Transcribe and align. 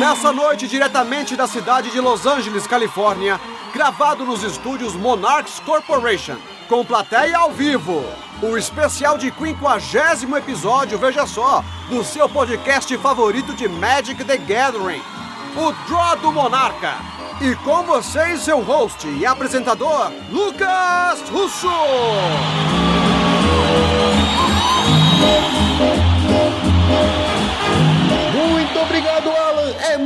Nessa 0.00 0.32
noite, 0.32 0.66
diretamente 0.66 1.36
da 1.36 1.46
cidade 1.46 1.92
de 1.92 2.00
Los 2.00 2.26
Angeles, 2.26 2.66
Califórnia, 2.66 3.40
gravado 3.72 4.24
nos 4.24 4.42
estúdios 4.42 4.96
Monarchs 4.96 5.60
Corporation, 5.60 6.36
com 6.68 6.84
plateia 6.84 7.38
ao 7.38 7.52
vivo, 7.52 8.04
o 8.42 8.58
especial 8.58 9.16
de 9.16 9.32
50 9.32 10.36
episódio, 10.36 10.98
veja 10.98 11.24
só, 11.24 11.62
do 11.88 12.02
seu 12.02 12.28
podcast 12.28 12.98
favorito 12.98 13.54
de 13.54 13.68
Magic 13.68 14.24
the 14.24 14.36
Gathering, 14.36 15.02
o 15.56 15.72
Draw 15.86 16.16
do 16.16 16.32
Monarca. 16.32 16.94
E 17.40 17.54
com 17.56 17.84
vocês, 17.84 18.40
seu 18.40 18.60
host 18.60 19.06
e 19.06 19.24
apresentador, 19.24 20.10
Lucas 20.32 21.20
Russo. 21.30 21.68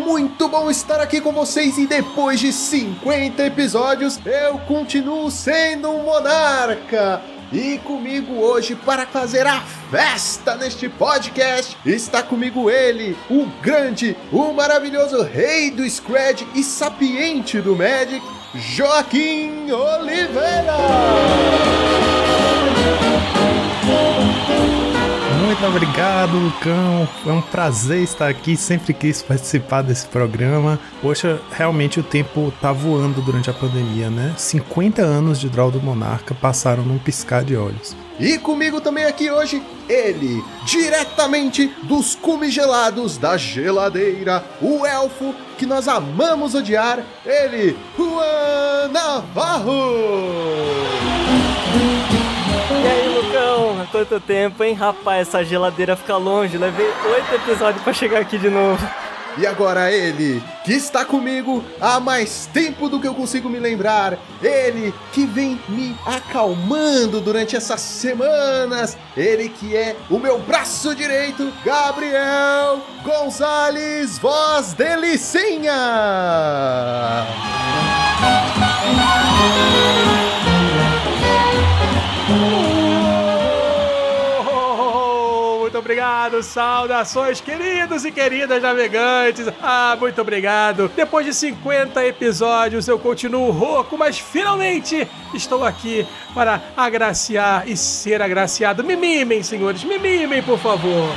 Muito 0.08 0.48
bom 0.48 0.70
estar 0.70 1.02
aqui 1.02 1.20
com 1.20 1.32
vocês 1.32 1.76
e 1.76 1.86
depois 1.86 2.40
de 2.40 2.50
50 2.50 3.44
episódios, 3.44 4.18
eu 4.24 4.58
continuo 4.60 5.30
sendo 5.30 5.90
um 5.90 6.02
monarca. 6.04 7.20
E 7.52 7.76
comigo 7.84 8.32
hoje 8.36 8.74
para 8.74 9.06
fazer 9.06 9.46
a 9.46 9.60
festa 9.90 10.56
neste 10.56 10.88
podcast 10.88 11.76
está 11.84 12.22
comigo 12.22 12.70
ele, 12.70 13.14
o 13.28 13.44
grande, 13.60 14.16
o 14.32 14.50
maravilhoso 14.54 15.22
rei 15.22 15.70
do 15.70 15.84
Scred 15.84 16.48
e 16.54 16.62
sapiente 16.62 17.60
do 17.60 17.76
Magic, 17.76 18.22
Joaquim 18.54 19.70
Oliveira. 19.70 20.72
Muito 25.60 25.74
obrigado, 25.74 26.38
Lucão. 26.38 27.08
É 27.26 27.32
um 27.32 27.40
prazer 27.40 28.00
estar 28.04 28.28
aqui. 28.28 28.56
Sempre 28.56 28.94
quis 28.94 29.22
participar 29.22 29.82
desse 29.82 30.06
programa. 30.06 30.78
Poxa, 31.02 31.40
realmente 31.50 31.98
o 31.98 32.02
tempo 32.04 32.52
tá 32.60 32.70
voando 32.70 33.20
durante 33.20 33.50
a 33.50 33.52
pandemia, 33.52 34.08
né? 34.08 34.32
50 34.36 35.02
anos 35.02 35.40
de 35.40 35.48
Draw 35.48 35.72
do 35.72 35.82
Monarca 35.82 36.32
passaram 36.32 36.84
num 36.84 36.96
piscar 36.96 37.42
de 37.42 37.56
olhos. 37.56 37.96
E 38.20 38.38
comigo 38.38 38.80
também 38.80 39.04
aqui 39.04 39.32
hoje, 39.32 39.60
ele, 39.88 40.44
diretamente 40.64 41.74
dos 41.82 42.14
cumes 42.14 42.54
gelados 42.54 43.18
da 43.18 43.36
geladeira, 43.36 44.44
o 44.62 44.86
elfo 44.86 45.34
que 45.58 45.66
nós 45.66 45.88
amamos 45.88 46.54
odiar, 46.54 47.00
ele, 47.26 47.76
Juan 47.96 48.92
Navarro! 48.92 49.74
E 52.82 52.86
aí, 52.86 53.08
Lucão? 53.08 53.86
Quanto 53.90 54.20
tempo, 54.20 54.62
hein? 54.62 54.74
Rapaz, 54.74 55.28
essa 55.28 55.44
geladeira 55.44 55.96
fica 55.96 56.16
longe. 56.16 56.56
Levei 56.56 56.86
oito 56.86 57.34
episódios 57.34 57.82
pra 57.82 57.92
chegar 57.92 58.20
aqui 58.20 58.38
de 58.38 58.48
novo. 58.48 58.86
E 59.36 59.46
agora 59.46 59.92
ele, 59.92 60.42
que 60.64 60.72
está 60.72 61.04
comigo 61.04 61.64
há 61.80 62.00
mais 62.00 62.46
tempo 62.52 62.88
do 62.88 62.98
que 62.98 63.06
eu 63.06 63.14
consigo 63.14 63.48
me 63.48 63.60
lembrar. 63.60 64.18
Ele 64.42 64.92
que 65.12 65.24
vem 65.24 65.60
me 65.68 65.96
acalmando 66.04 67.20
durante 67.20 67.54
essas 67.54 67.80
semanas. 67.80 68.98
Ele 69.16 69.48
que 69.48 69.76
é 69.76 69.94
o 70.10 70.18
meu 70.18 70.40
braço 70.40 70.92
direito, 70.92 71.52
Gabriel 71.64 72.80
Gonzalez, 73.04 74.18
voz 74.18 74.72
delicinha. 74.72 75.72
Obrigado, 85.88 86.42
saudações, 86.42 87.40
queridos 87.40 88.04
e 88.04 88.12
queridas 88.12 88.62
navegantes. 88.62 89.46
Ah, 89.62 89.96
muito 89.98 90.20
obrigado. 90.20 90.90
Depois 90.94 91.24
de 91.24 91.32
50 91.32 92.04
episódios, 92.04 92.86
eu 92.86 92.98
continuo 92.98 93.50
rouco, 93.50 93.96
mas 93.96 94.18
finalmente 94.18 95.08
estou 95.32 95.64
aqui 95.64 96.06
para 96.34 96.60
agraciar 96.76 97.66
e 97.66 97.74
ser 97.74 98.20
agraciado. 98.20 98.84
Me 98.84 98.96
mimem, 98.96 99.42
senhores, 99.42 99.82
me 99.82 99.98
mimem, 99.98 100.42
por 100.42 100.58
favor. 100.58 101.08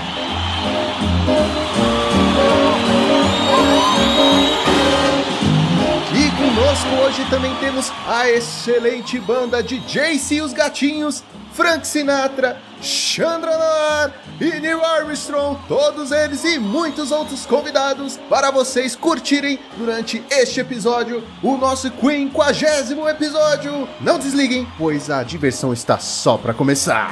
E 6.16 6.32
conosco 6.38 6.88
hoje 7.04 7.30
também 7.30 7.54
temos 7.56 7.92
a 8.08 8.30
excelente 8.30 9.20
banda 9.20 9.62
de 9.62 9.80
Jace 9.80 10.36
e 10.36 10.42
os 10.42 10.54
Gatinhos, 10.54 11.26
Frank 11.54 11.86
Sinatra, 11.86 12.58
Chandranar 12.82 14.14
e 14.40 14.60
Neil 14.60 14.84
Armstrong, 14.84 15.60
todos 15.68 16.12
eles 16.12 16.44
e 16.44 16.58
muitos 16.58 17.12
outros 17.12 17.46
convidados 17.46 18.18
para 18.30 18.50
vocês 18.50 18.96
curtirem 18.96 19.60
durante 19.78 20.24
este 20.32 20.60
episódio, 20.60 21.24
o 21.44 21.58
nosso 21.58 21.92
50 22.02 23.10
episódio. 23.10 23.88
Não 24.00 24.18
desliguem, 24.18 24.68
pois 24.78 25.10
a 25.10 25.24
diversão 25.24 25.74
está 25.74 26.00
só 26.00 26.38
para 26.38 26.54
começar. 26.54 27.12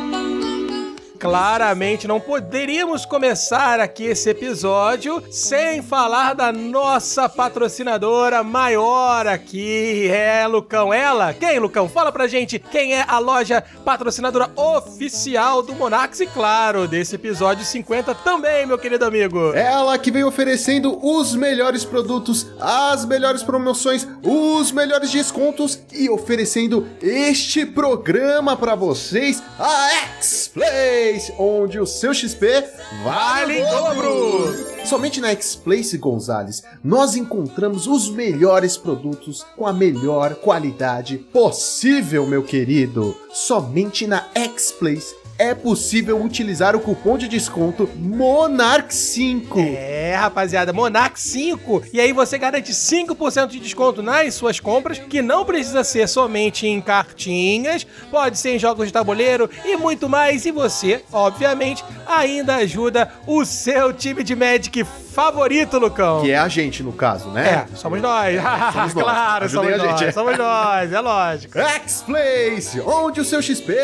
Claramente 1.21 2.07
não 2.07 2.19
poderíamos 2.19 3.05
começar 3.05 3.79
aqui 3.79 4.05
esse 4.05 4.27
episódio 4.27 5.21
sem 5.29 5.83
falar 5.83 6.33
da 6.33 6.51
nossa 6.51 7.29
patrocinadora 7.29 8.43
maior 8.43 9.27
aqui. 9.27 10.07
É, 10.09 10.47
Lucão, 10.47 10.91
ela? 10.91 11.31
Quem, 11.31 11.59
Lucão? 11.59 11.87
Fala 11.87 12.11
pra 12.11 12.25
gente 12.25 12.57
quem 12.57 12.95
é 12.95 13.05
a 13.07 13.19
loja 13.19 13.63
patrocinadora 13.85 14.49
oficial 14.55 15.61
do 15.61 15.75
Monax 15.75 16.21
e, 16.21 16.25
claro, 16.25 16.87
desse 16.87 17.13
episódio 17.13 17.63
50 17.63 18.15
também, 18.15 18.65
meu 18.65 18.79
querido 18.79 19.05
amigo. 19.05 19.53
Ela 19.53 19.99
que 19.99 20.09
vem 20.09 20.23
oferecendo 20.23 20.97
os 21.05 21.35
melhores 21.35 21.85
produtos, 21.85 22.47
as 22.59 23.05
melhores 23.05 23.43
promoções, 23.43 24.07
os 24.23 24.71
melhores 24.71 25.11
descontos 25.11 25.79
e 25.91 26.09
oferecendo 26.09 26.87
este 26.99 27.63
programa 27.63 28.57
para 28.57 28.73
vocês, 28.73 29.43
a 29.59 29.89
X-Play 30.17 31.10
onde 31.37 31.79
o 31.79 31.85
seu 31.85 32.13
XP 32.13 32.63
vale 33.03 33.59
em 33.59 33.65
dobro! 33.65 34.71
Somente 34.85 35.21
na 35.21 35.29
X-Place, 35.29 35.97
Gonzales, 35.97 36.63
nós 36.83 37.15
encontramos 37.15 37.87
os 37.87 38.09
melhores 38.09 38.77
produtos 38.77 39.45
com 39.55 39.67
a 39.67 39.73
melhor 39.73 40.35
qualidade 40.35 41.17
possível, 41.17 42.25
meu 42.25 42.43
querido. 42.43 43.15
Somente 43.31 44.07
na 44.07 44.27
X-Place 44.33 45.20
é 45.37 45.53
possível 45.53 46.21
utilizar 46.23 46.75
o 46.75 46.79
cupom 46.79 47.17
de 47.17 47.27
desconto 47.27 47.89
MONARC5. 47.97 49.75
É, 49.75 50.15
rapaziada, 50.15 50.71
Monarch 50.73 51.19
5. 51.19 51.83
E 51.93 51.99
aí 51.99 52.13
você 52.13 52.37
garante 52.37 52.71
5% 52.71 53.47
de 53.47 53.59
desconto 53.59 54.01
nas 54.01 54.33
suas 54.33 54.59
compras, 54.59 54.99
que 54.99 55.21
não 55.21 55.43
precisa 55.45 55.83
ser 55.83 56.07
somente 56.07 56.67
em 56.67 56.79
cartinhas, 56.81 57.85
pode 58.09 58.37
ser 58.37 58.55
em 58.55 58.59
jogos 58.59 58.87
de 58.87 58.93
tabuleiro 58.93 59.49
e 59.65 59.75
muito 59.75 60.07
mais. 60.07 60.45
E 60.45 60.51
você, 60.51 61.03
obviamente, 61.11 61.83
ainda 62.07 62.55
ajuda 62.57 63.11
o 63.25 63.43
seu 63.45 63.93
time 63.93 64.23
de 64.23 64.35
Magic 64.35 64.83
favorito, 64.83 65.77
Lucão. 65.77 66.21
Que 66.21 66.31
é 66.31 66.37
a 66.37 66.47
gente, 66.47 66.83
no 66.83 66.93
caso, 66.93 67.29
né? 67.29 67.67
É, 67.71 67.75
somos 67.75 68.01
nós. 68.01 68.35
somos 68.73 68.93
nós. 68.95 69.03
claro, 69.03 69.45
Ajudem 69.45 69.71
somos 69.71 69.83
a 69.83 69.87
gente. 69.87 70.05
nós. 70.05 70.13
Somos 70.13 70.37
nós, 70.37 70.93
é 70.93 70.99
lógico. 70.99 71.59
X-Place, 71.59 72.79
onde 72.81 73.19
o 73.19 73.25
seu 73.25 73.41
XP 73.41 73.75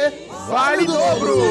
vale 0.47 0.85
dobro! 0.85 1.46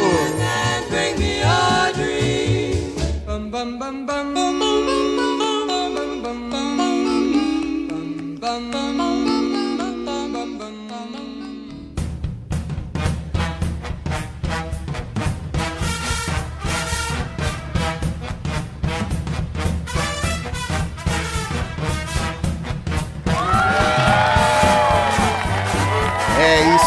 É 8.48 8.95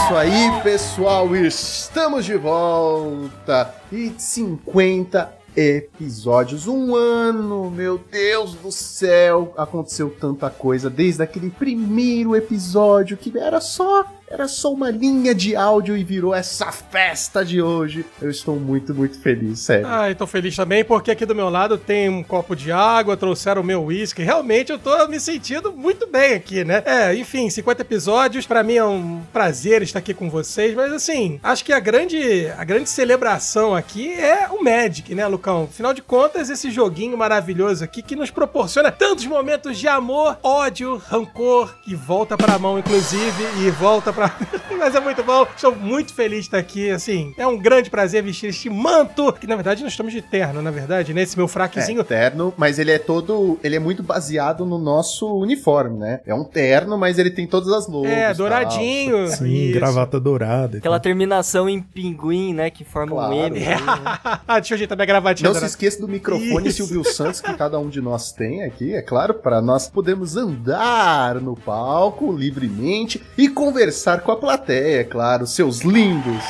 isso 0.09 0.17
aí, 0.17 0.61
pessoal, 0.63 1.35
estamos 1.35 2.25
de 2.25 2.35
volta 2.35 3.75
e 3.91 4.11
50 4.17 5.31
episódios. 5.55 6.65
Um 6.65 6.95
ano, 6.95 7.69
meu 7.69 7.99
Deus 7.99 8.55
do 8.55 8.71
céu! 8.71 9.53
Aconteceu 9.55 10.09
tanta 10.09 10.49
coisa 10.49 10.89
desde 10.89 11.21
aquele 11.21 11.51
primeiro 11.51 12.35
episódio 12.35 13.17
que 13.17 13.37
era 13.37 13.61
só 13.61 14.03
era 14.29 14.47
só 14.47 14.71
uma 14.71 14.91
linha 14.91 15.33
de 15.33 15.55
áudio 15.55 15.97
e 15.97 16.03
virou 16.03 16.35
essa 16.35 16.71
festa 16.71 17.43
de 17.43 17.61
hoje. 17.61 18.05
Eu 18.21 18.29
estou 18.29 18.57
muito, 18.57 18.93
muito 18.93 19.19
feliz, 19.19 19.59
sério. 19.59 19.87
Ah, 19.87 20.13
tô 20.15 20.27
feliz 20.27 20.55
também 20.55 20.85
porque 20.85 21.09
aqui 21.09 21.25
do 21.25 21.33
meu 21.33 21.49
lado 21.49 21.77
tem 21.77 22.07
um 22.07 22.21
copo 22.21 22.55
de 22.55 22.71
água, 22.71 23.17
trouxeram 23.17 23.61
o 23.61 23.65
meu 23.65 23.83
uísque. 23.85 24.21
Realmente 24.21 24.71
eu 24.71 24.77
tô 24.77 25.07
me 25.07 25.19
sentindo 25.19 25.73
muito 25.73 26.05
bem 26.07 26.35
aqui, 26.35 26.63
né? 26.63 26.83
É, 26.85 27.15
enfim, 27.15 27.49
50 27.49 27.81
episódios. 27.81 28.45
Para 28.45 28.63
mim 28.63 28.75
é 28.75 28.85
um 28.85 29.21
prazer 29.33 29.81
estar 29.81 29.97
aqui 29.97 30.13
com 30.13 30.29
vocês, 30.29 30.75
mas 30.75 30.93
assim, 30.93 31.39
acho 31.41 31.65
que 31.65 31.73
a 31.73 31.79
grande, 31.79 32.47
a 32.55 32.63
grande 32.63 32.89
celebração 32.89 33.75
aqui 33.75 34.13
é 34.13 34.47
o 34.49 34.63
Magic, 34.63 35.15
né, 35.15 35.25
Lucão? 35.25 35.63
Afinal 35.63 35.93
de 35.93 36.03
contas, 36.03 36.51
esse 36.51 36.69
joguinho 36.69 37.17
maravilhoso 37.17 37.83
aqui 37.83 38.03
que 38.03 38.15
nos 38.15 38.29
proporciona 38.29 38.91
tantos 38.91 39.25
momentos 39.25 39.77
de 39.77 39.87
amor, 39.87 40.37
ódio, 40.43 41.01
rancor, 41.07 41.73
que 41.81 41.95
volta 41.95 42.37
pra 42.37 42.59
mão, 42.59 42.77
inclusive, 42.77 43.43
e 43.65 43.71
volta 43.71 44.13
pra. 44.13 44.18
Mas 44.77 44.95
é 44.95 44.99
muito 44.99 45.23
bom. 45.23 45.45
Estou 45.55 45.75
muito 45.75 46.13
feliz 46.13 46.39
de 46.39 46.45
estar 46.45 46.57
aqui. 46.57 46.89
Assim, 46.89 47.33
é 47.37 47.45
um 47.45 47.57
grande 47.57 47.89
prazer 47.89 48.23
vestir 48.23 48.49
este 48.49 48.69
manto. 48.69 49.31
Que 49.33 49.47
na 49.47 49.55
verdade 49.55 49.83
nós 49.83 49.91
estamos 49.93 50.11
de 50.13 50.21
terno, 50.21 50.61
na 50.61 50.71
verdade, 50.71 51.13
né? 51.13 51.21
Esse 51.23 51.37
meu 51.37 51.47
fraquezinho. 51.47 52.01
É, 52.01 52.03
terno, 52.03 52.53
mas 52.57 52.79
ele 52.79 52.91
é 52.91 52.99
todo. 52.99 53.59
Ele 53.63 53.75
é 53.75 53.79
muito 53.79 54.01
baseado 54.03 54.65
no 54.65 54.77
nosso 54.77 55.27
uniforme, 55.39 55.97
né? 55.99 56.21
É 56.25 56.33
um 56.33 56.43
terno, 56.43 56.97
mas 56.97 57.19
ele 57.19 57.29
tem 57.31 57.45
todas 57.47 57.69
as 57.71 57.87
logos. 57.87 58.09
É, 58.09 58.33
douradinho. 58.33 59.27
Sim, 59.27 59.69
Isso. 59.69 59.73
gravata 59.73 60.19
dourada. 60.19 60.77
Aquela 60.77 60.95
tal. 60.97 61.03
terminação 61.03 61.67
em 61.69 61.81
pinguim, 61.81 62.53
né? 62.53 62.69
Que 62.69 62.83
forma 62.83 63.11
Claro. 63.13 63.33
um 63.33 63.45
M. 63.45 63.59
É. 63.59 63.77
Ah, 64.47 64.59
Deixa 64.59 64.73
eu 64.73 64.75
ajeitar 64.77 64.97
minha 64.97 65.05
gravatinha. 65.05 65.47
Não 65.47 65.53
se 65.53 65.59
dourada. 65.59 65.69
esqueça 65.71 65.99
do 66.01 66.07
microfone 66.07 66.67
Isso. 66.69 66.77
Silvio 66.77 67.03
Santos 67.03 67.39
que 67.41 67.53
cada 67.53 67.77
um 67.79 67.87
de 67.89 68.01
nós 68.01 68.31
tem 68.31 68.63
aqui, 68.63 68.93
é 68.93 69.01
claro, 69.01 69.33
para 69.33 69.61
nós 69.61 69.87
podermos 69.87 70.35
andar 70.35 71.35
no 71.35 71.55
palco 71.55 72.31
livremente 72.31 73.21
e 73.37 73.47
conversar 73.49 74.08
com 74.17 74.31
a 74.31 74.37
plateia, 74.37 75.01
é 75.01 75.03
claro, 75.03 75.45
seus 75.45 75.81
lindos. 75.81 76.43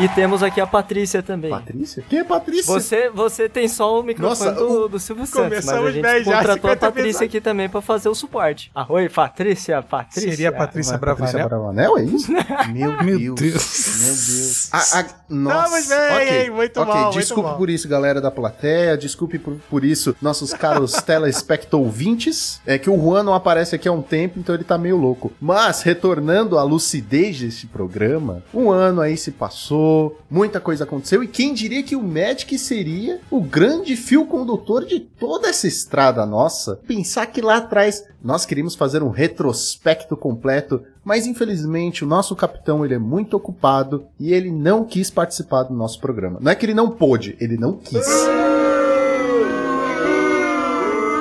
E 0.00 0.08
temos 0.14 0.42
aqui 0.42 0.60
a 0.60 0.66
Patrícia 0.66 1.22
também. 1.22 1.50
Patrícia? 1.50 2.02
Quem 2.08 2.20
é 2.20 2.24
Patrícia? 2.24 2.72
Você, 2.72 3.10
você 3.10 3.48
tem 3.48 3.68
só 3.68 4.00
o 4.00 4.02
microfone 4.02 4.50
Nossa, 4.50 4.52
do, 4.58 4.84
o- 4.84 4.88
do 4.88 4.98
Silvio 4.98 5.26
Santos, 5.26 5.40
mas 5.64 5.68
a 5.68 5.72
Começamos 5.72 5.92
gente 5.94 6.02
bem 6.02 6.24
já, 6.24 6.32
contratou 6.38 6.70
a 6.70 6.74
50 6.74 6.76
Patrícia 6.92 7.26
aqui 7.26 7.40
também 7.40 7.68
pra 7.68 7.82
fazer 7.82 8.08
o 8.08 8.14
suporte. 8.14 8.70
Ah, 8.74 8.86
oi, 8.88 9.08
Patrícia, 9.08 9.82
Patrícia. 9.82 10.30
Seria 10.30 10.48
a 10.48 10.52
Patrícia 10.52 10.94
é 10.94 10.98
Patrícia 10.98 11.38
Bravanel? 11.38 11.48
Bravanel, 11.48 11.98
é 11.98 12.04
isso? 12.04 12.32
Meu, 12.72 13.02
Meu 13.04 13.34
Deus. 13.34 13.40
Deus. 13.40 13.98
Meu 14.00 14.08
Deus. 14.14 14.68
Ah, 14.72 15.00
ah, 15.00 15.06
nossa. 15.28 15.78
Estamos 15.80 15.88
bem, 15.88 16.16
ok, 16.28 16.42
hein? 16.44 16.50
Muito 16.50 16.80
ok. 16.80 16.92
bom, 16.94 17.02
muito 17.02 17.18
Desculpe 17.18 17.50
bom. 17.50 17.56
por 17.56 17.70
isso, 17.70 17.88
galera 17.88 18.20
da 18.20 18.30
plateia. 18.30 18.96
Desculpe 18.96 19.38
por, 19.38 19.56
por 19.68 19.84
isso, 19.84 20.16
nossos 20.22 20.54
caros 20.54 20.92
telespectouvintes. 21.02 22.60
É 22.66 22.78
que 22.78 22.88
o 22.88 22.96
Juan 22.98 23.22
não 23.22 23.34
aparece 23.34 23.74
aqui 23.74 23.88
há 23.88 23.92
um 23.92 24.02
tempo, 24.02 24.38
então 24.38 24.54
ele 24.54 24.64
tá 24.64 24.78
meio 24.78 24.96
louco. 24.96 25.32
Mas, 25.40 25.82
retornando 25.82 26.58
à 26.58 26.62
lucidez 26.62 27.38
deste 27.40 27.66
programa, 27.66 28.42
um 28.54 28.70
ano 28.70 29.00
aí 29.00 29.16
se 29.16 29.30
passou, 29.32 29.89
muita 30.30 30.60
coisa 30.60 30.84
aconteceu. 30.84 31.22
E 31.22 31.28
quem 31.28 31.54
diria 31.54 31.82
que 31.82 31.96
o 31.96 32.02
Magic 32.02 32.58
seria 32.58 33.20
o 33.30 33.40
grande 33.40 33.96
fio 33.96 34.26
condutor 34.26 34.84
de 34.84 35.00
toda 35.00 35.48
essa 35.48 35.66
estrada 35.66 36.24
nossa? 36.26 36.76
Pensar 36.86 37.26
que 37.26 37.40
lá 37.40 37.56
atrás 37.56 38.04
nós 38.22 38.44
queríamos 38.44 38.74
fazer 38.74 39.02
um 39.02 39.10
retrospecto 39.10 40.16
completo 40.16 40.82
mas 41.04 41.26
infelizmente 41.26 42.04
o 42.04 42.06
nosso 42.06 42.36
capitão 42.36 42.84
ele 42.84 42.94
é 42.94 42.98
muito 42.98 43.36
ocupado 43.36 44.06
e 44.18 44.32
ele 44.32 44.50
não 44.50 44.84
quis 44.84 45.10
participar 45.10 45.64
do 45.64 45.74
nosso 45.74 46.00
programa. 46.00 46.38
Não 46.40 46.52
é 46.52 46.54
que 46.54 46.66
ele 46.66 46.74
não 46.74 46.90
pôde, 46.90 47.36
ele 47.40 47.56
não 47.56 47.72
quis. 47.72 48.06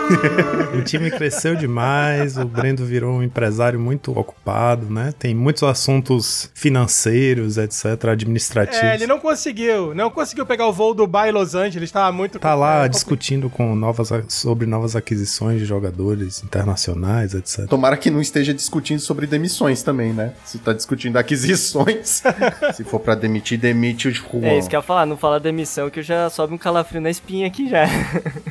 O 0.77 0.81
time 0.81 1.09
cresceu 1.11 1.55
demais, 1.55 2.37
o 2.37 2.45
Brendo 2.45 2.85
virou 2.85 3.17
um 3.17 3.23
empresário 3.23 3.79
muito 3.79 4.17
ocupado, 4.17 4.85
né? 4.89 5.13
Tem 5.17 5.33
muitos 5.33 5.63
assuntos 5.63 6.49
financeiros, 6.53 7.57
etc, 7.57 8.05
administrativos. 8.11 8.83
É, 8.83 8.95
ele 8.95 9.07
não 9.07 9.19
conseguiu. 9.19 9.93
Não 9.93 10.09
conseguiu 10.09 10.45
pegar 10.45 10.67
o 10.67 10.73
voo 10.73 10.93
Dubai 10.93 11.29
e 11.29 11.31
Los 11.31 11.55
Angeles. 11.55 11.91
Tava 11.91 12.11
muito. 12.11 12.39
Tá 12.39 12.55
lá 12.55 12.85
é, 12.85 12.89
discutindo 12.89 13.49
com 13.49 13.75
novas, 13.75 14.09
sobre 14.27 14.65
novas 14.65 14.95
aquisições 14.95 15.59
de 15.59 15.65
jogadores 15.65 16.43
internacionais, 16.43 17.33
etc. 17.33 17.67
Tomara 17.67 17.97
que 17.97 18.09
não 18.09 18.21
esteja 18.21 18.53
discutindo 18.53 18.99
sobre 18.99 19.27
demissões 19.27 19.83
também, 19.83 20.13
né? 20.13 20.33
Se 20.45 20.59
tá 20.59 20.71
discutindo 20.71 21.17
aquisições, 21.17 22.23
se 22.73 22.83
for 22.83 22.99
pra 22.99 23.15
demitir, 23.15 23.57
demite 23.59 24.07
o 24.07 24.11
Juan. 24.11 24.45
É 24.45 24.57
isso 24.57 24.69
que 24.69 24.75
eu 24.75 24.79
ia 24.79 24.83
falar, 24.83 25.05
não 25.05 25.17
fala 25.17 25.39
demissão 25.39 25.89
que 25.89 25.99
eu 25.99 26.03
já 26.03 26.29
sobe 26.29 26.53
um 26.53 26.57
calafrio 26.57 27.01
na 27.01 27.09
espinha 27.09 27.47
aqui 27.47 27.67
já. 27.69 27.85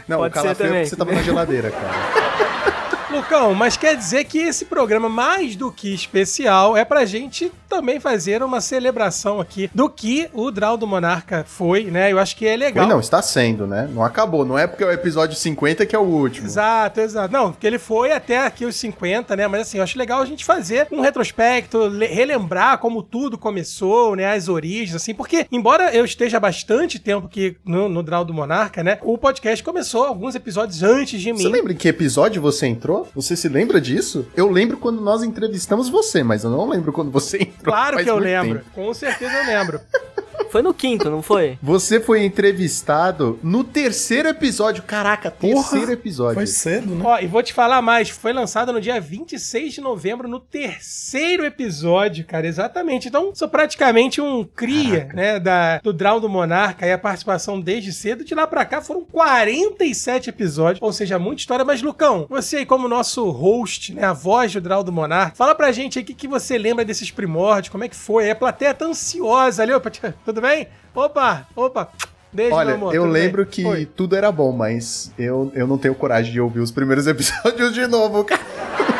Não, 0.07 0.19
pode 0.19 0.31
o 0.31 0.35
calafrio 0.35 0.57
ser 0.57 0.65
é 0.65 0.79
porque 0.79 0.87
você 0.87 0.97
tava 0.97 1.13
na 1.13 1.23
geladeira, 1.23 1.48
cara. 1.71 2.68
Lucão, 3.11 3.55
mas 3.55 3.77
quer 3.77 3.97
dizer 3.97 4.25
que 4.25 4.39
esse 4.39 4.65
programa, 4.67 5.09
mais 5.09 5.57
do 5.57 5.73
que 5.73 5.93
especial, 5.95 6.77
é 6.77 6.85
pra 6.85 7.05
gente 7.07 7.51
também 7.69 7.99
fazer 8.01 8.43
uma 8.43 8.61
celebração 8.61 9.41
aqui 9.41 9.71
do 9.75 9.89
que 9.89 10.29
o 10.33 10.51
Draw 10.51 10.77
do 10.77 10.87
Monarca 10.87 11.45
foi, 11.47 11.85
né? 11.85 12.11
Eu 12.13 12.19
acho 12.19 12.37
que 12.37 12.47
é 12.47 12.57
legal. 12.57 12.85
Foi, 12.87 12.93
não, 12.95 13.01
está 13.01 13.21
sendo, 13.23 13.67
né? 13.67 13.89
Não 13.93 14.03
acabou. 14.03 14.45
Não 14.45 14.59
é 14.59 14.67
porque 14.67 14.83
é 14.83 14.87
o 14.87 14.93
episódio 14.93 15.37
50 15.37 15.85
que 15.87 15.95
é 15.95 15.99
o 15.99 16.03
último. 16.03 16.47
Exato, 16.47 17.01
exato. 17.01 17.33
Não, 17.33 17.51
porque 17.53 17.67
ele 17.67 17.79
foi 17.79 18.13
até 18.13 18.39
aqui 18.45 18.65
os 18.65 18.77
50, 18.77 19.35
né? 19.37 19.47
Mas 19.49 19.63
assim, 19.63 19.79
eu 19.79 19.85
acho 19.85 19.99
legal 19.99 20.21
a 20.21 20.27
gente 20.27 20.45
fazer 20.45 20.87
um 20.91 21.01
retrospecto, 21.01 21.87
le- 21.89 22.07
relembrar 22.07 22.79
como 22.79 23.03
tudo 23.03 23.37
começou, 23.39 24.17
né? 24.17 24.27
As 24.35 24.49
origens, 24.49 24.95
assim, 24.95 25.15
porque, 25.15 25.47
embora 25.53 25.95
eu 25.95 26.05
esteja 26.05 26.39
bastante 26.41 26.99
tempo 26.99 27.27
aqui 27.27 27.57
no, 27.65 27.89
no 27.89 28.03
Draw 28.03 28.25
do 28.25 28.35
Monarca, 28.35 28.83
né? 28.83 28.99
O 29.03 29.17
podcast 29.19 29.63
começou 29.65 30.05
alguns 30.05 30.35
episódios 30.35 30.83
antes 30.83 31.21
de 31.21 31.33
mim. 31.33 31.39
Você 31.43 31.49
lembra 31.49 31.73
em 31.73 31.77
que 31.77 31.89
episódio 31.89 32.41
você 32.41 32.67
entrou? 32.67 32.98
Você 33.15 33.37
se 33.37 33.49
lembra 33.49 33.81
disso? 33.81 34.27
Eu 34.37 34.50
lembro 34.50 34.77
quando 34.77 35.00
nós 35.00 35.23
entrevistamos 35.23 35.89
você, 35.89 36.23
mas 36.23 36.45
eu 36.45 36.50
não 36.50 36.69
lembro 36.69 36.93
quando 36.93 37.11
você 37.11 37.39
entrou. 37.43 37.75
Claro 37.75 37.99
que 37.99 38.09
eu 38.11 38.19
lembro. 38.19 38.59
tempo. 38.61 38.71
Com 38.75 38.93
certeza 38.95 39.33
eu 39.33 39.47
lembro. 39.47 39.81
Foi 40.50 40.62
no 40.62 40.73
quinto, 40.73 41.11
não 41.11 41.23
foi? 41.23 41.58
Você 41.62 42.00
foi 42.00 42.25
entrevistado 42.25 43.38
no 43.43 43.62
terceiro 43.64 44.29
episódio. 44.29 44.82
Caraca, 44.82 45.31
terceiro 45.31 45.93
episódio. 45.93 46.35
Foi 46.35 46.46
cedo, 46.46 46.94
né? 46.94 47.05
Ó, 47.05 47.19
e 47.19 47.26
vou 47.26 47.43
te 47.43 47.52
falar 47.52 47.82
mais, 47.82 48.08
foi 48.08 48.32
lançado 48.32 48.73
no 48.73 48.81
dia 48.81 49.00
26 49.00 49.75
de 49.75 49.81
novembro, 49.81 50.29
no 50.29 50.40
terceiro 50.40 51.44
episódio, 51.44 52.25
cara, 52.25 52.46
exatamente. 52.46 53.08
Então, 53.08 53.35
sou 53.35 53.49
praticamente 53.49 54.20
um 54.20 54.44
cria, 54.44 55.08
né, 55.14 55.38
da, 55.38 55.79
do 55.79 55.93
Draw 55.93 56.20
do 56.20 56.29
Monarca 56.29 56.87
e 56.87 56.93
a 56.93 56.99
participação 56.99 57.61
desde 57.61 57.93
cedo. 57.93 58.25
De 58.25 58.35
lá 58.35 58.46
pra 58.46 58.64
cá 58.64 58.81
foram 58.81 59.05
47 59.05 60.31
episódios, 60.31 60.82
ou 60.82 60.93
seja, 60.93 61.19
muita 61.19 61.40
história. 61.40 61.64
Mas, 61.64 61.83
Lucão, 61.83 62.26
você 62.28 62.59
aí 62.59 62.66
como 62.66 62.88
nosso 62.88 63.28
host, 63.30 63.95
né, 63.95 64.04
a 64.04 64.12
voz 64.12 64.52
do 64.52 64.61
Draw 64.61 64.83
do 64.83 64.92
Monarca, 64.92 65.37
fala 65.37 65.54
pra 65.54 65.73
gente 65.73 65.99
aí 65.99 66.02
o 66.02 66.07
que, 66.07 66.14
que 66.14 66.28
você 66.28 66.59
lembra 66.59 66.85
desses 66.85 67.11
primórdios, 67.11 67.71
como 67.71 67.85
é 67.85 67.88
que 67.88 67.97
foi? 67.97 68.30
A 68.30 68.35
plateia 68.35 68.75
tá 68.75 68.85
ansiosa 68.87 69.62
ali, 69.62 69.73
opa, 69.73 69.90
tia, 69.90 70.14
tudo 70.28 70.42
bem? 70.42 70.68
Opa, 70.94 71.47
opa, 71.56 71.88
beijo, 72.30 72.54
Olha, 72.54 72.66
meu 72.66 72.75
amor, 72.76 72.94
eu 72.94 73.02
tudo 73.04 73.12
bem? 73.14 73.23
lembro 73.23 73.47
que 73.47 73.64
Oi. 73.64 73.87
tudo 73.87 74.14
era 74.14 74.30
bom, 74.30 74.52
mas 74.52 75.11
eu, 75.18 75.50
eu 75.54 75.66
não 75.66 75.78
tenho 75.78 75.94
coragem 75.94 76.30
de 76.30 76.38
ouvir 76.38 76.61
os 76.61 76.70
primeiros 76.70 77.06
episódios 77.08 77.73
de 77.73 77.87
novo, 77.87 78.23
cara. 78.25 78.42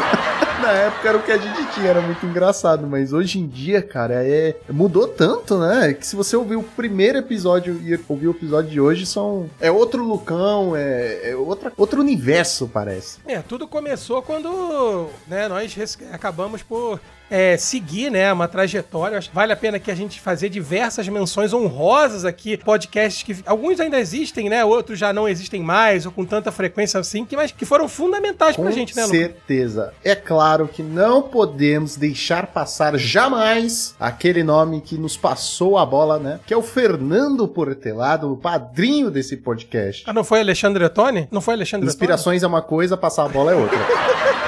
Na 0.62 0.73
época 0.73 1.09
era 1.09 1.19
o 1.19 1.23
que 1.23 1.31
a 1.31 1.38
gente 1.38 1.73
tinha, 1.73 1.88
era 1.88 2.00
muito 2.00 2.27
engraçado, 2.27 2.87
mas 2.87 3.12
hoje 3.12 3.38
em 3.38 3.47
dia, 3.47 3.81
cara, 3.81 4.25
é 4.25 4.57
mudou 4.69 5.07
tanto, 5.07 5.57
né? 5.57 5.95
Que 5.95 6.07
se 6.07 6.17
você 6.17 6.37
ouvir 6.37 6.57
o 6.57 6.62
primeiro 6.62 7.19
episódio 7.19 7.81
e 7.81 7.99
ouvir 8.09 8.27
o 8.27 8.33
episódio 8.33 8.71
de 8.71 8.81
hoje, 8.81 9.07
são 9.07 9.49
é 9.61 9.71
outro 9.71 10.03
Lucão, 10.03 10.75
é, 10.75 11.31
é 11.31 11.37
outra, 11.37 11.73
outro 11.77 12.00
universo, 12.00 12.69
parece. 12.69 13.19
É, 13.27 13.38
tudo 13.41 13.69
começou 13.69 14.21
quando 14.21 15.09
né, 15.29 15.49
nós 15.49 15.97
acabamos 16.12 16.62
por 16.62 17.00
é, 17.31 17.57
seguir 17.57 18.11
né, 18.11 18.33
uma 18.33 18.49
trajetória. 18.49 19.21
Vale 19.33 19.53
a 19.53 19.57
pena 19.57 19.79
que 19.79 19.91
a 19.91 19.95
gente 19.95 20.21
fazer 20.21 20.49
diversas 20.49 21.09
menções 21.09 21.53
honrosas 21.53 22.25
aqui, 22.25 22.57
podcasts 22.57 23.23
que 23.23 23.43
alguns 23.47 23.79
ainda 23.81 23.99
existem, 23.99 24.49
né? 24.49 24.65
Outros 24.65 24.99
já 24.99 25.12
não 25.12 25.29
existem 25.29 25.62
mais, 25.62 26.07
ou 26.07 26.12
com 26.12 26.25
tanta 26.25 26.50
frequência 26.50 26.99
assim, 26.99 27.25
que, 27.25 27.37
mas 27.37 27.53
que 27.53 27.65
foram 27.65 27.88
fundamentais 27.88 28.57
Com 28.57 28.62
pra 28.62 28.71
gente, 28.71 28.97
né, 28.97 29.03
Lucas? 29.03 29.19
certeza. 29.19 29.93
É 30.05 30.14
claro 30.14 30.69
que 30.69 30.83
não 30.83 31.23
podemos 31.23 31.97
deixar 31.97 32.47
passar 32.47 32.97
jamais 32.99 33.95
aquele 33.99 34.43
nome 34.43 34.81
que 34.81 34.97
nos 34.97 35.17
passou 35.17 35.76
a 35.76 35.85
bola, 35.85 36.19
né? 36.19 36.40
Que 36.47 36.55
é 36.55 36.57
o 36.57 36.62
Fernando 36.62 37.47
Portelado, 37.49 38.33
o 38.33 38.37
padrinho 38.37 39.11
desse 39.11 39.37
podcast. 39.37 40.05
Ah, 40.07 40.12
não 40.12 40.25
foi 40.25 40.40
Alexandre 40.40 40.85
Ottoni? 40.85 41.28
Não 41.31 41.40
foi 41.40 41.55
Alexandre 41.55 41.87
Ottoni? 41.87 41.95
Inspirações 41.95 42.43
é 42.43 42.47
uma 42.47 42.62
coisa, 42.62 42.97
passar 42.97 43.25
a 43.25 43.28
bola 43.28 43.52
é 43.52 43.55
outra. 43.55 43.78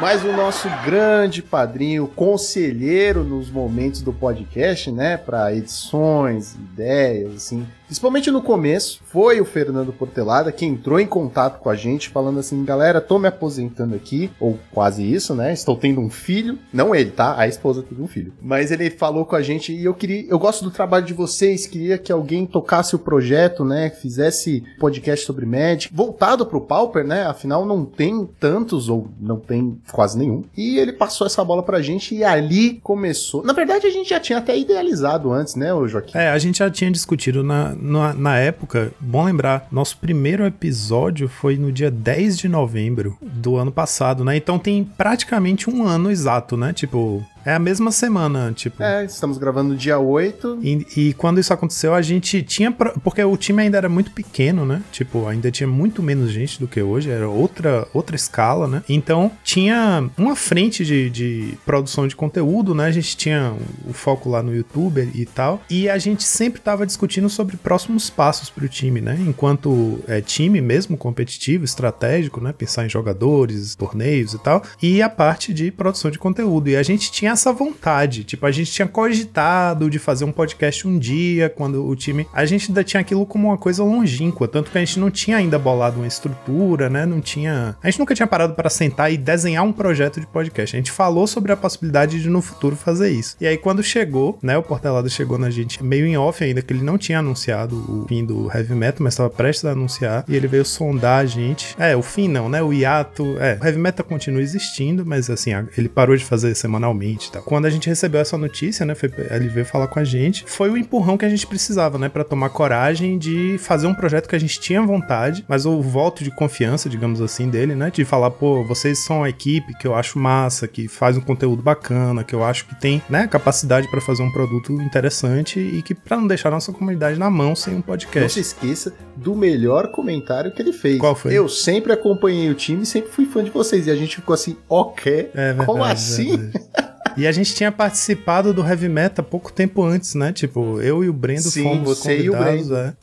Mas 0.00 0.22
o 0.22 0.32
nosso 0.32 0.68
grande 0.84 1.40
padrinho, 1.42 2.06
conselheiro 2.06 3.24
nos 3.24 3.50
momentos 3.50 4.02
do 4.02 4.12
podcast, 4.12 4.90
né, 4.92 5.16
para 5.16 5.54
edições, 5.54 6.54
ideias, 6.54 7.34
assim, 7.34 7.66
principalmente 7.86 8.30
no 8.30 8.42
começo, 8.42 9.00
foi 9.06 9.40
o 9.40 9.44
Fernando 9.44 9.92
Portelada 9.92 10.52
que 10.52 10.66
entrou 10.66 11.00
em 11.00 11.06
contato 11.06 11.60
com 11.60 11.70
a 11.70 11.74
gente, 11.74 12.08
falando 12.08 12.38
assim: 12.38 12.64
galera, 12.64 13.00
tô 13.00 13.18
me 13.18 13.28
aposentando 13.28 13.94
aqui, 13.94 14.30
ou 14.38 14.58
quase 14.72 15.02
isso, 15.02 15.34
né? 15.34 15.52
Estou 15.52 15.76
tendo 15.76 16.00
um 16.00 16.10
filho. 16.10 16.58
Não 16.72 16.94
ele, 16.94 17.10
tá? 17.10 17.38
A 17.38 17.46
esposa 17.46 17.82
teve 17.82 18.02
um 18.02 18.06
filho. 18.06 18.32
Mas 18.42 18.70
ele 18.70 18.90
falou 18.90 19.24
com 19.24 19.36
a 19.36 19.42
gente 19.42 19.72
e 19.72 19.84
eu 19.84 19.94
queria. 19.94 20.26
Eu 20.28 20.38
gosto 20.38 20.64
do 20.64 20.70
trabalho 20.70 21.06
de 21.06 21.14
vocês, 21.14 21.66
queria 21.66 21.98
que 21.98 22.12
alguém 22.12 22.46
tocasse 22.46 22.94
o 22.94 22.98
projeto, 22.98 23.64
né? 23.64 23.90
Fizesse 23.90 24.64
podcast 24.78 25.24
sobre 25.24 25.46
Magic, 25.46 25.94
voltado 25.94 26.44
pro 26.46 26.60
Pauper, 26.60 27.06
né? 27.06 27.24
Afinal, 27.26 27.64
não 27.64 27.84
tem 27.84 28.28
tantos, 28.38 28.88
ou 28.88 29.08
não 29.20 29.38
tem 29.38 29.78
quase 29.92 30.18
nenhum. 30.18 30.44
E 30.56 30.78
ele 30.78 30.92
passou 30.92 31.26
essa 31.26 31.44
bola 31.44 31.62
pra 31.62 31.80
gente 31.80 32.14
e 32.14 32.24
ali 32.24 32.80
começou. 32.82 33.44
Na 33.44 33.52
verdade, 33.52 33.86
a 33.86 33.90
gente 33.90 34.10
já 34.10 34.20
tinha 34.20 34.38
até 34.38 34.56
idealizado 34.58 35.32
antes, 35.32 35.54
né, 35.54 35.68
Joaquim? 35.86 36.16
É, 36.18 36.30
a 36.30 36.38
gente 36.38 36.58
já 36.58 36.70
tinha 36.70 36.90
discutido 36.90 37.42
na, 37.42 37.75
na, 37.80 38.14
na 38.14 38.38
época, 38.38 38.92
bom 39.00 39.24
lembrar, 39.24 39.66
nosso 39.70 39.96
primeiro 39.98 40.44
episódio 40.44 41.28
foi 41.28 41.56
no 41.56 41.70
dia 41.70 41.90
10 41.90 42.38
de 42.38 42.48
novembro 42.48 43.16
do 43.20 43.56
ano 43.56 43.72
passado, 43.72 44.24
né? 44.24 44.36
Então 44.36 44.58
tem 44.58 44.84
praticamente 44.84 45.68
um 45.68 45.86
ano 45.86 46.10
exato, 46.10 46.56
né? 46.56 46.72
Tipo, 46.72 47.24
é 47.46 47.54
a 47.54 47.60
mesma 47.60 47.92
semana, 47.92 48.52
tipo. 48.52 48.82
É, 48.82 49.04
estamos 49.04 49.38
gravando 49.38 49.70
no 49.70 49.76
dia 49.76 50.00
8. 50.00 50.58
E, 50.60 50.86
e, 50.96 51.12
quando 51.14 51.38
isso 51.38 51.52
aconteceu, 51.52 51.94
a 51.94 52.02
gente 52.02 52.42
tinha. 52.42 52.72
Porque 52.72 53.22
o 53.22 53.36
time 53.36 53.62
ainda 53.62 53.78
era 53.78 53.88
muito 53.88 54.10
pequeno, 54.10 54.66
né? 54.66 54.82
Tipo, 54.90 55.28
ainda 55.28 55.48
tinha 55.48 55.68
muito 55.68 56.02
menos 56.02 56.32
gente 56.32 56.58
do 56.58 56.66
que 56.66 56.82
hoje, 56.82 57.08
era 57.08 57.28
outra, 57.28 57.86
outra 57.94 58.16
escala, 58.16 58.66
né? 58.66 58.82
Então, 58.88 59.30
tinha 59.44 60.10
uma 60.18 60.34
frente 60.34 60.84
de, 60.84 61.08
de 61.08 61.54
produção 61.64 62.08
de 62.08 62.16
conteúdo, 62.16 62.74
né? 62.74 62.86
A 62.86 62.90
gente 62.90 63.16
tinha 63.16 63.54
o 63.88 63.92
foco 63.92 64.28
lá 64.28 64.42
no 64.42 64.52
YouTube 64.52 65.08
e 65.14 65.24
tal. 65.24 65.62
E 65.70 65.88
a 65.88 65.98
gente 65.98 66.24
sempre 66.24 66.60
tava 66.60 66.84
discutindo 66.84 67.30
sobre 67.30 67.56
próximos 67.56 68.10
passos 68.10 68.50
pro 68.50 68.68
time, 68.68 69.00
né? 69.00 69.16
Enquanto 69.20 70.00
é, 70.08 70.20
time 70.20 70.60
mesmo, 70.60 70.96
competitivo, 70.96 71.64
estratégico, 71.64 72.40
né? 72.40 72.52
Pensar 72.52 72.84
em 72.84 72.88
jogadores, 72.88 73.76
torneios 73.76 74.34
e 74.34 74.38
tal. 74.38 74.64
E 74.82 75.00
a 75.00 75.08
parte 75.08 75.54
de 75.54 75.70
produção 75.70 76.10
de 76.10 76.18
conteúdo. 76.18 76.68
E 76.68 76.76
a 76.76 76.82
gente 76.82 77.12
tinha 77.12 77.35
essa 77.36 77.52
vontade. 77.52 78.24
Tipo, 78.24 78.46
a 78.46 78.50
gente 78.50 78.72
tinha 78.72 78.88
cogitado 78.88 79.88
de 79.88 79.98
fazer 79.98 80.24
um 80.24 80.32
podcast 80.32 80.88
um 80.88 80.98
dia, 80.98 81.48
quando 81.48 81.86
o 81.86 81.94
time. 81.94 82.26
A 82.32 82.44
gente 82.44 82.70
ainda 82.70 82.82
tinha 82.82 83.00
aquilo 83.00 83.24
como 83.24 83.48
uma 83.48 83.58
coisa 83.58 83.84
longínqua, 83.84 84.48
tanto 84.48 84.70
que 84.70 84.78
a 84.78 84.84
gente 84.84 84.98
não 84.98 85.10
tinha 85.10 85.36
ainda 85.36 85.58
bolado 85.58 85.98
uma 85.98 86.06
estrutura, 86.06 86.90
né? 86.90 87.06
Não 87.06 87.20
tinha. 87.20 87.76
A 87.82 87.88
gente 87.88 88.00
nunca 88.00 88.14
tinha 88.14 88.26
parado 88.26 88.54
para 88.54 88.68
sentar 88.68 89.12
e 89.12 89.16
desenhar 89.16 89.64
um 89.64 89.72
projeto 89.72 90.18
de 90.18 90.26
podcast. 90.26 90.74
A 90.74 90.78
gente 90.78 90.90
falou 90.90 91.26
sobre 91.26 91.52
a 91.52 91.56
possibilidade 91.56 92.20
de 92.20 92.28
no 92.28 92.42
futuro 92.42 92.74
fazer 92.74 93.10
isso. 93.10 93.36
E 93.40 93.46
aí, 93.46 93.56
quando 93.56 93.82
chegou, 93.82 94.38
né? 94.42 94.56
O 94.56 94.62
Portelada 94.62 95.08
chegou 95.08 95.38
na 95.38 95.50
gente 95.50 95.82
meio 95.84 96.06
em 96.06 96.16
off 96.16 96.42
ainda, 96.42 96.62
que 96.62 96.72
ele 96.72 96.82
não 96.82 96.98
tinha 96.98 97.18
anunciado 97.18 97.76
o 97.76 98.06
fim 98.08 98.24
do 98.24 98.50
heavy 98.52 98.74
metal, 98.74 99.02
mas 99.02 99.12
estava 99.12 99.30
prestes 99.30 99.64
a 99.66 99.72
anunciar. 99.72 100.24
E 100.26 100.34
ele 100.34 100.48
veio 100.48 100.64
sondar 100.64 101.20
a 101.20 101.26
gente. 101.26 101.76
É, 101.78 101.94
o 101.94 102.02
fim 102.02 102.28
não, 102.28 102.48
né? 102.48 102.62
O 102.62 102.72
hiato. 102.72 103.36
É, 103.38 103.58
o 103.60 103.64
heavy 103.64 103.78
metal 103.78 104.04
continua 104.04 104.40
existindo, 104.40 105.04
mas 105.04 105.28
assim, 105.28 105.50
ele 105.76 105.88
parou 105.88 106.16
de 106.16 106.24
fazer 106.24 106.54
semanalmente 106.54 107.25
tal. 107.30 107.42
Quando 107.42 107.66
a 107.66 107.70
gente 107.70 107.88
recebeu 107.88 108.20
essa 108.20 108.36
notícia, 108.36 108.84
né, 108.84 108.94
foi, 108.94 109.10
ele 109.30 109.48
veio 109.48 109.66
falar 109.66 109.86
com 109.86 109.98
a 109.98 110.04
gente, 110.04 110.44
foi 110.46 110.70
o 110.70 110.76
empurrão 110.76 111.16
que 111.16 111.24
a 111.24 111.28
gente 111.28 111.46
precisava, 111.46 111.98
né, 111.98 112.08
para 112.08 112.24
tomar 112.24 112.50
coragem 112.50 113.18
de 113.18 113.56
fazer 113.58 113.86
um 113.86 113.94
projeto 113.94 114.28
que 114.28 114.36
a 114.36 114.38
gente 114.38 114.60
tinha 114.60 114.82
vontade, 114.82 115.44
mas 115.48 115.66
o 115.66 115.80
voto 115.80 116.22
de 116.22 116.30
confiança, 116.30 116.88
digamos 116.88 117.20
assim, 117.20 117.48
dele, 117.48 117.74
né, 117.74 117.90
de 117.90 118.04
falar, 118.04 118.30
pô, 118.30 118.64
vocês 118.64 118.98
são 118.98 119.24
a 119.24 119.28
equipe 119.28 119.74
que 119.78 119.86
eu 119.86 119.94
acho 119.94 120.18
massa, 120.18 120.66
que 120.66 120.88
faz 120.88 121.16
um 121.16 121.20
conteúdo 121.20 121.62
bacana, 121.62 122.24
que 122.24 122.34
eu 122.34 122.44
acho 122.44 122.66
que 122.66 122.74
tem, 122.74 123.02
né, 123.08 123.26
capacidade 123.26 123.88
para 123.90 124.00
fazer 124.00 124.22
um 124.22 124.30
produto 124.30 124.72
interessante 124.72 125.60
e 125.60 125.82
que 125.82 125.94
para 125.94 126.16
não 126.16 126.26
deixar 126.26 126.50
nossa 126.50 126.72
comunidade 126.72 127.18
na 127.18 127.30
mão 127.30 127.54
sem 127.54 127.74
um 127.74 127.80
podcast. 127.80 128.20
Não 128.20 128.28
se 128.28 128.40
esqueça 128.40 128.92
do 129.16 129.34
melhor 129.34 129.88
comentário 129.88 130.52
que 130.52 130.60
ele 130.60 130.72
fez. 130.72 130.98
Qual 130.98 131.14
foi? 131.14 131.32
Eu 131.32 131.48
sempre 131.48 131.92
acompanhei 131.92 132.50
o 132.50 132.54
time 132.54 132.82
e 132.82 132.86
sempre 132.86 133.10
fui 133.10 133.26
fã 133.26 133.42
de 133.42 133.50
vocês 133.50 133.86
e 133.86 133.90
a 133.90 133.96
gente 133.96 134.16
ficou 134.16 134.34
assim, 134.34 134.56
ok, 134.68 135.30
é 135.34 135.46
verdade, 135.46 135.66
como 135.66 135.84
assim? 135.84 136.50
É 136.74 136.95
E 137.16 137.26
a 137.26 137.32
gente 137.32 137.54
tinha 137.54 137.72
participado 137.72 138.52
do 138.52 138.66
Heavy 138.66 138.88
Metal 138.88 139.24
pouco 139.24 139.52
tempo 139.52 139.82
antes, 139.82 140.14
né? 140.14 140.32
Tipo, 140.32 140.80
eu 140.80 141.02
e 141.02 141.08
o 141.08 141.12
Brendo 141.12 141.42
Sim, 141.42 141.62
fomos 141.62 141.84
você 141.84 142.16
convidados. 142.16 142.68
E 142.68 142.72
o 142.72 142.76
é. 142.76 142.94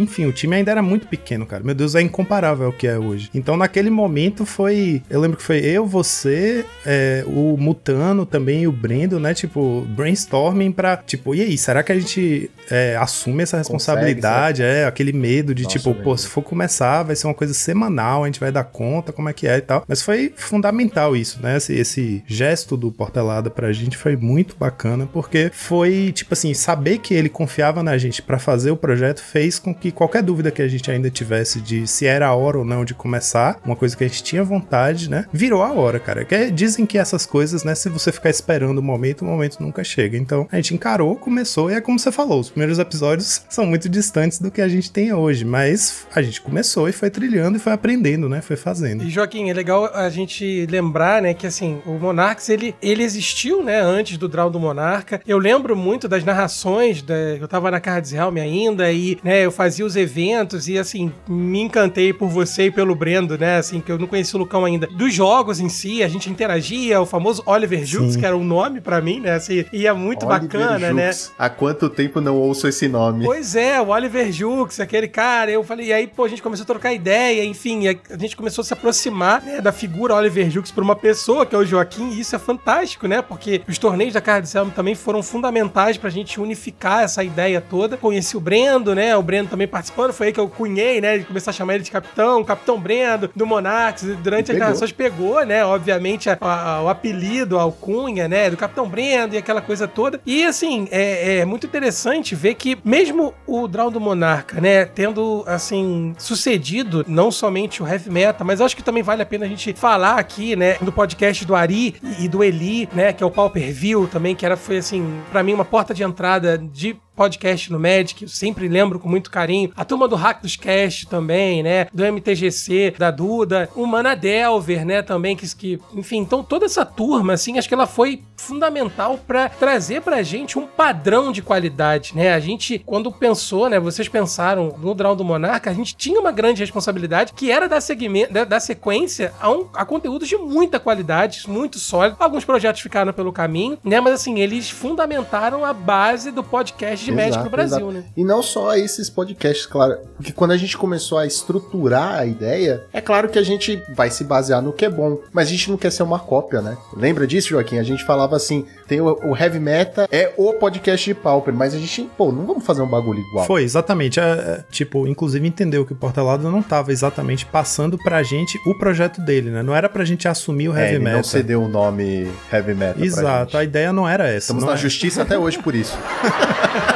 Enfim, 0.00 0.26
o 0.26 0.32
time 0.32 0.56
ainda 0.56 0.70
era 0.70 0.82
muito 0.82 1.06
pequeno, 1.06 1.44
cara. 1.44 1.64
Meu 1.64 1.74
Deus, 1.74 1.94
é 1.94 2.00
incomparável 2.00 2.66
ao 2.66 2.72
que 2.72 2.86
é 2.86 2.98
hoje. 2.98 3.30
Então, 3.34 3.56
naquele 3.56 3.90
momento 3.90 4.46
foi. 4.46 5.02
Eu 5.10 5.20
lembro 5.20 5.36
que 5.36 5.42
foi 5.42 5.58
eu, 5.58 5.86
você, 5.86 6.64
é, 6.84 7.24
o 7.26 7.56
Mutano 7.58 8.24
também 8.24 8.62
e 8.62 8.68
o 8.68 8.72
Brendo, 8.72 9.18
né? 9.18 9.34
Tipo, 9.34 9.86
brainstorming 9.88 10.72
pra. 10.72 10.96
Tipo, 10.96 11.34
e 11.34 11.42
aí, 11.42 11.58
será 11.58 11.82
que 11.82 11.92
a 11.92 11.98
gente 11.98 12.50
é, 12.70 12.96
assume 12.96 13.42
essa 13.42 13.58
responsabilidade? 13.58 14.62
Consegue, 14.62 14.78
é, 14.80 14.84
aquele 14.84 15.12
medo 15.12 15.54
de, 15.54 15.64
Nossa, 15.64 15.78
tipo, 15.78 15.94
pô, 15.94 16.16
se 16.16 16.26
for 16.26 16.42
começar, 16.42 17.02
vai 17.02 17.16
ser 17.16 17.26
uma 17.26 17.34
coisa 17.34 17.54
semanal, 17.54 18.24
a 18.24 18.26
gente 18.26 18.40
vai 18.40 18.52
dar 18.52 18.64
conta, 18.64 19.12
como 19.12 19.28
é 19.28 19.32
que 19.32 19.46
é 19.46 19.58
e 19.58 19.60
tal. 19.60 19.84
Mas 19.86 20.02
foi 20.02 20.32
fundamental 20.36 21.16
isso, 21.16 21.40
né? 21.42 21.56
Esse, 21.56 21.74
esse 21.74 22.24
gesto 22.26 22.76
do 22.76 22.90
Portelada 22.90 23.50
pra 23.50 23.72
gente 23.72 23.96
foi 23.96 24.16
muito 24.16 24.56
bacana, 24.56 25.08
porque 25.12 25.50
foi, 25.52 26.12
tipo 26.12 26.34
assim, 26.34 26.54
saber 26.54 26.98
que 26.98 27.14
ele 27.14 27.28
confiava 27.28 27.82
na 27.82 27.96
gente 27.98 28.22
para 28.22 28.38
fazer 28.38 28.70
o 28.70 28.76
projeto 28.76 29.22
fez 29.22 29.58
com 29.58 29.74
que 29.74 29.90
qualquer 29.90 30.22
dúvida 30.22 30.50
que 30.50 30.62
a 30.62 30.68
gente 30.68 30.90
ainda 30.90 31.10
tivesse 31.10 31.60
de 31.60 31.86
se 31.86 32.06
era 32.06 32.26
a 32.26 32.34
hora 32.34 32.58
ou 32.58 32.64
não 32.64 32.84
de 32.84 32.94
começar, 32.94 33.60
uma 33.64 33.76
coisa 33.76 33.96
que 33.96 34.04
a 34.04 34.08
gente 34.08 34.22
tinha 34.22 34.42
vontade, 34.42 35.10
né? 35.10 35.26
Virou 35.32 35.62
a 35.62 35.72
hora, 35.72 35.98
cara. 35.98 36.24
Que 36.24 36.50
dizem 36.50 36.86
que 36.86 36.98
essas 36.98 37.26
coisas, 37.26 37.64
né, 37.64 37.74
se 37.74 37.88
você 37.88 38.12
ficar 38.12 38.30
esperando 38.30 38.78
o 38.78 38.82
momento, 38.82 39.22
o 39.22 39.24
momento 39.24 39.60
nunca 39.60 39.84
chega. 39.84 40.16
Então, 40.16 40.48
a 40.50 40.56
gente 40.56 40.74
encarou, 40.74 41.16
começou 41.16 41.70
e 41.70 41.74
é 41.74 41.80
como 41.80 41.98
você 41.98 42.10
falou, 42.10 42.40
os 42.40 42.50
primeiros 42.56 42.78
episódios 42.78 43.42
são 43.50 43.66
muito 43.66 43.86
distantes 43.86 44.38
do 44.38 44.50
que 44.50 44.62
a 44.62 44.68
gente 44.68 44.90
tem 44.90 45.12
hoje, 45.12 45.44
mas 45.44 46.06
a 46.14 46.22
gente 46.22 46.40
começou 46.40 46.88
e 46.88 46.92
foi 46.92 47.10
trilhando 47.10 47.58
e 47.58 47.60
foi 47.60 47.74
aprendendo, 47.74 48.30
né? 48.30 48.40
Foi 48.40 48.56
fazendo. 48.56 49.04
E 49.04 49.10
Joaquim, 49.10 49.50
é 49.50 49.52
legal 49.52 49.90
a 49.92 50.08
gente 50.08 50.66
lembrar, 50.70 51.20
né, 51.20 51.34
que 51.34 51.46
assim, 51.46 51.82
o 51.84 51.98
Monarchs 51.98 52.48
ele 52.48 52.74
ele 52.80 53.02
existiu 53.02 53.62
né, 53.62 53.78
antes 53.78 54.16
do 54.16 54.26
Draw 54.26 54.48
do 54.48 54.58
Monarca. 54.58 55.20
Eu 55.26 55.36
lembro 55.36 55.76
muito 55.76 56.08
das 56.08 56.24
narrações, 56.24 57.02
da, 57.02 57.14
eu 57.14 57.46
tava 57.46 57.70
na 57.70 57.78
Cards 57.78 58.12
Realm 58.12 58.38
ainda 58.38 58.90
e, 58.90 59.18
né, 59.22 59.44
eu 59.44 59.52
fazia 59.52 59.84
os 59.84 59.94
eventos 59.94 60.66
e, 60.66 60.78
assim, 60.78 61.12
me 61.28 61.60
encantei 61.60 62.14
por 62.14 62.30
você 62.30 62.66
e 62.66 62.70
pelo 62.70 62.94
Brendo, 62.94 63.36
né, 63.36 63.58
assim, 63.58 63.82
que 63.82 63.92
eu 63.92 63.98
não 63.98 64.06
conhecia 64.06 64.38
o 64.38 64.40
Lucão 64.40 64.64
ainda. 64.64 64.86
Dos 64.86 65.12
jogos 65.12 65.60
em 65.60 65.68
si, 65.68 66.02
a 66.02 66.08
gente 66.08 66.30
interagia, 66.30 66.98
o 67.02 67.04
famoso 67.04 67.42
Oliver 67.44 67.84
Jukes, 67.84 68.16
que 68.16 68.24
era 68.24 68.34
um 68.36 68.44
nome 68.44 68.80
para 68.80 68.98
mim, 69.02 69.20
né, 69.20 69.34
assim, 69.34 69.62
e 69.70 69.86
é 69.86 69.92
muito 69.92 70.24
Oliver 70.24 70.48
bacana, 70.48 70.78
né. 70.78 70.88
Jukes. 70.88 71.28
né. 71.28 71.34
Há 71.38 71.50
quanto 71.50 71.90
tempo 71.90 72.18
não 72.18 72.45
ouço 72.46 72.68
esse 72.68 72.88
nome? 72.88 73.24
Pois 73.24 73.54
é, 73.54 73.80
o 73.80 73.88
Oliver 73.88 74.30
Jukes, 74.32 74.80
aquele 74.80 75.08
cara, 75.08 75.50
eu 75.50 75.62
falei, 75.62 75.86
e 75.86 75.92
aí, 75.92 76.06
pô, 76.06 76.24
a 76.24 76.28
gente 76.28 76.42
começou 76.42 76.64
a 76.64 76.66
trocar 76.66 76.92
ideia, 76.92 77.44
enfim, 77.44 77.88
a 77.88 78.18
gente 78.18 78.36
começou 78.36 78.62
a 78.62 78.64
se 78.64 78.72
aproximar, 78.72 79.42
né, 79.42 79.60
da 79.60 79.72
figura 79.72 80.14
Oliver 80.14 80.50
Jukes 80.50 80.72
por 80.72 80.82
uma 80.82 80.96
pessoa, 80.96 81.44
que 81.44 81.54
é 81.54 81.58
o 81.58 81.64
Joaquim, 81.64 82.10
e 82.10 82.20
isso 82.20 82.34
é 82.34 82.38
fantástico, 82.38 83.06
né, 83.06 83.22
porque 83.22 83.62
os 83.68 83.78
torneios 83.78 84.14
da 84.14 84.20
Card 84.20 84.48
Selma 84.48 84.70
também 84.70 84.94
foram 84.94 85.22
fundamentais 85.22 85.96
pra 85.96 86.08
gente 86.10 86.40
unificar 86.40 87.02
essa 87.02 87.24
ideia 87.24 87.60
toda. 87.60 87.96
Conheci 87.96 88.36
o 88.36 88.40
Brendo, 88.40 88.94
né? 88.94 89.16
O 89.16 89.22
Brendo 89.22 89.50
também 89.50 89.66
participando, 89.66 90.12
foi 90.12 90.28
aí 90.28 90.32
que 90.32 90.40
eu 90.40 90.48
cunhei, 90.48 91.00
né? 91.00 91.18
De 91.18 91.24
começar 91.24 91.50
a 91.50 91.54
chamar 91.54 91.74
ele 91.74 91.84
de 91.84 91.90
capitão, 91.90 92.44
Capitão 92.44 92.78
Brendo, 92.78 93.30
do 93.34 93.46
Monarchs. 93.46 94.04
Durante 94.22 94.52
as 94.52 94.58
narrações 94.58 94.92
pegou, 94.92 95.44
né? 95.44 95.64
Obviamente, 95.64 96.30
a, 96.30 96.38
a, 96.40 96.82
o 96.82 96.88
apelido, 96.88 97.58
a 97.58 97.62
alcunha, 97.62 98.28
né? 98.28 98.50
Do 98.50 98.56
Capitão 98.56 98.88
Brendo 98.88 99.34
e 99.34 99.38
aquela 99.38 99.60
coisa 99.60 99.88
toda. 99.88 100.20
E 100.24 100.44
assim, 100.44 100.86
é, 100.90 101.38
é 101.38 101.44
muito 101.44 101.66
interessante 101.66 102.34
ver 102.36 102.54
que, 102.54 102.78
mesmo 102.84 103.34
o 103.46 103.66
Draw 103.66 103.90
do 103.90 104.00
Monarca, 104.00 104.60
né? 104.60 104.84
Tendo, 104.84 105.42
assim, 105.46 106.14
sucedido 106.18 107.04
não 107.08 107.30
somente 107.30 107.82
o 107.82 107.86
Heavy 107.86 108.10
Metal, 108.10 108.46
mas 108.46 108.60
acho 108.60 108.76
que 108.76 108.82
também 108.82 109.02
vale 109.02 109.22
a 109.22 109.26
pena 109.26 109.46
a 109.46 109.48
gente 109.48 109.72
falar 109.72 110.18
aqui, 110.18 110.54
né? 110.54 110.74
Do 110.80 110.92
podcast 110.92 111.44
do 111.44 111.54
Ari 111.54 111.96
e 112.18 112.28
do 112.28 112.44
Eli, 112.44 112.88
né? 112.92 113.12
Que 113.12 113.22
é 113.22 113.26
o 113.26 113.30
Pauper 113.30 113.72
View 113.72 114.06
também, 114.06 114.34
que 114.34 114.44
era, 114.44 114.56
foi 114.56 114.78
assim, 114.78 115.20
para 115.30 115.42
mim 115.42 115.54
uma 115.54 115.64
porta 115.64 115.92
de 115.92 116.02
entrada 116.02 116.58
de 116.58 116.96
podcast 117.16 117.72
no 117.72 117.80
Magic, 117.80 118.22
eu 118.22 118.28
sempre 118.28 118.68
lembro 118.68 119.00
com 119.00 119.08
muito 119.08 119.30
carinho. 119.30 119.72
A 119.74 119.84
turma 119.84 120.06
do 120.06 120.14
Hack 120.14 120.42
dos 120.42 120.54
Cast 120.54 121.06
também, 121.06 121.62
né? 121.62 121.88
Do 121.92 122.04
MTGC, 122.04 122.94
da 122.98 123.10
Duda. 123.10 123.70
O 123.74 123.86
Mana 123.86 124.14
Delver, 124.14 124.84
né? 124.84 125.02
Também, 125.02 125.34
que, 125.34 125.56
que. 125.56 125.80
Enfim, 125.94 126.18
então 126.18 126.44
toda 126.44 126.66
essa 126.66 126.84
turma, 126.84 127.32
assim, 127.32 127.58
acho 127.58 127.66
que 127.66 127.74
ela 127.74 127.86
foi 127.86 128.22
fundamental 128.36 129.18
para 129.26 129.48
trazer 129.48 130.02
pra 130.02 130.22
gente 130.22 130.58
um 130.58 130.66
padrão 130.66 131.32
de 131.32 131.40
qualidade, 131.40 132.12
né? 132.14 132.34
A 132.34 132.40
gente, 132.40 132.78
quando 132.84 133.10
pensou, 133.10 133.70
né? 133.70 133.80
Vocês 133.80 134.08
pensaram 134.08 134.76
no 134.78 134.94
Draw 134.94 135.16
do 135.16 135.24
Monarca, 135.24 135.70
a 135.70 135.74
gente 135.74 135.96
tinha 135.96 136.20
uma 136.20 136.30
grande 136.30 136.60
responsabilidade 136.60 137.32
que 137.32 137.50
era 137.50 137.68
dar, 137.68 137.80
segmento, 137.80 138.32
da, 138.32 138.44
da 138.44 138.60
sequência 138.60 139.32
a, 139.40 139.50
um, 139.50 139.68
a 139.72 139.84
conteúdos 139.84 140.28
de 140.28 140.36
muita 140.36 140.78
qualidade, 140.78 141.48
muito 141.48 141.78
sólido. 141.78 142.16
Alguns 142.18 142.44
projetos 142.44 142.82
ficaram 142.82 143.12
pelo 143.12 143.32
caminho, 143.32 143.78
né? 143.82 144.00
Mas 144.00 144.14
assim, 144.14 144.38
eles 144.38 144.68
fundamentaram 144.68 145.64
a 145.64 145.72
base 145.72 146.30
do 146.30 146.44
podcast 146.44 147.05
de 147.12 147.20
Exato, 147.20 147.44
no 147.44 147.50
Brasil, 147.50 147.76
exato. 147.90 147.92
né? 147.92 148.04
E 148.16 148.24
não 148.24 148.42
só 148.42 148.74
esses 148.76 149.08
podcasts, 149.10 149.66
claro. 149.66 149.98
Porque 150.16 150.32
quando 150.32 150.50
a 150.52 150.56
gente 150.56 150.76
começou 150.76 151.18
a 151.18 151.26
estruturar 151.26 152.14
a 152.18 152.26
ideia, 152.26 152.84
é 152.92 153.00
claro 153.00 153.28
que 153.28 153.38
a 153.38 153.42
gente 153.42 153.82
vai 153.94 154.10
se 154.10 154.24
basear 154.24 154.60
no 154.62 154.72
que 154.72 154.84
é 154.84 154.90
bom. 154.90 155.18
Mas 155.32 155.48
a 155.48 155.50
gente 155.50 155.70
não 155.70 155.76
quer 155.76 155.90
ser 155.92 156.02
uma 156.02 156.18
cópia, 156.18 156.60
né? 156.60 156.76
Lembra 156.96 157.26
disso, 157.26 157.48
Joaquim? 157.50 157.78
A 157.78 157.82
gente 157.82 158.04
falava 158.04 158.36
assim: 158.36 158.64
tem 158.86 159.00
o, 159.00 159.06
o 159.24 159.36
Heavy 159.36 159.58
Meta, 159.60 160.06
é 160.10 160.32
o 160.36 160.52
podcast 160.54 161.04
de 161.04 161.14
Pauper, 161.14 161.52
mas 161.54 161.74
a 161.74 161.78
gente, 161.78 162.08
pô, 162.16 162.30
não 162.32 162.46
vamos 162.46 162.64
fazer 162.64 162.82
um 162.82 162.88
bagulho 162.88 163.20
igual. 163.20 163.46
Foi, 163.46 163.62
exatamente. 163.62 164.18
É, 164.20 164.22
é, 164.22 164.64
tipo, 164.70 165.06
inclusive 165.06 165.46
entendeu 165.46 165.84
que 165.84 165.92
o 165.92 165.96
Portalado 165.96 166.50
não 166.50 166.62
tava 166.62 166.92
exatamente 166.92 167.44
passando 167.46 167.96
pra 167.98 168.22
gente 168.22 168.58
o 168.66 168.74
projeto 168.78 169.20
dele, 169.20 169.50
né? 169.50 169.62
Não 169.62 169.74
era 169.74 169.88
pra 169.88 170.04
gente 170.04 170.26
assumir 170.28 170.68
o 170.68 170.76
É, 170.76 170.80
Heavy 170.82 170.94
ele 170.96 171.04
Metal. 171.04 171.16
não 171.18 171.24
cedeu 171.24 171.62
o 171.62 171.68
nome 171.68 172.30
Heavy 172.52 172.74
Meta. 172.74 172.94
pra 172.94 173.04
Exato, 173.04 173.56
a 173.58 173.64
ideia 173.64 173.92
não 173.92 174.08
era 174.08 174.26
essa. 174.28 174.38
Estamos 174.38 174.62
não 174.62 174.70
na 174.70 174.76
é- 174.76 174.80
justiça 174.80 175.22
até 175.22 175.38
hoje 175.38 175.58
por 175.58 175.74
isso. 175.74 175.96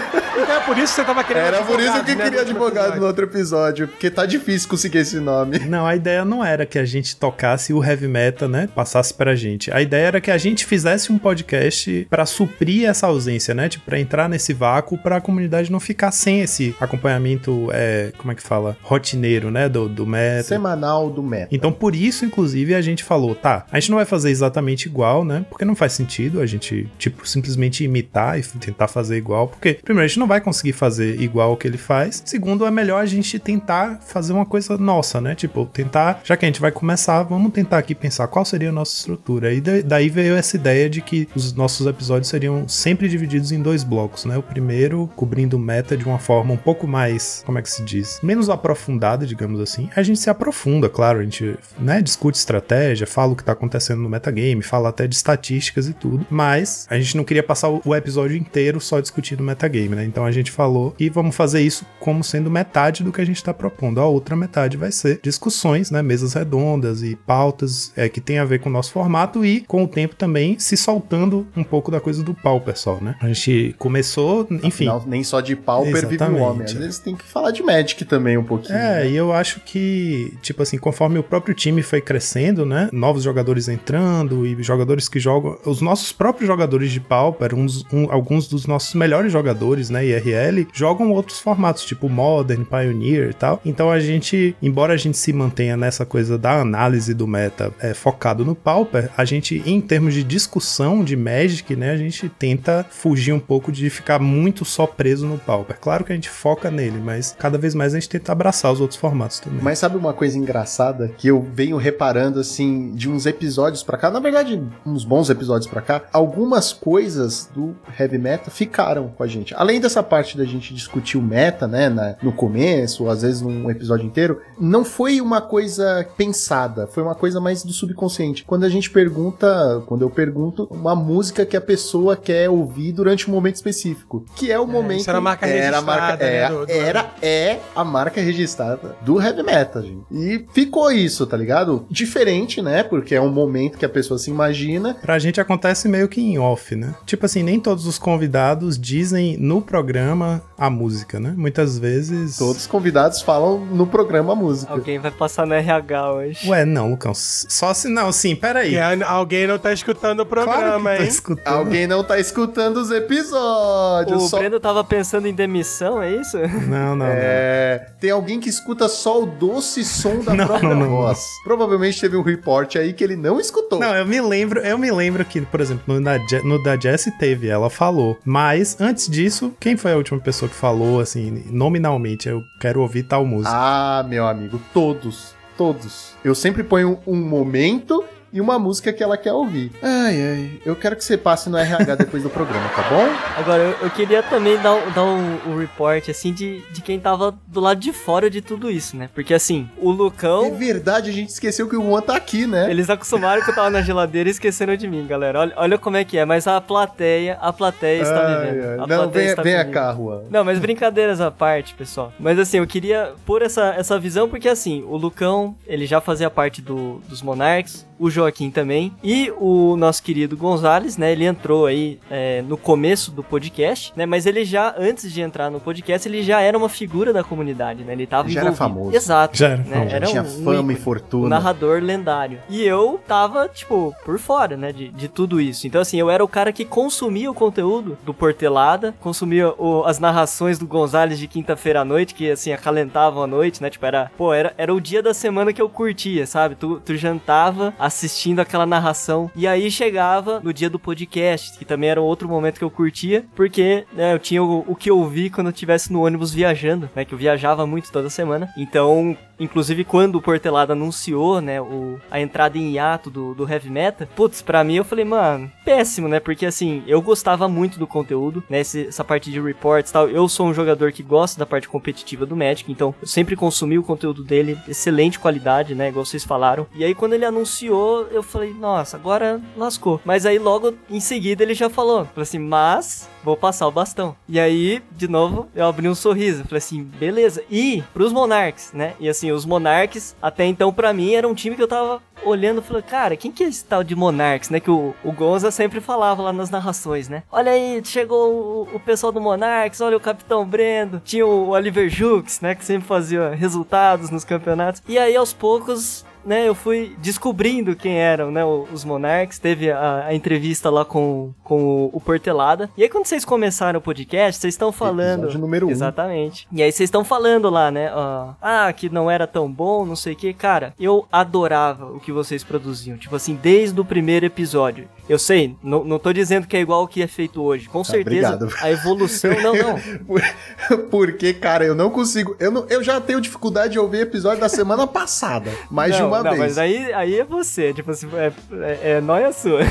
por 0.71 0.77
isso 0.77 0.95
que 0.95 1.01
você 1.01 1.05
tava 1.05 1.23
querendo 1.23 1.47
Era 1.47 1.63
por 1.63 1.79
isso 1.79 1.89
advogado, 1.89 2.05
que 2.05 2.15
né, 2.15 2.23
queria 2.23 2.41
advogado 2.41 2.99
no 2.99 3.05
outro 3.05 3.25
episódio, 3.25 3.87
porque 3.89 4.09
tá 4.09 4.25
difícil 4.25 4.69
conseguir 4.69 4.99
esse 4.99 5.19
nome. 5.19 5.59
Não, 5.59 5.85
a 5.85 5.95
ideia 5.95 6.23
não 6.23 6.43
era 6.43 6.65
que 6.65 6.79
a 6.79 6.85
gente 6.85 7.15
tocasse 7.15 7.73
o 7.73 7.83
heavy 7.83 8.07
metal, 8.07 8.47
né? 8.47 8.69
Passasse 8.73 9.13
pra 9.13 9.35
gente. 9.35 9.71
A 9.73 9.81
ideia 9.81 10.07
era 10.07 10.21
que 10.21 10.31
a 10.31 10.37
gente 10.37 10.65
fizesse 10.65 11.11
um 11.11 11.17
podcast 11.17 12.07
pra 12.09 12.25
suprir 12.25 12.87
essa 12.87 13.07
ausência, 13.07 13.53
né? 13.53 13.67
Tipo, 13.67 13.85
pra 13.85 13.99
entrar 13.99 14.29
nesse 14.29 14.53
vácuo 14.53 14.97
pra 14.97 15.19
comunidade 15.19 15.71
não 15.71 15.79
ficar 15.79 16.11
sem 16.11 16.41
esse 16.41 16.73
acompanhamento, 16.79 17.69
é, 17.73 18.13
como 18.17 18.31
é 18.31 18.35
que 18.35 18.41
fala? 18.41 18.77
Rotineiro, 18.81 19.51
né? 19.51 19.67
Do, 19.67 19.89
do 19.89 20.07
metal. 20.07 20.43
Semanal 20.43 21.09
do 21.09 21.21
Meta. 21.21 21.49
Então, 21.51 21.71
por 21.71 21.93
isso, 21.93 22.23
inclusive, 22.25 22.73
a 22.75 22.81
gente 22.81 23.03
falou, 23.03 23.35
tá, 23.35 23.65
a 23.69 23.79
gente 23.79 23.89
não 23.89 23.97
vai 23.97 24.05
fazer 24.05 24.29
exatamente 24.29 24.85
igual, 24.85 25.25
né? 25.25 25.45
Porque 25.49 25.65
não 25.65 25.75
faz 25.75 25.91
sentido 25.91 26.39
a 26.39 26.45
gente, 26.45 26.89
tipo, 26.97 27.27
simplesmente 27.27 27.83
imitar 27.83 28.39
e 28.39 28.41
tentar 28.41 28.87
fazer 28.87 29.17
igual. 29.17 29.49
Porque, 29.49 29.73
primeiro, 29.73 30.05
a 30.05 30.07
gente 30.07 30.19
não 30.19 30.27
vai 30.27 30.39
conseguir 30.39 30.60
fazer 30.71 31.19
igual 31.21 31.53
o 31.53 31.57
que 31.57 31.67
ele 31.67 31.77
faz. 31.77 32.21
Segundo, 32.25 32.65
é 32.65 32.71
melhor 32.71 33.01
a 33.01 33.05
gente 33.05 33.39
tentar 33.39 33.99
fazer 34.05 34.33
uma 34.33 34.45
coisa 34.45 34.77
nossa, 34.77 35.19
né? 35.21 35.33
Tipo, 35.35 35.65
tentar, 35.65 36.21
já 36.23 36.35
que 36.37 36.45
a 36.45 36.47
gente 36.47 36.61
vai 36.61 36.71
começar, 36.71 37.23
vamos 37.23 37.51
tentar 37.51 37.77
aqui 37.77 37.95
pensar 37.95 38.27
qual 38.27 38.45
seria 38.45 38.69
a 38.69 38.71
nossa 38.71 38.95
estrutura. 38.95 39.53
E 39.53 39.61
da- 39.61 39.81
daí 39.83 40.09
veio 40.09 40.35
essa 40.35 40.55
ideia 40.55 40.89
de 40.89 41.01
que 41.01 41.27
os 41.35 41.53
nossos 41.53 41.87
episódios 41.87 42.27
seriam 42.27 42.67
sempre 42.67 43.07
divididos 43.09 43.51
em 43.51 43.61
dois 43.61 43.83
blocos, 43.83 44.25
né? 44.25 44.37
O 44.37 44.43
primeiro 44.43 45.09
cobrindo 45.15 45.57
meta 45.57 45.95
de 45.95 46.05
uma 46.05 46.19
forma 46.19 46.53
um 46.53 46.57
pouco 46.57 46.85
mais, 46.87 47.43
como 47.45 47.57
é 47.57 47.61
que 47.61 47.69
se 47.69 47.83
diz? 47.83 48.19
Menos 48.21 48.49
aprofundada, 48.49 49.25
digamos 49.25 49.59
assim. 49.59 49.89
A 49.95 50.01
gente 50.03 50.19
se 50.19 50.29
aprofunda, 50.29 50.89
claro, 50.89 51.19
a 51.19 51.23
gente, 51.23 51.55
né, 51.79 52.01
discute 52.01 52.37
estratégia, 52.37 53.05
fala 53.07 53.33
o 53.33 53.35
que 53.35 53.43
tá 53.43 53.51
acontecendo 53.53 54.01
no 54.01 54.09
metagame, 54.09 54.61
fala 54.61 54.89
até 54.89 55.07
de 55.07 55.15
estatísticas 55.15 55.87
e 55.87 55.93
tudo, 55.93 56.25
mas 56.29 56.87
a 56.89 56.97
gente 56.97 57.15
não 57.15 57.23
queria 57.23 57.43
passar 57.43 57.69
o 57.69 57.95
episódio 57.95 58.35
inteiro 58.37 58.79
só 58.81 58.99
discutindo 58.99 59.43
metagame, 59.43 59.95
né? 59.95 60.03
Então 60.05 60.25
a 60.25 60.31
gente 60.31 60.40
falou 60.49 60.91
que 60.91 61.09
vamos 61.09 61.35
fazer 61.35 61.61
isso 61.61 61.85
como 61.99 62.23
sendo 62.23 62.49
metade 62.49 63.03
do 63.03 63.11
que 63.11 63.19
a 63.19 63.25
gente 63.25 63.43
tá 63.43 63.53
propondo. 63.53 63.99
A 63.99 64.05
outra 64.07 64.33
metade 64.35 64.77
vai 64.77 64.91
ser 64.91 65.19
discussões, 65.21 65.91
né, 65.91 66.01
mesas 66.01 66.33
redondas 66.33 67.03
e 67.03 67.15
pautas 67.15 67.91
é, 67.97 68.07
que 68.07 68.21
tem 68.21 68.39
a 68.39 68.45
ver 68.45 68.59
com 68.61 68.69
o 68.69 68.71
nosso 68.71 68.91
formato 68.93 69.43
e 69.45 69.59
com 69.61 69.83
o 69.83 69.87
tempo 69.87 70.15
também 70.15 70.57
se 70.57 70.77
soltando 70.77 71.45
um 71.55 71.63
pouco 71.63 71.91
da 71.91 71.99
coisa 71.99 72.23
do 72.23 72.33
pau, 72.33 72.61
pessoal, 72.61 72.99
né? 73.01 73.15
A 73.21 73.27
gente 73.27 73.75
começou, 73.77 74.47
enfim, 74.49 74.67
Afinal, 74.87 75.03
nem 75.05 75.23
só 75.23 75.41
de 75.41 75.55
Pauper 75.55 75.93
vive 75.93 76.05
o 76.05 76.11
Exatamente. 76.13 76.41
homem. 76.41 76.63
Às 76.63 76.73
vezes 76.73 76.99
tem 76.99 77.15
que 77.15 77.23
falar 77.25 77.51
de 77.51 77.61
Magic 77.61 78.05
também 78.05 78.37
um 78.37 78.43
pouquinho. 78.43 78.77
É, 78.77 79.03
né? 79.03 79.09
e 79.09 79.15
eu 79.15 79.33
acho 79.33 79.59
que, 79.61 80.33
tipo 80.41 80.63
assim, 80.63 80.77
conforme 80.77 81.19
o 81.19 81.23
próprio 81.23 81.53
time 81.53 81.81
foi 81.81 81.99
crescendo, 81.99 82.65
né? 82.65 82.89
Novos 82.93 83.23
jogadores 83.23 83.67
entrando 83.67 84.45
e 84.45 84.61
jogadores 84.63 85.09
que 85.09 85.19
jogam. 85.19 85.57
Os 85.65 85.81
nossos 85.81 86.11
próprios 86.11 86.47
jogadores 86.47 86.91
de 86.91 86.99
Pauper, 86.99 87.53
uns, 87.55 87.85
um- 87.91 88.11
alguns 88.11 88.47
dos 88.47 88.65
nossos 88.65 88.93
melhores 88.93 89.31
jogadores, 89.31 89.89
né? 89.89 90.05
IRL, 90.05 90.30
jogam 90.73 91.11
outros 91.11 91.39
formatos, 91.39 91.83
tipo 91.83 92.09
Modern, 92.09 92.63
Pioneer 92.63 93.29
e 93.29 93.33
tal. 93.33 93.61
Então 93.65 93.91
a 93.91 93.99
gente, 93.99 94.55
embora 94.61 94.93
a 94.93 94.97
gente 94.97 95.17
se 95.17 95.31
mantenha 95.33 95.77
nessa 95.77 96.05
coisa 96.05 96.37
da 96.37 96.59
análise 96.59 97.13
do 97.13 97.27
meta 97.27 97.73
é, 97.79 97.93
focado 97.93 98.45
no 98.45 98.55
Pauper, 98.55 99.09
a 99.17 99.25
gente, 99.25 99.61
em 99.65 99.79
termos 99.79 100.13
de 100.13 100.23
discussão 100.23 101.03
de 101.03 101.15
Magic, 101.15 101.75
né? 101.75 101.91
A 101.91 101.97
gente 101.97 102.29
tenta 102.29 102.85
fugir 102.89 103.33
um 103.33 103.39
pouco 103.39 103.71
de 103.71 103.89
ficar 103.89 104.19
muito 104.19 104.65
só 104.65 104.85
preso 104.85 105.27
no 105.27 105.37
Pauper. 105.37 105.77
Claro 105.79 106.03
que 106.03 106.11
a 106.11 106.15
gente 106.15 106.29
foca 106.29 106.69
nele, 106.69 106.99
mas 106.99 107.35
cada 107.37 107.57
vez 107.57 107.75
mais 107.75 107.93
a 107.93 107.99
gente 107.99 108.09
tenta 108.09 108.31
abraçar 108.31 108.71
os 108.71 108.81
outros 108.81 108.99
formatos 108.99 109.39
também. 109.39 109.59
Mas 109.61 109.79
sabe 109.79 109.97
uma 109.97 110.13
coisa 110.13 110.37
engraçada 110.37 111.11
que 111.17 111.27
eu 111.27 111.41
venho 111.53 111.77
reparando 111.77 112.39
assim 112.39 112.93
de 112.93 113.09
uns 113.09 113.25
episódios 113.25 113.83
pra 113.83 113.97
cá, 113.97 114.09
na 114.09 114.19
verdade, 114.19 114.61
uns 114.85 115.03
bons 115.03 115.29
episódios 115.29 115.69
pra 115.69 115.81
cá, 115.81 116.03
algumas 116.11 116.73
coisas 116.73 117.49
do 117.53 117.75
heavy 117.99 118.17
metal 118.17 118.51
ficaram 118.51 119.09
com 119.09 119.23
a 119.23 119.27
gente. 119.27 119.53
Além 119.55 119.79
dessa 119.79 120.03
parte 120.03 120.20
da 120.37 120.45
gente 120.45 120.73
discutir 120.73 121.17
o 121.17 121.21
meta, 121.21 121.67
né, 121.67 121.89
na- 121.89 122.15
no 122.21 122.31
começo, 122.31 123.03
ou 123.03 123.09
às 123.09 123.21
vezes 123.21 123.41
num 123.41 123.69
episódio 123.69 124.05
inteiro, 124.05 124.41
não 124.59 124.83
foi 124.85 125.19
uma 125.21 125.41
coisa 125.41 126.07
pensada, 126.17 126.87
foi 126.87 127.03
uma 127.03 127.15
coisa 127.15 127.39
mais 127.39 127.63
do 127.63 127.73
subconsciente. 127.73 128.43
Quando 128.45 128.63
a 128.63 128.69
gente 128.69 128.89
pergunta, 128.89 129.83
quando 129.87 130.01
eu 130.03 130.09
pergunto 130.09 130.67
uma 130.71 130.95
música 130.95 131.45
que 131.45 131.57
a 131.57 131.61
pessoa 131.61 132.15
quer 132.15 132.49
ouvir 132.49 132.91
durante 132.91 133.29
um 133.29 133.33
momento 133.33 133.55
específico, 133.55 134.25
que 134.35 134.51
é 134.51 134.59
o 134.59 134.67
momento 134.67 135.01
isso 135.01 135.09
era 135.09 135.17
a 135.19 135.21
marca 135.21 135.47
era 135.47 135.77
a 135.77 135.81
marca, 135.81 136.01
registrada, 136.15 136.25
né, 136.25 136.37
é, 136.37 136.49
do- 136.49 136.65
do- 136.65 136.71
era 136.71 137.11
é 137.21 137.59
a 137.75 137.83
marca 137.83 138.21
registrada 138.21 138.95
do 139.01 139.21
heavy 139.21 139.43
metal, 139.43 139.81
gente. 139.81 140.01
E 140.11 140.45
ficou 140.53 140.91
isso, 140.91 141.25
tá 141.25 141.37
ligado? 141.37 141.85
Diferente, 141.89 142.61
né? 142.61 142.83
Porque 142.83 143.15
é 143.15 143.21
um 143.21 143.31
momento 143.31 143.77
que 143.77 143.85
a 143.85 143.89
pessoa 143.89 144.17
se 144.17 144.29
imagina. 144.29 144.95
Pra 145.01 145.19
gente 145.19 145.39
acontece 145.39 145.87
meio 145.87 146.07
que 146.07 146.21
em 146.21 146.37
off, 146.39 146.75
né? 146.75 146.93
Tipo 147.05 147.25
assim, 147.25 147.43
nem 147.43 147.59
todos 147.59 147.85
os 147.85 147.97
convidados 147.97 148.77
dizem 148.79 149.37
no 149.37 149.61
programa 149.61 150.10
Panorama 150.11 150.41
a 150.61 150.69
música, 150.69 151.19
né? 151.19 151.33
Muitas 151.35 151.77
vezes. 151.79 152.37
Todos 152.37 152.61
os 152.61 152.67
convidados 152.67 153.21
falam 153.21 153.59
no 153.65 153.87
programa 153.87 154.33
a 154.33 154.35
música. 154.35 154.71
Alguém 154.71 154.99
vai 154.99 155.11
passar 155.11 155.45
no 155.47 155.53
RH 155.53 156.13
hoje. 156.13 156.49
Ué, 156.49 156.65
não, 156.65 156.91
Lucão. 156.91 157.13
Só 157.15 157.73
se. 157.73 157.87
Não, 157.89 158.11
sim, 158.11 158.35
peraí. 158.35 158.69
Que 158.71 158.77
a- 158.77 159.09
alguém 159.09 159.47
não 159.47 159.57
tá 159.57 159.73
escutando 159.73 160.19
o 160.21 160.25
Claro 160.25 160.49
programa, 160.51 160.91
que 160.91 160.97
tô 160.97 161.03
hein? 161.03 161.09
escutando. 161.09 161.53
Alguém 161.55 161.87
não 161.87 162.03
tá 162.03 162.19
escutando 162.19 162.77
os 162.77 162.91
episódios. 162.91 164.23
O 164.23 164.27
só- 164.29 164.37
Breno 164.37 164.59
tava 164.59 164.83
pensando 164.83 165.27
em 165.27 165.33
demissão, 165.33 166.01
é 166.01 166.11
isso? 166.15 166.37
Não, 166.67 166.95
não, 166.95 166.95
não. 166.97 167.05
É, 167.07 167.87
tem 167.99 168.11
alguém 168.11 168.39
que 168.39 168.49
escuta 168.49 168.87
só 168.87 169.23
o 169.23 169.25
doce 169.25 169.83
som 169.83 170.19
da 170.19 170.33
Não, 170.35 170.45
própria 170.45 170.69
não, 170.69 170.79
não. 170.81 170.89
voz. 170.89 171.19
Provavelmente 171.43 171.99
teve 171.99 172.15
um 172.17 172.21
report 172.21 172.75
aí 172.75 172.93
que 172.93 173.03
ele 173.03 173.15
não 173.15 173.39
escutou. 173.39 173.79
Não, 173.79 173.95
eu 173.95 174.05
me 174.05 174.19
lembro, 174.21 174.59
eu 174.59 174.77
me 174.77 174.91
lembro 174.91 175.23
que, 175.25 175.41
por 175.41 175.59
exemplo, 175.59 175.83
no 175.87 176.01
da, 176.03 176.17
no 176.43 176.61
da 176.63 176.77
Jessie 176.77 177.11
teve, 177.17 177.47
ela 177.47 177.69
falou. 177.69 178.17
Mas 178.23 178.79
antes 178.79 179.07
disso, 179.09 179.53
quem 179.59 179.75
foi 179.77 179.93
a 179.93 179.97
última 179.97 180.19
pessoa 180.19 180.50
que 180.51 180.55
falou 180.55 180.99
assim, 180.99 181.45
nominalmente, 181.49 182.29
eu 182.29 182.45
quero 182.59 182.81
ouvir 182.81 183.03
tal 183.03 183.25
música? 183.25 183.51
Ah, 183.53 184.05
meu 184.07 184.27
amigo, 184.27 184.61
todos, 184.73 185.33
todos. 185.57 186.13
Eu 186.23 186.35
sempre 186.35 186.63
ponho 186.63 186.99
um 187.07 187.15
momento 187.15 188.03
e 188.33 188.39
uma 188.41 188.57
música 188.59 188.91
que 188.93 189.03
ela 189.03 189.17
quer 189.17 189.33
ouvir. 189.33 189.71
Ai, 189.81 190.21
ai, 190.21 190.51
eu 190.65 190.75
quero 190.75 190.95
que 190.95 191.03
você 191.03 191.17
passe 191.17 191.49
no 191.49 191.57
RH 191.57 191.95
depois 191.95 192.23
do 192.23 192.29
programa, 192.31 192.67
tá 192.69 192.83
bom? 192.89 193.07
Agora, 193.37 193.61
eu, 193.63 193.77
eu 193.83 193.89
queria 193.89 194.21
também 194.23 194.57
dar, 194.59 194.73
um- 194.73 194.91
dar 194.91 195.03
um, 195.03 195.51
um 195.51 195.57
report, 195.59 196.09
assim, 196.09 196.33
de, 196.33 196.61
de 196.71 196.81
quem 196.81 196.99
tava 196.99 197.33
do 197.47 197.59
lado 197.59 197.79
de 197.79 197.91
fora 197.93 198.29
de 198.29 198.41
tudo 198.41 198.69
isso, 198.69 198.95
né? 198.95 199.09
Porque, 199.13 199.33
assim, 199.33 199.69
o 199.77 199.91
É 199.91 199.95
Lucão, 199.95 200.55
verdade, 200.55 201.09
a 201.09 201.13
gente 201.13 201.29
esqueceu 201.29 201.67
que 201.67 201.75
o 201.75 201.81
Juan 201.83 202.01
tá 202.01 202.15
aqui, 202.15 202.45
né? 202.47 202.69
eles 202.71 202.89
acostumaram 202.89 203.43
que 203.43 203.49
eu 203.51 203.55
tava 203.55 203.69
na 203.69 203.81
geladeira 203.81 204.29
e 204.29 204.31
esqueceram 204.31 204.75
de 204.75 204.87
mim, 204.87 205.05
galera. 205.07 205.39
Olha, 205.39 205.53
olha 205.55 205.77
como 205.77 205.97
é 205.97 206.03
que 206.03 206.17
é, 206.17 206.25
mas 206.25 206.47
a 206.47 206.59
plateia, 206.61 207.37
a 207.41 207.51
plateia 207.51 208.01
está 208.01 208.21
Ai, 208.21 208.45
me 208.45 208.51
vendo. 208.51 208.65
ai. 208.65 208.73
A 208.73 208.77
Não, 208.77 208.87
plateia 208.87 209.09
venha, 209.11 209.29
está 209.31 209.41
venha 209.43 209.59
comigo. 209.65 209.73
cá, 209.73 209.93
Juan. 209.93 210.21
Não, 210.29 210.43
mas 210.43 210.59
brincadeiras 210.59 211.19
à 211.21 211.29
parte, 211.31 211.73
pessoal. 211.73 212.13
Mas 212.19 212.39
assim, 212.39 212.57
eu 212.57 212.67
queria 212.67 213.13
pôr 213.25 213.41
essa, 213.41 213.73
essa 213.77 213.99
visão 213.99 214.29
porque 214.29 214.47
assim, 214.47 214.83
o 214.87 214.95
Lucão, 214.95 215.55
ele 215.67 215.85
já 215.85 215.99
fazia 216.01 216.29
parte 216.29 216.61
do, 216.61 217.01
dos 217.09 217.21
Monarchs, 217.21 217.85
o 217.99 218.09
Joaquim 218.21 218.49
também, 218.51 218.93
e 219.03 219.31
o 219.37 219.75
nosso 219.77 220.01
querido 220.03 220.37
Gonzales, 220.37 220.97
né, 220.97 221.11
ele 221.11 221.25
entrou 221.25 221.65
aí 221.65 221.99
é, 222.09 222.41
no 222.43 222.57
começo 222.57 223.11
do 223.11 223.23
podcast, 223.23 223.91
né, 223.95 224.05
mas 224.05 224.25
ele 224.25 224.45
já, 224.45 224.75
antes 224.77 225.11
de 225.11 225.21
entrar 225.21 225.49
no 225.49 225.59
podcast, 225.59 226.07
ele 226.07 226.21
já 226.23 226.39
era 226.41 226.57
uma 226.57 226.69
figura 226.69 227.11
da 227.11 227.23
comunidade, 227.23 227.83
né, 227.83 227.93
ele 227.93 228.05
tava 228.07 228.29
Já 228.29 228.41
era 228.41 228.49
envolvido. 228.51 228.57
famoso. 228.75 228.95
Exato. 228.95 229.37
Já 229.37 229.47
era 229.49 229.57
né, 229.57 229.63
famoso. 229.75 229.95
era 229.95 230.05
Tinha 230.07 230.21
um, 230.21 230.43
fama 230.43 230.61
um 230.61 230.71
e 230.71 230.75
fortuna. 230.75 231.25
um 231.25 231.29
narrador 231.29 231.81
lendário. 231.81 232.39
E 232.49 232.63
eu 232.63 232.99
tava, 233.07 233.47
tipo, 233.49 233.93
por 234.05 234.17
fora, 234.19 234.55
né, 234.55 234.71
de, 234.71 234.89
de 234.89 235.07
tudo 235.07 235.39
isso. 235.41 235.65
Então, 235.67 235.81
assim, 235.81 235.97
eu 235.99 236.09
era 236.09 236.23
o 236.23 236.27
cara 236.27 236.51
que 236.51 236.63
consumia 236.65 237.29
o 237.29 237.33
conteúdo 237.33 237.97
do 238.05 238.13
Portelada, 238.13 238.93
consumia 238.99 239.49
o- 239.57 239.83
as 239.85 239.99
narrações 239.99 240.57
do 240.59 240.65
Gonzalez 240.67 241.17
de 241.19 241.27
quinta-feira 241.27 241.81
à 241.81 241.85
noite, 241.85 242.13
que, 242.13 242.29
assim, 242.29 242.51
acalentavam 242.51 243.23
a 243.23 243.27
noite, 243.27 243.61
né, 243.61 243.69
tipo, 243.69 243.85
era, 243.85 244.11
pô, 244.17 244.33
era, 244.33 244.53
era 244.57 244.73
o 244.73 244.79
dia 244.81 245.01
da 245.01 245.13
semana 245.13 245.51
que 245.53 245.61
eu 245.61 245.69
curtia, 245.69 246.25
sabe? 246.27 246.55
Tu, 246.55 246.79
tu 246.85 246.95
jantava 246.95 247.73
assistindo 248.11 248.39
aquela 248.39 248.65
narração, 248.65 249.31
e 249.35 249.47
aí 249.47 249.71
chegava 249.71 250.41
no 250.41 250.53
dia 250.53 250.69
do 250.69 250.77
podcast, 250.77 251.57
que 251.57 251.63
também 251.63 251.89
era 251.89 252.01
outro 252.01 252.27
momento 252.27 252.57
que 252.57 252.63
eu 252.63 252.69
curtia, 252.69 253.25
porque, 253.35 253.85
né, 253.93 254.13
eu 254.13 254.19
tinha 254.19 254.43
o, 254.43 254.65
o 254.67 254.75
que 254.75 254.91
ouvir 254.91 255.29
quando 255.29 255.47
eu 255.47 255.51
estivesse 255.53 255.91
no 255.93 256.05
ônibus 256.05 256.33
viajando, 256.33 256.89
né, 256.93 257.05
que 257.05 257.13
eu 257.13 257.17
viajava 257.17 257.65
muito 257.65 257.91
toda 257.91 258.09
semana. 258.09 258.49
Então, 258.57 259.17
inclusive 259.41 259.83
quando 259.83 260.15
o 260.15 260.21
Portelada 260.21 260.73
anunciou, 260.73 261.41
né, 261.41 261.59
o, 261.61 261.99
a 262.09 262.19
entrada 262.19 262.57
em 262.57 262.71
hiato 262.71 263.09
do, 263.09 263.33
do 263.33 263.49
Heavy 263.49 263.69
Metal, 263.69 264.07
putz, 264.15 264.41
pra 264.41 264.63
mim 264.63 264.75
eu 264.75 264.85
falei, 264.85 265.03
mano, 265.03 265.51
péssimo, 265.65 266.07
né? 266.07 266.19
Porque 266.19 266.45
assim, 266.45 266.83
eu 266.87 267.01
gostava 267.01 267.47
muito 267.47 267.79
do 267.79 267.87
conteúdo, 267.87 268.43
né? 268.49 268.59
Essa 268.59 269.03
parte 269.03 269.31
de 269.31 269.39
reports 269.41 269.89
e 269.89 269.93
tal. 269.93 270.09
Eu 270.09 270.27
sou 270.29 270.47
um 270.47 270.53
jogador 270.53 270.91
que 270.91 271.03
gosta 271.03 271.39
da 271.39 271.45
parte 271.45 271.67
competitiva 271.67 272.25
do 272.25 272.35
Magic, 272.35 272.71
então 272.71 272.93
eu 273.01 273.07
sempre 273.07 273.35
consumi 273.35 273.77
o 273.77 273.83
conteúdo 273.83 274.23
dele, 274.23 274.57
excelente 274.67 275.19
qualidade, 275.19 275.73
né? 275.73 275.89
Igual 275.89 276.05
vocês 276.05 276.23
falaram. 276.23 276.67
E 276.75 276.83
aí 276.83 276.93
quando 276.93 277.13
ele 277.13 277.25
anunciou, 277.25 278.07
eu 278.11 278.21
falei, 278.21 278.53
nossa, 278.53 278.97
agora 278.97 279.41
lascou. 279.57 279.99
Mas 280.05 280.25
aí 280.25 280.37
logo 280.37 280.75
em 280.89 280.99
seguida 280.99 281.43
ele 281.43 281.53
já 281.53 281.69
falou, 281.69 282.05
falou 282.05 282.21
assim, 282.21 282.39
mas 282.39 283.09
vou 283.23 283.37
passar 283.37 283.67
o 283.67 283.71
bastão. 283.71 284.15
E 284.27 284.39
aí, 284.39 284.81
de 284.91 285.07
novo, 285.07 285.47
eu 285.55 285.65
abri 285.65 285.87
um 285.87 285.95
sorriso. 285.95 286.43
Falei 286.43 286.57
assim, 286.57 286.83
beleza. 286.83 287.43
E 287.49 287.83
pros 287.93 288.11
Monarchs, 288.11 288.71
né? 288.73 288.93
E 288.99 289.09
assim, 289.09 289.31
os 289.31 289.45
Monarchs, 289.45 290.15
até 290.21 290.45
então, 290.45 290.73
para 290.73 290.93
mim, 290.93 291.13
era 291.13 291.27
um 291.27 291.33
time 291.33 291.55
que 291.55 291.61
eu 291.61 291.67
tava 291.67 292.01
olhando 292.23 292.61
falei, 292.61 292.81
cara, 292.81 293.15
quem 293.17 293.31
que 293.31 293.43
é 293.43 293.47
esse 293.47 293.65
tal 293.65 293.83
de 293.83 293.95
Monarchs, 293.95 294.49
né? 294.49 294.59
Que 294.59 294.71
o, 294.71 294.93
o 295.03 295.11
Gonza 295.11 295.51
sempre 295.51 295.79
falava 295.79 296.21
lá 296.21 296.33
nas 296.33 296.49
narrações, 296.49 297.09
né? 297.09 297.23
Olha 297.31 297.51
aí, 297.51 297.81
chegou 297.83 298.67
o, 298.71 298.75
o 298.75 298.79
pessoal 298.79 299.11
do 299.11 299.21
Monarchs, 299.21 299.81
olha 299.81 299.97
o 299.97 300.01
Capitão 300.01 300.45
Brendo, 300.45 301.01
tinha 301.03 301.25
o 301.25 301.49
Oliver 301.49 301.89
Jukes, 301.89 302.41
né? 302.41 302.55
Que 302.55 302.63
sempre 302.63 302.87
fazia 302.87 303.33
resultados 303.33 304.09
nos 304.09 304.23
campeonatos. 304.23 304.81
E 304.87 304.97
aí, 304.97 305.15
aos 305.15 305.33
poucos, 305.33 306.05
né, 306.25 306.47
eu 306.47 306.55
fui 306.55 306.95
descobrindo 306.99 307.75
quem 307.75 307.97
eram, 307.97 308.31
né, 308.31 308.43
os 308.45 308.83
Monarchs. 308.83 309.39
Teve 309.39 309.71
a, 309.71 310.05
a 310.05 310.13
entrevista 310.13 310.69
lá 310.69 310.85
com, 310.85 311.33
com 311.51 311.61
o, 311.61 311.89
o, 311.91 311.99
Portelada. 311.99 312.69
E 312.77 312.83
aí, 312.83 312.87
quando 312.87 313.05
vocês 313.05 313.25
começaram 313.25 313.77
o 313.77 313.81
podcast, 313.81 314.39
vocês 314.39 314.53
estão 314.53 314.71
falando. 314.71 315.23
Episódio 315.23 315.39
número 315.41 315.67
um. 315.67 315.69
Exatamente. 315.69 316.47
E 316.49 316.63
aí, 316.63 316.71
vocês 316.71 316.87
estão 316.87 317.03
falando 317.03 317.49
lá, 317.49 317.69
né, 317.69 317.91
uh, 317.93 318.33
ah, 318.41 318.71
que 318.71 318.89
não 318.89 319.11
era 319.11 319.27
tão 319.27 319.51
bom, 319.51 319.85
não 319.85 319.97
sei 319.97 320.13
o 320.13 320.15
que. 320.15 320.33
Cara, 320.33 320.73
eu 320.79 321.05
adorava 321.11 321.87
o 321.87 321.99
que 321.99 322.09
vocês 322.09 322.41
produziam. 322.41 322.97
Tipo 322.97 323.17
assim, 323.17 323.35
desde 323.35 323.77
o 323.81 323.83
primeiro 323.83 324.25
episódio. 324.25 324.87
Eu 325.09 325.19
sei, 325.19 325.57
não, 325.61 325.83
não 325.83 325.99
tô 325.99 326.13
dizendo 326.13 326.47
que 326.47 326.55
é 326.55 326.61
igual 326.61 326.83
o 326.83 326.87
que 326.87 327.01
é 327.01 327.07
feito 327.07 327.43
hoje. 327.43 327.67
Com 327.67 327.81
ah, 327.81 327.83
certeza, 327.83 328.35
obrigado. 328.35 328.63
a 328.63 328.71
evolução. 328.71 329.31
não, 329.41 329.53
não. 329.53 330.87
Porque, 330.89 331.33
cara, 331.33 331.65
eu 331.65 331.75
não 331.75 331.89
consigo. 331.89 332.33
Eu, 332.39 332.49
não, 332.49 332.65
eu 332.69 332.81
já 332.81 333.01
tenho 333.01 333.19
dificuldade 333.19 333.73
de 333.73 333.79
ouvir 333.79 334.03
episódio 334.03 334.39
da 334.39 334.47
semana 334.47 334.87
passada. 334.87 335.51
Mais 335.69 335.91
não, 335.91 335.97
de 335.97 336.03
uma 336.05 336.23
não, 336.23 336.31
vez. 336.31 336.39
Mas 336.39 336.57
aí, 336.57 336.93
aí 336.93 337.19
é 337.19 337.25
você, 337.25 337.73
tipo 337.73 337.91
assim, 337.91 338.07
é, 338.15 338.31
é, 338.53 338.91
é 338.91 339.01
nóia 339.01 339.33
sua. 339.33 339.65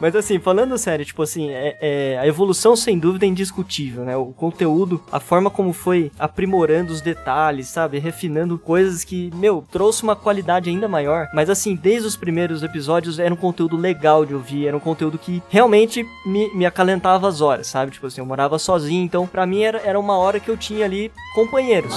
Mas 0.00 0.14
assim, 0.16 0.38
falando 0.38 0.76
sério, 0.78 1.04
tipo 1.04 1.22
assim, 1.22 1.50
é, 1.50 1.76
é, 1.80 2.18
a 2.18 2.26
evolução 2.26 2.74
sem 2.76 2.98
dúvida 2.98 3.24
é 3.24 3.28
indiscutível, 3.28 4.04
né? 4.04 4.16
O 4.16 4.26
conteúdo, 4.26 5.02
a 5.10 5.20
forma 5.20 5.50
como 5.50 5.72
foi 5.72 6.10
aprimorando 6.18 6.92
os 6.92 7.00
detalhes, 7.00 7.68
sabe? 7.68 7.98
Refinando 7.98 8.58
coisas 8.58 9.04
que, 9.04 9.30
meu, 9.34 9.64
trouxe 9.70 10.02
uma 10.02 10.16
qualidade 10.16 10.70
ainda 10.70 10.88
maior. 10.88 11.28
Mas 11.34 11.48
assim, 11.50 11.74
desde 11.74 12.06
os 12.06 12.16
primeiros 12.16 12.62
episódios 12.62 13.18
era 13.18 13.32
um 13.32 13.36
conteúdo 13.36 13.76
legal 13.76 14.24
de 14.24 14.34
ouvir, 14.34 14.66
era 14.66 14.76
um 14.76 14.80
conteúdo 14.80 15.18
que 15.18 15.42
realmente 15.48 16.06
me, 16.26 16.52
me 16.54 16.66
acalentava 16.66 17.28
as 17.28 17.40
horas, 17.40 17.66
sabe? 17.66 17.92
Tipo 17.92 18.06
assim, 18.06 18.20
eu 18.20 18.26
morava 18.26 18.58
sozinho, 18.58 19.04
então 19.04 19.26
para 19.26 19.46
mim 19.46 19.62
era, 19.62 19.78
era 19.84 19.98
uma 19.98 20.16
hora 20.16 20.40
que 20.40 20.50
eu 20.50 20.56
tinha 20.56 20.84
ali 20.84 21.10
companheiros. 21.34 21.94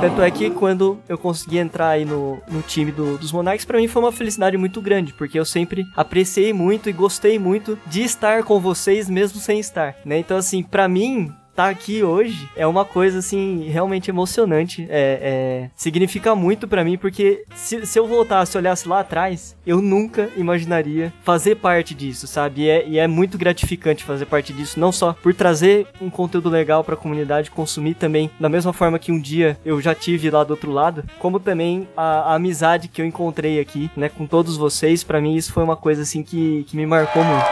Tanto 0.00 0.22
é 0.22 0.30
que 0.30 0.48
quando 0.48 0.98
eu 1.06 1.18
consegui 1.18 1.58
entrar 1.58 1.90
aí 1.90 2.06
no, 2.06 2.38
no 2.48 2.62
time 2.62 2.90
do, 2.90 3.18
dos 3.18 3.32
Monarchs, 3.32 3.66
para 3.66 3.76
mim 3.76 3.86
foi 3.86 4.00
uma 4.00 4.10
felicidade 4.10 4.56
muito 4.56 4.80
grande, 4.80 5.12
porque 5.12 5.38
eu 5.38 5.44
sempre 5.44 5.84
apreciei 5.94 6.54
muito 6.54 6.79
muito 6.80 6.88
e 6.88 6.92
gostei 6.92 7.38
muito 7.38 7.78
de 7.86 8.02
estar 8.02 8.42
com 8.42 8.58
vocês 8.58 9.08
mesmo 9.08 9.38
sem 9.38 9.60
estar, 9.60 9.94
né? 10.04 10.18
Então 10.18 10.36
assim, 10.36 10.62
para 10.62 10.88
mim 10.88 11.32
estar 11.60 11.68
aqui 11.68 12.02
hoje 12.02 12.48
é 12.56 12.66
uma 12.66 12.84
coisa 12.84 13.18
assim 13.18 13.68
realmente 13.68 14.10
emocionante. 14.10 14.86
É, 14.88 15.20
é 15.22 15.70
significa 15.76 16.34
muito 16.34 16.66
para 16.66 16.82
mim 16.82 16.96
porque 16.96 17.44
se, 17.54 17.84
se, 17.84 17.98
eu 17.98 18.06
voltasse, 18.06 18.56
olhasse 18.56 18.88
lá 18.88 19.00
atrás, 19.00 19.56
eu 19.66 19.82
nunca 19.82 20.30
imaginaria 20.36 21.12
fazer 21.22 21.56
parte 21.56 21.94
disso, 21.94 22.26
sabe? 22.26 22.62
E 22.62 22.68
é, 22.68 22.88
e 22.88 22.98
é 22.98 23.06
muito 23.06 23.36
gratificante 23.36 24.04
fazer 24.04 24.24
parte 24.24 24.52
disso, 24.52 24.80
não 24.80 24.90
só 24.90 25.12
por 25.12 25.34
trazer 25.34 25.86
um 26.00 26.08
conteúdo 26.08 26.48
legal 26.48 26.82
para 26.82 26.94
a 26.94 26.98
comunidade 26.98 27.50
consumir 27.50 27.94
também, 27.94 28.30
da 28.40 28.48
mesma 28.48 28.72
forma 28.72 28.98
que 28.98 29.12
um 29.12 29.20
dia 29.20 29.58
eu 29.64 29.80
já 29.80 29.94
tive 29.94 30.30
lá 30.30 30.42
do 30.42 30.52
outro 30.52 30.70
lado, 30.70 31.04
como 31.18 31.38
também 31.38 31.86
a, 31.96 32.32
a 32.32 32.34
amizade 32.36 32.88
que 32.88 33.02
eu 33.02 33.06
encontrei 33.06 33.60
aqui, 33.60 33.90
né, 33.96 34.08
com 34.08 34.26
todos 34.26 34.56
vocês. 34.56 35.04
Para 35.04 35.20
mim 35.20 35.34
isso 35.34 35.52
foi 35.52 35.62
uma 35.62 35.76
coisa 35.76 36.02
assim 36.02 36.22
que, 36.22 36.64
que 36.68 36.76
me 36.76 36.86
marcou 36.86 37.22
muito. 37.22 37.44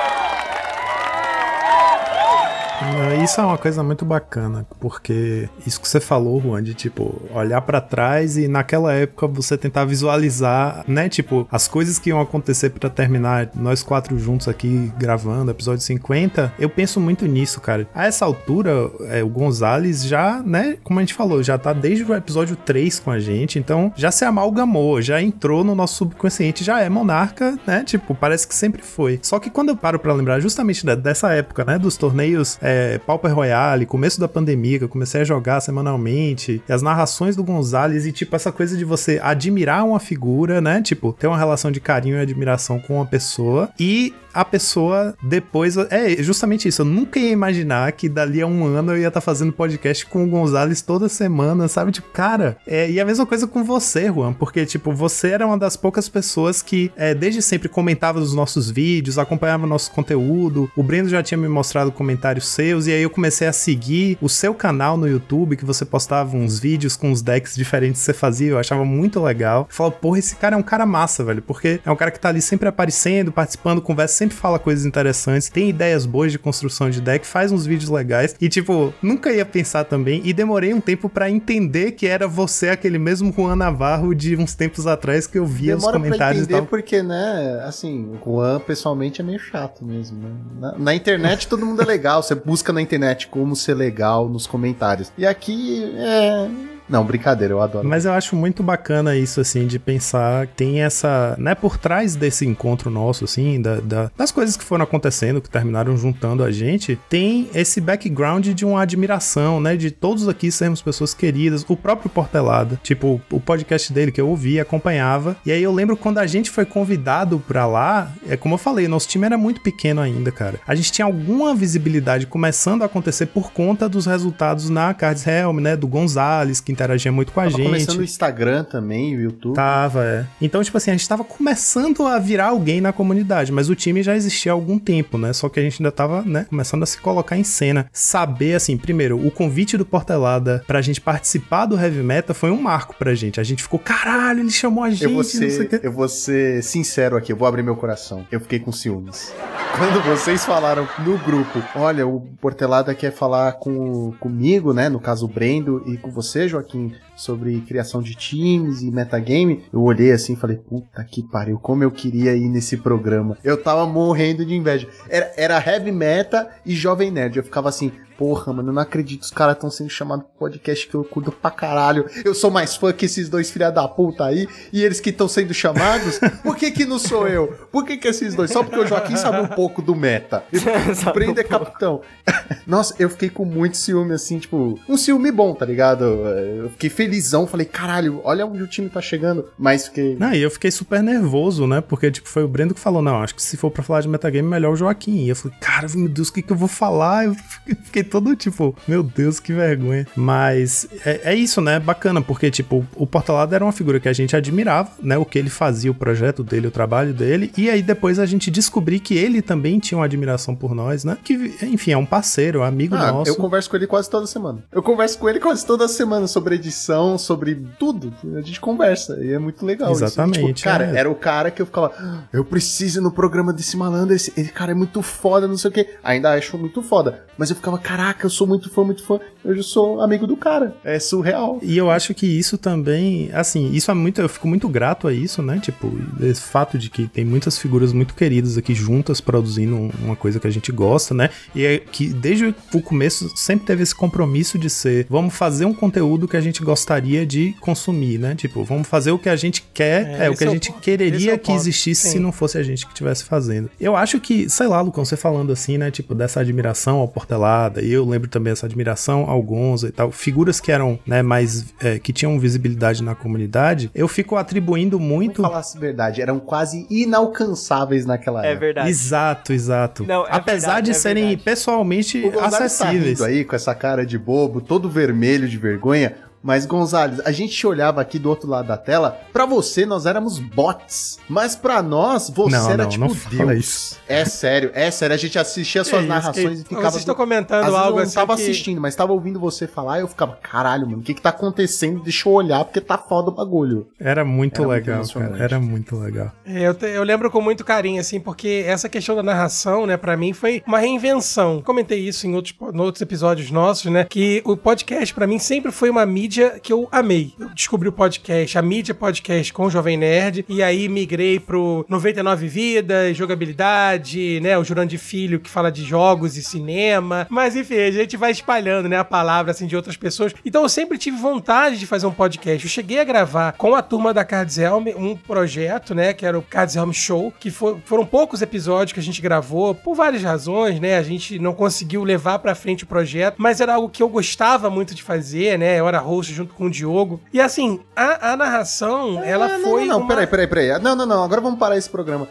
Isso 3.22 3.40
é 3.40 3.44
uma 3.44 3.58
coisa 3.58 3.82
muito 3.82 4.04
bacana, 4.04 4.66
porque 4.78 5.48
isso 5.66 5.80
que 5.80 5.88
você 5.88 5.98
falou, 5.98 6.40
Juan, 6.40 6.62
de 6.62 6.74
tipo, 6.74 7.20
olhar 7.34 7.60
para 7.60 7.80
trás 7.80 8.36
e 8.36 8.46
naquela 8.46 8.92
época 8.92 9.26
você 9.26 9.58
tentar 9.58 9.84
visualizar, 9.84 10.84
né, 10.86 11.08
tipo, 11.08 11.46
as 11.50 11.66
coisas 11.66 11.98
que 11.98 12.10
iam 12.10 12.20
acontecer 12.20 12.70
para 12.70 12.88
terminar 12.88 13.50
nós 13.54 13.82
quatro 13.82 14.18
juntos 14.18 14.46
aqui 14.46 14.92
gravando, 14.96 15.50
episódio 15.50 15.82
50, 15.82 16.54
eu 16.58 16.70
penso 16.70 17.00
muito 17.00 17.26
nisso, 17.26 17.60
cara. 17.60 17.86
A 17.94 18.06
essa 18.06 18.24
altura, 18.24 18.90
é, 19.08 19.22
o 19.22 19.28
Gonzalez 19.28 20.04
já, 20.04 20.40
né, 20.42 20.78
como 20.84 21.00
a 21.00 21.02
gente 21.02 21.14
falou, 21.14 21.42
já 21.42 21.58
tá 21.58 21.72
desde 21.72 22.04
o 22.04 22.14
episódio 22.14 22.54
3 22.54 23.00
com 23.00 23.10
a 23.10 23.18
gente, 23.18 23.58
então 23.58 23.92
já 23.96 24.10
se 24.10 24.24
amalgamou, 24.24 25.02
já 25.02 25.20
entrou 25.20 25.64
no 25.64 25.74
nosso 25.74 25.96
subconsciente, 25.96 26.62
já 26.62 26.80
é 26.80 26.88
monarca, 26.88 27.58
né, 27.66 27.82
tipo, 27.84 28.14
parece 28.14 28.46
que 28.46 28.54
sempre 28.54 28.82
foi. 28.82 29.18
Só 29.22 29.38
que 29.40 29.50
quando 29.50 29.70
eu 29.70 29.76
paro 29.76 29.98
para 29.98 30.12
lembrar 30.12 30.38
justamente 30.40 30.86
dessa 30.96 31.32
época, 31.32 31.64
né, 31.64 31.78
dos 31.78 31.96
torneios 31.96 32.56
é, 32.68 32.98
Pauper 32.98 33.35
Royale, 33.35 33.87
começo 33.87 34.20
da 34.20 34.28
pandemia, 34.28 34.78
que 34.78 34.85
eu 34.85 34.88
comecei 34.88 35.22
a 35.22 35.24
jogar 35.24 35.61
semanalmente, 35.61 36.62
as 36.68 36.83
narrações 36.83 37.35
do 37.35 37.42
Gonzalez 37.42 38.04
e, 38.04 38.12
tipo, 38.12 38.37
essa 38.37 38.52
coisa 38.52 38.76
de 38.76 38.85
você 38.85 39.18
admirar 39.22 39.87
uma 39.87 39.98
figura, 39.98 40.61
né? 40.61 40.83
Tipo, 40.83 41.14
ter 41.14 41.26
uma 41.26 41.38
relação 41.38 41.70
de 41.70 41.81
carinho 41.81 42.16
e 42.16 42.20
admiração 42.20 42.78
com 42.78 42.96
uma 42.96 43.07
pessoa 43.07 43.70
e 43.81 44.12
a 44.33 44.44
pessoa 44.44 45.16
depois. 45.22 45.76
É 45.76 46.22
justamente 46.22 46.68
isso. 46.68 46.83
Eu 46.83 46.87
nunca 46.87 47.18
ia 47.18 47.31
imaginar 47.31 47.90
que 47.92 48.09
dali 48.09 48.40
a 48.40 48.46
um 48.46 48.64
ano 48.64 48.92
eu 48.92 48.98
ia 48.98 49.09
estar 49.09 49.20
tá 49.20 49.24
fazendo 49.24 49.52
podcast 49.52 50.07
com 50.07 50.24
o 50.24 50.28
Gonzalez 50.28 50.83
toda 50.83 51.09
semana, 51.09 51.66
sabe? 51.68 51.90
Tipo, 51.90 52.09
cara. 52.11 52.57
É, 52.66 52.90
e 52.90 53.00
a 53.00 53.04
mesma 53.04 53.26
coisa 53.26 53.46
com 53.46 53.64
você, 53.64 54.07
Juan, 54.07 54.33
porque, 54.33 54.64
tipo, 54.66 54.92
você 54.92 55.31
era 55.31 55.46
uma 55.46 55.59
das 55.59 55.76
poucas 55.76 56.09
pessoas 56.09 56.62
que 56.62 56.92
é, 56.96 57.14
desde 57.14 57.42
sempre 57.42 57.68
comentava 57.68 58.20
nos 58.20 58.35
nossos 58.35 58.70
vídeos, 58.70 59.18
acompanhava 59.18 59.66
nosso 59.66 59.90
conteúdo. 59.90 60.70
O 60.76 60.83
Brendo 60.83 61.09
já 61.09 61.22
tinha 61.22 61.38
me 61.38 61.48
mostrado 61.48 61.90
comentários 61.90 62.46
seus, 62.58 62.86
e 62.86 62.92
aí 62.92 63.02
eu 63.02 63.10
comecei 63.10 63.48
a 63.48 63.52
seguir 63.52 64.16
o 64.20 64.28
seu 64.28 64.54
canal 64.54 64.96
no 64.96 65.08
YouTube, 65.08 65.56
que 65.56 65.64
você 65.64 65.84
postava 65.84 66.36
uns 66.36 66.58
vídeos 66.58 66.96
com 66.96 67.10
os 67.10 67.22
decks 67.22 67.56
diferentes 67.56 68.00
que 68.00 68.06
você 68.06 68.14
fazia. 68.14 68.50
Eu 68.50 68.58
achava 68.58 68.84
muito 68.84 69.20
legal. 69.20 69.66
Falava, 69.68 69.96
porra, 69.96 70.18
esse 70.18 70.36
cara 70.36 70.54
é 70.54 70.58
um 70.58 70.62
cara 70.62 70.86
massa, 70.86 71.24
velho, 71.24 71.42
porque 71.42 71.80
é 71.84 71.90
um 71.90 71.96
cara 71.96 72.10
que 72.10 72.20
tá 72.20 72.28
ali 72.28 72.40
sempre 72.40 72.68
aparecendo, 72.68 73.32
participando, 73.32 73.82
conversa 73.82 74.14
sempre 74.14 74.28
sempre 74.28 74.36
fala 74.36 74.58
coisas 74.58 74.84
interessantes, 74.84 75.48
tem 75.48 75.70
ideias 75.70 76.04
boas 76.06 76.30
de 76.30 76.38
construção 76.38 76.90
de 76.90 77.00
deck, 77.00 77.26
faz 77.26 77.50
uns 77.50 77.66
vídeos 77.66 77.90
legais 77.90 78.36
e, 78.40 78.48
tipo, 78.48 78.92
nunca 79.02 79.32
ia 79.32 79.44
pensar 79.44 79.84
também 79.84 80.20
e 80.24 80.32
demorei 80.32 80.74
um 80.74 80.80
tempo 80.80 81.08
para 81.08 81.30
entender 81.30 81.92
que 81.92 82.06
era 82.06 82.28
você 82.28 82.68
aquele 82.68 82.98
mesmo 82.98 83.32
Juan 83.32 83.56
Navarro 83.56 84.14
de 84.14 84.36
uns 84.36 84.54
tempos 84.54 84.86
atrás 84.86 85.26
que 85.26 85.38
eu 85.38 85.46
via 85.46 85.74
Demora 85.76 85.96
os 85.96 86.02
comentários 86.02 86.46
pra 86.46 86.56
entender 86.56 86.56
e 86.56 86.58
tal. 86.58 86.66
porque, 86.66 87.02
né, 87.02 87.62
assim, 87.64 88.10
o 88.12 88.18
Juan 88.24 88.60
pessoalmente 88.60 89.20
é 89.20 89.24
meio 89.24 89.38
chato 89.38 89.84
mesmo, 89.84 90.18
né? 90.18 90.30
na, 90.60 90.78
na, 90.78 90.94
internet 90.94 91.48
todo 91.48 91.64
mundo 91.64 91.80
é 91.80 91.84
legal, 91.84 92.22
você 92.22 92.34
busca 92.48 92.72
na 92.72 92.80
internet 92.80 93.28
como 93.28 93.54
ser 93.54 93.74
legal 93.74 94.26
nos 94.26 94.46
comentários. 94.46 95.12
E 95.18 95.26
aqui 95.26 95.92
é 95.96 96.77
não, 96.88 97.05
brincadeira, 97.05 97.53
eu 97.53 97.61
adoro. 97.61 97.87
Mas 97.87 98.05
eu 98.05 98.12
acho 98.12 98.35
muito 98.35 98.62
bacana 98.62 99.16
isso, 99.16 99.40
assim, 99.40 99.66
de 99.66 99.79
pensar. 99.79 100.46
Tem 100.46 100.83
essa. 100.83 101.37
Né, 101.38 101.55
por 101.55 101.77
trás 101.77 102.16
desse 102.16 102.46
encontro 102.46 102.90
nosso, 102.90 103.24
assim, 103.24 103.61
da, 103.61 103.77
da, 103.77 104.11
das 104.16 104.33
coisas 104.33 104.57
que 104.57 104.64
foram 104.64 104.85
acontecendo, 104.85 105.40
que 105.40 105.51
terminaram 105.51 105.96
juntando 105.96 106.42
a 106.42 106.51
gente, 106.51 106.98
tem 107.09 107.51
esse 107.55 107.81
background 107.81 108.48
de 108.48 108.64
uma 108.64 108.83
admiração, 108.83 109.61
né? 109.61 109.77
De 109.77 109.90
todos 109.90 110.29
aqui 110.29 110.51
sermos 110.51 110.81
pessoas 110.81 111.12
queridas. 111.12 111.64
O 111.68 111.77
próprio 111.77 112.09
Portelada, 112.09 112.81
tipo, 112.83 113.20
o 113.31 113.40
podcast 113.40 113.92
dele 113.92 114.11
que 114.11 114.20
eu 114.20 114.29
ouvi, 114.29 114.59
acompanhava. 114.59 115.37
E 115.44 115.53
aí 115.53 115.62
eu 115.62 115.72
lembro 115.72 115.96
quando 115.96 116.18
a 116.18 116.27
gente 116.27 116.51
foi 116.51 116.64
convidado 116.64 117.38
pra 117.46 117.66
lá, 117.66 118.12
é 118.29 118.37
como 118.37 118.55
eu 118.55 118.59
falei, 118.59 118.88
nosso 118.88 119.09
time 119.09 119.27
era 119.27 119.37
muito 119.37 119.61
pequeno 119.61 120.01
ainda, 120.01 120.33
cara. 120.33 120.59
A 120.66 120.74
gente 120.74 120.90
tinha 120.90 121.05
alguma 121.05 121.55
visibilidade 121.55 122.27
começando 122.27 122.83
a 122.83 122.87
acontecer 122.87 123.27
por 123.27 123.53
conta 123.53 123.88
dos 123.88 124.07
resultados 124.07 124.70
na 124.70 124.94
Cards 124.94 125.27
Helm, 125.27 125.59
né? 125.61 125.77
Do 125.77 125.87
Gonzalez, 125.87 126.61
que 126.61 126.72
interagia 126.78 127.10
muito 127.10 127.32
com 127.32 127.40
a 127.40 127.44
tava 127.44 127.56
gente. 127.56 127.66
começando 127.66 127.98
o 127.98 128.04
Instagram 128.04 128.64
também, 128.64 129.16
o 129.16 129.20
YouTube. 129.20 129.54
Tava, 129.54 130.04
é. 130.04 130.26
Então, 130.40 130.62
tipo 130.62 130.76
assim, 130.76 130.90
a 130.90 130.94
gente 130.94 131.08
tava 131.08 131.24
começando 131.24 132.06
a 132.06 132.18
virar 132.18 132.48
alguém 132.48 132.80
na 132.80 132.92
comunidade, 132.92 133.50
mas 133.50 133.68
o 133.68 133.74
time 133.74 134.02
já 134.02 134.14
existia 134.14 134.52
há 134.52 134.54
algum 134.54 134.78
tempo, 134.78 135.18
né? 135.18 135.32
Só 135.32 135.48
que 135.48 135.58
a 135.58 135.62
gente 135.62 135.82
ainda 135.82 135.90
tava, 135.90 136.22
né, 136.22 136.46
começando 136.48 136.82
a 136.82 136.86
se 136.86 136.98
colocar 136.98 137.36
em 137.36 137.44
cena. 137.44 137.86
Saber, 137.92 138.54
assim, 138.54 138.76
primeiro, 138.76 139.18
o 139.24 139.30
convite 139.30 139.76
do 139.76 139.84
Portelada 139.84 140.62
pra 140.66 140.80
gente 140.80 141.00
participar 141.00 141.66
do 141.66 141.78
Heavy 141.78 142.02
Metal 142.02 142.34
foi 142.34 142.50
um 142.50 142.60
marco 142.60 142.94
pra 142.96 143.14
gente. 143.14 143.40
A 143.40 143.44
gente 143.44 143.62
ficou, 143.62 143.78
caralho, 143.78 144.40
ele 144.40 144.50
chamou 144.50 144.84
a 144.84 144.90
gente, 144.90 145.04
eu 145.04 145.12
vou 145.12 145.24
ser, 145.24 145.80
Eu 145.82 145.92
vou 145.92 146.08
ser 146.08 146.62
sincero 146.62 147.16
aqui, 147.16 147.32
eu 147.32 147.36
vou 147.36 147.48
abrir 147.48 147.62
meu 147.62 147.76
coração. 147.76 148.26
Eu 148.30 148.40
fiquei 148.40 148.58
com 148.58 148.70
ciúmes. 148.70 149.32
Quando 149.78 150.02
vocês 150.02 150.44
falaram 150.44 150.88
no 151.06 151.16
grupo, 151.18 151.62
olha, 151.76 152.04
o 152.04 152.20
Portelada 152.40 152.92
quer 152.96 153.12
falar 153.12 153.52
com, 153.52 154.12
comigo, 154.18 154.72
né? 154.72 154.88
No 154.88 154.98
caso, 154.98 155.26
o 155.26 155.28
Brendo, 155.28 155.84
e 155.86 155.96
com 155.96 156.10
você, 156.10 156.48
Joaquim, 156.48 156.92
sobre 157.14 157.60
criação 157.60 158.02
de 158.02 158.16
times 158.16 158.82
e 158.82 158.90
metagame, 158.90 159.64
eu 159.72 159.80
olhei 159.80 160.10
assim 160.10 160.32
e 160.32 160.36
falei, 160.36 160.56
puta 160.56 161.04
que 161.04 161.22
pariu, 161.22 161.60
como 161.60 161.84
eu 161.84 161.92
queria 161.92 162.34
ir 162.34 162.48
nesse 162.48 162.76
programa. 162.76 163.38
Eu 163.44 163.56
tava 163.56 163.86
morrendo 163.86 164.44
de 164.44 164.52
inveja. 164.52 164.88
Era, 165.08 165.32
era 165.36 165.64
heavy 165.64 165.92
meta 165.92 166.50
e 166.66 166.74
jovem 166.74 167.12
nerd. 167.12 167.36
Eu 167.36 167.44
ficava 167.44 167.68
assim, 167.68 167.92
porra, 168.18 168.52
mano, 168.52 168.70
eu 168.70 168.72
não 168.72 168.83
acredito, 168.83 169.22
os 169.22 169.31
caras 169.31 169.54
estão 169.54 169.70
sendo 169.70 169.88
chamados 169.88 170.26
pro 170.26 170.40
podcast 170.40 170.88
que 170.88 170.94
eu 170.96 171.04
curto 171.04 171.31
pra 171.31 171.52
caralho. 171.52 172.04
Eu 172.24 172.35
sou 172.35 172.50
mais 172.50 172.74
fã 172.74 172.92
que 172.92 173.07
esses 173.07 173.28
dois 173.28 173.48
filha 173.48 173.70
da 173.70 173.87
puta 173.87 174.24
aí, 174.24 174.48
e 174.72 174.83
eles 174.85 174.98
que 174.98 175.11
estão 175.11 175.28
sendo 175.28 175.54
chamados, 175.54 176.18
por 176.42 176.57
que 176.57 176.72
que 176.72 176.85
não 176.85 176.98
sou 176.98 177.28
eu? 177.28 177.46
Por 177.70 177.85
que 177.87 177.96
que 177.96 178.09
esses 178.09 178.35
dois? 178.35 178.50
Só 178.50 178.64
porque 178.64 178.81
o 178.81 178.87
Joaquim 178.87 179.16
sabe 179.16 179.40
um 179.40 179.46
pouco 179.46 179.81
do 179.81 179.94
meta. 179.94 180.42
Prender 181.14 181.46
um 181.46 181.48
capitão. 181.48 182.00
Nossa, 182.66 182.92
eu 182.98 183.09
fiquei 183.09 183.31
com 183.31 183.44
muito 183.44 183.76
ciúme, 183.76 184.12
assim, 184.12 184.40
tipo, 184.40 184.78
um 184.88 184.96
ciúme 184.96 185.31
bom, 185.31 185.54
tá 185.54 185.64
ligado? 185.64 186.04
Eu 186.04 186.70
fiquei 186.70 186.90
felizão, 186.90 187.46
falei, 187.46 187.66
caralho, 187.66 188.20
olha 188.24 188.44
onde 188.44 188.64
o 188.64 188.66
time 188.66 188.88
tá 188.88 189.00
chegando. 189.00 189.48
Mas 189.57 189.87
fiquei. 189.87 190.16
Não, 190.16 190.35
e 190.35 190.42
eu 190.42 190.50
fiquei 190.50 190.72
super 190.72 191.04
nervoso, 191.04 191.68
né? 191.68 191.81
Porque, 191.81 192.11
tipo, 192.11 192.28
foi 192.28 192.42
o 192.42 192.48
Brendo 192.48 192.74
que 192.74 192.81
falou, 192.81 193.00
não, 193.00 193.22
acho 193.22 193.37
que 193.37 193.42
se 193.42 193.57
for 193.57 193.70
pra 193.70 193.85
falar 193.85 194.00
de 194.00 194.09
metagame, 194.09 194.48
melhor 194.48 194.72
o 194.72 194.76
Joaquim. 194.76 195.24
E 195.24 195.28
eu 195.28 195.37
falei, 195.37 195.57
cara, 195.61 195.87
meu 195.94 196.09
Deus, 196.09 196.28
o 196.28 196.33
que 196.33 196.42
que 196.42 196.52
eu 196.52 196.57
vou 196.57 196.68
falar? 196.68 197.26
Eu 197.26 197.37
fiquei 197.85 198.07
todo 198.08 198.34
tipo, 198.34 198.74
meu 198.86 199.02
Deus, 199.02 199.38
que 199.38 199.52
vergonha. 199.52 200.06
Mas 200.16 200.88
é, 201.04 201.32
é 201.32 201.34
isso, 201.34 201.60
né? 201.60 201.78
Bacana, 201.78 202.20
porque, 202.20 202.50
tipo, 202.50 202.86
o 202.96 203.06
Portalado 203.06 203.54
era 203.54 203.64
uma 203.64 203.72
figura 203.72 204.00
que 204.00 204.08
a 204.08 204.12
gente 204.12 204.34
admirava, 204.34 204.90
né? 205.00 205.16
O 205.16 205.24
que 205.24 205.38
ele 205.38 205.50
fazia, 205.50 205.90
o 205.90 205.94
projeto 205.94 206.42
dele, 206.42 206.66
o 206.66 206.70
trabalho 206.70 207.12
dele. 207.12 207.52
E 207.56 207.70
aí 207.70 207.82
depois 207.82 208.18
a 208.18 208.26
gente 208.26 208.50
descobriu 208.50 209.00
que 209.00 209.16
ele 209.16 209.42
também 209.42 209.78
tinha 209.78 209.98
uma 209.98 210.04
admiração 210.04 210.54
por 210.54 210.74
nós, 210.74 211.04
né? 211.04 211.16
Que, 211.22 211.56
enfim, 211.62 211.92
é 211.92 211.96
um 211.96 212.06
parceiro, 212.06 212.60
um 212.60 212.62
amigo 212.62 212.94
ah, 212.94 213.12
nosso. 213.12 213.30
Eu 213.30 213.36
converso 213.36 213.70
com 213.70 213.76
ele 213.76 213.86
quase 213.86 214.08
toda 214.08 214.26
semana. 214.26 214.62
Eu 214.72 214.82
converso 214.82 215.18
com 215.18 215.28
ele 215.28 215.38
quase 215.38 215.64
toda 215.64 215.86
semana 215.88 216.26
sobre 216.26 216.54
edição, 216.54 217.18
sobre 217.18 217.54
tudo. 217.78 218.12
A 218.36 218.40
gente 218.40 218.60
conversa. 218.60 219.18
E 219.20 219.32
é 219.32 219.38
muito 219.38 219.64
legal. 219.64 219.90
Exatamente. 219.92 220.38
Isso. 220.38 220.52
Tipo, 220.54 220.64
cara, 220.64 220.84
é. 220.84 220.96
era 220.96 221.10
o 221.10 221.14
cara 221.14 221.50
que 221.50 221.60
eu 221.62 221.66
ficava, 221.66 221.92
ah, 221.98 222.22
eu 222.32 222.44
preciso 222.44 223.00
ir 223.00 223.02
no 223.02 223.10
programa 223.10 223.52
desse 223.52 223.76
malandro. 223.76 224.14
Esse, 224.14 224.32
esse 224.36 224.52
cara 224.52 224.72
é 224.72 224.74
muito 224.74 225.02
foda, 225.02 225.46
não 225.46 225.56
sei 225.56 225.70
o 225.70 225.72
quê. 225.72 225.88
Ainda 226.02 226.32
acho 226.32 226.56
muito 226.56 226.82
foda. 226.82 227.24
Mas 227.36 227.50
eu 227.50 227.56
ficava, 227.56 227.78
caraca, 227.98 228.26
eu 228.26 228.30
sou 228.30 228.46
muito 228.46 228.70
fã, 228.70 228.84
muito 228.84 229.02
fã. 229.02 229.18
Eu 229.44 229.56
já 229.56 229.62
sou 229.62 230.00
amigo 230.00 230.26
do 230.26 230.37
cara. 230.37 230.74
É 230.84 231.00
surreal. 231.00 231.58
E 231.62 231.76
eu 231.76 231.90
acho 231.90 232.14
que 232.14 232.26
isso 232.26 232.56
também, 232.56 233.28
assim, 233.32 233.72
isso 233.72 233.90
é 233.90 233.94
muito, 233.94 234.20
eu 234.20 234.28
fico 234.28 234.46
muito 234.46 234.68
grato 234.68 235.08
a 235.08 235.12
isso, 235.12 235.42
né? 235.42 235.58
Tipo, 235.61 235.92
esse 236.20 236.42
fato 236.42 236.78
de 236.78 236.90
que 236.90 237.08
tem 237.08 237.24
muitas 237.24 237.58
figuras 237.58 237.92
muito 237.92 238.14
queridas 238.14 238.56
aqui 238.56 238.74
juntas 238.74 239.20
produzindo 239.20 239.90
uma 240.00 240.14
coisa 240.14 240.38
que 240.38 240.46
a 240.46 240.50
gente 240.50 240.70
gosta, 240.70 241.12
né? 241.12 241.30
E 241.54 241.64
é 241.64 241.78
que 241.78 242.08
desde 242.08 242.54
o 242.72 242.80
começo 242.80 243.37
sempre 243.37 243.66
teve 243.66 243.82
esse 243.82 243.94
compromisso 243.94 244.58
de 244.58 244.70
ser, 244.70 245.06
vamos 245.11 245.34
fazer 245.34 245.64
um 245.64 245.74
conteúdo 245.74 246.28
que 246.28 246.37
a 246.37 246.40
gente 246.40 246.62
gostaria 246.62 247.26
de 247.26 247.54
consumir, 247.61 248.18
né? 248.18 248.34
Tipo, 248.37 248.62
vamos 248.62 248.87
fazer 248.87 249.11
o 249.11 249.18
que 249.18 249.28
a 249.28 249.37
gente 249.37 249.64
quer, 249.74 250.20
é, 250.20 250.26
é 250.26 250.30
o 250.30 250.37
que 250.37 250.44
a 250.44 250.50
gente 250.50 250.72
quereria 250.72 251.32
é 251.32 251.38
que 251.38 251.50
existisse 251.50 252.02
Sim. 252.02 252.11
se 252.11 252.18
não 252.18 252.30
fosse 252.30 252.58
a 252.58 252.62
gente 252.62 252.87
que 252.87 252.92
estivesse 252.92 253.24
fazendo. 253.24 253.70
Eu 253.80 253.96
acho 253.96 254.20
que, 254.20 254.48
sei 254.48 254.68
lá, 254.68 254.80
Lucão, 254.80 255.04
você 255.04 255.16
falando 255.16 255.52
assim, 255.52 255.78
né? 255.78 255.90
Tipo, 255.90 256.14
dessa 256.14 256.40
admiração 256.40 256.98
ao 256.98 257.08
Portelada, 257.08 257.88
eu 257.92 258.05
lembro 258.05 258.29
também 258.29 258.53
essa 258.53 258.66
admiração 258.66 259.29
ao 259.29 259.42
Gonza 259.42 259.88
e 259.88 259.92
tal, 259.92 260.11
figuras 260.11 260.61
que 260.61 260.70
eram, 260.72 260.98
né, 261.07 261.22
mais, 261.22 261.66
é, 261.81 261.98
que 261.98 262.12
tinham 262.12 262.38
visibilidade 262.38 263.03
na 263.03 263.14
comunidade, 263.14 263.90
eu 263.94 264.09
fico 264.09 264.37
atribuindo 264.37 264.98
muito... 264.98 265.42
Vamos 265.42 265.51
falar 265.51 265.77
a 265.77 265.81
verdade, 265.81 266.22
eram 266.22 266.38
quase 266.38 266.87
inalcançáveis 266.90 268.07
naquela 268.07 268.44
é 268.44 268.51
época. 268.51 268.57
É 268.57 268.66
verdade. 268.66 268.90
Exato, 268.90 269.53
exato. 269.53 270.05
Não, 270.07 270.27
é 270.27 270.31
Apesar 270.31 270.66
verdade, 270.66 270.85
de 270.87 270.90
é 270.90 270.94
serem 270.94 271.24
verdade. 271.24 271.44
pessoalmente 271.44 272.18
o 272.24 272.40
acessíveis. 272.40 273.18
Tá 273.18 273.27
aí 273.27 273.44
com 273.44 273.57
essa 273.57 273.74
cara 273.74 274.05
de 274.05 274.18
bobo, 274.18 274.61
todo 274.61 274.88
vermelho 274.88 275.48
de 275.48 275.57
vergonha, 275.57 276.14
mas, 276.42 276.66
Gonzalez, 276.66 277.20
a 277.24 277.33
gente 277.33 277.66
olhava 277.66 278.01
aqui 278.01 278.18
do 278.18 278.29
outro 278.29 278.48
lado 278.48 278.68
da 278.68 278.77
tela, 278.77 279.20
para 279.33 279.44
você 279.44 279.85
nós 279.85 280.07
éramos 280.07 280.38
bots. 280.38 281.18
Mas 281.29 281.57
para 281.57 281.83
nós, 281.83 282.31
você 282.31 282.57
não, 282.57 282.70
era 282.70 282.83
não, 282.85 282.90
tipo 282.90 283.07
não 283.07 283.16
Deus. 283.31 283.59
Isso. 283.59 283.98
É 284.09 284.24
sério, 284.24 284.70
é 284.74 284.90
sério. 284.90 285.14
A 285.14 285.18
gente 285.18 285.38
assistia 285.38 285.85
suas 285.85 286.03
isso, 286.03 286.09
narrações 286.09 286.62
que... 286.62 286.62
e 286.62 286.64
ficava. 286.64 286.90
Vocês 286.90 287.03
estão 287.03 287.14
comentando 287.14 287.74
algo 287.74 287.98
eu 287.98 288.03
assim. 288.03 288.12
Eu 288.12 288.27
tava 288.27 288.37
que... 288.37 288.42
assistindo, 288.42 288.81
mas 288.81 288.94
tava 288.94 289.12
ouvindo 289.12 289.38
você 289.38 289.66
falar 289.66 289.98
e 289.98 290.03
eu 290.03 290.09
ficava, 290.09 290.38
caralho, 290.42 290.87
mano, 290.87 291.01
o 291.01 291.03
que 291.03 291.14
que 291.14 291.22
tá 291.22 291.31
acontecendo? 291.31 292.03
Deixa 292.03 292.29
eu 292.29 292.33
olhar 292.33 292.64
porque 292.64 292.81
tá 292.81 292.96
foda 292.96 293.31
o 293.31 293.33
bagulho. 293.33 293.88
Era 293.98 294.24
muito 294.24 294.62
era 294.62 294.70
legal, 294.70 294.98
muito 294.98 295.18
cara. 295.18 295.42
Era 295.42 295.61
muito 295.61 295.96
legal. 295.96 296.33
É, 296.46 296.62
eu, 296.62 296.74
te, 296.74 296.87
eu 296.87 297.03
lembro 297.03 297.31
com 297.31 297.40
muito 297.40 297.64
carinho, 297.64 298.01
assim, 298.01 298.20
porque 298.20 298.64
essa 298.66 298.88
questão 298.88 299.16
da 299.16 299.22
narração, 299.22 299.87
né, 299.87 299.96
para 299.96 300.16
mim 300.16 300.33
foi 300.33 300.62
uma 300.66 300.79
reinvenção. 300.79 301.61
Comentei 301.62 302.01
isso 302.01 302.27
em 302.27 302.35
outros, 302.35 302.55
em 302.74 302.81
outros 302.81 303.03
episódios 303.03 303.51
nossos, 303.51 303.90
né, 303.90 304.05
que 304.05 304.42
o 304.44 304.57
podcast 304.57 305.14
para 305.14 305.27
mim 305.27 305.38
sempre 305.38 305.72
foi 305.72 305.90
uma 305.90 306.07
mídia 306.07 306.27
que 306.62 306.72
eu 306.72 306.88
amei. 306.92 307.32
Eu 307.38 307.48
descobri 307.50 307.88
o 307.88 307.92
podcast, 307.92 308.58
a 308.58 308.62
mídia 308.62 308.94
podcast 308.94 309.52
com 309.52 309.64
o 309.64 309.70
Jovem 309.70 309.96
Nerd, 309.96 310.44
e 310.48 310.62
aí 310.62 310.88
migrei 310.88 311.40
pro 311.40 311.84
99 311.88 312.48
Vidas, 312.48 313.16
jogabilidade, 313.16 314.40
né? 314.40 314.58
O 314.58 314.64
Jurandir 314.64 314.98
Filho, 314.98 315.40
que 315.40 315.48
fala 315.48 315.72
de 315.72 315.82
jogos 315.84 316.36
e 316.36 316.42
cinema. 316.42 317.26
Mas 317.30 317.56
enfim, 317.56 317.78
a 317.78 317.90
gente 317.90 318.16
vai 318.16 318.30
espalhando, 318.30 318.88
né? 318.88 318.98
A 318.98 319.04
palavra, 319.04 319.52
assim, 319.52 319.66
de 319.66 319.76
outras 319.76 319.96
pessoas. 319.96 320.34
Então 320.44 320.62
eu 320.62 320.68
sempre 320.68 320.98
tive 320.98 321.16
vontade 321.16 321.78
de 321.78 321.86
fazer 321.86 322.06
um 322.06 322.12
podcast. 322.12 322.64
Eu 322.64 322.70
cheguei 322.70 323.00
a 323.00 323.04
gravar 323.04 323.52
com 323.52 323.74
a 323.74 323.82
turma 323.82 324.12
da 324.12 324.24
Cards 324.24 324.58
Helm 324.58 324.88
um 324.96 325.16
projeto, 325.16 325.94
né? 325.94 326.12
Que 326.12 326.26
era 326.26 326.38
o 326.38 326.42
Cards 326.42 326.76
Helm 326.76 326.92
Show, 326.92 327.32
que 327.38 327.50
for, 327.50 327.78
foram 327.84 328.04
poucos 328.04 328.42
episódios 328.42 328.92
que 328.92 329.00
a 329.00 329.02
gente 329.02 329.22
gravou, 329.22 329.74
por 329.74 329.94
várias 329.94 330.22
razões, 330.22 330.78
né? 330.80 330.96
A 330.98 331.02
gente 331.02 331.38
não 331.38 331.54
conseguiu 331.54 332.04
levar 332.04 332.38
pra 332.38 332.54
frente 332.54 332.84
o 332.84 332.86
projeto, 332.86 333.36
mas 333.38 333.60
era 333.60 333.74
algo 333.74 333.88
que 333.88 334.02
eu 334.02 334.08
gostava 334.08 334.68
muito 334.68 334.94
de 334.94 335.02
fazer, 335.02 335.58
né? 335.58 335.78
Eu 335.78 335.88
era 335.88 335.98
host 335.98 336.17
junto 336.26 336.54
com 336.54 336.66
o 336.66 336.70
Diogo. 336.70 337.20
E 337.33 337.40
assim, 337.40 337.81
a, 337.94 338.33
a 338.33 338.37
narração, 338.37 339.22
ela 339.22 339.48
não, 339.48 339.61
foi. 339.64 339.81
Não, 339.83 339.88
não, 339.88 339.98
uma... 339.98 340.09
peraí, 340.09 340.26
peraí, 340.26 340.46
peraí. 340.46 340.78
Não, 340.81 340.94
não, 340.94 341.07
não. 341.07 341.22
Agora 341.22 341.40
vamos 341.40 341.59
parar 341.59 341.76
esse 341.76 341.88
programa. 341.88 342.28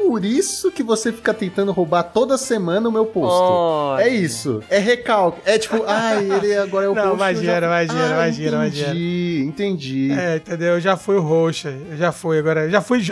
Por 0.00 0.24
isso 0.24 0.72
que 0.72 0.82
você 0.82 1.12
fica 1.12 1.34
tentando 1.34 1.70
roubar 1.72 2.02
toda 2.02 2.38
semana 2.38 2.88
o 2.88 2.92
meu 2.92 3.04
posto. 3.04 3.38
Oh, 3.38 3.98
é 3.98 4.08
isso. 4.08 4.62
É 4.70 4.78
recalque. 4.78 5.40
É 5.44 5.58
tipo, 5.58 5.84
ai, 5.86 6.26
ele 6.30 6.56
agora 6.56 6.86
é 6.86 6.88
o 6.88 6.94
Não, 6.94 7.14
imagina, 7.14 7.58
imagina, 7.58 8.04
ah, 8.04 8.10
imagina, 8.10 8.66
entendi, 8.66 9.44
entendi. 9.46 10.12
É, 10.12 10.36
entendeu? 10.36 10.74
Eu 10.74 10.80
já 10.80 10.96
fui 10.96 11.16
o 11.16 11.20
roxo. 11.20 11.68
Eu 11.68 11.96
já 11.98 12.10
fui 12.10 12.38
agora. 12.38 12.68
Já 12.70 12.80
fui. 12.80 13.02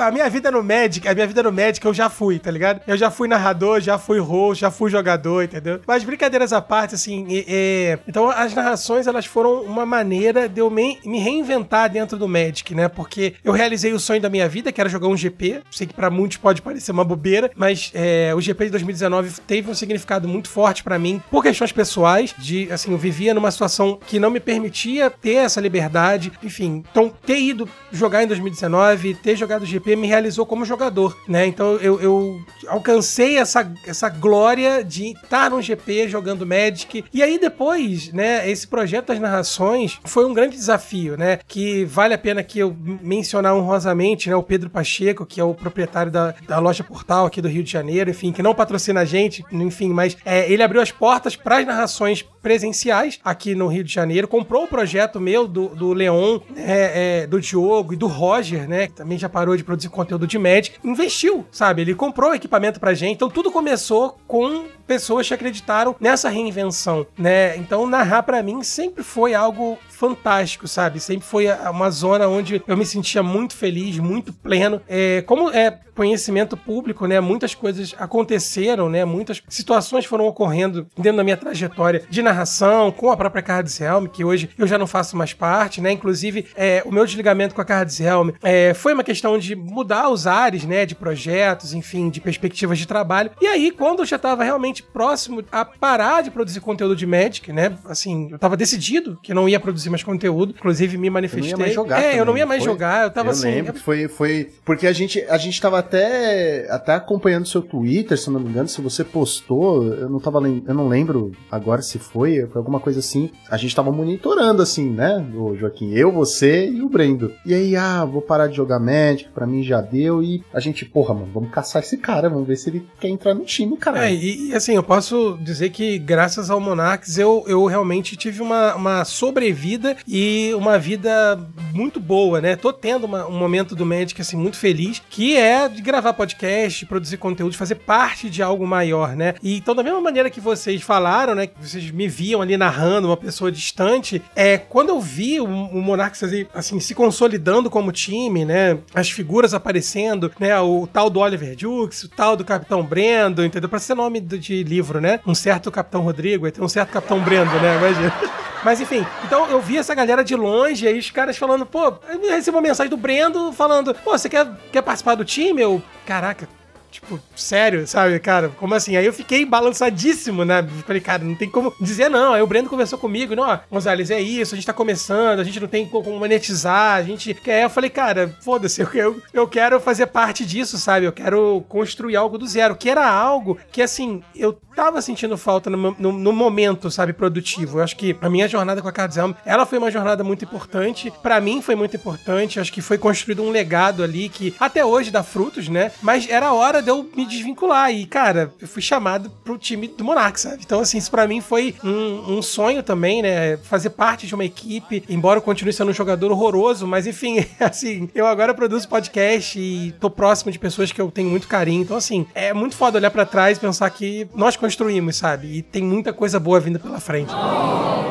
A 0.00 0.10
minha 0.12 0.30
vida 0.30 0.52
no 0.52 0.62
Magic, 0.62 1.06
a 1.06 1.14
minha 1.14 1.26
vida 1.26 1.42
no 1.42 1.52
Magic 1.52 1.84
eu 1.84 1.92
já 1.92 2.08
fui, 2.08 2.38
tá 2.38 2.50
ligado? 2.50 2.80
Eu 2.86 2.96
já 2.96 3.10
fui 3.10 3.26
narrador, 3.26 3.80
já 3.80 3.98
fui 3.98 4.20
roxo, 4.20 4.60
já 4.60 4.70
fui 4.70 4.90
jogador, 4.90 5.42
entendeu? 5.42 5.80
Mas 5.84 6.04
brincadeiras 6.04 6.52
à 6.52 6.62
parte, 6.62 6.94
assim. 6.94 7.26
É, 7.28 7.44
é... 7.48 7.98
Então 8.06 8.30
as 8.30 8.54
narrações, 8.54 9.08
elas 9.08 9.26
foram 9.26 9.62
uma 9.62 9.84
maneira 9.84 10.48
de 10.48 10.60
eu 10.60 10.70
me, 10.70 10.98
me 11.04 11.18
reinventar 11.18 11.90
dentro 11.90 12.16
do 12.16 12.28
Magic, 12.28 12.72
né? 12.72 12.88
Porque 12.88 13.34
eu 13.42 13.52
realizei 13.52 13.92
o 13.92 13.98
sonho 13.98 14.20
da 14.20 14.30
minha 14.30 14.48
vida, 14.48 14.70
que 14.70 14.80
era 14.80 14.88
jogar 14.88 15.08
um 15.08 15.16
GP. 15.16 15.60
Sei 15.70 15.86
que 15.86 16.03
para 16.04 16.10
muitos 16.10 16.36
pode 16.36 16.60
parecer 16.60 16.92
uma 16.92 17.04
bobeira, 17.04 17.50
mas 17.56 17.90
é, 17.94 18.34
o 18.34 18.40
GP 18.40 18.66
de 18.66 18.70
2019 18.72 19.40
teve 19.46 19.70
um 19.70 19.74
significado 19.74 20.28
muito 20.28 20.50
forte 20.50 20.84
para 20.84 20.98
mim 20.98 21.22
por 21.30 21.42
questões 21.42 21.72
pessoais, 21.72 22.34
de 22.36 22.70
assim, 22.70 22.92
eu 22.92 22.98
vivia 22.98 23.32
numa 23.32 23.50
situação 23.50 23.98
que 24.06 24.18
não 24.18 24.30
me 24.30 24.38
permitia 24.38 25.08
ter 25.08 25.36
essa 25.36 25.62
liberdade, 25.62 26.30
enfim. 26.42 26.84
Então, 26.90 27.10
ter 27.24 27.38
ido 27.40 27.66
jogar 27.90 28.22
em 28.22 28.26
2019, 28.26 29.14
ter 29.14 29.34
jogado 29.34 29.62
o 29.62 29.66
GP 29.66 29.96
me 29.96 30.06
realizou 30.06 30.44
como 30.44 30.66
jogador, 30.66 31.16
né? 31.26 31.46
Então, 31.46 31.76
eu, 31.76 31.98
eu 31.98 32.38
alcancei 32.68 33.38
essa, 33.38 33.72
essa 33.86 34.10
glória 34.10 34.84
de 34.84 35.12
estar 35.12 35.50
no 35.50 35.62
GP 35.62 36.08
jogando 36.08 36.44
Magic. 36.44 37.02
E 37.14 37.22
aí 37.22 37.38
depois, 37.38 38.12
né, 38.12 38.50
esse 38.50 38.66
projeto 38.66 39.06
das 39.06 39.20
narrações 39.20 39.98
foi 40.04 40.26
um 40.26 40.34
grande 40.34 40.54
desafio, 40.54 41.16
né? 41.16 41.38
Que 41.48 41.86
vale 41.86 42.12
a 42.12 42.18
pena 42.18 42.42
que 42.42 42.58
eu 42.58 42.76
mencionar 43.00 43.54
honrosamente, 43.54 44.28
né, 44.28 44.36
o 44.36 44.42
Pedro 44.42 44.68
Pacheco, 44.68 45.24
que 45.24 45.40
é 45.40 45.44
o 45.44 45.54
proprietário 45.54 45.93
da, 46.10 46.34
da 46.46 46.58
loja 46.58 46.82
Portal 46.82 47.26
aqui 47.26 47.40
do 47.40 47.48
Rio 47.48 47.62
de 47.62 47.70
Janeiro, 47.70 48.10
enfim, 48.10 48.32
que 48.32 48.42
não 48.42 48.54
patrocina 48.54 49.00
a 49.00 49.04
gente, 49.04 49.44
enfim, 49.52 49.90
mas 49.90 50.16
é, 50.24 50.50
ele 50.50 50.62
abriu 50.62 50.80
as 50.80 50.90
portas 50.90 51.36
para 51.36 51.58
as 51.58 51.66
narrações 51.66 52.22
presenciais 52.42 53.20
aqui 53.24 53.54
no 53.54 53.68
Rio 53.68 53.84
de 53.84 53.92
Janeiro, 53.92 54.28
comprou 54.28 54.64
o 54.64 54.68
projeto 54.68 55.20
meu 55.20 55.46
do, 55.46 55.68
do 55.68 55.92
Leon, 55.92 56.40
é, 56.56 57.22
é, 57.22 57.26
do 57.26 57.40
Diogo 57.40 57.94
e 57.94 57.96
do 57.96 58.06
Roger, 58.06 58.68
né, 58.68 58.88
que 58.88 58.94
também 58.94 59.16
já 59.16 59.28
parou 59.28 59.56
de 59.56 59.64
produzir 59.64 59.88
conteúdo 59.88 60.26
de 60.26 60.38
Magic, 60.38 60.76
investiu, 60.82 61.46
sabe? 61.50 61.82
Ele 61.82 61.94
comprou 61.94 62.34
equipamento 62.34 62.80
pra 62.80 62.92
gente, 62.92 63.14
então 63.14 63.30
tudo 63.30 63.50
começou 63.50 64.18
com 64.26 64.66
pessoas 64.86 65.26
que 65.26 65.34
acreditaram 65.34 65.96
nessa 66.00 66.28
reinvenção, 66.28 67.06
né? 67.16 67.56
Então 67.56 67.86
narrar 67.86 68.22
para 68.22 68.42
mim 68.42 68.62
sempre 68.62 69.02
foi 69.02 69.34
algo 69.34 69.78
fantástico, 69.94 70.66
sabe? 70.66 71.00
Sempre 71.00 71.26
foi 71.26 71.46
uma 71.70 71.90
zona 71.90 72.28
onde 72.28 72.62
eu 72.66 72.76
me 72.76 72.84
sentia 72.84 73.22
muito 73.22 73.54
feliz, 73.54 73.98
muito 73.98 74.32
pleno. 74.32 74.80
É, 74.88 75.22
como 75.22 75.50
é 75.50 75.80
conhecimento 75.94 76.56
público, 76.56 77.06
né? 77.06 77.20
Muitas 77.20 77.54
coisas 77.54 77.94
aconteceram, 77.98 78.88
né? 78.90 79.04
Muitas 79.04 79.42
situações 79.48 80.04
foram 80.04 80.26
ocorrendo 80.26 80.86
dentro 80.96 81.16
da 81.16 81.24
minha 81.24 81.36
trajetória 81.36 82.02
de 82.10 82.22
narração 82.22 82.90
com 82.90 83.10
a 83.10 83.16
própria 83.16 83.42
Cards 83.42 83.80
Helm, 83.80 84.06
que 84.06 84.24
hoje 84.24 84.50
eu 84.58 84.66
já 84.66 84.76
não 84.76 84.86
faço 84.86 85.16
mais 85.16 85.32
parte, 85.32 85.80
né? 85.80 85.92
Inclusive, 85.92 86.46
é, 86.56 86.82
o 86.84 86.92
meu 86.92 87.06
desligamento 87.06 87.54
com 87.54 87.60
a 87.60 87.64
Cards 87.64 88.00
Helm 88.00 88.30
é, 88.42 88.74
foi 88.74 88.92
uma 88.92 89.04
questão 89.04 89.38
de 89.38 89.54
mudar 89.54 90.10
os 90.10 90.26
ares, 90.26 90.64
né? 90.64 90.84
De 90.84 90.94
projetos, 90.94 91.72
enfim, 91.72 92.10
de 92.10 92.20
perspectivas 92.20 92.78
de 92.78 92.86
trabalho. 92.86 93.30
E 93.40 93.46
aí, 93.46 93.70
quando 93.70 94.00
eu 94.00 94.06
já 94.06 94.16
estava 94.16 94.42
realmente 94.42 94.82
próximo 94.82 95.44
a 95.52 95.64
parar 95.64 96.22
de 96.22 96.30
produzir 96.30 96.60
conteúdo 96.60 96.96
de 96.96 97.06
Magic, 97.06 97.52
né? 97.52 97.76
Assim, 97.84 98.28
eu 98.30 98.36
estava 98.36 98.56
decidido 98.56 99.18
que 99.22 99.32
não 99.32 99.48
ia 99.48 99.60
produzir 99.60 99.83
produzir 99.84 99.90
mais 99.90 100.02
conteúdo. 100.02 100.54
Inclusive, 100.56 100.96
me 100.96 101.10
manifestei. 101.10 101.52
Eu 101.52 101.58
não 101.58 101.60
ia 101.60 101.66
mais 101.66 101.74
jogar 101.74 101.98
é, 101.98 102.02
também, 102.02 102.18
eu 102.18 102.24
não 102.24 102.38
ia 102.38 102.46
mais 102.46 102.62
foi? 102.62 102.72
jogar. 102.72 103.04
Eu 103.04 103.10
tava 103.10 103.28
eu 103.28 103.32
assim. 103.32 103.46
lembro, 103.46 103.74
foi, 103.74 104.08
foi. 104.08 104.50
Porque 104.64 104.86
a 104.86 104.92
gente, 104.92 105.22
a 105.28 105.36
gente 105.36 105.60
tava 105.60 105.78
até, 105.78 106.66
até 106.70 106.94
acompanhando 106.94 107.46
seu 107.46 107.62
Twitter, 107.62 108.18
se 108.18 108.30
não 108.30 108.40
me 108.40 108.48
engano, 108.48 108.68
se 108.68 108.80
você 108.80 109.04
postou, 109.04 109.84
eu 109.94 110.08
não 110.08 110.20
tava 110.20 110.34
eu 110.44 110.74
não 110.74 110.88
lembro 110.88 111.32
agora 111.50 111.80
se 111.80 111.98
foi, 111.98 112.46
foi 112.46 112.58
alguma 112.58 112.80
coisa 112.80 113.00
assim. 113.00 113.30
A 113.50 113.56
gente 113.56 113.74
tava 113.74 113.90
monitorando, 113.92 114.62
assim, 114.62 114.90
né, 114.90 115.24
o 115.34 115.56
Joaquim? 115.56 115.92
Eu, 115.92 116.10
você 116.10 116.68
e 116.68 116.82
o 116.82 116.88
Brendo. 116.88 117.32
E 117.46 117.54
aí, 117.54 117.76
ah, 117.76 118.04
vou 118.04 118.22
parar 118.22 118.48
de 118.48 118.56
jogar 118.56 118.78
Magic, 118.78 119.30
pra 119.30 119.46
mim 119.46 119.62
já 119.62 119.80
deu. 119.80 120.22
E 120.22 120.42
a 120.52 120.60
gente, 120.60 120.84
porra, 120.84 121.14
mano, 121.14 121.30
vamos 121.32 121.50
caçar 121.50 121.82
esse 121.82 121.96
cara, 121.96 122.28
vamos 122.28 122.46
ver 122.46 122.56
se 122.56 122.70
ele 122.70 122.86
quer 123.00 123.08
entrar 123.08 123.34
no 123.34 123.44
time, 123.44 123.76
cara. 123.76 124.08
É, 124.08 124.14
e, 124.14 124.48
e, 124.48 124.54
assim, 124.54 124.74
eu 124.74 124.82
posso 124.82 125.38
dizer 125.40 125.70
que 125.70 125.98
graças 125.98 126.50
ao 126.50 126.60
Monarchs 126.60 127.18
eu, 127.18 127.44
eu 127.46 127.64
realmente 127.66 128.16
tive 128.16 128.42
uma, 128.42 128.74
uma 128.74 129.04
sobrevida 129.04 129.73
e 130.06 130.52
uma 130.56 130.78
vida 130.78 131.38
muito 131.72 131.98
boa, 132.00 132.40
né? 132.40 132.56
Tô 132.56 132.72
tendo 132.72 133.04
uma- 133.04 133.26
um 133.26 133.36
momento 133.36 133.74
do 133.74 133.84
Magic, 133.84 134.20
assim, 134.20 134.36
muito 134.36 134.56
feliz, 134.56 135.02
que 135.10 135.36
é 135.36 135.68
de 135.68 135.82
gravar 135.82 136.12
podcast, 136.12 136.86
produzir 136.86 137.16
conteúdo, 137.16 137.56
fazer 137.56 137.74
parte 137.76 138.30
de 138.30 138.42
algo 138.42 138.66
maior, 138.66 139.16
né? 139.16 139.34
E 139.42 139.56
então, 139.56 139.74
da 139.74 139.82
mesma 139.82 140.00
maneira 140.00 140.30
que 140.30 140.40
vocês 140.40 140.82
falaram, 140.82 141.34
né? 141.34 141.46
Que 141.46 141.54
vocês 141.60 141.90
me 141.90 142.06
viam 142.08 142.40
ali 142.42 142.56
narrando 142.56 143.08
uma 143.08 143.16
pessoa 143.16 143.50
distante, 143.50 144.22
é, 144.36 144.56
quando 144.58 144.90
eu 144.90 145.00
vi 145.00 145.40
o, 145.40 145.44
o 145.44 145.82
Monarchs, 145.82 146.22
assim, 146.22 146.46
assim, 146.54 146.80
se 146.80 146.94
consolidando 146.94 147.68
como 147.70 147.90
time, 147.92 148.44
né? 148.44 148.78
As 148.94 149.10
figuras 149.10 149.54
aparecendo, 149.54 150.30
né? 150.38 150.58
O 150.60 150.86
tal 150.86 151.10
do 151.10 151.20
Oliver 151.20 151.56
Dukes, 151.56 152.04
o 152.04 152.08
tal 152.08 152.36
do 152.36 152.44
Capitão 152.44 152.82
Brendo, 152.82 153.44
entendeu? 153.44 153.68
Pra 153.68 153.78
ser 153.78 153.94
nome 153.94 154.20
de 154.20 154.62
livro, 154.62 155.00
né? 155.00 155.20
Um 155.26 155.34
certo 155.34 155.70
Capitão 155.70 156.02
Rodrigo, 156.02 156.50
tem 156.50 156.62
um 156.64 156.68
certo 156.68 156.90
Capitão 156.90 157.20
Brendo, 157.20 157.52
né? 157.60 157.76
Imagina. 157.78 158.14
Mas 158.64 158.80
enfim, 158.80 159.06
então 159.24 159.46
eu 159.50 159.60
vi 159.60 159.76
essa 159.76 159.94
galera 159.94 160.24
de 160.24 160.34
longe, 160.34 160.88
aí 160.88 160.98
os 160.98 161.10
caras 161.10 161.36
falando, 161.36 161.66
pô, 161.66 161.92
eu 162.08 162.30
recebi 162.30 162.56
uma 162.56 162.62
mensagem 162.62 162.88
do 162.88 162.96
Brendo 162.96 163.52
falando, 163.52 163.94
pô, 163.94 164.12
você 164.12 164.28
quer, 164.28 164.48
quer 164.72 164.80
participar 164.82 165.14
do 165.14 165.24
time? 165.24 165.60
Eu, 165.60 165.82
caraca, 166.06 166.48
Tipo, 166.94 167.18
sério, 167.34 167.84
sabe, 167.88 168.16
cara? 168.20 168.50
Como 168.50 168.72
assim? 168.72 168.96
Aí 168.96 169.04
eu 169.04 169.12
fiquei 169.12 169.44
balançadíssimo, 169.44 170.44
né? 170.44 170.64
Falei, 170.86 171.00
cara, 171.02 171.24
não 171.24 171.34
tem 171.34 171.50
como 171.50 171.74
dizer 171.80 172.08
não. 172.08 172.34
Aí 172.34 172.40
o 172.40 172.46
Brendo 172.46 172.70
conversou 172.70 172.96
comigo, 172.96 173.34
não, 173.34 173.58
Gonzalez, 173.68 174.12
é 174.12 174.20
isso, 174.20 174.54
a 174.54 174.56
gente 174.56 174.64
tá 174.64 174.72
começando, 174.72 175.40
a 175.40 175.44
gente 175.44 175.58
não 175.58 175.66
tem 175.66 175.88
como 175.88 176.16
monetizar, 176.16 176.94
a 176.94 177.02
gente 177.02 177.34
quer. 177.34 177.64
Eu 177.64 177.70
falei, 177.70 177.90
cara, 177.90 178.36
foda-se, 178.40 178.80
eu, 178.80 178.88
eu, 178.94 179.22
eu 179.32 179.48
quero 179.48 179.80
fazer 179.80 180.06
parte 180.06 180.46
disso, 180.46 180.78
sabe? 180.78 181.04
Eu 181.04 181.12
quero 181.12 181.64
construir 181.68 182.14
algo 182.14 182.38
do 182.38 182.46
zero, 182.46 182.76
que 182.76 182.88
era 182.88 183.10
algo 183.10 183.58
que, 183.72 183.82
assim, 183.82 184.22
eu 184.32 184.56
tava 184.74 185.00
sentindo 185.00 185.36
falta 185.36 185.70
no, 185.70 185.96
no, 185.98 186.12
no 186.12 186.32
momento, 186.32 186.90
sabe, 186.90 187.12
produtivo. 187.12 187.78
Eu 187.78 187.84
acho 187.84 187.96
que 187.96 188.16
a 188.20 188.28
minha 188.28 188.48
jornada 188.48 188.82
com 188.82 188.88
a 188.88 188.92
Cards 188.92 189.16
Helm, 189.16 189.32
ela 189.44 189.64
foi 189.64 189.78
uma 189.78 189.90
jornada 189.90 190.24
muito 190.24 190.44
importante. 190.44 191.12
Pra 191.22 191.40
mim 191.40 191.62
foi 191.62 191.74
muito 191.74 191.96
importante. 191.96 192.60
Acho 192.60 192.72
que 192.72 192.82
foi 192.82 192.98
construído 192.98 193.42
um 193.42 193.50
legado 193.50 194.02
ali 194.02 194.28
que 194.28 194.54
até 194.58 194.84
hoje 194.84 195.10
dá 195.10 195.22
frutos, 195.22 195.68
né? 195.68 195.92
Mas 196.02 196.28
era 196.28 196.52
hora 196.52 196.82
de 196.84 196.90
eu 196.90 197.08
me 197.16 197.26
desvincular. 197.26 197.92
E, 197.92 198.06
cara, 198.06 198.52
eu 198.60 198.68
fui 198.68 198.82
chamado 198.82 199.30
pro 199.42 199.58
time 199.58 199.88
do 199.88 200.04
Monark, 200.04 200.38
sabe? 200.40 200.62
Então, 200.64 200.80
assim, 200.80 200.98
isso 200.98 201.10
pra 201.10 201.26
mim 201.26 201.40
foi 201.40 201.74
um, 201.82 202.36
um 202.36 202.42
sonho 202.42 202.82
também, 202.82 203.22
né? 203.22 203.56
Fazer 203.56 203.90
parte 203.90 204.26
de 204.26 204.34
uma 204.34 204.44
equipe, 204.44 205.02
embora 205.08 205.38
eu 205.38 205.42
continue 205.42 205.72
sendo 205.72 205.90
um 205.90 205.94
jogador 205.94 206.30
horroroso, 206.30 206.86
mas 206.86 207.06
enfim, 207.06 207.44
assim, 207.58 208.08
eu 208.14 208.26
agora 208.26 208.54
produzo 208.54 208.88
podcast 208.88 209.58
e 209.58 209.92
tô 210.00 210.10
próximo 210.10 210.52
de 210.52 210.58
pessoas 210.58 210.92
que 210.92 211.00
eu 211.00 211.10
tenho 211.10 211.28
muito 211.28 211.48
carinho. 211.48 211.82
Então, 211.82 211.96
assim, 211.96 212.26
é 212.34 212.52
muito 212.52 212.76
foda 212.76 212.98
olhar 212.98 213.10
pra 213.10 213.24
trás 213.24 213.58
e 213.58 213.60
pensar 213.60 213.88
que 213.90 214.28
nós 214.34 214.56
construímos, 214.56 215.16
sabe? 215.16 215.58
E 215.58 215.62
tem 215.62 215.82
muita 215.82 216.12
coisa 216.12 216.38
boa 216.38 216.60
vindo 216.60 216.78
pela 216.78 217.00
frente. 217.00 217.32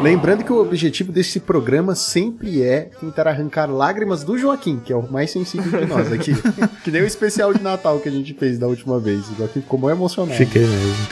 Lembrando 0.01 0.43
que 0.43 0.51
o 0.51 0.59
objetivo 0.59 1.11
desse 1.11 1.39
programa 1.39 1.95
sempre 1.95 2.61
é 2.61 2.89
tentar 2.99 3.27
arrancar 3.27 3.71
lágrimas 3.71 4.23
do 4.23 4.37
Joaquim, 4.37 4.79
que 4.79 4.91
é 4.91 4.95
o 4.95 5.09
mais 5.09 5.31
sensível 5.31 5.79
de 5.79 5.85
nós 5.85 6.11
aqui. 6.11 6.33
que 6.83 6.91
nem 6.91 7.01
o 7.01 7.05
especial 7.05 7.53
de 7.53 7.61
Natal 7.61 7.99
que 7.99 8.09
a 8.09 8.11
gente 8.11 8.33
fez 8.33 8.59
da 8.63 8.69
última 8.69 8.97
vez. 8.99 9.29
O 9.29 9.35
Joaquim 9.35 9.61
ficou 9.61 9.77
muito 9.77 9.91
emocionado. 9.95 10.37
Fiquei 10.37 10.61
mesmo. 10.61 11.07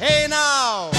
Hey 0.00 0.28
now, 0.28 0.90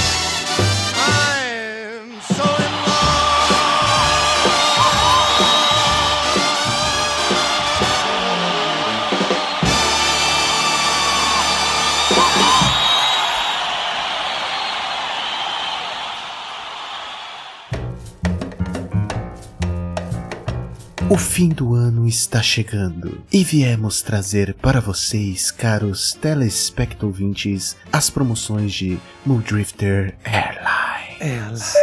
O 21.12 21.17
fim 21.17 21.50
do 21.50 21.76
ano 21.76 22.08
está 22.08 22.41
chegando 22.41 23.21
e 23.34 23.43
viemos 23.43 24.02
trazer 24.02 24.54
para 24.54 24.80
vocês, 24.80 25.52
caros 25.52 26.13
telespectouvintes, 26.13 27.76
as 27.91 28.10
promoções 28.10 28.71
de 28.71 28.97
Muldrifter 29.26 30.15
Airlines. 30.24 31.74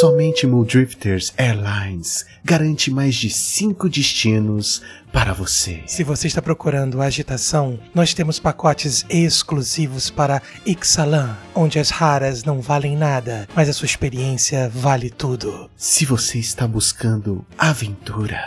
Somente 0.00 0.46
Muldrifters 0.46 1.32
Airlines 1.36 2.26
garante 2.44 2.90
mais 2.90 3.14
de 3.14 3.30
5 3.30 3.88
destinos 3.88 4.82
para 5.12 5.32
você. 5.32 5.82
Se 5.86 6.04
você 6.04 6.26
está 6.26 6.42
procurando 6.42 7.00
agitação, 7.00 7.78
nós 7.94 8.12
temos 8.12 8.38
pacotes 8.38 9.06
exclusivos 9.08 10.10
para 10.10 10.42
Ixalan, 10.66 11.36
onde 11.54 11.78
as 11.78 11.90
raras 11.90 12.44
não 12.44 12.60
valem 12.60 12.96
nada, 12.96 13.48
mas 13.54 13.68
a 13.68 13.72
sua 13.72 13.86
experiência 13.86 14.68
vale 14.68 15.08
tudo. 15.08 15.70
Se 15.76 16.04
você 16.04 16.38
está 16.38 16.66
buscando 16.66 17.44
aventura, 17.56 18.40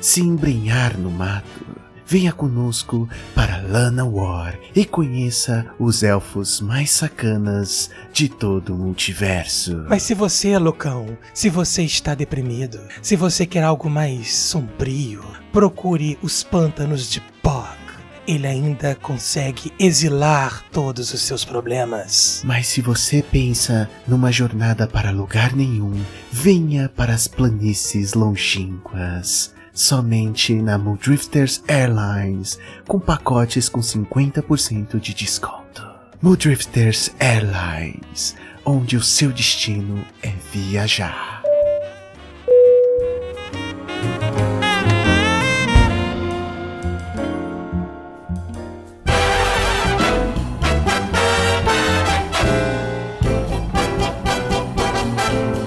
se 0.00 0.20
embrenhar 0.20 0.96
no 0.96 1.10
mato, 1.10 1.83
venha 2.06 2.32
conosco 2.32 3.08
para 3.34 3.60
Lana 3.62 4.04
War 4.04 4.58
e 4.74 4.84
conheça 4.84 5.66
os 5.78 6.02
elfos 6.02 6.60
mais 6.60 6.90
sacanas 6.90 7.90
de 8.12 8.28
todo 8.28 8.74
o 8.74 8.78
multiverso. 8.78 9.84
Mas 9.88 10.02
se 10.02 10.14
você, 10.14 10.56
Lucão, 10.58 11.16
se 11.32 11.48
você 11.48 11.82
está 11.82 12.14
deprimido, 12.14 12.80
se 13.02 13.16
você 13.16 13.46
quer 13.46 13.62
algo 13.62 13.88
mais 13.88 14.34
sombrio, 14.34 15.24
procure 15.52 16.18
os 16.22 16.42
pântanos 16.42 17.10
de 17.10 17.20
Pog. 17.42 17.84
Ele 18.26 18.46
ainda 18.46 18.94
consegue 18.94 19.70
exilar 19.78 20.64
todos 20.72 21.12
os 21.12 21.20
seus 21.20 21.44
problemas. 21.44 22.40
Mas 22.42 22.66
se 22.68 22.80
você 22.80 23.22
pensa 23.22 23.88
numa 24.08 24.32
jornada 24.32 24.86
para 24.86 25.10
lugar 25.10 25.54
nenhum, 25.54 25.92
venha 26.32 26.88
para 26.88 27.12
as 27.12 27.28
planícies 27.28 28.14
longínquas. 28.14 29.53
Somente 29.76 30.54
na 30.62 30.78
Muldrifters 30.78 31.60
Airlines, 31.66 32.60
com 32.86 33.00
pacotes 33.00 33.68
com 33.68 33.80
50% 33.80 35.00
de 35.00 35.12
desconto. 35.12 35.84
Muldrifters 36.22 37.12
Airlines, 37.18 38.36
onde 38.64 38.96
o 38.96 39.02
seu 39.02 39.32
destino 39.32 40.04
é 40.22 40.32
viajar. 40.52 41.42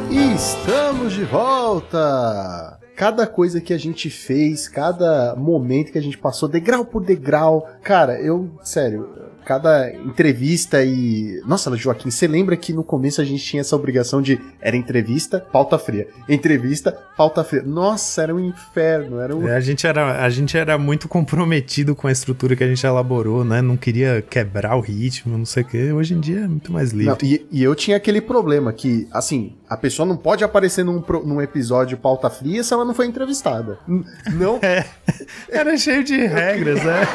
Estamos 0.09 1.11
de 1.11 1.25
volta! 1.25 2.76
Cada 2.97 3.27
coisa 3.27 3.61
que 3.61 3.75
a 3.75 3.77
gente 3.77 4.09
fez, 4.09 4.67
cada 4.67 5.35
momento 5.35 5.91
que 5.91 5.99
a 5.99 6.01
gente 6.01 6.17
passou, 6.17 6.49
degrau 6.49 6.83
por 6.83 7.05
degrau. 7.05 7.69
Cara, 7.83 8.19
eu, 8.19 8.49
sério, 8.63 9.07
cada 9.47 9.89
entrevista 9.93 10.83
e. 10.83 11.41
Nossa, 11.45 11.73
Joaquim, 11.77 12.11
você 12.11 12.27
lembra 12.27 12.57
que 12.57 12.73
no 12.73 12.83
começo 12.83 13.21
a 13.21 13.23
gente 13.23 13.41
tinha 13.41 13.61
essa 13.61 13.77
obrigação 13.77 14.21
de. 14.21 14.37
Era 14.59 14.75
entrevista, 14.75 15.39
pauta 15.39 15.79
fria. 15.79 16.09
Entrevista, 16.27 16.91
pauta 17.15 17.45
fria. 17.45 17.63
Nossa, 17.63 18.23
era 18.23 18.35
um 18.35 18.41
inferno. 18.41 19.21
Era 19.21 19.33
um. 19.33 19.47
É, 19.47 19.55
A 19.55 19.61
gente, 19.61 19.87
era, 19.87 20.21
a 20.21 20.29
gente 20.29 20.57
era 20.57 20.77
muito 20.77 21.07
comprometido 21.07 21.95
com 21.95 22.07
a 22.07 22.11
estrutura 22.11 22.57
que 22.57 22.63
a 22.63 22.67
gente 22.67 22.85
elaborou, 22.85 23.45
né? 23.45 23.61
Não 23.61 23.77
queria 23.77 24.21
quebrar 24.21 24.75
o 24.75 24.81
ritmo, 24.81 25.37
não 25.37 25.45
sei 25.45 25.63
o 25.63 25.65
quê. 25.65 25.93
Hoje 25.93 26.13
em 26.13 26.19
dia 26.19 26.41
é 26.41 26.47
muito 26.47 26.73
mais 26.73 26.91
livre. 26.91 27.05
Não, 27.05 27.17
e, 27.23 27.47
e 27.49 27.63
eu 27.63 27.73
tinha 27.73 27.95
aquele 27.95 28.19
problema 28.19 28.73
que, 28.73 29.07
assim, 29.13 29.55
a 29.69 29.77
pessoa 29.77 30.05
não 30.05 30.17
pode 30.17 30.43
aparecer 30.43 30.83
num, 30.83 31.01
num 31.23 31.41
episódio 31.41 31.97
pauta 31.97 32.29
fria 32.29 32.61
se 32.65 32.73
ela 32.73 32.83
não 32.83 32.93
foi 32.93 33.05
entrevistada. 33.05 33.79
Não. 33.87 34.59
Era 35.49 35.77
cheio 35.77 36.03
de 36.03 36.17
regras, 36.17 36.83
né? 36.83 37.07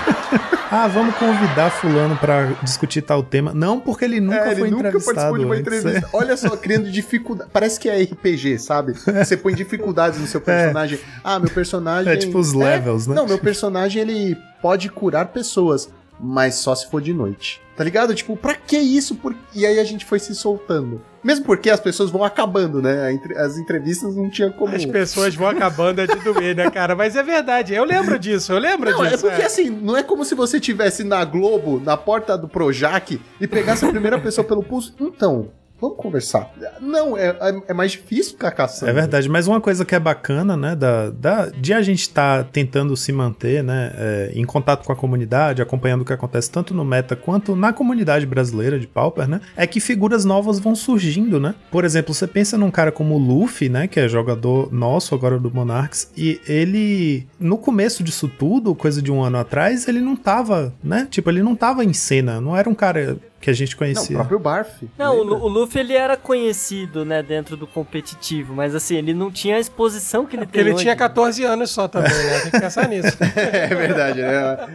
ah, 0.70 0.88
vamos 0.88 1.14
convidar 1.16 1.65
fulano 1.70 2.16
pra 2.16 2.46
discutir 2.62 3.02
tal 3.02 3.22
tema. 3.22 3.52
Não, 3.54 3.80
porque 3.80 4.04
ele 4.04 4.20
nunca 4.20 4.36
É, 4.36 4.42
foi 4.44 4.52
ele 4.52 4.70
nunca 4.70 4.88
entrevistado 4.88 5.14
participou 5.14 5.38
de 5.38 5.44
uma 5.44 5.56
entrevista. 5.56 6.08
Olha 6.12 6.36
só, 6.36 6.56
criando 6.56 6.90
dificuldade. 6.90 7.50
Parece 7.52 7.78
que 7.80 7.88
é 7.88 8.02
RPG, 8.02 8.58
sabe? 8.58 8.92
Você 8.94 9.36
põe 9.36 9.54
dificuldades 9.54 10.18
no 10.18 10.26
seu 10.26 10.40
personagem. 10.42 10.98
Ah, 11.22 11.38
meu 11.38 11.50
personagem. 11.50 12.12
É 12.12 12.16
tipo 12.16 12.38
os 12.38 12.52
levels, 12.52 13.06
né? 13.06 13.14
Não, 13.14 13.26
meu 13.26 13.38
personagem 13.38 14.02
ele 14.02 14.36
pode 14.60 14.88
curar 14.90 15.26
pessoas, 15.26 15.88
mas 16.20 16.56
só 16.56 16.74
se 16.74 16.90
for 16.90 17.00
de 17.00 17.12
noite. 17.12 17.60
Tá 17.76 17.84
ligado? 17.84 18.14
Tipo, 18.14 18.36
pra 18.36 18.54
que 18.54 18.78
isso? 18.78 19.14
Por... 19.16 19.34
E 19.54 19.66
aí 19.66 19.78
a 19.78 19.84
gente 19.84 20.04
foi 20.04 20.18
se 20.18 20.34
soltando. 20.34 21.02
Mesmo 21.26 21.44
porque 21.44 21.68
as 21.68 21.80
pessoas 21.80 22.08
vão 22.08 22.22
acabando, 22.22 22.80
né? 22.80 23.18
As 23.36 23.58
entrevistas 23.58 24.14
não 24.14 24.30
tinha 24.30 24.48
como. 24.48 24.76
As 24.76 24.84
pessoas 24.84 25.34
vão 25.34 25.48
acabando 25.48 26.00
é 26.00 26.06
de 26.06 26.14
doer, 26.20 26.54
né, 26.54 26.70
cara? 26.70 26.94
Mas 26.94 27.16
é 27.16 27.22
verdade, 27.24 27.74
eu 27.74 27.82
lembro 27.82 28.16
disso, 28.16 28.52
eu 28.52 28.58
lembro 28.60 28.88
Não, 28.92 29.04
é 29.04 29.10
disso. 29.10 29.26
porque 29.26 29.42
assim, 29.42 29.68
não 29.68 29.96
é 29.96 30.04
como 30.04 30.24
se 30.24 30.36
você 30.36 30.60
tivesse 30.60 31.02
na 31.02 31.24
Globo, 31.24 31.82
na 31.84 31.96
porta 31.96 32.38
do 32.38 32.46
Projac, 32.46 33.20
e 33.40 33.46
pegasse 33.48 33.84
a 33.84 33.88
primeira 33.88 34.20
pessoa 34.20 34.46
pelo 34.46 34.62
pulso. 34.62 34.94
Então, 35.00 35.50
vamos 35.80 35.96
conversar. 35.98 36.50
Não, 36.80 37.16
é, 37.16 37.28
é- 37.28 37.62
é 37.68 37.74
mais 37.74 37.92
difícil 37.92 38.32
ficar 38.32 38.50
caçando. 38.50 38.90
É 38.90 38.94
verdade, 38.94 39.28
mas 39.28 39.46
uma 39.46 39.60
coisa 39.60 39.84
que 39.84 39.94
é 39.94 39.98
bacana, 40.00 40.56
né, 40.56 40.74
da, 40.74 41.10
da- 41.10 41.46
de 41.48 41.72
a 41.72 41.82
gente 41.82 42.00
estar 42.00 42.44
tentando 42.44 42.96
se 42.96 43.12
manter, 43.12 43.62
né, 43.62 43.92
é, 43.96 44.32
em 44.34 44.44
contato 44.44 44.84
com 44.86 44.92
a 44.92 44.96
comunidade, 44.96 45.60
acompanhando 45.62 46.02
o 46.02 46.04
que 46.04 46.12
acontece 46.12 46.50
tanto 46.50 46.72
no 46.74 46.84
meta 46.84 47.14
quanto 47.14 47.54
na 47.54 47.72
comunidade 47.72 48.24
brasileira 48.26 48.78
de 48.78 48.86
Pauper, 48.86 49.28
né, 49.28 49.40
é 49.56 49.66
que 49.66 49.80
figuras 49.80 50.24
novas 50.24 50.58
vão 50.58 50.74
surgindo, 50.74 51.38
né. 51.40 51.54
Por 51.70 51.84
exemplo, 51.84 52.14
você 52.14 52.26
pensa 52.26 52.56
num 52.56 52.70
cara 52.70 52.90
como 52.90 53.14
o 53.14 53.18
Luffy, 53.18 53.68
né, 53.68 53.86
que 53.86 54.00
é 54.00 54.08
jogador 54.08 54.72
nosso 54.72 55.14
agora 55.14 55.38
do 55.38 55.52
Monarchs, 55.52 56.10
e 56.16 56.40
ele, 56.48 57.26
no 57.38 57.58
começo 57.58 58.02
disso 58.02 58.28
tudo, 58.28 58.74
coisa 58.74 59.02
de 59.02 59.12
um 59.12 59.22
ano 59.22 59.38
atrás, 59.38 59.86
ele 59.88 60.00
não 60.00 60.16
tava, 60.16 60.72
né, 60.82 61.06
tipo, 61.10 61.30
ele 61.30 61.42
não 61.42 61.54
tava 61.54 61.84
em 61.84 61.92
cena, 61.92 62.40
não 62.40 62.56
era 62.56 62.68
um 62.68 62.74
cara 62.74 63.16
que 63.40 63.50
a 63.50 63.52
gente 63.52 63.70
Não, 63.70 63.76
o 63.76 63.78
conhecia. 63.78 64.16
próprio 64.16 64.38
Barf. 64.38 64.82
Não, 64.98 65.16
o, 65.18 65.22
lembra? 65.22 65.38
O 65.38 65.48
Luffy 65.48 65.80
ele 65.80 65.92
era 65.94 66.16
conhecido, 66.16 67.04
né, 67.04 67.22
dentro 67.22 67.56
do 67.56 67.66
competitivo, 67.66 68.54
mas 68.54 68.74
assim, 68.74 68.96
ele 68.96 69.14
não 69.14 69.30
tinha 69.30 69.56
a 69.56 69.60
exposição 69.60 70.24
que 70.26 70.36
ele 70.36 70.46
Porque 70.46 70.58
tem 70.58 70.66
ele 70.66 70.74
hoje. 70.74 70.84
tinha 70.84 70.96
14 70.96 71.44
anos 71.44 71.70
só 71.70 71.86
também, 71.86 72.12
né? 72.12 72.40
Tem 72.40 72.50
que 72.50 72.60
pensar 72.60 72.88
nisso. 72.88 73.16
É 73.36 73.74
verdade, 73.74 74.22
né? 74.22 74.66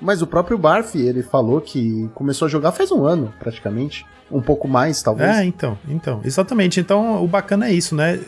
Mas 0.00 0.20
o 0.20 0.26
próprio 0.26 0.58
Barf, 0.58 0.94
ele 0.96 1.22
falou 1.22 1.60
que 1.60 2.10
começou 2.14 2.46
a 2.46 2.48
jogar 2.48 2.72
faz 2.72 2.90
um 2.90 3.04
ano, 3.04 3.32
praticamente. 3.38 4.04
Um 4.30 4.40
pouco 4.40 4.66
mais, 4.66 5.02
talvez. 5.02 5.30
É, 5.36 5.44
então, 5.44 5.78
então, 5.86 6.20
exatamente. 6.24 6.80
Então, 6.80 7.22
o 7.22 7.28
bacana 7.28 7.68
é 7.68 7.72
isso, 7.72 7.94
né? 7.94 8.18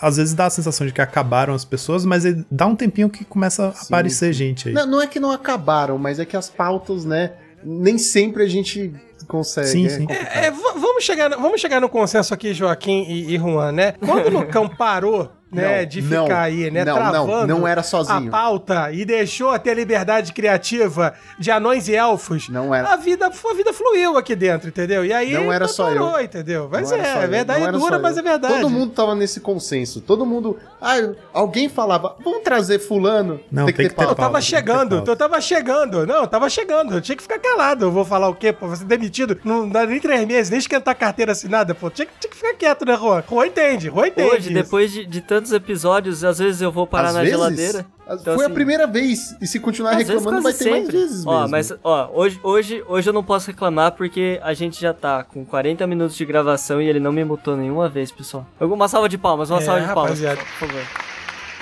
Às 0.00 0.16
vezes 0.18 0.34
dá 0.34 0.46
a 0.46 0.50
sensação 0.50 0.86
de 0.86 0.92
que 0.92 1.00
acabaram 1.00 1.54
as 1.54 1.64
pessoas, 1.64 2.04
mas 2.04 2.22
dá 2.50 2.66
um 2.66 2.76
tempinho 2.76 3.08
que 3.08 3.24
começa 3.24 3.68
a 3.68 3.72
Sim, 3.72 3.86
aparecer 3.86 4.32
gente 4.32 4.68
aí. 4.68 4.74
Não, 4.74 4.86
não 4.86 5.02
é 5.02 5.06
que 5.06 5.18
não 5.18 5.32
acabaram, 5.32 5.98
mas 5.98 6.18
é 6.20 6.24
que 6.24 6.36
as 6.36 6.48
pautas, 6.48 7.04
né? 7.04 7.32
Nem 7.64 7.98
sempre 7.98 8.42
a 8.44 8.48
gente 8.48 8.92
consegue. 9.26 9.66
Sim, 9.68 9.86
é 9.86 9.88
sim. 9.90 10.06
É, 10.10 10.50
v- 10.50 10.78
vamos, 10.78 11.04
chegar, 11.04 11.28
no- 11.28 11.40
vamos 11.40 11.60
chegar 11.60 11.80
no 11.80 11.88
consenso 11.88 12.32
aqui, 12.32 12.52
Joaquim 12.54 13.04
e, 13.08 13.34
e 13.34 13.38
Juan, 13.38 13.72
né? 13.72 13.92
Quando 14.04 14.26
o 14.26 14.30
Lucão 14.40 14.68
parou, 14.68 15.30
né, 15.50 15.80
Não, 15.80 15.86
de 15.88 16.02
não, 16.02 16.24
ficar 16.24 16.40
aí, 16.42 16.70
né, 16.70 16.84
não, 16.84 16.94
travando 16.94 17.46
não, 17.46 17.58
não 17.60 17.68
era 17.68 17.80
a 17.80 17.84
sozinho. 17.84 18.30
pauta 18.30 18.92
e 18.92 19.04
deixou 19.04 19.50
a 19.50 19.58
ter 19.58 19.70
a 19.70 19.74
liberdade 19.74 20.32
criativa 20.32 21.14
de 21.38 21.50
anões 21.50 21.88
e 21.88 21.94
elfos, 21.94 22.48
Não 22.48 22.74
era. 22.74 22.92
a 22.92 22.96
vida, 22.96 23.26
a 23.26 23.54
vida 23.54 23.72
fluiu 23.72 24.16
aqui 24.18 24.36
dentro, 24.36 24.68
entendeu? 24.68 25.04
E 25.04 25.12
aí 25.12 25.32
Não 25.32 25.52
era 25.52 25.66
só 25.66 25.86
parou, 25.86 26.18
eu. 26.18 26.24
entendeu? 26.24 26.68
Mas 26.70 26.90
Não 26.90 26.98
era 26.98 27.06
é, 27.08 27.12
só 27.14 27.20
é 27.20 27.24
eu, 27.24 27.28
verdade 27.30 27.60
não 27.60 27.68
era 27.68 27.78
dura, 27.78 27.98
mas 27.98 28.16
eu. 28.16 28.20
é 28.20 28.22
verdade. 28.30 28.54
Todo 28.54 28.68
mundo 28.70 28.92
tava 28.92 29.14
nesse 29.14 29.40
consenso. 29.40 30.00
Todo 30.00 30.26
mundo. 30.26 30.58
Ah, 30.80 30.94
alguém 31.32 31.68
falava, 31.68 32.14
vamos 32.22 32.42
trazer 32.42 32.78
fulano. 32.78 33.40
Não, 33.50 33.64
tem 33.66 33.74
que 33.74 33.82
ter 33.84 33.90
Eu 33.90 33.94
pauta. 33.94 34.14
tava 34.14 34.32
tem 34.38 34.40
que 34.42 34.50
ter 34.50 34.56
chegando, 34.56 34.96
pauta. 34.96 35.10
eu 35.10 35.16
tava 35.16 35.40
chegando. 35.40 36.06
Não, 36.06 36.16
eu 36.22 36.26
tava 36.26 36.50
chegando. 36.50 36.94
Eu 36.94 37.00
tinha 37.00 37.16
que 37.16 37.22
ficar 37.22 37.38
calado. 37.38 37.86
Eu 37.86 37.90
vou 37.90 38.04
falar 38.04 38.28
o 38.28 38.34
quê? 38.34 38.52
Pô, 38.52 38.68
você 38.68 38.84
demitido. 38.84 39.38
Não 39.44 39.68
dá 39.68 39.86
nem 39.86 39.98
três 40.00 40.26
meses, 40.26 40.50
nem 40.50 40.58
esquentar 40.58 40.92
a 40.92 40.94
carteira 40.94 41.32
assinada, 41.32 41.74
pô. 41.74 41.88
Tinha, 41.90 42.06
que- 42.06 42.12
tinha 42.20 42.30
que 42.30 42.36
ficar 42.36 42.54
quieto, 42.54 42.84
né, 42.84 42.96
Juan? 42.96 43.22
Juan 43.28 43.46
entende, 43.46 43.88
Juan 43.88 44.06
entende. 44.08 44.28
Hoje, 44.28 44.40
isso. 44.40 44.52
depois 44.54 44.92
de, 44.92 45.06
de 45.06 45.20
tantos 45.38 45.52
episódios, 45.52 46.24
às 46.24 46.38
vezes 46.38 46.60
eu 46.60 46.70
vou 46.72 46.86
parar 46.86 47.08
Às 47.08 47.14
na 47.14 47.20
vezes, 47.20 47.34
geladeira. 47.36 47.86
Então, 48.10 48.34
foi 48.34 48.44
a 48.44 48.46
assim, 48.46 48.54
primeira 48.54 48.86
vez. 48.86 49.36
E 49.40 49.46
se 49.46 49.60
continuar 49.60 49.92
reclamando, 49.92 50.42
vai 50.42 50.52
ter 50.52 50.70
mais 50.70 50.82
sempre. 50.86 50.96
vezes 50.98 51.26
Ó, 51.26 51.32
mesmo. 51.40 51.48
mas, 51.50 51.72
ó, 51.84 52.10
hoje, 52.14 52.40
hoje, 52.42 52.84
hoje 52.88 53.08
eu 53.08 53.12
não 53.12 53.22
posso 53.22 53.46
reclamar 53.48 53.92
porque 53.92 54.40
a 54.42 54.54
gente 54.54 54.80
já 54.80 54.92
tá 54.94 55.22
com 55.24 55.44
40 55.44 55.86
minutos 55.86 56.16
de 56.16 56.24
gravação 56.24 56.80
e 56.80 56.86
ele 56.88 56.98
não 57.00 57.12
me 57.12 57.24
mutou 57.24 57.56
nenhuma 57.56 57.88
vez, 57.88 58.10
pessoal. 58.10 58.46
Uma 58.60 58.88
salva 58.88 59.08
de 59.08 59.18
palmas, 59.18 59.50
uma 59.50 59.58
É, 59.60 59.62
salva 59.62 59.80
de 59.80 59.86
palmas, 59.86 60.20
rapaziada. 60.20 60.36
por 60.40 60.68
favor. 60.68 60.82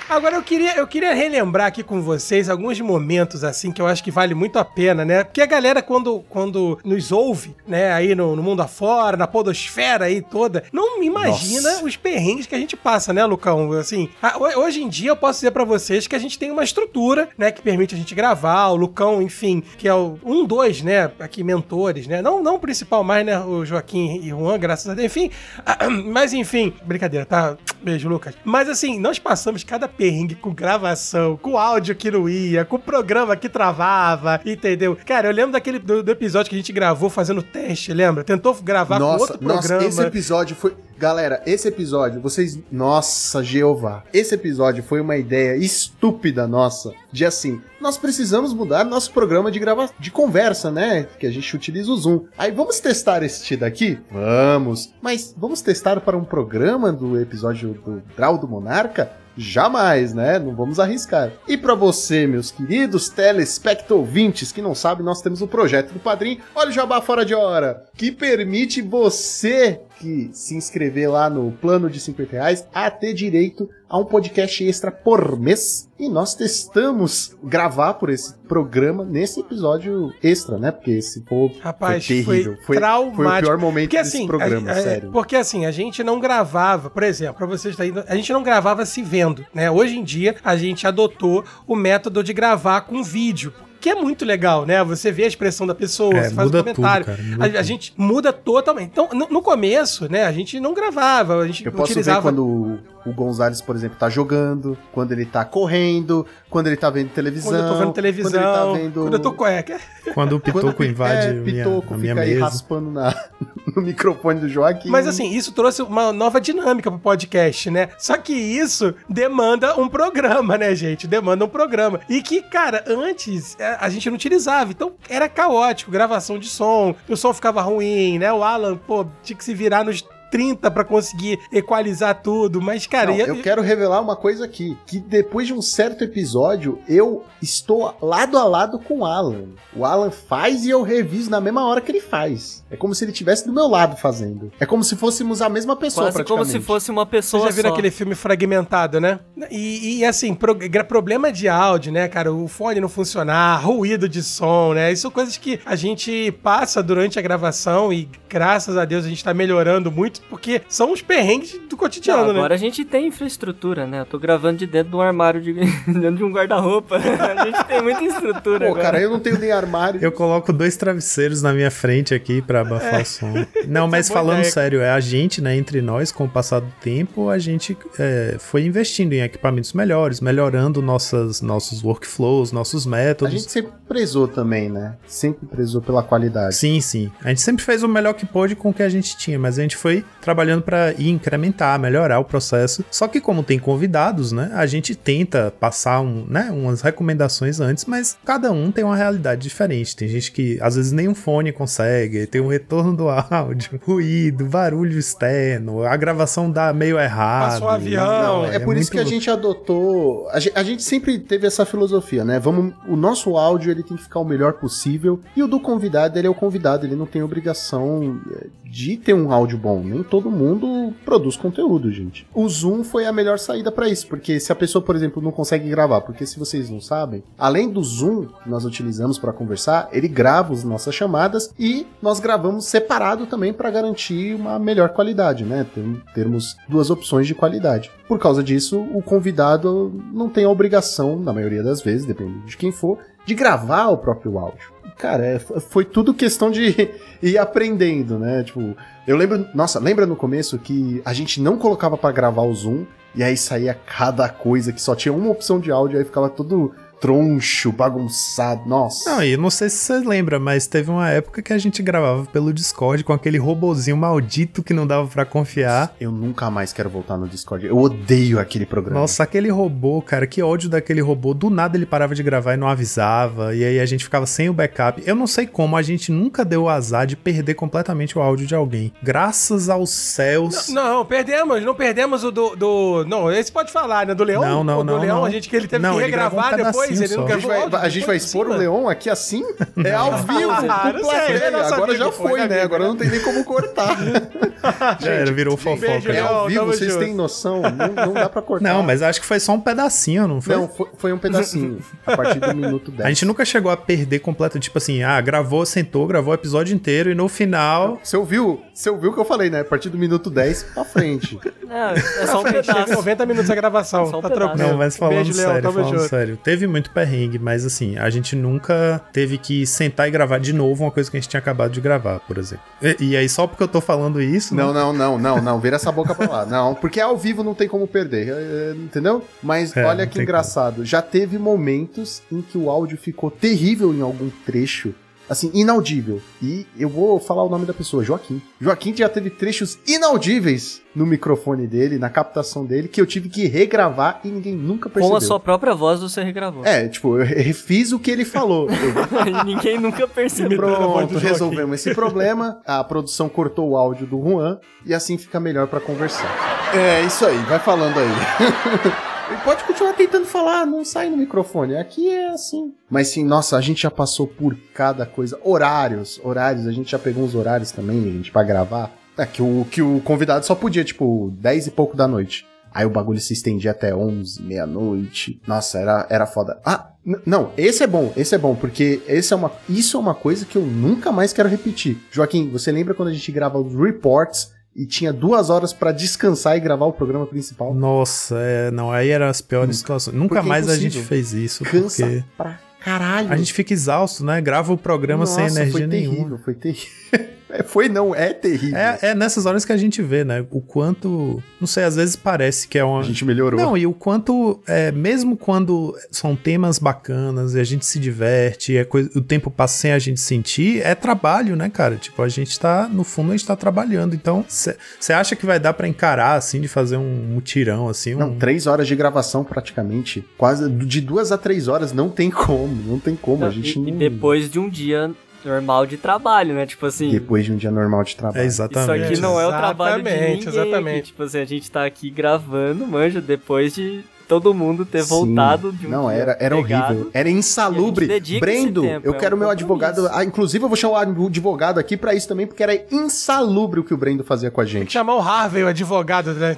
Agora 0.09 0.35
eu 0.35 0.41
queria, 0.43 0.77
eu 0.77 0.87
queria 0.87 1.13
relembrar 1.13 1.67
aqui 1.67 1.83
com 1.83 2.01
vocês 2.01 2.49
alguns 2.49 2.79
momentos 2.79 3.43
assim 3.43 3.73
que 3.73 3.81
eu 3.81 3.85
acho 3.87 4.01
que 4.01 4.09
vale 4.09 4.33
muito 4.33 4.57
a 4.57 4.63
pena, 4.63 5.03
né? 5.03 5.23
Porque 5.25 5.41
a 5.41 5.45
galera 5.45 5.81
quando, 5.81 6.23
quando 6.29 6.79
nos 6.83 7.11
ouve, 7.11 7.53
né, 7.67 7.91
aí 7.91 8.15
no, 8.15 8.33
no 8.33 8.41
mundo 8.41 8.61
afora, 8.61 9.17
na 9.17 9.27
podosfera 9.27 10.05
aí 10.05 10.21
toda, 10.21 10.63
não 10.71 11.03
imagina 11.03 11.71
Nossa. 11.71 11.83
os 11.85 11.97
perrengues 11.97 12.47
que 12.47 12.55
a 12.55 12.57
gente 12.57 12.77
passa, 12.77 13.11
né, 13.11 13.25
Lucão? 13.25 13.73
Assim, 13.73 14.07
a- 14.21 14.37
ho- 14.37 14.61
hoje 14.61 14.81
em 14.81 14.87
dia 14.87 15.09
eu 15.09 15.15
posso 15.17 15.39
dizer 15.39 15.51
pra 15.51 15.65
vocês 15.65 16.07
que 16.07 16.15
a 16.15 16.19
gente 16.19 16.39
tem 16.39 16.51
uma 16.51 16.63
estrutura, 16.63 17.27
né, 17.37 17.51
que 17.51 17.61
permite 17.61 17.93
a 17.93 17.97
gente 17.97 18.15
gravar, 18.15 18.69
o 18.69 18.75
Lucão, 18.77 19.21
enfim, 19.21 19.61
que 19.77 19.89
é 19.89 19.93
o 19.93 20.17
um, 20.23 20.45
dois, 20.45 20.81
né, 20.81 21.11
aqui 21.19 21.43
mentores, 21.43 22.07
né? 22.07 22.21
Não, 22.21 22.41
não 22.41 22.55
o 22.55 22.59
principal 22.59 23.03
mais, 23.03 23.25
né, 23.25 23.37
o 23.41 23.65
Joaquim 23.65 24.21
e 24.23 24.29
Juan, 24.29 24.57
graças 24.57 24.87
a 24.89 24.93
Deus, 24.93 25.05
enfim. 25.07 25.29
Mas 26.09 26.31
enfim, 26.31 26.73
brincadeira, 26.85 27.25
tá? 27.25 27.57
Beijo, 27.81 28.07
Lucas. 28.07 28.35
Mas 28.45 28.69
assim, 28.69 28.97
nós 28.99 29.19
passamos 29.19 29.63
cada 29.65 29.87
perrengue 29.97 30.35
com 30.35 30.53
gravação, 30.53 31.35
com 31.37 31.57
áudio 31.57 31.95
que 31.95 32.11
não 32.11 32.29
ia, 32.29 32.63
com 32.63 32.77
programa 32.77 33.35
que 33.35 33.49
travava, 33.49 34.39
entendeu? 34.45 34.97
Cara, 35.05 35.27
eu 35.27 35.33
lembro 35.33 35.53
daquele 35.53 35.79
do, 35.79 36.03
do 36.03 36.11
episódio 36.11 36.49
que 36.49 36.55
a 36.55 36.59
gente 36.59 36.71
gravou 36.71 37.09
fazendo 37.09 37.41
teste, 37.41 37.93
lembra? 37.93 38.23
Tentou 38.23 38.53
gravar 38.61 38.97
com 38.97 39.05
Nossa, 39.05 39.21
outro 39.21 39.39
programa. 39.39 39.83
nossa, 39.83 39.87
esse 39.87 40.01
episódio 40.01 40.55
foi. 40.55 40.75
Galera, 40.97 41.43
esse 41.45 41.67
episódio, 41.67 42.19
vocês. 42.19 42.57
Nossa, 42.71 43.43
Jeová. 43.43 44.03
Esse 44.11 44.33
episódio 44.33 44.83
foi 44.83 44.99
uma 44.99 45.15
ideia 45.15 45.55
estúpida 45.55 46.47
nossa. 46.47 46.91
De 47.11 47.23
assim, 47.23 47.61
nós 47.79 47.97
precisamos 47.97 48.51
mudar 48.53 48.83
nosso 48.83 49.11
programa 49.11 49.51
de 49.51 49.59
grava... 49.59 49.89
de 49.99 50.09
conversa, 50.09 50.71
né? 50.71 51.07
Que 51.19 51.27
a 51.27 51.31
gente 51.31 51.55
utiliza 51.55 51.91
o 51.91 51.97
Zoom. 51.97 52.25
Aí 52.37 52.51
vamos 52.51 52.79
testar 52.79 53.21
este 53.21 53.55
daqui? 53.55 53.99
Vamos. 54.11 54.91
Mas 55.01 55.33
vamos 55.37 55.61
testar 55.61 56.01
para 56.01 56.17
um 56.17 56.23
programa 56.23 56.91
do 56.91 57.19
episódio 57.19 57.73
do 57.85 58.01
Draw 58.15 58.37
do 58.39 58.47
Monarca? 58.47 59.11
Jamais, 59.37 60.13
né? 60.13 60.39
Não 60.39 60.55
vamos 60.55 60.79
arriscar. 60.79 61.31
E 61.47 61.55
para 61.55 61.75
você, 61.75 62.25
meus 62.25 62.49
queridos 62.49 63.07
telespectouvintes 63.09 64.51
que 64.51 64.61
não 64.61 64.73
sabem, 64.73 65.05
nós 65.05 65.21
temos 65.21 65.41
um 65.41 65.47
projeto 65.47 65.93
do 65.93 65.99
Padrim, 65.99 66.39
olha 66.55 66.69
o 66.69 66.73
Jabá 66.73 67.01
Fora 67.01 67.23
de 67.23 67.35
Hora, 67.35 67.83
que 67.95 68.11
permite 68.11 68.81
você 68.81 69.81
que 69.99 70.29
se 70.33 70.55
inscrever 70.55 71.09
lá 71.11 71.29
no 71.29 71.51
plano 71.51 71.89
de 71.89 71.99
50 71.99 72.31
reais 72.31 72.67
a 72.73 72.89
ter 72.91 73.13
direito 73.13 73.69
a 73.89 73.97
um 73.97 74.05
podcast 74.05 74.63
extra 74.63 74.91
por 74.91 75.39
mês. 75.39 75.89
E 75.97 76.09
nós 76.09 76.35
testamos 76.35 77.35
gravar 77.43 77.93
por 77.95 78.09
esse 78.09 78.33
programa 78.47 79.03
nesse 79.03 79.39
episódio 79.39 80.13
extra, 80.21 80.57
né? 80.57 80.71
Porque 80.71 80.91
esse 80.91 81.21
pô, 81.21 81.49
Rapaz, 81.61 82.05
foi 82.05 82.15
terrível. 82.23 82.55
foi 82.57 82.65
Foi, 82.65 82.77
traumático. 82.77 83.23
foi 83.23 83.37
o 83.37 83.41
pior 83.41 83.57
momento 83.57 83.89
Porque 83.89 83.97
desse 84.03 84.17
assim, 84.17 84.27
programa, 84.27 84.69
a- 84.69 84.73
a- 84.73 84.81
sério. 84.81 85.11
Porque 85.11 85.35
assim, 85.35 85.65
a 85.65 85.71
gente 85.71 86.03
não 86.03 86.19
gravava, 86.19 86.89
por 86.89 87.03
exemplo, 87.03 87.35
pra 87.35 87.47
vocês 87.47 87.75
daí, 87.75 87.93
a 88.07 88.15
gente 88.15 88.31
não 88.33 88.43
gravava 88.43 88.85
se 88.85 89.01
vendo, 89.01 89.45
né? 89.53 89.71
Hoje 89.71 89.97
em 89.97 90.03
dia, 90.03 90.35
a 90.43 90.55
gente 90.57 90.85
adotou 90.85 91.43
o 91.65 91.75
método 91.75 92.23
de 92.23 92.33
gravar 92.33 92.81
com 92.81 93.01
vídeo. 93.03 93.53
Que 93.79 93.89
é 93.91 93.95
muito 93.95 94.25
legal, 94.25 94.65
né? 94.65 94.83
Você 94.83 95.11
vê 95.11 95.23
a 95.23 95.27
expressão 95.27 95.67
da 95.67 95.75
pessoa, 95.75 96.13
É, 96.17 96.29
você 96.29 96.35
faz 96.35 96.47
um 96.49 96.51
comentário. 96.51 97.05
tudo, 97.05 97.15
cara, 97.39 97.57
a, 97.57 97.59
a 97.59 97.63
gente 97.63 97.93
muda 97.97 98.33
totalmente. 98.33 98.89
Então, 98.91 99.09
no, 99.13 99.27
no 99.29 99.41
começo, 99.41 100.11
né, 100.11 100.25
a 100.25 100.31
gente 100.31 100.59
não 100.59 100.73
gravava, 100.73 101.37
a 101.39 101.47
gente 101.47 101.65
Eu 101.65 101.71
posso 101.71 101.91
utilizava. 101.91 102.17
ver 102.19 102.23
quando 102.23 102.79
o, 103.09 103.13
Gonzalez, 103.13 103.61
por 103.61 103.75
exemplo, 103.75 103.97
tá 103.97 104.09
jogando, 104.09 104.77
quando 104.91 105.11
ele 105.11 105.25
tá 105.25 105.43
correndo, 105.45 106.25
quando 106.49 106.67
ele 106.67 106.77
tá 106.77 106.89
vendo 106.89 107.09
televisão. 107.09 107.51
Quando 107.51 107.63
eu 107.65 107.73
tô 107.73 107.79
vendo 107.79 107.93
televisão, 107.93 108.31
Quando 108.31 108.43
ele 108.43 108.53
tá 108.53 108.79
vendo. 108.83 109.01
quando 109.01 109.13
eu 109.13 109.19
tô. 109.19 109.45
É, 109.45 109.63
que- 109.63 109.77
Quando 110.13 110.33
o 110.35 110.39
quando 110.41 110.53
Pitoco 110.55 110.73
pi- 110.77 110.87
invade 110.87 111.27
é, 111.27 111.33
Pitoco 111.41 111.93
a 111.93 111.97
minha 111.97 112.13
fica 112.13 112.25
aí 112.25 112.33
mesa. 112.33 112.45
raspando 112.45 112.91
na, 112.91 113.13
no 113.75 113.81
microfone 113.81 114.39
do 114.39 114.49
Joaquim. 114.49 114.89
Mas 114.89 115.07
assim, 115.07 115.29
isso 115.31 115.51
trouxe 115.51 115.81
uma 115.81 116.11
nova 116.11 116.39
dinâmica 116.41 116.89
pro 116.89 116.99
podcast, 116.99 117.69
né? 117.69 117.89
Só 117.97 118.17
que 118.17 118.33
isso 118.33 118.93
demanda 119.09 119.79
um 119.79 119.87
programa, 119.87 120.57
né, 120.57 120.73
gente? 120.75 121.07
Demanda 121.07 121.45
um 121.45 121.49
programa. 121.49 121.99
E 122.09 122.21
que, 122.21 122.41
cara, 122.41 122.83
antes 122.87 123.55
é, 123.59 123.77
a 123.79 123.89
gente 123.89 124.09
não 124.09 124.15
utilizava. 124.15 124.71
Então 124.71 124.93
era 125.09 125.27
caótico, 125.29 125.91
gravação 125.91 126.37
de 126.39 126.47
som, 126.47 126.95
o 127.07 127.15
som 127.15 127.33
ficava 127.33 127.61
ruim, 127.61 128.19
né? 128.19 128.31
O 128.31 128.43
Alan, 128.43 128.75
pô, 128.77 129.05
tinha 129.23 129.37
que 129.37 129.43
se 129.43 129.53
virar 129.53 129.83
nos 129.83 130.03
30 130.31 130.69
pra 130.71 130.83
conseguir 130.83 131.39
equalizar 131.51 132.21
tudo. 132.21 132.61
Mas, 132.61 132.85
cara, 132.87 133.11
Não, 133.11 133.17
ia- 133.17 133.27
eu 133.27 133.41
quero 133.41 133.61
revelar 133.61 134.01
uma 134.01 134.15
coisa 134.15 134.45
aqui, 134.45 134.77
que 134.85 134.99
depois 134.99 135.47
de 135.47 135.53
um 135.53 135.61
certo 135.61 136.03
episódio, 136.03 136.79
eu 136.87 137.23
estou 137.41 137.95
lado 138.01 138.37
a 138.37 138.43
lado 138.43 138.79
com 138.79 138.99
o 138.99 139.05
Alan. 139.05 139.45
O 139.75 139.85
Alan 139.85 140.11
faz 140.11 140.65
e 140.65 140.69
eu 140.69 140.81
reviso 140.81 141.29
na 141.29 141.39
mesma 141.41 141.65
hora 141.65 141.81
que 141.81 141.91
ele 141.91 142.01
faz. 142.01 142.63
É 142.69 142.75
como 142.75 142.93
se 142.93 143.03
ele 143.03 143.11
estivesse 143.11 143.45
do 143.45 143.53
meu 143.53 143.67
lado 143.67 143.95
fazendo. 143.97 144.51
É 144.59 144.65
como 144.65 144.83
se 144.83 144.95
fôssemos 144.95 145.41
a 145.41 145.49
mesma 145.49 145.75
pessoa, 145.75 146.07
Quase 146.07 146.17
como 146.23 146.37
praticamente. 146.39 146.59
se 146.61 146.65
fosse 146.65 146.91
uma 146.91 147.03
Vocês 147.05 147.11
pessoa 147.25 147.43
já 147.49 147.55
viram 147.55 147.69
só. 147.69 147.73
aquele 147.75 147.91
filme 147.91 148.15
fragmentado, 148.15 148.99
né? 148.99 149.19
E, 149.49 149.99
e, 149.99 150.05
assim, 150.05 150.33
pro- 150.33 150.57
problema 150.87 151.31
de 151.31 151.47
áudio, 151.47 151.91
né, 151.91 152.07
cara? 152.07 152.33
O 152.33 152.47
fone 152.47 152.79
não 152.79 152.89
funcionar, 152.89 153.57
ruído 153.63 154.07
de 154.09 154.21
som, 154.23 154.73
né? 154.73 154.91
Isso 154.91 155.03
são 155.03 155.11
coisas 155.11 155.37
que 155.37 155.59
a 155.65 155.75
gente 155.75 156.31
passa 156.43 156.81
durante 156.83 157.17
a 157.17 157.21
gravação 157.21 157.91
e 157.93 158.09
graças 158.29 158.77
a 158.77 158.85
Deus 158.85 159.05
a 159.05 159.09
gente 159.09 159.23
tá 159.23 159.33
melhorando 159.33 159.91
muito 159.91 160.16
porque 160.29 160.61
são 160.67 160.91
os 160.91 161.01
perrengues 161.01 161.59
do 161.69 161.75
cotidiano, 161.77 162.25
Não, 162.27 162.33
né? 162.33 162.39
agora 162.39 162.55
a 162.55 162.57
gente 162.57 162.83
tem 162.85 163.07
infraestrutura, 163.07 163.85
né? 163.85 164.01
Eu 164.01 164.05
tô 164.05 164.17
gravando 164.19 164.57
de 164.59 164.67
dentro 164.67 164.91
de 164.91 164.95
um 164.95 165.01
armário, 165.01 165.41
de... 165.41 165.53
dentro 165.87 166.15
de 166.17 166.23
um 166.23 166.31
guarda-roupa. 166.31 166.97
a 166.99 167.45
gente 167.45 167.63
tem 167.65 167.81
muita 167.81 168.03
estrutura 168.03 168.59
Pô, 168.65 168.71
agora. 168.71 168.81
cara, 168.83 169.01
eu 169.01 169.09
não 169.09 169.19
tenho 169.19 169.37
nem 169.39 169.51
armário. 169.51 169.99
Eu 170.03 170.11
coloco 170.11 170.51
dois 170.53 170.75
travesseiros 170.77 171.41
na 171.41 171.53
minha 171.53 171.71
frente 171.71 172.13
aqui 172.13 172.41
pra 172.41 172.61
abafar 172.61 173.01
o 173.01 173.05
som. 173.05 173.33
Não, 173.67 173.87
mas 173.87 174.09
É. 174.09 174.13
falando 174.13 174.39
ideia. 174.39 174.51
sério, 174.51 174.81
é 174.81 174.89
a 174.91 174.99
gente, 174.99 175.41
né, 175.41 175.55
entre 175.55 175.81
nós, 175.81 176.11
com 176.11 176.25
o 176.25 176.29
passar 176.29 176.59
do 176.61 176.71
tempo, 176.81 177.29
a 177.29 177.37
gente 177.37 177.77
é, 177.99 178.35
foi 178.39 178.63
investindo 178.63 179.13
em 179.13 179.21
equipamentos 179.21 179.73
melhores, 179.73 180.19
melhorando 180.21 180.81
nossas, 180.81 181.41
nossos 181.41 181.83
workflows, 181.83 182.51
nossos 182.51 182.85
A 182.87 182.89
métodos. 182.89 183.33
gente 183.33 183.51
sempre 183.51 183.71
prezou 183.87 184.27
também, 184.27 184.69
né? 184.69 184.95
Sempre 185.07 185.45
prezou 185.47 185.81
pela 185.81 186.03
qualidade. 186.03 186.55
Sim, 186.55 186.79
sim. 186.81 187.11
A 187.23 187.29
gente 187.29 187.41
sempre 187.41 187.63
fez 187.63 187.83
o 187.83 187.87
melhor 187.87 188.13
que 188.13 188.25
pôde 188.25 188.55
com 188.55 188.69
o 188.69 188.73
que 188.73 188.83
a 188.83 188.89
gente 188.89 189.17
tinha, 189.17 189.37
mas 189.39 189.57
a 189.57 189.61
gente 189.61 189.75
foi 189.75 190.03
trabalhando 190.21 190.61
pra 190.61 190.91
ir 190.93 191.09
incrementar, 191.09 191.79
melhorar 191.79 192.19
o 192.19 192.25
processo. 192.25 192.83
Só 192.91 193.07
que 193.07 193.21
como 193.21 193.43
tem 193.43 193.59
convidados, 193.59 194.31
né, 194.31 194.51
a 194.53 194.65
gente 194.65 194.95
tenta 194.95 195.53
passar 195.59 196.01
um, 196.01 196.25
né, 196.27 196.49
umas 196.51 196.81
recomendações 196.81 197.59
antes, 197.59 197.85
mas 197.85 198.17
cada 198.25 198.51
um 198.51 198.71
tem 198.71 198.83
uma 198.83 198.95
realidade 198.95 199.41
diferente. 199.41 199.95
Tem 199.95 200.07
gente 200.07 200.31
que 200.31 200.59
às 200.61 200.75
vezes 200.75 200.91
nem 200.91 201.07
um 201.07 201.15
fone 201.15 201.51
consegue, 201.51 202.27
tem 202.27 202.41
o 202.41 202.47
retorno 202.47 202.95
do 202.95 203.07
áudio, 203.09 203.79
ruído, 203.85 204.45
barulho 204.45 204.97
externo, 204.97 205.83
a 205.83 205.95
gravação 205.95 206.51
dá 206.51 206.73
meio 206.73 206.99
errado. 206.99 207.51
Passa 207.51 207.65
um 207.65 207.69
avião. 207.69 208.05
Não, 208.05 208.45
é, 208.45 208.59
por 208.59 208.75
isso 208.75 208.87
muito 208.87 208.91
que 208.91 208.97
a 208.97 209.01
louco. 209.01 209.13
gente 209.13 209.29
adotou. 209.29 210.29
A 210.29 210.39
gente, 210.39 210.57
a 210.57 210.63
gente 210.63 210.83
sempre 210.83 211.19
teve 211.19 211.47
essa 211.47 211.65
filosofia, 211.65 212.25
né? 212.25 212.39
Vamos, 212.39 212.73
o 212.87 212.95
nosso 212.95 213.37
áudio 213.37 213.71
ele 213.71 213.83
tem 213.83 213.95
que 213.95 214.03
ficar 214.03 214.19
o 214.19 214.25
melhor 214.25 214.53
possível 214.53 215.19
e 215.35 215.43
o 215.43 215.47
do 215.47 215.59
convidado 215.59 216.17
ele 216.17 216.27
é 216.27 216.29
o 216.29 216.35
convidado, 216.35 216.85
ele 216.85 216.95
não 216.95 217.05
tem 217.05 217.21
obrigação 217.21 218.19
é, 218.31 218.47
de 218.65 218.97
ter 218.97 219.13
um 219.13 219.31
áudio 219.31 219.57
bom. 219.57 219.77
Todo 220.03 220.31
mundo 220.31 220.93
produz 221.05 221.35
conteúdo, 221.37 221.91
gente. 221.91 222.27
O 222.33 222.47
Zoom 222.47 222.83
foi 222.83 223.05
a 223.05 223.11
melhor 223.11 223.39
saída 223.39 223.71
pra 223.71 223.89
isso, 223.89 224.07
porque 224.07 224.39
se 224.39 224.51
a 224.51 224.55
pessoa, 224.55 224.83
por 224.83 224.95
exemplo, 224.95 225.21
não 225.21 225.31
consegue 225.31 225.69
gravar, 225.69 226.01
porque 226.01 226.25
se 226.25 226.39
vocês 226.39 226.69
não 226.69 226.81
sabem, 226.81 227.23
além 227.37 227.69
do 227.69 227.83
Zoom 227.83 228.27
que 228.43 228.49
nós 228.49 228.65
utilizamos 228.65 229.17
pra 229.17 229.33
conversar, 229.33 229.89
ele 229.91 230.07
grava 230.07 230.53
as 230.53 230.63
nossas 230.63 230.93
chamadas 230.93 231.53
e 231.59 231.85
nós 232.01 232.19
gravamos 232.19 232.65
separado 232.65 233.25
também 233.25 233.53
pra 233.53 233.71
garantir 233.71 234.35
uma 234.35 234.59
melhor 234.59 234.89
qualidade, 234.89 235.43
né? 235.43 235.65
Termos 236.13 236.55
duas 236.67 236.89
opções 236.89 237.27
de 237.27 237.35
qualidade. 237.35 237.91
Por 238.07 238.19
causa 238.19 238.43
disso, 238.43 238.79
o 238.93 239.01
convidado 239.01 239.93
não 240.13 240.29
tem 240.29 240.45
a 240.45 240.49
obrigação, 240.49 241.17
na 241.17 241.33
maioria 241.33 241.63
das 241.63 241.81
vezes, 241.81 242.05
dependendo 242.05 242.45
de 242.45 242.57
quem 242.57 242.71
for, 242.71 242.97
de 243.25 243.35
gravar 243.35 243.89
o 243.89 243.97
próprio 243.97 244.39
áudio. 244.39 244.71
Cara, 244.97 245.25
é- 245.25 245.39
foi 245.39 245.85
tudo 245.85 246.13
questão 246.13 246.49
de 246.49 246.89
ir 247.21 247.37
aprendendo, 247.37 248.17
né? 248.17 248.43
Tipo, 248.43 248.75
eu 249.07 249.15
lembro, 249.15 249.45
nossa, 249.53 249.79
lembra 249.79 250.05
no 250.05 250.15
começo 250.15 250.57
que 250.57 251.01
a 251.05 251.13
gente 251.13 251.39
não 251.41 251.57
colocava 251.57 251.97
pra 251.97 252.11
gravar 252.11 252.41
o 252.41 252.53
Zoom 252.53 252.85
e 253.15 253.23
aí 253.23 253.37
saía 253.37 253.73
cada 253.73 254.27
coisa 254.29 254.73
que 254.73 254.81
só 254.81 254.95
tinha 254.95 255.13
uma 255.13 255.29
opção 255.29 255.59
de 255.59 255.71
áudio, 255.71 255.97
aí 255.99 256.05
ficava 256.05 256.29
todo 256.29 256.73
troncho, 256.99 257.71
bagunçado. 257.71 258.67
Nossa. 258.67 259.09
Não, 259.09 259.23
e 259.23 259.31
eu 259.33 259.37
não 259.37 259.49
sei 259.49 259.69
se 259.69 259.77
você 259.77 259.99
lembra, 259.99 260.39
mas 260.39 260.67
teve 260.67 260.89
uma 260.91 261.09
época 261.09 261.41
que 261.41 261.53
a 261.53 261.57
gente 261.57 261.81
gravava 261.81 262.25
pelo 262.25 262.53
Discord 262.53 263.03
com 263.03 263.13
aquele 263.13 263.37
robozinho 263.37 263.97
maldito 263.97 264.63
que 264.63 264.73
não 264.73 264.85
dava 264.87 265.07
pra 265.07 265.25
confiar. 265.25 265.95
Eu 265.99 266.11
nunca 266.11 266.49
mais 266.49 266.73
quero 266.73 266.89
voltar 266.89 267.17
no 267.17 267.27
Discord. 267.27 267.65
Eu 267.65 267.77
odeio 267.77 268.39
aquele 268.39 268.65
programa. 268.65 268.99
Nossa, 269.01 269.23
aquele 269.23 269.49
robô, 269.49 270.01
cara, 270.01 270.25
que 270.27 270.41
ódio 270.41 270.69
daquele 270.69 271.01
robô. 271.01 271.33
Do 271.33 271.49
nada 271.49 271.77
ele 271.77 271.85
parava 271.85 272.15
de 272.15 272.23
gravar 272.23 272.53
e 272.53 272.57
não 272.57 272.67
avisava. 272.67 273.55
E 273.55 273.63
aí 273.63 273.79
a 273.79 273.85
gente 273.85 274.03
ficava 274.03 274.25
sem 274.25 274.49
o 274.49 274.53
backup. 274.53 275.01
Eu 275.05 275.15
não 275.15 275.27
sei 275.27 275.45
como, 275.45 275.75
a 275.77 275.81
gente 275.81 276.11
nunca 276.11 276.43
deu 276.43 276.63
o 276.63 276.69
azar 276.69 277.05
de 277.05 277.15
perder 277.15 277.53
completamente 277.53 278.17
o 278.17 278.21
áudio 278.21 278.47
de 278.47 278.55
alguém. 278.55 278.91
Graças 279.01 279.69
aos 279.69 279.89
céus. 279.91 280.69
Não, 280.69 281.05
perdemos, 281.05 281.63
não 281.63 281.75
perdemos 281.75 282.23
o 282.23 282.31
do, 282.31 282.55
do- 282.55 283.05
Não, 283.07 283.31
esse 283.31 283.51
pode 283.51 283.71
falar, 283.71 284.05
né? 284.05 284.13
Do 284.15 284.23
Leão? 284.23 284.41
Não, 284.41 284.63
não, 284.63 284.79
o 284.79 284.83
do 284.83 284.93
não, 284.93 284.99
Leão, 285.01 285.17
não. 285.17 285.25
a 285.25 285.29
gente 285.29 285.49
que 285.49 285.55
ele 285.55 285.67
teve 285.67 285.81
Não, 285.83 285.95
que 285.97 286.01
ele 286.03 286.11
gravou 286.11 286.39
um 286.39 286.43
regravar 286.43 286.71
depois, 286.71 286.86
ele 286.93 287.15
não 287.15 287.27
só. 287.27 287.33
A 287.33 287.37
gente 287.37 287.47
vai, 287.47 287.81
a 287.81 287.89
gente 287.89 288.05
vai 288.05 288.15
expor 288.17 288.45
por 288.47 288.55
o. 288.55 288.57
Leão 288.57 288.89
aqui 288.89 289.09
assim? 289.09 289.43
É 289.83 289.93
ao 289.93 290.17
vivo, 290.23 290.51
Ah, 290.51 290.91
com 290.93 290.99
plateia. 290.99 291.39
sabia 291.39 291.75
Agora 291.75 291.95
já 291.95 292.11
foi 292.11 292.47
né? 292.47 292.61
Agora 292.61 292.83
não 292.87 292.95
tem 292.95 293.09
nem 293.09 293.19
como 293.21 293.43
cortar. 293.43 293.97
Já 294.99 295.11
era, 295.11 295.31
virou 295.31 295.55
fofoca. 295.55 295.87
beijo, 295.87 296.11
É 296.11 296.19
ao 296.19 296.47
vivo, 296.47 296.65
vocês 296.65 296.95
têm 296.97 297.13
noção? 297.13 297.61
Não, 297.61 298.05
não 298.07 298.13
dá 298.13 298.27
pra 298.27 298.41
cortar. 298.41 298.67
Não, 298.73 298.81
mas 298.83 299.01
acho 299.01 299.21
que 299.21 299.25
foi 299.25 299.39
só 299.39 299.53
um 299.53 299.59
pedacinho, 299.61 300.27
não 300.27 300.41
foi? 300.41 300.55
Não, 300.55 300.67
foi, 300.67 300.87
foi 300.97 301.13
um 301.13 301.17
pedacinho. 301.17 301.79
A 302.05 302.17
partir 302.17 302.39
do 302.39 302.53
minuto 302.55 302.89
10. 302.91 303.05
A 303.05 303.09
gente 303.09 303.23
nunca 303.25 303.45
chegou 303.45 303.71
a 303.71 303.77
perder 303.77 304.19
completo, 304.19 304.59
tipo 304.59 304.77
assim, 304.77 305.03
ah, 305.03 305.19
gravou, 305.21 305.65
sentou, 305.65 306.07
gravou 306.07 306.31
o 306.31 306.35
episódio 306.35 306.73
inteiro 306.75 307.11
e 307.11 307.15
no 307.15 307.27
final. 307.29 307.99
Você 308.03 308.17
ouviu? 308.17 308.61
Você 308.73 308.89
ouviu 308.89 309.11
o 309.11 309.13
que 309.13 309.19
eu 309.19 309.25
falei, 309.25 309.49
né? 309.49 309.61
A 309.61 309.65
partir 309.65 309.89
do 309.89 309.97
minuto 309.97 310.29
10 310.29 310.63
pra 310.73 310.83
frente. 310.83 311.39
Não, 311.67 311.89
é 311.91 312.25
só 312.25 312.39
um 312.41 312.43
pedaço. 312.43 312.93
90 312.93 313.25
minutos 313.25 313.49
a 313.51 313.55
gravação, 313.55 314.05
Só 314.09 314.19
um 314.19 314.21
tá 314.21 314.29
pedaço. 314.29 314.47
tranquilo. 314.47 314.69
Não, 314.71 314.77
mas 314.77 314.95
falando 314.97 315.15
Beijo, 315.15 315.33
sério, 315.33 315.61
tamo 315.61 315.73
falando 315.73 315.97
junto. 315.97 316.09
sério. 316.09 316.37
Teve 316.37 316.65
muito 316.77 316.91
perrengue, 316.91 317.39
mas 317.39 317.65
assim, 317.65 317.97
a 317.97 318.09
gente 318.09 318.35
nunca 318.35 319.01
teve 319.11 319.37
que 319.37 319.65
sentar 319.65 320.07
e 320.07 320.11
gravar 320.11 320.39
de 320.39 320.53
novo 320.53 320.83
uma 320.83 320.91
coisa 320.91 321.09
que 321.09 321.17
a 321.17 321.19
gente 321.19 321.29
tinha 321.29 321.39
acabado 321.39 321.71
de 321.71 321.81
gravar, 321.81 322.19
por 322.21 322.37
exemplo. 322.37 322.63
E, 322.81 323.11
e 323.11 323.17
aí, 323.17 323.27
só 323.27 323.45
porque 323.47 323.63
eu 323.63 323.67
tô 323.67 323.81
falando 323.81 324.21
isso. 324.21 324.55
Não, 324.55 324.73
não, 324.73 324.93
não, 324.93 325.17
não, 325.17 325.41
não. 325.41 325.59
Vira 325.59 325.75
essa 325.75 325.91
boca 325.91 326.13
pra 326.13 326.29
lá. 326.29 326.45
Não, 326.45 326.75
porque 326.75 326.99
ao 326.99 327.17
vivo 327.17 327.43
não 327.43 327.53
tem 327.53 327.67
como 327.67 327.87
perder. 327.87 328.29
é, 328.29 328.31
é, 328.31 328.71
Entendeu? 328.75 329.23
Mas 329.41 329.75
É, 329.75 329.85
olha 329.85 330.05
não 330.05 330.11
que 330.11 330.21
engraçado. 330.21 330.85
Já 330.85 331.01
teve 331.01 331.37
momentos 331.37 332.21
em 332.31 332.41
que 332.41 332.57
o 332.57 332.69
áudio 332.69 332.97
ficou 332.97 333.29
terrível 333.31 333.93
em 333.93 334.01
algum 334.01 334.29
trecho. 334.45 334.93
Assim, 335.29 335.51
inaudível. 335.53 336.21
E 336.41 336.65
eu 336.77 336.87
vou 336.87 337.19
falar 337.19 337.43
o 337.43 337.49
nome 337.49 337.65
da 337.65 337.73
pessoa, 337.73 338.03
Joaquim. 338.03 338.41
Joaquim 338.59 338.95
já 338.95 339.09
teve 339.09 339.29
trechos 339.29 339.77
inaudíveis 339.85 340.81
no 340.95 341.05
microfone 341.05 341.67
dele, 341.67 341.99
na 341.99 342.09
captação 342.09 342.65
dele, 342.65 342.87
que 342.87 342.99
eu 342.99 343.05
tive 343.05 343.29
que 343.29 343.45
regravar 343.45 344.19
e 344.23 344.29
ninguém 344.29 344.55
nunca 344.55 344.89
percebeu. 344.89 345.11
Com 345.11 345.17
a 345.17 345.21
sua 345.21 345.39
própria 345.39 345.75
voz 345.75 345.99
você 345.99 346.23
regravou. 346.23 346.65
É, 346.65 346.87
tipo, 346.87 347.19
eu 347.19 347.25
refiz 347.25 347.91
o 347.91 347.99
que 347.99 348.09
ele 348.09 348.25
falou. 348.25 348.67
Eu 348.69 349.27
e 349.27 349.43
ninguém 349.45 349.79
nunca 349.79 350.07
percebeu. 350.07 350.57
Pronto, 350.57 351.17
resolvemos 351.17 351.75
esse 351.75 351.93
problema. 351.93 352.59
A 352.65 352.83
produção 352.83 353.29
cortou 353.29 353.69
o 353.69 353.77
áudio 353.77 354.07
do 354.07 354.17
Juan 354.19 354.59
e 354.85 354.93
assim 354.93 355.17
fica 355.17 355.39
melhor 355.39 355.67
pra 355.67 355.79
conversar. 355.79 356.27
É, 356.73 357.03
isso 357.03 357.25
aí, 357.25 357.37
vai 357.43 357.59
falando 357.59 357.97
aí. 357.97 358.07
Pode 359.43 359.63
continuar 359.65 359.93
tentando 359.93 360.25
falar, 360.25 360.65
não 360.65 360.85
sai 360.85 361.09
no 361.09 361.17
microfone. 361.17 361.75
Aqui 361.75 362.09
é 362.09 362.29
assim. 362.29 362.73
Mas 362.89 363.09
sim, 363.09 363.25
nossa, 363.25 363.57
a 363.57 363.61
gente 363.61 363.81
já 363.81 363.91
passou 363.91 364.25
por 364.25 364.55
cada 364.73 365.05
coisa. 365.05 365.37
Horários, 365.43 366.19
horários, 366.23 366.65
a 366.65 366.71
gente 366.71 366.91
já 366.91 366.99
pegou 366.99 367.25
uns 367.25 367.35
horários 367.35 367.71
também, 367.71 368.01
gente, 368.03 368.31
pra 368.31 368.43
gravar. 368.43 368.91
É 369.17 369.25
que 369.25 369.41
o, 369.41 369.65
que 369.69 369.81
o 369.81 369.99
convidado 370.01 370.45
só 370.45 370.55
podia, 370.55 370.83
tipo, 370.83 371.33
10 371.39 371.67
e 371.67 371.71
pouco 371.71 371.97
da 371.97 372.07
noite. 372.07 372.45
Aí 372.73 372.85
o 372.85 372.89
bagulho 372.89 373.19
se 373.19 373.33
estendia 373.33 373.71
até 373.71 373.93
11, 373.93 374.41
meia-noite. 374.43 375.41
Nossa, 375.47 375.79
era, 375.79 376.07
era 376.09 376.25
foda. 376.25 376.61
Ah, 376.63 376.91
não, 377.25 377.51
esse 377.57 377.83
é 377.83 377.87
bom, 377.87 378.13
esse 378.15 378.35
é 378.35 378.37
bom, 378.37 378.55
porque 378.55 379.01
esse 379.07 379.33
é 379.33 379.35
uma, 379.35 379.51
isso 379.67 379.97
é 379.97 379.99
uma 379.99 380.13
coisa 380.13 380.45
que 380.45 380.57
eu 380.57 380.61
nunca 380.61 381.11
mais 381.11 381.33
quero 381.33 381.49
repetir. 381.49 381.97
Joaquim, 382.11 382.49
você 382.49 382.71
lembra 382.71 382.93
quando 382.93 383.09
a 383.09 383.13
gente 383.13 383.31
grava 383.31 383.59
os 383.59 383.73
reports 383.73 384.51
e 384.77 384.85
tinha 384.85 385.11
duas 385.11 385.49
horas 385.49 385.73
pra 385.73 385.91
descansar 385.91 386.55
e 386.55 386.59
gravar 386.59 386.85
o 386.85 386.93
programa 386.93 387.25
principal? 387.25 387.73
Nossa, 387.73 388.35
é, 388.37 388.69
não, 388.69 388.91
aí 388.91 389.09
eram 389.09 389.25
as 389.25 389.41
piores 389.41 389.77
situações. 389.77 390.15
Nunca 390.15 390.35
Porque 390.35 390.45
é 390.45 390.49
mais 390.49 390.69
a 390.69 390.77
gente 390.77 391.01
fez 391.01 391.33
isso, 391.33 391.63
Cansa 391.63 392.05
porque 392.05 392.23
pra 392.37 392.59
caralho. 392.79 393.33
a 393.33 393.35
gente 393.35 393.51
fica 393.51 393.73
exausto, 393.73 394.23
né? 394.23 394.39
Grava 394.39 394.71
o 394.71 394.77
programa 394.77 395.25
sem 395.25 395.45
Nossa, 395.45 395.55
energia 395.61 395.71
foi 395.79 395.87
nenhuma. 395.87 396.15
terrível, 396.15 396.37
foi 396.37 396.53
terrível. 396.53 396.87
É, 397.49 397.63
foi 397.63 397.87
não, 397.89 398.13
é 398.13 398.33
terrível. 398.33 398.77
É, 398.77 398.99
é 399.01 399.15
nessas 399.15 399.45
horas 399.45 399.63
que 399.63 399.71
a 399.71 399.77
gente 399.77 400.01
vê, 400.01 400.23
né? 400.23 400.45
O 400.51 400.61
quanto. 400.61 401.41
Não 401.59 401.67
sei, 401.67 401.83
às 401.83 401.95
vezes 401.95 402.15
parece 402.15 402.67
que 402.67 402.77
é 402.77 402.83
uma. 402.83 402.99
A 402.99 403.03
gente 403.03 403.23
melhorou. 403.23 403.59
Não, 403.59 403.77
e 403.77 403.87
o 403.87 403.93
quanto, 403.93 404.61
é, 404.67 404.91
mesmo 404.91 405.37
quando 405.37 405.95
são 406.11 406.35
temas 406.35 406.79
bacanas 406.79 407.55
e 407.55 407.59
a 407.59 407.63
gente 407.63 407.85
se 407.85 407.99
diverte, 407.99 408.75
é 408.75 408.83
coisa- 408.83 409.09
o 409.15 409.21
tempo 409.21 409.49
passa 409.49 409.77
sem 409.77 409.91
a 409.91 409.99
gente 409.99 410.19
sentir, 410.19 410.81
é 410.81 410.93
trabalho, 410.93 411.55
né, 411.55 411.69
cara? 411.69 411.95
Tipo, 411.95 412.21
a 412.21 412.29
gente 412.29 412.59
tá, 412.59 412.87
no 412.87 413.03
fundo, 413.03 413.29
a 413.31 413.37
gente 413.37 413.45
tá 413.45 413.55
trabalhando. 413.55 414.13
Então, 414.15 414.45
você 414.47 415.13
acha 415.13 415.35
que 415.35 415.45
vai 415.45 415.59
dar 415.59 415.73
pra 415.73 415.87
encarar, 415.87 416.35
assim, 416.35 416.59
de 416.59 416.67
fazer 416.67 416.97
um 416.97 417.27
mutirão, 417.33 417.87
assim? 417.87 418.15
Um... 418.15 418.19
Não, 418.19 418.35
três 418.35 418.67
horas 418.67 418.87
de 418.87 418.95
gravação 418.95 419.43
praticamente. 419.43 420.23
Quase 420.37 420.69
de 420.69 421.01
duas 421.01 421.31
a 421.31 421.37
três 421.37 421.67
horas 421.67 421.93
não 421.93 422.09
tem 422.09 422.29
como. 422.29 422.75
Não 422.85 422.99
tem 422.99 423.15
como. 423.15 423.45
a 423.45 423.49
gente 423.49 423.77
e, 423.79 423.81
e 423.81 423.91
não... 423.91 423.97
depois 423.97 424.49
de 424.49 424.59
um 424.59 424.69
dia 424.69 425.11
normal 425.47 425.85
de 425.85 425.97
trabalho, 425.97 426.53
né? 426.53 426.65
Tipo 426.65 426.85
assim, 426.85 427.09
Depois 427.09 427.45
de 427.45 427.51
um 427.53 427.55
dia 427.57 427.71
normal 427.71 428.03
de 428.03 428.15
trabalho. 428.15 428.41
É 428.43 428.45
isso 428.45 428.61
exatamente. 428.61 429.05
aqui 429.05 429.21
não 429.21 429.39
é 429.39 429.47
o 429.47 429.49
trabalho 429.49 430.03
de 430.03 430.09
Exatamente, 430.09 430.45
ninguém. 430.45 430.61
exatamente. 430.63 431.05
Tipo 431.07 431.23
assim, 431.23 431.39
a 431.39 431.45
gente 431.45 431.71
tá 431.71 431.85
aqui 431.85 432.09
gravando, 432.09 432.85
manja, 432.85 433.21
depois 433.21 433.73
de 433.75 434.03
todo 434.27 434.53
mundo 434.53 434.85
ter 434.85 435.03
Sim. 435.03 435.09
voltado 435.09 435.71
de 435.71 435.87
um 435.87 435.89
Não, 435.89 436.09
era, 436.09 436.35
era 436.39 436.55
pegado. 436.55 436.93
horrível. 436.93 437.11
Era 437.13 437.29
insalubre. 437.29 438.07
Brendo, 438.39 438.85
eu 439.03 439.13
é 439.13 439.17
quero 439.17 439.35
um 439.35 439.39
meu 439.39 439.49
advogado. 439.49 440.07
Ah, 440.11 440.23
inclusive, 440.23 440.63
eu 440.63 440.69
vou 440.69 440.75
chamar 440.77 441.07
o 441.07 441.25
advogado 441.27 441.79
aqui 441.79 441.95
pra 441.97 442.13
isso 442.13 442.27
também, 442.27 442.45
porque 442.47 442.61
era 442.63 442.75
insalubre 442.91 443.79
o 443.79 443.83
que 443.83 443.93
o 443.93 443.97
Brendo 443.97 444.23
fazia 444.23 444.51
com 444.51 444.61
a 444.61 444.63
Tem 444.63 444.73
que 444.73 444.79
gente. 444.79 444.93
chamar 444.93 445.15
o 445.15 445.19
Harvey, 445.21 445.63
o 445.63 445.67
advogado, 445.67 446.33
né? 446.33 446.51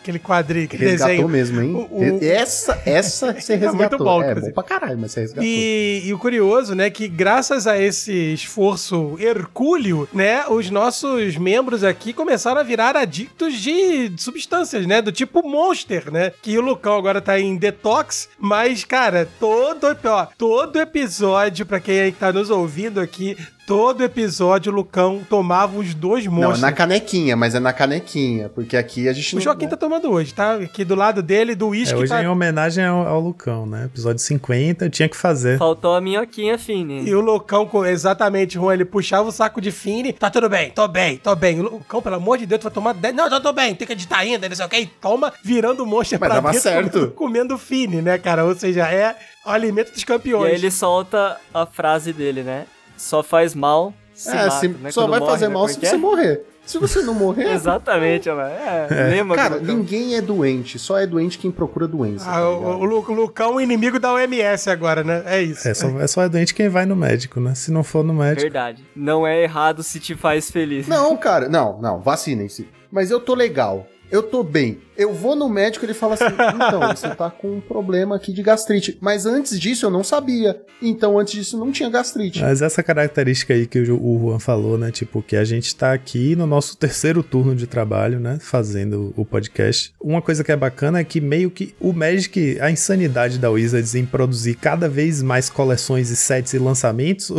Aquele- 0.00 0.18
quadrinho, 0.18 0.64
aquele 0.66 0.84
Resgatou 0.84 1.08
desenho. 1.14 1.28
mesmo, 1.28 1.60
hein? 1.60 1.88
O- 1.90 1.98
o- 2.00 2.18
Essa, 2.24 2.80
essa 2.84 3.32
você 3.38 3.54
resgatou. 3.56 3.76
muito 3.76 3.98
bom, 3.98 4.22
É, 4.22 4.34
bom 4.34 4.50
pra 4.52 4.62
caralho, 4.62 4.98
mas 4.98 5.12
você 5.12 5.20
resgatou. 5.20 5.44
E, 5.44 6.02
e 6.06 6.12
o 6.14 6.18
curioso, 6.18 6.74
né, 6.74 6.90
que 6.90 7.08
graças 7.08 7.66
a 7.66 7.80
esse 7.80 8.12
esforço 8.34 9.16
hercúleo, 9.18 10.08
né, 10.12 10.44
os 10.48 10.70
nossos 10.70 11.36
membros 11.36 11.84
aqui 11.84 12.12
começaram 12.12 12.60
a 12.60 12.64
virar 12.64 12.96
adictos 12.96 13.54
de 13.54 14.12
substâncias, 14.16 14.86
né, 14.86 15.00
do 15.02 15.12
tipo 15.12 15.42
Monster, 15.46 16.10
né, 16.12 16.32
que 16.42 16.56
o 16.58 16.60
Lucão 16.60 16.96
agora 16.96 17.11
tá 17.20 17.38
em 17.38 17.56
detox, 17.56 18.28
mas, 18.38 18.84
cara, 18.84 19.28
todo, 19.38 19.96
ó, 20.04 20.26
todo 20.38 20.80
episódio, 20.80 21.66
pra 21.66 21.80
quem 21.80 22.00
aí 22.00 22.12
tá 22.12 22.32
nos 22.32 22.50
ouvindo 22.50 23.00
aqui, 23.00 23.36
todo 23.66 24.02
episódio 24.02 24.72
o 24.72 24.74
Lucão 24.74 25.20
tomava 25.28 25.78
os 25.78 25.94
dois 25.94 26.24
Não, 26.26 26.32
Monster. 26.32 26.60
na 26.60 26.72
canequinha, 26.72 27.36
mas 27.36 27.54
é 27.54 27.60
na 27.60 27.72
canequinha, 27.72 28.48
porque 28.48 28.76
aqui 28.76 29.08
a 29.08 29.12
gente 29.12 29.36
O 29.36 29.40
Joaquim 29.40 29.68
tá 29.68 29.76
tomando 29.76 30.10
hoje, 30.10 30.34
tá? 30.34 30.54
Aqui 30.54 30.84
do 30.84 30.94
lado 30.94 31.22
dele, 31.22 31.54
do 31.54 31.66
É, 31.66 31.68
uísque 31.68 31.94
hoje 31.98 32.08
tá... 32.08 32.22
em 32.22 32.26
homenagem 32.28 32.84
ao, 32.84 33.06
ao 33.06 33.20
Lucão, 33.20 33.66
né? 33.66 33.84
Episódio 33.86 34.18
50, 34.20 34.84
eu 34.86 34.90
tinha 34.90 35.08
que 35.08 35.16
fazer. 35.16 35.58
Faltou 35.58 35.94
a 35.94 36.00
minhoquinha 36.00 36.58
fine. 36.58 37.02
E 37.08 37.14
o 37.14 37.20
Lucão, 37.20 37.64
com- 37.66 37.84
exatamente, 37.86 38.54
Juan, 38.54 38.74
ele 38.74 38.84
puxava 38.84 39.28
o 39.28 39.32
saco 39.32 39.60
de 39.60 39.70
Fini. 39.70 40.12
Tá 40.12 40.28
tudo 40.30 40.48
bem, 40.48 40.70
tô 40.70 40.86
bem, 40.88 41.16
tô 41.16 41.34
bem. 41.34 41.60
O 41.60 41.62
Lucão, 41.64 42.02
pelo 42.02 42.16
amor 42.16 42.38
de 42.38 42.46
Deus, 42.46 42.60
tu 42.60 42.64
vai 42.64 42.72
tomar 42.72 42.92
10. 42.94 43.14
Não, 43.14 43.28
eu 43.28 43.40
tô 43.40 43.52
bem, 43.52 43.74
tem 43.74 43.86
que 43.86 43.92
editar 43.92 44.18
ainda, 44.18 44.48
não 44.48 44.56
sei 44.56 44.66
o 44.66 44.68
que. 44.68 44.76
E 44.78 44.86
toma, 44.86 45.32
virando 45.42 45.82
o 45.82 45.86
monstro 45.86 46.18
Mas 46.20 46.28
pra 46.28 46.34
dava 46.40 46.48
dentro, 46.50 46.62
certo. 46.62 46.90
Comendo, 46.92 47.10
comendo 47.16 47.58
Fini, 47.58 48.02
né, 48.02 48.18
cara? 48.18 48.44
Ou 48.44 48.54
seja, 48.54 48.88
é 48.88 49.16
o 49.46 49.50
alimento 49.50 49.92
dos 49.92 50.02
E 50.02 50.06
campeões. 50.06 50.50
aí 50.50 50.54
ele 50.56 50.70
solta 50.70 51.38
a 51.54 51.64
frase 51.66 52.12
dele, 52.12 52.42
né? 52.42 52.64
Só 52.96 53.22
faz 53.22 53.54
mal 53.54 53.92
se 54.14 54.30
é, 54.30 54.34
mata, 54.44 54.50
se- 54.60 54.68
né? 54.68 54.90
só 54.90 55.02
Quando 55.02 55.10
vai 55.10 55.20
morre, 55.20 55.32
fazer 55.32 55.48
né? 55.48 55.54
mal 55.54 55.62
Como 55.62 55.74
se 55.74 55.84
é 55.86 55.88
você 55.88 55.94
é? 55.94 55.98
morrer. 55.98 56.46
Se 56.64 56.78
você 56.78 57.02
não 57.02 57.12
morrer. 57.14 57.50
Exatamente, 57.54 58.28
mano. 58.28 58.42
É, 58.42 59.08
lembra 59.10 59.36
Cara, 59.36 59.58
ninguém 59.58 60.14
é 60.14 60.20
doente, 60.20 60.78
só 60.78 60.96
é 60.96 61.04
doente 61.06 61.36
quem 61.36 61.50
procura 61.50 61.88
doença. 61.88 62.24
Ah, 62.30 62.34
tá 62.34 62.48
o, 62.50 62.78
o 62.80 62.84
Lu- 62.84 63.04
o 63.08 63.12
Lucão, 63.12 63.56
o 63.56 63.60
inimigo 63.60 63.98
da 63.98 64.12
OMS 64.12 64.70
agora, 64.70 65.02
né? 65.02 65.24
É 65.26 65.42
isso. 65.42 65.66
É 65.66 65.74
só, 65.74 65.88
é 66.00 66.06
só 66.06 66.22
é 66.22 66.28
doente 66.28 66.54
quem 66.54 66.68
vai 66.68 66.86
no 66.86 66.94
médico, 66.94 67.40
né? 67.40 67.52
Se 67.56 67.72
não 67.72 67.82
for 67.82 68.04
no 68.04 68.14
médico. 68.14 68.42
Verdade. 68.42 68.84
Não 68.94 69.26
é 69.26 69.42
errado 69.42 69.82
se 69.82 69.98
te 69.98 70.14
faz 70.14 70.52
feliz. 70.52 70.86
Não, 70.86 71.16
cara, 71.16 71.48
não, 71.48 71.80
não, 71.80 72.00
vacinem-se. 72.00 72.68
Mas 72.92 73.10
eu 73.10 73.18
tô 73.18 73.34
legal, 73.34 73.84
eu 74.08 74.22
tô 74.22 74.44
bem. 74.44 74.78
Eu 74.96 75.12
vou 75.12 75.34
no 75.34 75.48
médico 75.48 75.84
ele 75.84 75.94
fala 75.94 76.14
assim: 76.14 76.24
então, 76.26 76.80
você 76.94 77.08
tá 77.14 77.30
com 77.30 77.56
um 77.56 77.60
problema 77.60 78.16
aqui 78.16 78.32
de 78.32 78.42
gastrite. 78.42 78.98
Mas 79.00 79.26
antes 79.26 79.58
disso 79.58 79.86
eu 79.86 79.90
não 79.90 80.04
sabia. 80.04 80.60
Então, 80.80 81.18
antes 81.18 81.34
disso 81.34 81.58
não 81.58 81.70
tinha 81.72 81.88
gastrite. 81.88 82.40
Mas 82.40 82.60
essa 82.60 82.82
característica 82.82 83.54
aí 83.54 83.66
que 83.66 83.78
o 83.78 83.84
Ju- 83.84 84.00
o 84.02 84.18
Juan 84.20 84.38
falou, 84.38 84.76
né? 84.76 84.90
Tipo, 84.90 85.22
que 85.22 85.36
a 85.36 85.44
gente 85.44 85.74
tá 85.74 85.92
aqui 85.92 86.36
no 86.36 86.46
nosso 86.46 86.76
terceiro 86.76 87.22
turno 87.22 87.54
de 87.54 87.66
trabalho, 87.66 88.18
né? 88.20 88.38
Fazendo 88.40 89.12
o 89.16 89.24
podcast. 89.24 89.92
Uma 90.00 90.20
coisa 90.20 90.42
que 90.44 90.52
é 90.52 90.56
bacana 90.56 90.98
é 91.00 91.04
que 91.04 91.20
meio 91.20 91.50
que 91.50 91.74
o 91.80 91.92
Magic, 91.92 92.58
a 92.60 92.70
insanidade 92.70 93.38
da 93.38 93.50
Wizards 93.50 93.94
em 93.94 94.04
produzir 94.04 94.54
cada 94.56 94.88
vez 94.88 95.22
mais 95.22 95.48
coleções 95.48 96.10
e 96.10 96.16
sets 96.16 96.52
e 96.52 96.58
lançamentos, 96.58 97.30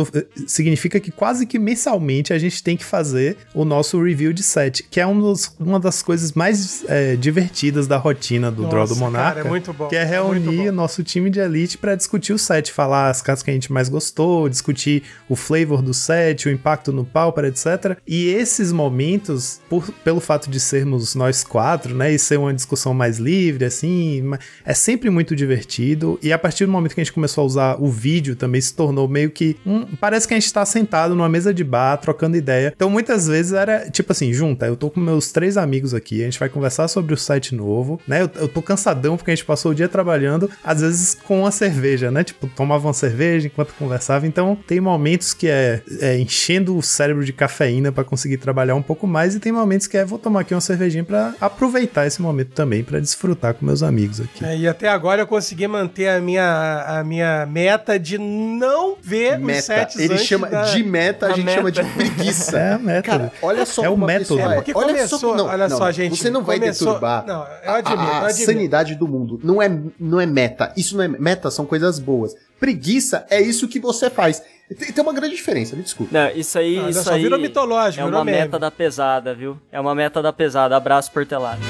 significa 0.46 0.98
que 1.00 1.10
quase 1.10 1.46
que 1.46 1.58
mensalmente 1.58 2.32
a 2.32 2.38
gente 2.38 2.62
tem 2.62 2.76
que 2.76 2.84
fazer 2.84 3.36
o 3.54 3.64
nosso 3.64 4.02
review 4.02 4.32
de 4.32 4.42
set, 4.42 4.82
que 4.90 5.00
é 5.00 5.06
um 5.06 5.34
uma 5.58 5.80
das 5.80 6.02
coisas 6.02 6.32
mais 6.32 6.84
eh, 6.88 7.16
divertidas 7.16 7.43
da 7.88 7.96
rotina 7.96 8.50
do 8.50 8.66
Draw 8.66 8.84
do 8.86 8.90
Nossa, 8.90 9.00
Monarca. 9.00 9.34
cara, 9.36 9.46
é 9.46 9.48
muito 9.48 9.72
bom. 9.72 9.88
Que 9.88 9.96
é 9.96 10.00
É 10.02 10.04
reunir 10.04 10.68
o 10.68 10.72
nosso 10.72 11.02
time 11.02 11.30
de 11.30 11.40
elite 11.40 11.78
pra 11.78 11.94
discutir 11.94 12.32
o 12.32 12.38
set, 12.38 12.70
falar 12.72 13.10
as 13.10 13.20
cartas 13.22 13.42
que 13.42 13.50
a 13.50 13.54
gente 13.54 13.72
mais 13.72 13.88
gostou, 13.88 14.48
discutir 14.48 15.02
o 15.28 15.34
flavor 15.36 15.80
do 15.82 15.92
set, 15.94 16.46
o 16.48 16.50
impacto 16.52 16.92
no 16.92 17.04
pauper, 17.04 17.44
etc. 17.46 17.96
E 18.06 18.28
esses 18.28 18.70
momentos, 18.72 19.60
por- 19.68 19.90
pelo 20.04 20.20
fato 20.20 20.48
de 20.50 20.60
sermos 20.60 21.14
nós 21.14 21.42
quatro, 21.42 21.94
né, 21.94 22.12
e 22.12 22.18
ser 22.18 22.38
uma 22.38 22.52
discussão 22.54 22.92
mais 22.94 23.18
livre, 23.18 23.64
assim, 23.64 24.22
é 24.64 24.74
sempre 24.74 25.10
muito 25.10 25.34
divertido. 25.34 26.18
E 26.22 26.32
a 26.32 26.38
partir 26.38 26.66
do 26.66 26.72
momento 26.72 26.94
que 26.94 27.00
a 27.00 27.04
gente 27.04 27.12
começou 27.12 27.42
a 27.42 27.46
usar 27.46 27.76
o 27.82 27.88
vídeo, 27.90 28.36
também 28.36 28.60
se 28.60 28.74
tornou 28.74 29.08
meio 29.08 29.30
que 29.30 29.56
um, 29.66 29.84
parece 30.00 30.28
que 30.28 30.34
a 30.34 30.38
gente 30.38 30.52
tá 30.52 30.64
sentado 30.64 31.14
numa 31.14 31.28
mesa 31.28 31.52
de 31.52 31.64
bar, 31.64 31.96
trocando 31.96 32.36
ideia. 32.36 32.72
Então 32.74 32.88
muitas 32.90 33.26
vezes 33.26 33.52
era 33.52 33.88
tipo 33.90 34.12
assim, 34.12 34.32
junta, 34.32 34.66
eu 34.66 34.76
tô 34.76 34.90
com 34.90 35.00
meus 35.00 35.32
três 35.32 35.56
amigos 35.56 35.94
aqui, 35.94 36.20
a 36.22 36.24
gente 36.24 36.38
vai 36.38 36.48
conversar 36.48 36.88
sobre 36.88 37.14
o 37.14 37.16
site 37.34 37.54
novo, 37.54 38.00
né? 38.06 38.22
Eu, 38.22 38.30
eu 38.36 38.48
tô 38.48 38.62
cansadão 38.62 39.16
porque 39.16 39.30
a 39.30 39.34
gente 39.34 39.44
passou 39.44 39.72
o 39.72 39.74
dia 39.74 39.88
trabalhando, 39.88 40.48
às 40.62 40.80
vezes 40.80 41.14
com 41.14 41.40
uma 41.40 41.50
cerveja, 41.50 42.10
né? 42.10 42.22
Tipo, 42.22 42.46
tomava 42.46 42.86
uma 42.86 42.94
cerveja 42.94 43.46
enquanto 43.46 43.72
conversava. 43.74 44.26
Então 44.26 44.56
tem 44.66 44.80
momentos 44.80 45.34
que 45.34 45.48
é, 45.48 45.82
é 46.00 46.16
enchendo 46.18 46.76
o 46.76 46.82
cérebro 46.82 47.24
de 47.24 47.32
cafeína 47.32 47.90
pra 47.90 48.04
conseguir 48.04 48.36
trabalhar 48.38 48.74
um 48.74 48.82
pouco 48.82 49.06
mais, 49.06 49.34
e 49.34 49.40
tem 49.40 49.50
momentos 49.52 49.86
que 49.86 49.96
é 49.96 50.04
vou 50.04 50.18
tomar 50.18 50.40
aqui 50.40 50.54
uma 50.54 50.60
cervejinha 50.60 51.02
pra 51.04 51.34
aproveitar 51.40 52.06
esse 52.06 52.22
momento 52.22 52.50
também, 52.52 52.84
pra 52.84 53.00
desfrutar 53.00 53.54
com 53.54 53.64
meus 53.66 53.82
amigos 53.82 54.20
aqui. 54.20 54.44
É, 54.44 54.56
e 54.56 54.68
até 54.68 54.88
agora 54.88 55.22
eu 55.22 55.26
consegui 55.26 55.66
manter 55.66 56.08
a 56.08 56.20
minha, 56.20 56.84
a 56.86 57.04
minha 57.04 57.46
meta 57.46 57.98
de 57.98 58.18
não 58.18 58.96
ver 59.02 59.38
os 59.38 59.44
Meta. 59.44 59.62
sets 59.62 59.96
Ele 59.98 60.14
antes 60.14 60.26
chama 60.26 60.48
da- 60.48 60.62
de 60.62 60.82
meta, 60.84 61.26
a, 61.26 61.30
a 61.30 61.32
gente 61.32 61.44
meta. 61.46 61.56
chama 61.56 61.72
de 61.72 61.82
preguiça. 61.84 62.58
É 62.58 62.72
a 62.74 62.78
meta. 62.78 63.02
Cara, 63.02 63.32
olha 63.42 63.66
só 63.66 63.84
É 63.84 63.90
o 63.90 63.94
a 63.94 63.96
método. 63.96 64.36
pessoa 64.36 64.52
É 64.52 64.54
porque 64.56 64.72
olha 64.74 64.86
começou- 64.88 65.18
só, 65.18 65.36
não, 65.36 65.46
olha 65.46 65.68
não, 65.68 65.76
só, 65.78 65.90
gente, 65.90 66.16
Você 66.16 66.30
não 66.30 66.42
vai 66.44 66.58
começou- 66.58 66.86
deturbar 66.88 67.23
não, 67.26 67.42
eu 67.64 67.70
a- 67.70 67.76
admito, 67.78 68.02
a, 68.12 68.30
eu 68.30 68.34
sanidade 68.46 68.94
do 68.94 69.06
mundo. 69.08 69.40
Não 69.42 69.60
é, 69.62 69.68
não 69.98 70.20
é 70.20 70.26
meta. 70.26 70.72
Isso 70.76 70.96
não 70.96 71.04
é 71.04 71.08
meta, 71.08 71.50
são 71.50 71.64
coisas 71.66 71.98
boas. 71.98 72.34
Preguiça 72.60 73.26
é 73.30 73.40
isso 73.40 73.66
que 73.68 73.78
você 73.80 74.08
faz. 74.08 74.42
Tem, 74.78 74.90
tem 74.92 75.02
uma 75.04 75.12
grande 75.12 75.34
diferença, 75.34 75.76
me 75.76 75.82
desculpa. 75.82 76.10
Não, 76.16 76.30
isso 76.30 76.58
aí, 76.58 76.76
Não, 76.76 76.88
isso 76.88 77.02
só 77.02 77.12
aí 77.12 77.22
virou 77.22 77.38
mitológico, 77.38 78.00
é 78.02 78.04
virou 78.04 78.18
uma 78.18 78.24
meme. 78.24 78.38
meta 78.38 78.58
da 78.58 78.70
pesada, 78.70 79.34
viu? 79.34 79.58
É 79.70 79.78
uma 79.78 79.94
meta 79.94 80.22
da 80.22 80.32
pesada. 80.32 80.74
Abraço 80.76 81.10
portelado. 81.12 81.60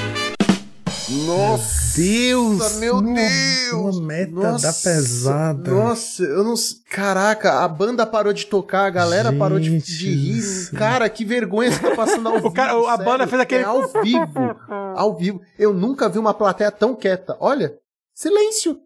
Nossa, 1.09 1.97
Deus! 2.01 2.77
meu 2.77 2.95
uma- 2.99 3.15
Deus! 3.15 3.97
Uma 3.97 4.07
meta 4.07 4.33
Nossa, 4.33 4.67
da 4.67 4.73
pesada. 4.73 5.71
Nossa, 5.71 6.23
eu 6.23 6.43
não. 6.45 6.55
Caraca, 6.91 7.61
a 7.63 7.69
banda 7.69 8.07
parou 8.07 8.33
de 8.33 8.47
tocar, 8.47 8.87
a 8.87 8.91
galera 8.91 9.33
parou 9.33 9.61
de, 9.61 9.71
Gente 9.71 9.97
de 9.99 10.11
rir. 10.15 10.41
céu. 10.43 10.79
Cara, 10.79 11.09
que 11.09 11.25
vergonha 11.25 11.71
você 11.71 11.81
tá 11.81 11.95
passando 11.95 12.29
ao 12.29 12.37
vivo. 12.41 12.53
cara- 12.53 12.73
a 12.79 12.91
sério. 12.97 13.05
banda 13.05 13.27
fez 13.27 13.41
aquele- 13.43 13.63
É 13.65 13.67
ao 13.67 13.87
vivo. 14.03 14.57
Ao 14.97 15.17
vivo. 15.17 15.41
Eu 15.59 15.75
nunca 15.75 16.09
vi 16.09 16.19
uma 16.19 16.33
plateia 16.33 16.71
tão 16.71 16.95
quieta. 16.95 17.37
Olha, 17.39 17.75
silêncio. 18.15 18.79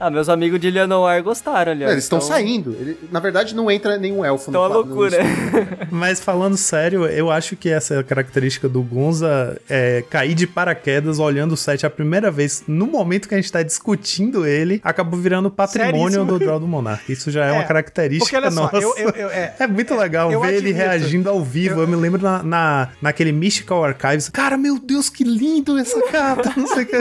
Ah, 0.00 0.10
meus 0.10 0.28
amigos 0.28 0.60
de 0.60 0.70
Leonor 0.70 1.20
gostaram 1.22 1.72
ali. 1.72 1.84
ó. 1.84 1.88
Eles 1.90 2.04
estão 2.04 2.18
Então- 2.18 2.28
saindo. 2.28 2.70
Ele- 2.78 2.96
na 3.10 3.18
verdade, 3.18 3.54
não 3.54 3.68
entra 3.70 3.98
nenhum 3.98 4.24
elfo 4.24 4.48
Então 4.50 4.64
é 4.64 4.68
no 4.68 4.74
quadro- 4.74 4.88
no 4.90 4.94
loucura. 5.00 5.18
Mas 5.90 6.20
falando 6.20 6.56
sério, 6.56 7.04
eu 7.06 7.30
acho 7.30 7.56
que 7.56 7.68
essa 7.68 7.94
é 7.96 8.02
característica 8.02 8.68
do 8.68 8.80
Gonza 8.82 9.60
é 9.68 10.04
cair 10.08 10.34
de 10.34 10.46
paraquedas 10.46 11.18
olhando 11.18 11.52
o 11.52 11.56
set 11.56 11.84
a 11.84 11.90
primeira 11.90 12.30
vez. 12.30 12.62
No 12.68 12.86
momento 12.86 13.28
que 13.28 13.34
a 13.34 13.38
gente 13.40 13.50
tá 13.50 13.62
discutindo 13.62 14.46
ele, 14.46 14.80
acabou 14.84 15.18
virando 15.18 15.50
patrimônio 15.50 16.00
Seríssimo. 16.10 16.24
do 16.26 16.38
Draw 16.38 16.60
do 16.60 16.68
Monarca. 16.68 17.10
Isso 17.10 17.30
já 17.30 17.46
é, 17.46 17.48
É, 17.48 17.52
uma 17.52 17.64
característica 17.64 18.24
Porque 18.24 18.36
olha 18.36 18.50
só, 18.50 18.62
nossa. 18.62 18.76
eu, 18.76 18.94
eu, 18.96 19.10
eu- 19.10 19.30
é, 19.30 19.54
É 19.58 19.66
muito 19.66 19.94
legal 19.96 20.30
eu 20.30 20.40
ver 20.40 20.54
ele 20.54 20.70
reagindo 20.72 21.28
ao 21.28 21.42
vivo. 21.42 21.76
Eu, 21.76 21.80
Eu- 21.82 21.88
me 21.88 21.96
lembro 21.96 22.22
na, 22.22 22.42
na, 22.42 22.88
naquele 23.02 23.32
Mystical 23.32 23.84
Archives. 23.84 24.28
Cara, 24.28 24.56
meu 24.56 24.78
Deus, 24.78 25.08
que 25.10 25.24
lindo 25.24 25.76
essa 25.76 26.00
carta. 26.10 26.52
Não 26.56 26.66
sei 26.68 26.84
o 26.84 26.86
que. 26.86 26.96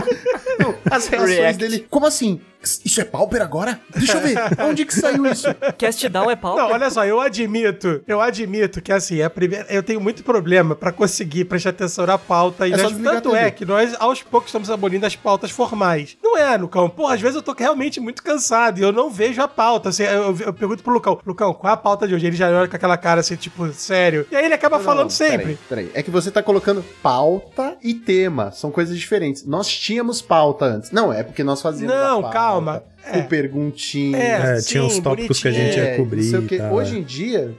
Não, 0.59 0.73
as 0.89 1.07
reações 1.07 1.37
React. 1.37 1.57
dele. 1.59 1.85
Como 1.89 2.05
assim? 2.07 2.39
Isso 2.85 3.01
é 3.01 3.03
Pauper 3.03 3.41
agora? 3.41 3.79
Deixa 3.95 4.13
eu 4.17 4.21
ver. 4.21 4.37
Onde 4.63 4.85
que 4.85 4.93
saiu 4.93 5.25
isso? 5.27 5.47
Cast 5.77 6.07
down 6.09 6.29
é 6.31 6.35
pau. 6.35 6.55
Não, 6.57 6.71
olha 6.71 6.89
só, 6.89 7.05
eu 7.05 7.19
admito, 7.19 8.01
eu 8.07 8.21
admito 8.21 8.81
que 8.81 8.91
assim, 8.91 9.21
a 9.21 9.29
primeira, 9.29 9.65
eu 9.69 9.81
tenho 9.83 9.99
muito 10.01 10.23
problema 10.23 10.75
pra 10.75 10.91
conseguir 10.91 11.45
prestar 11.45 11.69
atenção 11.71 12.05
na 12.05 12.17
pauta 12.17 12.67
e 12.67 12.73
É 12.73 12.77
só 12.77 12.89
nós- 12.89 13.01
tanto 13.01 13.35
é 13.35 13.49
que 13.51 13.65
nós 13.65 13.95
aos 13.99 14.21
poucos 14.23 14.49
estamos 14.49 14.69
abolindo 14.69 15.05
as 15.05 15.15
pautas 15.15 15.51
formais. 15.51 16.17
Não 16.23 16.37
é, 16.37 16.55
Lucão. 16.57 16.89
Porra, 16.89 17.15
às 17.15 17.21
vezes 17.21 17.35
eu 17.35 17.41
tô 17.41 17.53
realmente 17.57 17.99
muito 17.99 18.21
cansado 18.23 18.79
e 18.79 18.81
eu 18.81 18.91
não 18.91 19.09
vejo 19.09 19.41
a 19.41 19.47
pauta. 19.47 19.89
Assim, 19.89 20.03
eu, 20.03 20.23
eu- 20.23 20.37
eu 20.47 20.53
pergunto 20.53 20.83
pro 20.83 20.93
Lucão, 20.93 21.19
Lucão, 21.25 21.53
qual 21.53 21.71
é 21.71 21.73
a 21.73 21.77
pauta 21.77 22.07
de 22.07 22.13
hoje? 22.15 22.27
Ele 22.27 22.35
já 22.35 22.49
olha 22.49 22.67
com 22.67 22.75
aquela 22.75 22.97
cara 22.97 23.21
assim, 23.21 23.35
tipo, 23.35 23.71
sério. 23.73 24.25
E 24.31 24.35
aí 24.35 24.45
ele 24.45 24.53
acaba 24.53 24.77
Não, 24.77 24.83
falando 24.83 25.03
não, 25.03 25.09
sempre. 25.09 25.37
Peraí, 25.37 25.57
peraí. 25.69 25.91
É 25.93 26.03
que 26.03 26.11
você 26.11 26.29
tá 26.31 26.41
colocando 26.43 26.83
pauta 27.01 27.77
e 27.83 27.93
tema. 27.93 28.51
São 28.51 28.69
coisas 28.71 28.97
diferentes. 28.97 29.45
Nós 29.45 29.67
tínhamos 29.67 30.21
pauta 30.21 30.65
antes. 30.65 30.91
Não, 30.91 31.11
é 31.11 31.23
porque 31.23 31.43
nós 31.43 31.61
fazíamos. 31.61 31.95
Não, 31.95 32.19
a 32.19 32.21
pauta, 32.23 32.37
calma. 32.65 32.83
Com 33.11 33.19
É. 33.19 33.21
perguntinha. 33.23 34.17
É, 34.17 34.31
É, 34.57 34.61
tinha 34.61 34.61
sim, 34.61 34.87
uns 34.87 34.99
tópicos 34.99 35.41
que 35.41 35.47
a 35.47 35.51
gente 35.51 35.77
ia 35.77 35.95
cobrir. 35.95 36.23
não 36.23 36.29
sei 36.29 36.39
o 36.39 36.43
quê. 36.47 36.57
tal, 36.57 36.73
Hoje 36.73 36.95
é. 36.95 36.99
em 36.99 37.03
dia. 37.03 37.55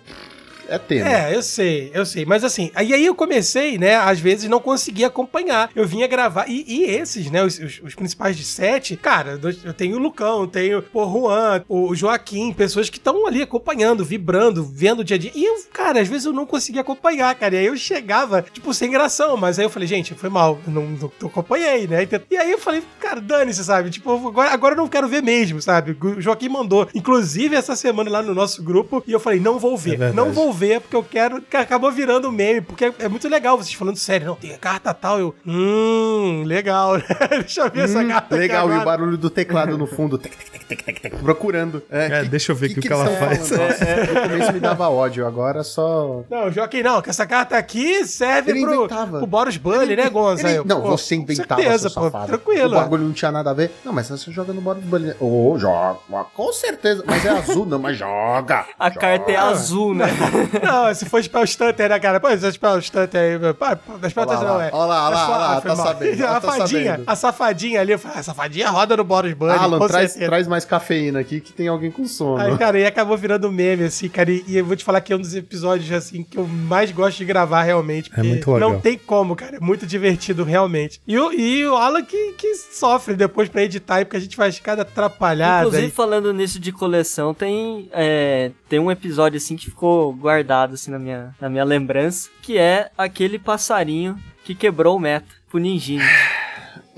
É 0.69 0.79
tema. 0.79 1.09
É, 1.09 1.35
eu 1.35 1.43
sei, 1.43 1.91
eu 1.95 2.05
sei. 2.07 2.25
Mas 2.25 2.45
assim, 2.45 2.71
aí, 2.75 2.93
aí 2.93 3.05
eu 3.07 3.14
comecei, 3.14 3.79
né? 3.79 3.97
Às 3.97 4.21
vezes 4.21 4.49
não 4.49 4.61
conseguia 4.61 5.07
acompanhar. 5.07 5.71
Eu 5.75 5.87
vinha 5.87 6.07
gravar. 6.07 6.47
E, 6.49 6.64
e 6.66 6.85
esses, 6.85 7.31
né? 7.31 7.43
Os, 7.43 7.59
os- 7.59 7.81
os 7.83 7.95
principais 7.95 8.37
de 8.37 8.45
sete, 8.45 8.97
cara, 8.97 9.39
eu 9.64 9.73
tenho 9.75 9.97
o 9.97 9.99
Lucão, 9.99 10.47
tenho 10.47 10.85
o 10.93 11.05
Juan, 11.12 11.64
o 11.69 11.95
Joaquim, 11.95 12.53
pessoas 12.53 12.89
que 12.91 12.99
estão 12.99 13.27
ali 13.27 13.43
acompanhando, 13.43 14.05
vibrando, 14.05 14.62
vendo 14.64 15.01
o 15.01 15.05
dia 15.05 15.16
a 15.16 15.19
dia. 15.19 15.33
E 15.35 15.45
eu, 15.45 15.57
cara, 15.73 16.01
às 16.01 16.09
vezes 16.09 16.25
eu 16.27 16.33
não 16.33 16.47
conseguia 16.47 16.81
acompanhar, 16.83 17.35
cara. 17.35 17.55
E 17.55 17.59
aí 17.59 17.66
eu 17.66 17.77
chegava, 17.77 18.43
tipo, 18.43 18.73
sem 18.75 18.91
gração. 18.91 19.37
Mas 19.37 19.59
aí 19.59 19.64
eu 19.64 19.71
falei, 19.71 19.89
gente, 19.89 20.14
foi 20.14 20.29
mal. 20.29 20.59
eu 20.66 20.73
Não, 20.73 20.83
não, 20.83 21.12
não 21.21 21.29
acompanhei, 21.29 21.87
né? 21.87 22.07
E 22.31 22.37
aí 22.37 22.51
eu 22.53 22.59
falei, 22.59 22.83
cara, 23.01 23.21
dane-se, 23.21 23.64
sabe? 23.64 23.91
Tipo, 23.91 24.12
agora, 24.29 24.51
agora 24.51 24.75
eu 24.75 24.79
não 24.79 24.89
quero 24.89 25.09
ver 25.09 25.23
mesmo, 25.23 25.61
sabe? 25.62 25.97
O 26.01 26.21
Joaquim 26.21 26.49
mandou, 26.49 26.89
inclusive, 26.95 27.55
essa 27.57 27.75
semana 27.77 28.11
lá 28.11 28.23
no 28.23 28.35
nosso 28.35 28.62
grupo. 28.62 29.03
E 29.07 29.12
eu 29.12 29.21
falei, 29.21 29.41
não 29.41 29.59
vou 29.59 29.77
ver. 29.77 29.91
verdade. 29.91 30.16
não 30.16 30.33
vou 30.33 30.53
ver, 30.53 30.58
porque 30.81 30.97
eu 30.97 31.03
quero. 31.03 31.41
que 31.43 31.57
Acabou 31.57 31.91
virando 31.93 32.31
meme, 32.33 32.61
porque 32.61 32.87
é, 32.87 32.93
é 33.01 33.09
muito 33.09 33.29
legal 33.29 33.57
vocês 33.57 33.73
falando 33.75 33.97
sério. 33.97 34.27
Não, 34.27 34.35
tem 34.35 34.55
a 34.55 34.59
carta 34.59 34.93
tal. 34.95 35.19
Eu, 35.21 35.35
hum, 35.47 36.43
legal, 36.47 36.97
né? 36.97 37.05
Deixa 37.41 37.63
eu 37.63 37.71
ver 37.71 37.85
essa 37.85 38.01
Hum, 38.01 38.09
carta 38.09 38.35
aqui 38.35 38.43
legal, 38.43 38.73
e 38.73 38.77
o 38.79 38.85
barulho 38.85 39.17
do 39.17 39.31
teclado 39.31 39.77
no 39.79 39.87
fundo. 39.87 40.17
tec, 40.19 40.35
tec, 40.37 40.51
tec, 40.51 40.65
tec, 40.67 40.83
tec, 40.85 41.01
tec, 41.01 41.17
procurando. 41.23 41.83
É, 41.91 42.25
deixa 42.25 42.53
eu 42.53 42.57
ver 42.57 42.71
o 42.71 42.81
que 42.81 42.93
ela 42.93 43.07
eles 43.07 43.19
tão 43.19 43.29
faz. 43.29 43.49
falando? 43.49 43.69
Nossa, 43.69 43.85
No 44.15 44.21
começo 44.31 44.53
me 44.53 44.61
dava 44.61 44.89
ódio, 44.89 45.27
agora 45.27 45.63
só. 45.63 46.23
Não, 46.31 46.51
Joaquim, 46.51 46.83
não, 46.83 47.01
que 47.03 47.11
essa 47.11 47.27
carta 47.27 47.57
aqui 47.57 48.05
serve 48.07 48.51
Ele 48.53 48.61
pro, 48.63 48.89
pro 48.89 49.27
Boris 49.27 49.57
Bully, 49.57 49.97
né, 49.97 50.09
Gonza? 50.09 50.49
Ele- 50.49 50.63
Não, 50.65 50.81
pô, 50.83 50.97
você 50.97 51.17
com 51.17 51.23
inventava, 51.23 51.61
certeza, 51.63 51.91
pô, 51.91 52.03
safado. 52.05 52.27
tranquilo. 52.27 52.77
O 52.77 52.81
bagulho 52.81 53.05
não 53.05 53.13
tinha 53.13 53.31
nada 53.33 53.51
a 53.51 53.55
ver. 53.55 53.71
Não, 53.85 53.93
mas 53.93 54.09
você 54.09 54.31
joga 54.31 54.53
no 54.53 54.61
Boris 54.61 54.85
Bully. 54.85 55.15
Ô, 55.21 55.57
joga. 55.59 55.99
Com 56.35 56.53
certeza. 56.53 57.03
Mas 57.07 57.25
é 57.25 57.31
azul, 57.31 57.67
não, 57.67 57.79
mas 57.79 57.97
joga. 57.97 58.67
A 58.79 58.91
carta 58.91 59.31
é 59.33 59.37
azul, 59.37 59.95
né? 59.95 60.07
Não, 60.62 60.94
se 60.94 61.05
for 61.07 61.22
Spell 61.22 61.46
Stunter, 61.46 61.88
né, 61.88 61.99
cara? 61.99 62.20
Pô, 62.20 62.28
esse 62.30 62.51
Spell 62.53 62.80
Stunter 62.80 63.20
aí. 63.20 63.55
Pá, 63.55 63.76
pá, 63.76 64.09
Spell 64.09 64.24
Stunter 64.24 64.40
não 64.49 64.61
é. 64.61 64.70
olha 64.72 64.86
lá, 64.86 65.07
olha 65.07 65.14
lá, 65.14 65.22
É 65.22 65.28
olha 65.28 65.36
lá, 65.38 65.57
ah, 65.57 65.61
tá 65.61 65.74
mal. 65.76 65.86
sabendo, 65.86 66.24
A 66.24 66.28
tá 66.28 66.40
fadinha, 66.40 66.90
sabendo. 66.90 67.05
a 67.07 67.16
safadinha 67.16 67.80
ali, 67.80 67.92
eu 67.92 67.99
falei, 67.99 68.16
ah, 68.16 68.20
a 68.20 68.22
safadinha 68.22 68.70
roda 68.70 68.96
no 68.96 69.05
Boris 69.05 69.34
Bully. 69.34 69.53
Alan, 69.53 69.78
traz, 69.86 70.12
certeza. 70.12 70.30
traz 70.30 70.46
mais 70.49 70.64
cafeína 70.64 71.20
aqui 71.20 71.40
que 71.40 71.53
tem 71.53 71.68
alguém 71.68 71.90
com 71.90 72.07
sono. 72.07 72.38
Aí, 72.42 72.57
cara, 72.57 72.78
e 72.78 72.86
acabou 72.86 73.16
virando 73.16 73.51
meme, 73.51 73.84
assim, 73.84 74.09
cara. 74.09 74.30
E, 74.30 74.44
e 74.46 74.57
eu 74.57 74.64
vou 74.64 74.76
te 74.76 74.84
falar 74.84 75.01
que 75.01 75.12
é 75.12 75.16
um 75.16 75.20
dos 75.20 75.34
episódios, 75.34 75.90
assim, 75.92 76.22
que 76.22 76.38
eu 76.38 76.46
mais 76.46 76.90
gosto 76.90 77.18
de 77.18 77.24
gravar, 77.24 77.62
realmente. 77.62 78.11
porque 78.11 78.26
muito 78.26 78.53
legal. 78.53 78.70
Não 78.70 78.80
tem 78.80 78.96
como, 78.99 79.36
cara. 79.36 79.57
É 79.57 79.61
muito 79.61 79.86
divertido, 79.86 80.44
realmente. 80.44 81.01
E 81.07 81.18
o, 81.18 81.32
e 81.32 81.66
o 81.66 81.74
Alan 81.76 82.03
que, 82.03 82.32
que 82.32 82.55
sofre 82.55 83.14
depois 83.14 83.49
pra 83.49 83.62
editar, 83.62 84.05
porque 84.05 84.16
a 84.16 84.20
gente 84.20 84.36
faz 84.36 84.59
cada 84.59 84.82
atrapalhada. 84.82 85.66
Inclusive, 85.66 85.84
aí. 85.86 85.90
falando 85.90 86.32
nisso 86.32 86.59
de 86.59 86.72
coleção, 86.72 87.34
tem, 87.34 87.88
é, 87.92 88.51
tem 88.68 88.78
um 88.78 88.90
episódio 88.90 89.36
assim 89.36 89.57
que 89.57 89.66
ficou 89.66 90.12
guardado 90.14 90.38
assim 90.74 90.91
na 90.91 90.99
minha, 90.99 91.34
na 91.41 91.49
minha 91.49 91.64
lembrança, 91.64 92.28
que 92.43 92.59
é 92.59 92.91
aquele 92.97 93.39
passarinho 93.39 94.18
que 94.45 94.55
quebrou 94.55 94.97
o 94.97 95.01
meta 95.01 95.26
pro 95.49 95.59
Ninjin. 95.59 96.01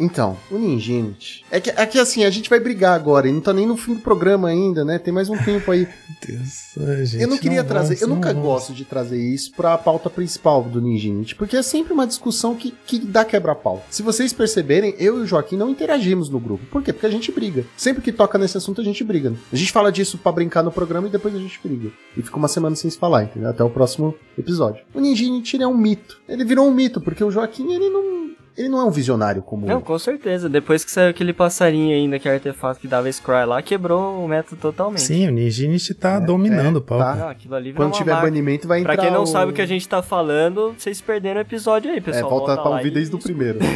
Então, 0.00 0.36
o 0.50 0.56
Ninjinit. 0.56 1.44
É 1.50 1.60
que, 1.60 1.68
é 1.68 1.84
que 1.84 1.98
assim, 1.98 2.24
a 2.24 2.30
gente 2.30 2.48
vai 2.48 2.58
brigar 2.58 2.94
agora, 2.94 3.28
e 3.28 3.32
não 3.32 3.40
tá 3.42 3.52
nem 3.52 3.66
no 3.66 3.76
fim 3.76 3.92
do 3.92 4.00
programa 4.00 4.48
ainda, 4.48 4.82
né? 4.82 4.98
Tem 4.98 5.12
mais 5.12 5.28
um 5.28 5.36
tempo 5.36 5.70
aí. 5.70 5.86
Deus, 6.26 7.06
gente 7.06 7.22
eu 7.22 7.28
não 7.28 7.36
queria 7.36 7.62
trazer, 7.62 7.96
vamos, 7.96 8.02
eu 8.02 8.08
não 8.08 8.16
nunca 8.16 8.32
vamos. 8.32 8.48
gosto 8.48 8.72
de 8.72 8.84
trazer 8.84 9.20
isso 9.20 9.52
pra 9.52 9.76
pauta 9.76 10.08
principal 10.08 10.62
do 10.62 10.80
Ninjinit, 10.80 11.34
porque 11.34 11.56
é 11.56 11.62
sempre 11.62 11.92
uma 11.92 12.06
discussão 12.06 12.54
que, 12.54 12.74
que 12.86 12.98
dá 12.98 13.24
quebra-pau. 13.24 13.84
Se 13.90 14.02
vocês 14.02 14.32
perceberem, 14.32 14.94
eu 14.98 15.18
e 15.18 15.22
o 15.22 15.26
Joaquim 15.26 15.56
não 15.56 15.68
interagimos 15.68 16.30
no 16.30 16.40
grupo. 16.40 16.64
Por 16.66 16.82
quê? 16.82 16.92
Porque 16.92 17.06
a 17.06 17.10
gente 17.10 17.30
briga. 17.30 17.66
Sempre 17.76 18.02
que 18.02 18.10
toca 18.10 18.38
nesse 18.38 18.56
assunto, 18.56 18.80
a 18.80 18.84
gente 18.84 19.04
briga. 19.04 19.34
A 19.52 19.56
gente 19.56 19.70
fala 19.70 19.92
disso 19.92 20.16
pra 20.16 20.32
brincar 20.32 20.62
no 20.62 20.72
programa 20.72 21.08
e 21.08 21.10
depois 21.10 21.34
a 21.34 21.38
gente 21.38 21.60
briga. 21.62 21.90
E 22.16 22.22
fica 22.22 22.36
uma 22.36 22.48
semana 22.48 22.74
sem 22.74 22.90
se 22.90 22.96
falar, 22.96 23.24
entendeu? 23.24 23.50
Até 23.50 23.62
o 23.62 23.68
próximo 23.68 24.14
episódio. 24.38 24.82
O 24.94 25.00
Ninjinit 25.00 25.60
é 25.60 25.66
um 25.66 25.76
mito. 25.76 26.20
Ele 26.26 26.44
virou 26.44 26.66
um 26.66 26.72
mito, 26.72 27.00
porque 27.00 27.22
o 27.22 27.30
Joaquim, 27.30 27.72
ele 27.72 27.90
não. 27.90 28.30
Ele 28.56 28.68
não 28.68 28.80
é 28.80 28.84
um 28.84 28.90
visionário 28.90 29.40
como 29.42 29.66
Não, 29.66 29.80
com 29.80 29.98
certeza. 29.98 30.48
Depois 30.48 30.84
que 30.84 30.90
saiu 30.90 31.10
aquele 31.10 31.32
passarinho 31.32 31.94
ainda, 31.94 32.18
que 32.18 32.28
é 32.28 32.34
artefato 32.34 32.78
que 32.80 32.86
dava 32.88 33.10
Scry 33.10 33.44
lá, 33.46 33.62
quebrou 33.62 34.22
o 34.22 34.28
meta 34.28 34.54
totalmente. 34.56 35.00
Sim, 35.02 35.28
o 35.28 35.30
Ninjinit 35.30 35.94
tá 35.94 36.18
dominando 36.18 36.76
o 36.76 36.80
palco. 36.82 37.04
tá. 37.04 37.14
Não, 37.16 37.28
aquilo 37.28 37.54
ali 37.54 37.72
Quando 37.72 37.92
tiver 37.92 38.12
marca. 38.12 38.26
banimento, 38.26 38.68
vai 38.68 38.80
entrar. 38.80 38.94
Pra 38.94 39.02
quem 39.04 39.12
não 39.12 39.22
o- 39.22 39.26
sabe 39.26 39.52
o 39.52 39.54
que 39.54 39.62
a 39.62 39.66
gente 39.66 39.88
tá 39.88 40.02
falando, 40.02 40.74
vocês 40.76 41.00
perderam 41.00 41.38
o 41.38 41.42
episódio 41.42 41.90
aí, 41.90 41.98
É, 41.98 42.00
pessoal. 42.00 42.28
volta 42.30 42.56
pra 42.56 42.70
ouvir 42.70 42.88
e- 42.88 42.90
desde 42.90 43.14
o 43.14 43.18
primeiro. 43.18 43.58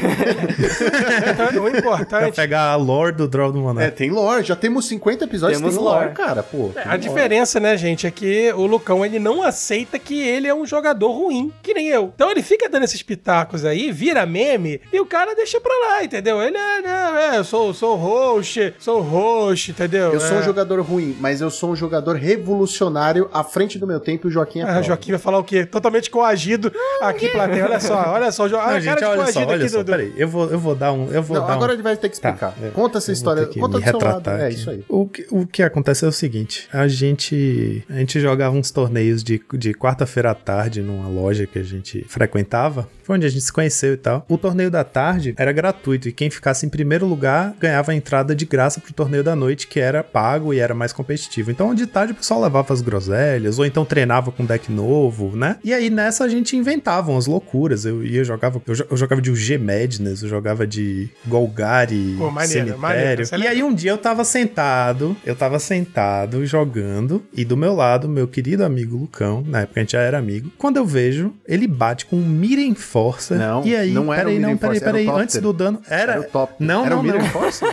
Então, 1.34 1.64
o 1.64 2.06
Pra 2.06 2.30
pegar 2.32 2.70
a 2.70 2.76
lore 2.76 3.12
do 3.14 3.28
Draw 3.28 3.52
do 3.52 3.58
É, 3.58 3.62
Monark. 3.62 3.96
tem 3.96 4.10
lore, 4.10 4.44
já 4.44 4.56
temos 4.56 4.86
50 4.86 5.24
episódios, 5.24 5.58
Temos 5.58 5.74
tem 5.74 5.84
lore, 5.84 6.04
lore. 6.06 6.14
cara, 6.16 6.42
pô. 6.42 6.70
tem 6.74 6.82
A 6.82 6.86
lore. 6.88 6.98
diferença, 6.98 7.60
né, 7.60 7.76
gente, 7.76 8.06
é 8.06 8.10
que 8.10 8.52
o 8.52 8.66
Lucão, 8.66 9.04
ele 9.04 9.18
não 9.18 9.42
aceita 9.42 9.98
que 9.98 10.20
ele 10.20 10.46
é 10.48 10.54
um 10.54 10.66
jogador 10.66 11.10
ruim, 11.12 11.52
que 11.62 11.74
nem 11.74 11.88
eu. 11.88 12.12
Então 12.14 12.30
ele 12.30 12.42
fica 12.42 12.68
dando 12.68 12.84
esses 12.84 13.02
pitacos 13.02 13.64
aí, 13.64 13.90
vira 13.92 14.24
meme, 14.26 14.63
e 14.92 15.00
o 15.00 15.06
cara 15.06 15.34
deixa 15.34 15.60
pra 15.60 15.72
lá, 15.72 16.04
entendeu? 16.04 16.42
Ele 16.42 16.56
é, 16.56 16.82
né, 16.82 17.30
é, 17.34 17.38
eu 17.38 17.44
sou, 17.44 17.72
sou 17.74 17.96
host, 17.96 18.74
sou 18.78 19.00
host, 19.00 19.70
entendeu? 19.70 20.12
Eu 20.12 20.20
sou 20.20 20.36
um 20.36 20.40
É. 20.40 20.42
jogador 20.42 20.80
ruim, 20.80 21.16
mas 21.20 21.40
eu 21.40 21.50
sou 21.50 21.72
um 21.72 21.76
jogador 21.76 22.16
revolucionário 22.16 23.28
à 23.32 23.42
frente 23.44 23.78
do 23.78 23.86
meu 23.86 24.00
tempo 24.00 24.26
e 24.26 24.28
o 24.28 24.30
Joaquim 24.30 24.60
é 24.60 24.64
Ah. 24.64 24.82
Joaquim 24.82 25.10
vai 25.12 25.20
falar 25.20 25.38
o 25.38 25.44
quê? 25.44 25.64
Totalmente 25.66 26.10
coagido 26.10 26.72
aqui, 27.00 27.28
plateia. 27.28 27.64
Olha 27.64 27.80
só, 27.80 28.12
olha 28.12 28.32
só. 28.32 28.46
jo- 28.48 28.54
Não, 28.56 28.62
a 28.62 28.80
gente, 28.80 28.84
cara 28.86 29.00
de 29.00 29.04
olha 29.06 29.16
só, 29.16 29.22
coagido 29.32 29.52
olha 29.52 29.60
aqui 29.64 29.68
só, 29.68 29.82
do- 29.82 29.90
peraí, 29.90 30.12
eu 30.16 30.28
vou, 30.28 30.50
eu 30.50 30.58
vou 30.58 30.74
dar 30.74 30.92
um, 30.92 31.10
eu 31.12 31.22
vou 31.22 31.36
Não, 31.38 31.46
dar 31.46 31.52
agora 31.54 31.72
um... 31.72 31.74
ele 31.74 31.82
vai 31.82 31.96
ter 31.96 32.08
que 32.08 32.14
explicar. 32.14 32.52
Tá, 32.52 32.54
é. 32.62 32.70
Conta 32.70 32.98
essa 32.98 33.12
história, 33.12 33.46
conta 33.46 33.78
me 33.78 33.84
do 33.84 33.90
seu 33.90 33.98
lado. 33.98 34.16
retratar 34.16 34.40
É 34.40 34.46
aqui. 34.46 34.54
isso 34.54 34.70
aí. 34.70 34.84
O 34.88 35.06
que, 35.08 35.26
o 35.30 35.46
que 35.46 35.62
acontece 35.62 36.04
é 36.04 36.08
o 36.08 36.12
seguinte: 36.12 36.68
a 36.72 36.86
gente, 36.88 37.84
a 37.88 37.94
gente 37.98 38.20
jogava 38.20 38.54
uns 38.56 38.70
torneios 38.70 39.22
de, 39.22 39.40
de 39.54 39.72
quarta-feira 39.74 40.30
à 40.30 40.34
tarde 40.34 40.82
numa 40.82 41.08
loja 41.08 41.46
que 41.46 41.58
a 41.58 41.62
gente 41.62 42.04
frequentava. 42.08 42.88
Foi 43.02 43.16
onde 43.16 43.26
a 43.26 43.28
gente 43.28 43.42
se 43.42 43.52
conheceu 43.52 43.92
e 43.94 43.96
tal. 43.98 44.24
O 44.28 44.38
torneio 44.38 44.53
da 44.54 44.84
tarde 44.84 45.34
era 45.36 45.52
gratuito 45.52 46.08
e 46.08 46.12
quem 46.12 46.30
ficasse 46.30 46.64
em 46.64 46.68
primeiro 46.68 47.06
lugar 47.06 47.54
ganhava 47.60 47.92
a 47.92 47.94
entrada 47.94 48.34
de 48.34 48.44
graça 48.44 48.80
pro 48.80 48.92
torneio 48.92 49.22
da 49.24 49.34
noite, 49.34 49.66
que 49.66 49.80
era 49.80 50.02
pago 50.02 50.52
e 50.52 50.58
era 50.58 50.74
mais 50.74 50.92
competitivo. 50.92 51.50
Então, 51.50 51.74
de 51.74 51.86
tarde 51.86 52.12
o 52.12 52.16
pessoal 52.16 52.42
levava 52.42 52.72
as 52.72 52.80
groselhas, 52.80 53.58
ou 53.58 53.66
então 53.66 53.84
treinava 53.84 54.30
com 54.30 54.44
deck 54.44 54.70
novo, 54.70 55.36
né? 55.36 55.56
E 55.64 55.72
aí 55.72 55.90
nessa 55.90 56.24
a 56.24 56.28
gente 56.28 56.56
inventava 56.56 57.10
umas 57.10 57.26
loucuras. 57.26 57.84
Eu 57.84 58.04
ia 58.04 58.24
jogava, 58.24 58.60
eu, 58.66 58.74
eu 58.90 58.96
jogava 58.96 59.20
de 59.20 59.30
UG 59.30 59.58
Madness, 59.58 60.22
eu 60.22 60.28
jogava 60.28 60.66
de 60.66 61.08
Golgari, 61.26 62.14
Pô, 62.18 62.30
maneiro, 62.30 62.52
cemitério. 62.52 62.80
maneiro, 62.80 63.22
e 63.38 63.46
aí 63.46 63.62
um 63.62 63.74
dia 63.74 63.90
eu 63.90 63.98
tava 63.98 64.24
sentado, 64.24 65.16
eu 65.24 65.34
tava 65.34 65.58
sentado 65.58 66.44
jogando, 66.46 67.24
e 67.32 67.44
do 67.44 67.56
meu 67.56 67.74
lado, 67.74 68.08
meu 68.08 68.26
querido 68.28 68.64
amigo 68.64 68.96
Lucão, 68.96 69.42
na 69.46 69.62
época 69.62 69.80
a 69.80 69.82
gente 69.82 69.92
já 69.92 70.00
era 70.00 70.18
amigo, 70.18 70.50
quando 70.58 70.76
eu 70.76 70.86
vejo, 70.86 71.32
ele 71.46 71.66
bate 71.66 72.06
com 72.06 72.16
um 72.16 72.24
Miren 72.24 72.74
Força. 72.74 73.34
Não, 73.36 73.64
e 73.64 73.74
aí, 73.74 73.90
não 73.90 74.12
era 74.12 74.24
peraí, 74.24 74.38
não, 74.50 74.56
peraí, 74.56 74.80
peraí, 74.80 75.08
antes 75.08 75.40
do 75.40 75.52
dano, 75.52 75.80
era... 75.88 76.12
Era 76.14 76.20
o 76.20 76.24
top. 76.24 76.54
Não, 76.58 76.84
Era 76.84 76.96
não? 76.96 77.02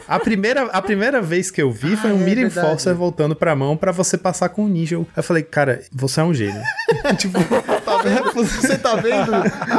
A 0.07 0.19
primeira, 0.19 0.63
a 0.63 0.82
primeira 0.82 1.22
vez 1.22 1.51
que 1.51 1.61
eu 1.61 1.72
vi 1.72 1.95
foi 1.95 2.11
um 2.11 2.19
Ah, 2.26 2.30
é 2.30 2.36
verdade. 2.36 2.67
Forcer 2.67 2.93
voltando 2.93 3.36
pra 3.36 3.55
mão 3.55 3.76
pra 3.78 3.91
você 3.91 4.17
passar 4.17 4.49
com 4.49 4.65
o 4.65 4.67
ninja. 4.69 4.95
Eu 5.15 5.24
falei, 5.24 5.43
cara, 5.43 5.82
você 5.91 6.19
é 6.19 6.24
um 6.24 6.34
gênio. 6.34 6.61
tipo, 7.17 7.39
Tá 7.86 7.97
vendo? 8.03 8.34
Você 8.34 8.78
tá 8.78 8.95
vendo? 8.95 9.32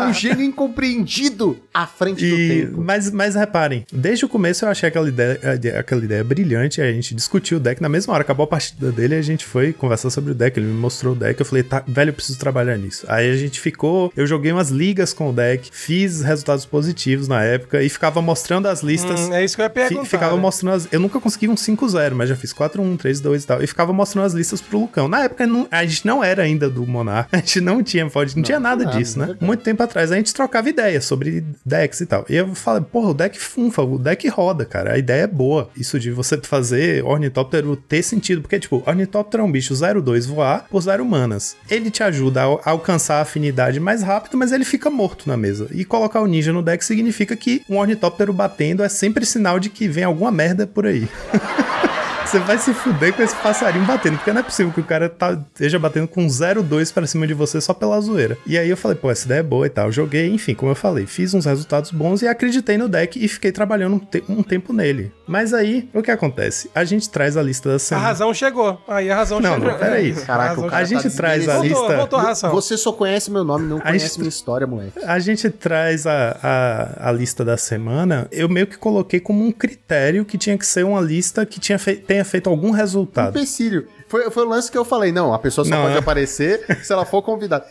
Um 0.08 0.12
gênio 0.12 0.44
incompreendido 0.44 1.58
à 1.72 1.86
frente 1.86 2.18
do 2.28 2.36
E, 2.36 2.66
tempo. 2.66 2.82
mas, 2.82 3.10
mas 3.10 3.34
reparem, 3.34 3.84
desde 3.92 4.24
o 4.24 4.28
começo 4.28 4.64
eu 4.64 4.68
achei 4.68 4.88
aquela 4.88 5.08
ideia, 5.08 5.38
aquela 5.78 6.04
ideia 6.04 6.22
brilhante, 6.24 6.80
a 6.80 6.92
gente 6.92 7.14
discutiu 7.14 7.58
o 7.58 7.60
deck, 7.60 7.80
na 7.80 7.88
mesma 7.88 8.12
hora 8.12 8.22
acabou 8.22 8.44
a 8.44 8.46
partida 8.46 8.92
dele, 8.92 9.14
a 9.14 9.22
gente 9.22 9.44
foi 9.44 9.72
conversar 9.72 10.10
sobre 10.10 10.32
o 10.32 10.34
deck, 10.34 10.58
ele 10.58 10.66
me 10.66 10.74
mostrou 10.74 11.14
o 11.14 11.16
deck, 11.16 11.38
eu 11.40 11.46
falei, 11.46 11.62
tá, 11.62 11.82
velho, 11.86 12.10
eu 12.10 12.14
preciso 12.14 12.38
trabalhar 12.38 12.76
nisso. 12.76 13.06
Aí 13.08 13.30
a 13.30 13.36
gente 13.36 13.60
ficou, 13.60 14.12
eu 14.16 14.26
joguei 14.26 14.52
umas 14.52 14.70
ligas 14.70 15.12
com 15.12 15.30
o 15.30 15.32
deck, 15.32 15.70
fiz 15.72 16.20
resultados 16.22 16.64
positivos 16.66 16.81
na 17.28 17.42
época 17.42 17.82
e 17.82 17.88
ficava 17.88 18.20
mostrando 18.20 18.66
as 18.66 18.82
listas. 18.82 19.20
Hum, 19.20 19.34
é 19.34 19.44
isso 19.44 19.56
que 19.56 19.62
eu 19.62 19.64
ia 19.64 19.70
perguntar. 19.70 20.04
Ficava 20.04 20.36
né? 20.36 20.40
mostrando 20.42 20.74
as. 20.74 20.88
Eu 20.92 21.00
nunca 21.00 21.20
consegui 21.20 21.48
um 21.48 21.54
5-0, 21.54 22.12
mas 22.14 22.28
já 22.28 22.36
fiz 22.36 22.52
4-1, 22.52 22.98
3-2 22.98 23.42
e 23.42 23.46
tal. 23.46 23.62
E 23.62 23.66
ficava 23.66 23.92
mostrando 23.92 24.26
as 24.26 24.32
listas 24.32 24.60
pro 24.60 24.80
Lucão. 24.80 25.08
Na 25.08 25.24
época 25.24 25.46
não- 25.46 25.66
a 25.70 25.84
gente 25.84 26.06
não 26.06 26.22
era 26.22 26.42
ainda 26.42 26.68
do 26.68 26.86
Monarch. 26.86 27.28
A 27.32 27.38
gente 27.38 27.60
não 27.60 27.82
tinha 27.82 28.08
pode, 28.08 28.36
não, 28.36 28.42
tinha 28.42 28.60
nada 28.60 28.84
nada, 28.84 28.98
disso, 28.98 29.18
né? 29.18 29.26
verdade. 29.26 29.44
Muito 29.44 29.62
tempo 29.62 29.82
atrás 29.82 30.12
a 30.12 30.16
gente 30.16 30.32
trocava 30.32 30.68
ideias 30.68 31.04
sobre 31.04 31.44
decks 31.64 32.00
e 32.00 32.06
tal. 32.06 32.24
E 32.28 32.36
eu 32.36 32.54
falei, 32.54 32.82
porra, 32.82 33.10
o 33.10 33.14
deck 33.14 33.38
funfa, 33.38 33.82
o 33.82 33.98
deck 33.98 34.28
roda, 34.28 34.64
cara. 34.64 34.94
A 34.94 34.98
ideia 34.98 35.22
é 35.22 35.26
boa. 35.26 35.70
Isso 35.76 35.98
de 35.98 36.10
você 36.10 36.38
fazer 36.42 37.04
Ornitóptero 37.04 37.76
ter 37.76 38.02
sentido. 38.02 38.42
Porque, 38.42 38.58
tipo, 38.58 38.82
Ornitóptero 38.86 39.42
é 39.42 39.46
um 39.46 39.52
bicho 39.52 39.74
0-2 39.74 40.26
voar 40.26 40.66
por 40.70 40.80
0 40.80 41.04
manas. 41.04 41.56
Ele 41.70 41.90
te 41.90 42.02
ajuda 42.02 42.42
a, 42.42 42.44
a 42.44 42.70
alcançar 42.70 43.16
a 43.18 43.22
afinidade 43.22 43.78
mais 43.80 44.02
rápido, 44.02 44.36
mas 44.36 44.52
ele 44.52 44.64
fica 44.64 44.90
morto 44.90 45.28
na 45.28 45.36
mesa. 45.36 45.68
E 45.72 45.84
colocar 45.84 46.20
o 46.20 46.26
ninja 46.26 46.52
no 46.52 46.62
deck 46.62 46.71
significa 46.80 47.36
que 47.36 47.62
um 47.68 47.76
Ornitóptero 47.76 48.32
batendo 48.32 48.82
é 48.82 48.88
sempre 48.88 49.26
sinal 49.26 49.60
de 49.60 49.68
que 49.68 49.88
vem 49.88 50.04
alguma 50.04 50.30
merda 50.30 50.66
por 50.66 50.86
aí. 50.86 51.08
você 52.26 52.38
vai 52.38 52.56
se 52.58 52.72
fuder 52.72 53.12
com 53.12 53.22
esse 53.22 53.34
passarinho 53.36 53.84
batendo, 53.84 54.16
porque 54.16 54.32
não 54.32 54.40
é 54.40 54.42
possível 54.42 54.72
que 54.72 54.80
o 54.80 54.84
cara 54.84 55.08
tá, 55.08 55.32
esteja 55.52 55.78
batendo 55.78 56.08
com 56.08 56.26
0,2 56.26 56.92
pra 56.92 57.06
cima 57.06 57.26
de 57.26 57.34
você 57.34 57.60
só 57.60 57.74
pela 57.74 58.00
zoeira. 58.00 58.38
E 58.46 58.56
aí 58.56 58.70
eu 58.70 58.76
falei, 58.76 58.96
pô, 58.96 59.10
essa 59.10 59.26
ideia 59.26 59.40
é 59.40 59.42
boa 59.42 59.66
e 59.66 59.70
tal. 59.70 59.92
Joguei, 59.92 60.28
enfim, 60.30 60.54
como 60.54 60.70
eu 60.70 60.74
falei, 60.76 61.06
fiz 61.06 61.34
uns 61.34 61.44
resultados 61.44 61.90
bons 61.90 62.22
e 62.22 62.28
acreditei 62.28 62.78
no 62.78 62.88
deck 62.88 63.22
e 63.22 63.28
fiquei 63.28 63.52
trabalhando 63.52 63.96
um, 63.96 63.98
te- 63.98 64.24
um 64.28 64.42
tempo 64.42 64.72
nele. 64.72 65.12
Mas 65.26 65.52
aí, 65.52 65.88
o 65.92 66.02
que 66.02 66.10
acontece? 66.10 66.70
A 66.74 66.84
gente 66.84 67.08
traz 67.10 67.36
a 67.36 67.42
lista 67.42 67.68
da 67.68 67.76
A 67.76 67.78
semana. 67.78 68.06
razão 68.06 68.32
chegou. 68.34 68.80
Aí 68.88 69.10
a 69.10 69.16
razão 69.16 69.40
Não, 69.40 69.54
chegou. 69.54 69.68
não, 69.70 69.78
peraí. 69.78 70.12
Caraca, 70.24 70.66
A 70.66 70.70
cara 70.70 70.84
gente 70.84 71.02
tá 71.10 71.10
traz 71.16 71.48
a 71.48 71.54
Voltou, 71.58 71.68
lista. 71.82 71.96
voltou 71.96 72.18
a 72.18 72.22
razão. 72.22 72.50
Você 72.52 72.76
só 72.76 72.92
conhece 72.92 73.30
meu 73.30 73.44
nome, 73.44 73.66
não 73.68 73.78
conhece 73.80 74.06
gente- 74.06 74.18
minha 74.18 74.28
história, 74.28 74.66
moleque. 74.66 74.92
A 75.04 75.18
gente 75.18 75.50
traz 75.50 76.06
a, 76.06 76.36
a, 76.42 77.08
a 77.08 77.12
lista 77.12 77.44
da 77.44 77.56
semana. 77.56 78.26
Eu 78.30 78.48
meio 78.48 78.66
que 78.66 78.78
coloquei 78.78 79.20
como 79.20 79.44
um 79.44 79.52
critério 79.52 80.24
que 80.24 80.38
tinha 80.38 80.56
que 80.56 80.66
ser 80.66 80.84
uma 80.84 81.00
lista 81.00 81.44
que 81.44 81.58
tinha 81.60 81.78
fei- 81.78 81.96
tenha 82.12 82.24
feito 82.26 82.50
algum 82.50 82.70
resultado. 82.70 83.30
Empecilho. 83.36 83.88
Foi, 84.12 84.30
foi 84.30 84.44
o 84.44 84.48
lance 84.48 84.70
que 84.70 84.76
eu 84.76 84.84
falei, 84.84 85.10
não, 85.10 85.32
a 85.32 85.38
pessoa 85.38 85.64
só 85.64 85.70
Não, 85.70 85.84
pode 85.84 85.94
é. 85.94 85.98
aparecer 85.98 86.66
se 86.84 86.92
ela 86.92 87.06
for 87.06 87.22
convidada. 87.22 87.64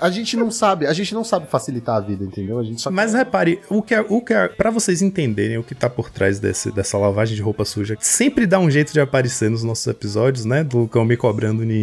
A 0.00 0.08
gente 0.08 0.34
não 0.34 0.50
sabe, 0.50 0.86
a 0.86 0.92
gente 0.94 1.12
não 1.12 1.22
sabe 1.22 1.46
facilitar 1.48 1.96
a 1.96 2.00
vida, 2.00 2.24
entendeu? 2.24 2.58
A 2.58 2.62
gente 2.62 2.82
Mas 2.90 3.12
repare, 3.12 3.60
o 3.68 3.82
que 3.82 3.94
é, 3.94 4.00
o 4.00 4.22
que 4.22 4.32
é, 4.32 4.48
pra 4.48 4.70
vocês 4.70 5.02
entenderem 5.02 5.58
o 5.58 5.62
que 5.62 5.74
tá 5.74 5.90
por 5.90 6.08
trás 6.08 6.40
desse, 6.40 6.72
dessa 6.72 6.96
lavagem 6.96 7.36
de 7.36 7.42
roupa 7.42 7.66
suja, 7.66 7.94
sempre 8.00 8.46
dá 8.46 8.58
um 8.58 8.70
jeito 8.70 8.90
de 8.94 9.00
aparecer 9.02 9.50
nos 9.50 9.62
nossos 9.62 9.86
episódios, 9.86 10.46
né? 10.46 10.64
Do 10.64 10.78
Lucão 10.78 11.04
me 11.04 11.14
cobrando 11.14 11.62
no. 11.62 11.74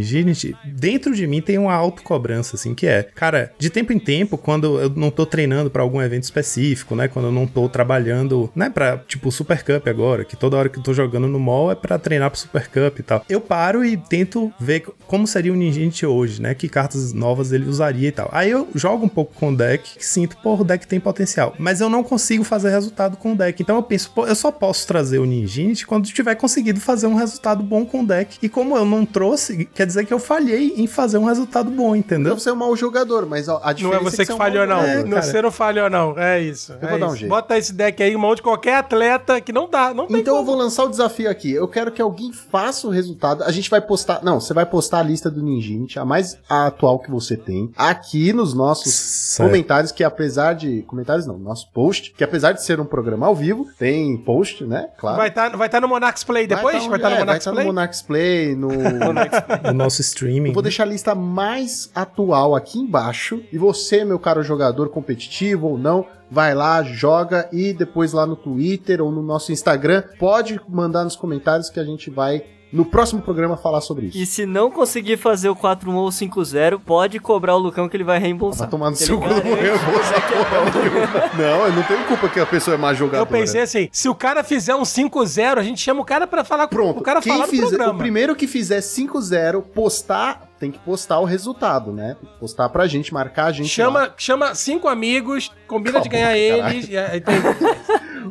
Dentro 0.65 1.13
de 1.13 1.27
mim 1.27 1.39
tem 1.39 1.59
uma 1.59 1.75
autocobrança, 1.75 2.55
assim, 2.55 2.73
que 2.73 2.87
é, 2.87 3.03
cara, 3.03 3.51
de 3.59 3.69
tempo 3.69 3.93
em 3.93 3.99
tempo, 3.99 4.39
quando 4.39 4.79
eu 4.81 4.89
não 4.89 5.11
tô 5.11 5.23
treinando 5.23 5.69
pra 5.69 5.83
algum 5.83 6.01
evento 6.01 6.23
específico, 6.23 6.95
né? 6.95 7.07
Quando 7.07 7.25
eu 7.25 7.31
não 7.31 7.45
tô 7.45 7.69
trabalhando, 7.69 8.49
né? 8.55 8.71
Pra, 8.71 8.97
tipo, 8.97 9.31
Super 9.31 9.63
Cup 9.63 9.87
agora, 9.87 10.25
que 10.25 10.35
toda 10.35 10.57
hora 10.57 10.67
que 10.67 10.79
eu 10.79 10.83
tô 10.83 10.95
jogando 10.95 11.27
no 11.27 11.39
mall 11.39 11.71
é 11.71 11.75
pra 11.75 11.99
treinar 11.99 12.31
pro 12.31 12.39
Super 12.39 12.67
Cup 12.67 12.97
e 12.97 13.03
tal. 13.03 13.23
Eu 13.29 13.39
paro 13.39 13.66
e 13.83 13.97
tento 13.97 14.51
ver 14.59 14.85
como 15.07 15.25
seria 15.25 15.51
o 15.53 15.55
Ninjinti 15.55 16.05
hoje, 16.05 16.41
né? 16.41 16.53
Que 16.53 16.67
cartas 16.67 17.13
novas 17.13 17.51
ele 17.51 17.67
usaria 17.69 18.09
e 18.09 18.11
tal. 18.11 18.29
Aí 18.31 18.49
eu 18.51 18.67
jogo 18.75 19.05
um 19.05 19.09
pouco 19.09 19.33
com 19.35 19.51
o 19.51 19.55
deck, 19.55 19.91
sinto, 19.99 20.37
pô, 20.37 20.55
o 20.55 20.63
deck 20.63 20.85
tem 20.87 20.99
potencial. 20.99 21.53
Mas 21.57 21.79
eu 21.81 21.89
não 21.89 22.03
consigo 22.03 22.43
fazer 22.43 22.69
resultado 22.69 23.17
com 23.17 23.33
o 23.33 23.35
deck. 23.35 23.61
Então 23.61 23.75
eu 23.77 23.83
penso, 23.83 24.11
pô, 24.11 24.25
eu 24.27 24.35
só 24.35 24.51
posso 24.51 24.85
trazer 24.87 25.19
o 25.19 25.25
Ninjinti 25.25 25.85
quando 25.87 26.05
tiver 26.07 26.35
conseguido 26.35 26.79
fazer 26.79 27.07
um 27.07 27.15
resultado 27.15 27.63
bom 27.63 27.85
com 27.85 28.01
o 28.01 28.05
deck. 28.05 28.37
E 28.41 28.49
como 28.49 28.75
eu 28.77 28.85
não 28.85 29.05
trouxe, 29.05 29.65
quer 29.73 29.85
dizer 29.85 30.05
que 30.05 30.13
eu 30.13 30.19
falhei 30.19 30.73
em 30.77 30.87
fazer 30.87 31.17
um 31.17 31.25
resultado 31.25 31.69
bom, 31.71 31.95
entendeu? 31.95 32.31
Não 32.31 32.39
você 32.39 32.49
é 32.49 32.53
um 32.53 32.57
mau 32.57 32.75
jogador, 32.75 33.25
mas 33.25 33.47
ó, 33.47 33.59
a 33.63 33.67
Não 33.67 33.73
diferença 33.73 33.97
é 33.99 34.03
você 34.11 34.17
que 34.17 34.25
você 34.25 34.33
um 34.33 34.37
falhou, 34.37 34.67
não. 34.67 34.79
jogador. 34.81 34.99
É, 34.99 35.03
não 35.03 35.21
você 35.21 35.41
não 35.41 35.51
falhou, 35.51 35.89
não. 35.89 36.19
É 36.19 36.41
isso. 36.41 36.73
Eu 36.81 36.87
é 36.87 36.89
vou 36.91 36.99
dar 36.99 37.05
um 37.05 37.09
isso. 37.09 37.17
jeito. 37.17 37.29
Bota 37.29 37.57
esse 37.57 37.73
deck 37.73 38.01
aí 38.03 38.13
em 38.13 38.17
mão 38.17 38.35
de 38.35 38.41
qualquer 38.41 38.75
atleta 38.75 39.39
que 39.41 39.51
não 39.53 39.69
dá. 39.69 39.93
Não 39.93 40.07
tem 40.07 40.17
Então 40.19 40.33
eu 40.35 40.43
como. 40.43 40.51
vou 40.51 40.55
lançar 40.63 40.83
o 40.83 40.89
desafio 40.89 41.29
aqui. 41.29 41.51
Eu 41.51 41.67
quero 41.67 41.91
que 41.91 42.01
alguém 42.01 42.31
faça 42.33 42.87
o 42.87 42.89
resultado. 42.89 43.43
A 43.43 43.51
gente 43.57 43.69
vai 43.69 43.81
postar. 43.81 44.23
Não, 44.23 44.39
você 44.39 44.53
vai 44.53 44.65
postar 44.65 44.99
a 44.99 45.03
lista 45.03 45.29
do 45.29 45.41
Ninjinti, 45.41 45.99
a 45.99 46.05
mais 46.05 46.37
atual 46.49 46.99
que 46.99 47.11
você 47.11 47.35
tem, 47.35 47.71
aqui 47.75 48.31
nos 48.33 48.53
nossos 48.53 48.93
Certo. 48.93 49.49
comentários, 49.49 49.91
que 49.91 50.03
apesar 50.03 50.53
de. 50.53 50.83
Comentários 50.83 51.25
não, 51.25 51.37
nosso 51.37 51.71
post, 51.71 52.13
que 52.15 52.23
apesar 52.23 52.53
de 52.53 52.63
ser 52.63 52.79
um 52.79 52.85
programa 52.85 53.27
ao 53.27 53.35
vivo, 53.35 53.67
tem 53.77 54.17
post, 54.17 54.63
né? 54.63 54.89
Claro. 54.97 55.17
Vai 55.17 55.29
estar 55.29 55.49
vai 55.55 55.69
tá 55.69 55.81
no 55.81 55.87
Monarchs 55.87 56.23
Play 56.23 56.47
depois? 56.47 56.83
tá 56.83 56.89
Vai 56.89 56.97
estar 56.97 57.09
no 57.09 57.15
é, 57.15 57.17
vai 57.17 57.25
Monarchs 57.25 57.45
tá 57.45 57.51
no 57.51 57.55
Play? 57.55 57.65
Monarchs 57.67 58.01
Play, 58.01 58.55
no. 58.55 58.67
O 59.69 59.73
nosso 59.73 60.01
streaming. 60.01 60.49
Eu 60.49 60.53
vou 60.53 60.63
deixar 60.63 60.83
a 60.83 60.87
lista 60.87 61.13
mais 61.15 61.89
atual 61.93 62.55
aqui 62.55 62.79
embaixo. 62.79 63.41
E 63.51 63.57
você, 63.57 64.05
meu 64.05 64.19
caro 64.19 64.43
jogador 64.43 64.89
competitivo 64.89 65.67
ou 65.67 65.77
não, 65.77 66.05
vai 66.29 66.53
lá, 66.53 66.83
joga 66.83 67.47
e 67.51 67.73
depois 67.73 68.13
lá 68.13 68.25
no 68.25 68.35
Twitter 68.35 69.01
ou 69.01 69.11
no 69.11 69.21
nosso 69.21 69.51
Instagram, 69.51 70.03
pode 70.19 70.59
mandar 70.67 71.03
nos 71.03 71.15
comentários 71.15 71.69
que 71.69 71.79
a 71.79 71.83
gente 71.83 72.09
vai 72.09 72.43
no 72.71 72.83
próximo 72.83 73.21
programa 73.21 73.55
falar 73.55 73.79
sobre 73.81 74.07
isso. 74.07 74.17
E 74.17 74.25
se 74.25 74.45
não 74.45 74.69
conseguir 74.69 75.15
fazer 75.17 75.47
o 75.49 75.55
4-1 75.55 75.93
ou 75.95 76.09
5-0, 76.09 76.79
pode 76.85 77.19
cobrar 77.19 77.55
o 77.55 77.59
Lucão 77.59 77.87
que 77.87 77.95
ele 77.95 78.03
vai 78.03 78.17
Vai 78.17 78.23
reembolsar. 78.25 78.69
tomar 78.69 78.89
no 78.89 78.95
seu 78.95 79.19
cu, 79.19 79.27
não 79.27 79.35
reembolsa 79.41 80.13
porra. 80.21 81.31
Não, 81.37 81.65
eu 81.67 81.73
não 81.73 81.83
tenho 81.83 82.03
culpa 82.05 82.27
que 82.29 82.39
a 82.39 82.45
pessoa 82.45 82.73
é 82.75 82.77
má 82.77 82.93
jogadora. 82.93 83.21
Eu 83.21 83.27
pensei 83.27 83.61
assim, 83.61 83.87
se 83.91 84.09
o 84.09 84.15
cara 84.15 84.43
fizer 84.43 84.75
um 84.75 84.81
5-0, 84.83 85.57
a 85.59 85.63
gente 85.63 85.79
chama 85.81 86.01
o 86.01 86.05
cara 86.05 86.25
pra 86.27 86.43
falar 86.43 86.67
Pronto, 86.67 86.99
o 86.99 87.03
cara 87.03 87.21
quem 87.21 87.31
falar 87.33 87.47
fizer, 87.47 87.67
programa. 87.67 87.93
o 87.93 87.97
primeiro 87.97 88.35
que 88.35 88.47
fizer 88.47 88.79
5-0, 88.79 89.61
postar, 89.73 90.47
tem 90.59 90.71
que 90.71 90.79
postar 90.79 91.19
o 91.19 91.25
resultado, 91.25 91.91
né? 91.91 92.15
Postar 92.39 92.69
pra 92.69 92.87
gente, 92.87 93.13
marcar 93.13 93.45
a 93.45 93.51
gente 93.51 93.79
lá. 93.81 93.85
Chama, 93.87 94.13
chama 94.17 94.55
cinco 94.55 94.87
amigos, 94.87 95.51
combina 95.67 95.93
Cala 95.93 96.03
de 96.03 96.09
ganhar 96.09 96.29
boca, 96.57 96.73
eles. 96.73 96.89
e 96.89 96.97
aí 96.97 97.21
tem- 97.21 97.35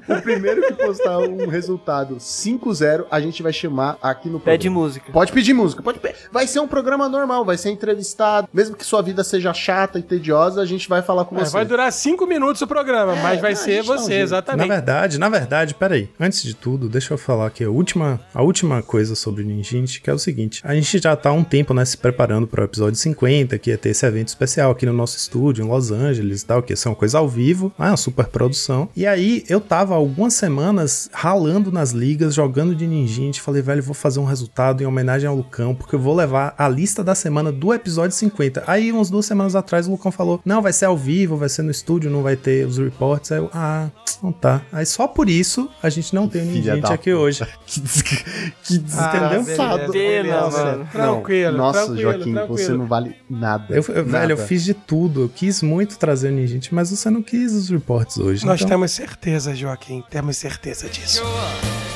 O 0.08 0.22
primeiro 0.22 0.62
que 0.62 0.72
postar 0.74 1.18
um 1.18 1.48
resultado 1.48 2.16
5-0, 2.16 3.06
a 3.10 3.20
gente 3.20 3.42
vai 3.42 3.52
chamar 3.52 3.96
aqui 4.02 4.28
no 4.28 4.38
Pede 4.40 4.64
programa. 4.64 4.86
música. 4.86 5.12
Pode 5.12 5.32
pedir 5.32 5.52
música, 5.54 5.82
pode 5.82 5.98
pe- 5.98 6.14
Vai 6.32 6.46
ser 6.46 6.60
um 6.60 6.68
programa 6.68 7.08
normal, 7.08 7.44
vai 7.44 7.56
ser 7.56 7.70
entrevistado. 7.70 8.48
Mesmo 8.52 8.76
que 8.76 8.84
sua 8.84 9.02
vida 9.02 9.22
seja 9.24 9.52
chata 9.54 9.98
e 9.98 10.02
tediosa, 10.02 10.60
a 10.60 10.66
gente 10.66 10.88
vai 10.88 11.02
falar 11.02 11.24
com 11.24 11.36
É, 11.36 11.44
você. 11.44 11.52
vai 11.52 11.64
durar 11.64 11.92
cinco 11.92 12.26
minutos 12.26 12.60
o 12.62 12.66
programa, 12.66 13.16
É, 13.16 13.22
mas 13.22 13.40
vai 13.40 13.52
não, 13.54 13.60
ser 13.60 13.76
gente 13.82 13.86
dá 13.86 13.92
um 13.94 13.98
você, 13.98 14.04
jeito. 14.06 14.18
Na 14.18 14.24
exatamente. 14.24 14.68
verdade, 14.68 15.18
na 15.18 15.28
verdade, 15.28 15.74
peraí. 15.74 16.08
Antes 16.18 16.42
de 16.42 16.54
tudo, 16.54 16.88
deixa 16.88 17.14
eu 17.14 17.18
falar 17.18 17.46
aqui 17.46 17.64
a 17.64 17.70
última, 17.70 18.20
a 18.34 18.42
última 18.42 18.82
coisa 18.82 19.14
sobre 19.14 19.42
o 19.42 19.46
Ninjinti, 19.46 20.00
que 20.00 20.10
é 20.10 20.12
o 20.12 20.18
seguinte. 20.18 20.60
A 20.64 20.74
gente 20.74 20.98
já 20.98 21.14
tá 21.16 21.30
há 21.30 21.32
um 21.32 21.44
tempo, 21.44 21.72
né, 21.74 21.84
se 21.84 21.96
preparando 21.96 22.46
para 22.46 22.62
o 22.62 22.64
episódio 22.64 22.96
50, 22.98 23.58
que 23.58 23.70
ia 23.70 23.78
ter 23.78 23.90
esse 23.90 24.04
evento 24.06 24.28
especial 24.28 24.70
aqui 24.70 24.86
no 24.86 24.92
nosso 24.92 25.16
estúdio, 25.16 25.64
em 25.64 25.68
Los 25.68 25.90
Angeles 25.90 26.42
e 26.42 26.46
tal, 26.46 26.62
que 26.62 26.72
ia 26.72 26.76
ser 26.76 26.88
uma 26.88 26.94
coisa 26.96 27.18
ao 27.18 27.28
vivo, 27.28 27.72
né, 27.78 27.88
uma 27.88 27.96
super 27.96 28.26
produção. 28.26 28.88
E 28.96 29.06
aí, 29.06 29.44
eu 29.48 29.60
tava 29.60 29.85
há 29.94 29.96
algumas 29.96 30.34
semanas 30.34 31.08
ralando 31.12 31.70
nas 31.72 31.90
ligas, 31.90 32.34
jogando 32.34 32.74
de 32.74 32.86
Ninjinti. 32.86 33.40
Falei, 33.40 33.62
velho, 33.62 33.82
vou 33.82 33.94
fazer 33.94 34.20
um 34.20 34.24
resultado 34.24 34.82
em 34.82 34.86
homenagem 34.86 35.28
ao 35.28 35.36
Lucão, 35.36 35.74
porque 35.74 35.94
eu 35.94 36.00
vou 36.00 36.14
levar 36.14 36.54
a 36.56 36.68
lista 36.68 37.02
da 37.02 37.14
semana 37.14 37.50
do 37.52 37.72
episódio 37.72 38.16
50. 38.16 38.64
Aí, 38.66 38.90
umas 38.92 39.10
duas 39.10 39.26
semanas 39.26 39.54
atrás, 39.54 39.86
o 39.86 39.90
Lucão 39.92 40.10
falou, 40.12 40.40
não, 40.44 40.60
vai 40.62 40.72
ser 40.72 40.86
ao 40.86 40.96
vivo, 40.96 41.36
vai 41.36 41.48
ser 41.48 41.62
no 41.62 41.70
estúdio, 41.70 42.10
não 42.10 42.22
vai 42.22 42.36
ter 42.36 42.66
os 42.66 42.78
reports. 42.78 43.32
Aí 43.32 43.38
eu, 43.38 43.50
ah, 43.52 43.88
não 44.22 44.32
tá. 44.32 44.62
Aí 44.72 44.86
só 44.86 45.06
por 45.06 45.28
isso 45.28 45.68
a 45.82 45.88
gente 45.88 46.14
não 46.14 46.28
tem 46.28 46.44
Ninjinti 46.44 46.80
da 46.80 46.94
aqui 46.94 47.12
hoje. 47.12 47.46
Que, 47.66 47.80
des... 47.80 48.02
que 48.02 48.84
Ah, 48.96 49.88
Pena, 49.90 50.50
mano. 50.50 50.88
Tranquilo, 50.90 51.52
Não, 51.52 51.58
Nossa, 51.58 51.78
tranquilo, 51.86 52.00
Joaquim, 52.00 52.32
tranquilo. 52.32 52.58
você 52.58 52.72
não 52.72 52.86
vale 52.86 53.16
nada. 53.28 53.66
Eu, 53.74 53.84
eu- 53.88 54.06
Nada. 54.06 54.18
velho, 54.18 54.32
eu 54.32 54.36
fiz 54.36 54.64
de 54.64 54.74
tudo. 54.74 55.22
Eu 55.22 55.28
quis 55.28 55.62
muito 55.62 55.98
trazer 55.98 56.28
o 56.28 56.32
Ninjinti, 56.32 56.74
mas 56.74 56.90
você 56.90 57.10
não 57.10 57.22
quis 57.22 57.52
os 57.52 57.68
reports 57.68 58.18
hoje. 58.18 58.44
Nós 58.46 58.60
então... 58.60 58.70
temos 58.70 58.90
certeza, 58.92 59.54
Joaquim, 59.66 60.00
temos 60.00 60.36
certeza 60.36 60.88
disso. 60.88 61.24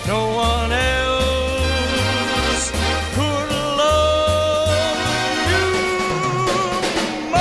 No 0.09 0.35
one 0.35 0.73
else 0.73 2.73
could 3.14 3.49
love 3.79 4.99
you 5.49 5.71
more. 7.31 7.39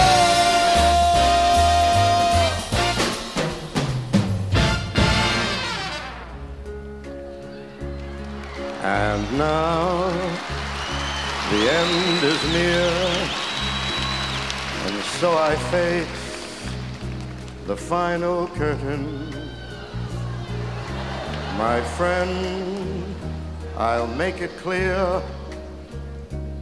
And 8.84 9.26
now 9.36 10.12
the 11.50 11.72
end 11.72 12.24
is 12.24 12.44
near, 12.54 12.92
and 14.86 15.04
so 15.20 15.36
I 15.36 15.56
face 15.72 16.08
the 17.66 17.76
final 17.76 18.46
curtain. 18.50 19.29
My 21.60 21.82
friend, 21.82 23.16
I'll 23.76 24.08
make 24.08 24.40
it 24.40 24.56
clear. 24.60 25.22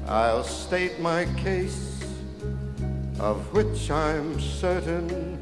I'll 0.08 0.44
state 0.44 1.00
my 1.00 1.26
case, 1.36 2.04
of 3.20 3.38
which 3.54 3.92
I'm 3.92 4.42
certain. 4.42 5.40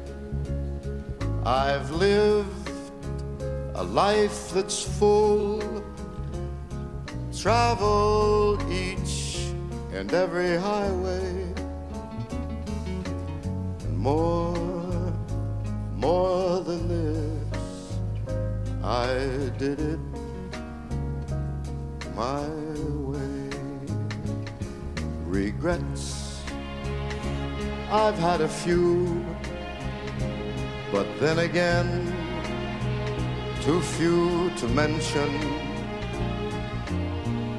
I've 1.46 1.90
lived 1.90 2.68
a 3.76 3.82
life 3.82 4.50
that's 4.50 4.82
full, 4.82 5.62
traveled 7.34 8.62
each 8.70 9.38
and 9.90 10.12
every 10.12 10.58
highway, 10.58 11.54
and 13.84 13.96
more, 13.96 14.45
did 19.58 19.80
it 19.80 19.98
my 22.14 22.46
way. 23.08 23.50
Regrets, 25.24 26.42
I've 27.90 28.18
had 28.18 28.42
a 28.42 28.48
few, 28.48 29.24
but 30.92 31.06
then 31.20 31.38
again, 31.38 31.88
too 33.62 33.80
few 33.80 34.50
to 34.56 34.68
mention. 34.68 35.30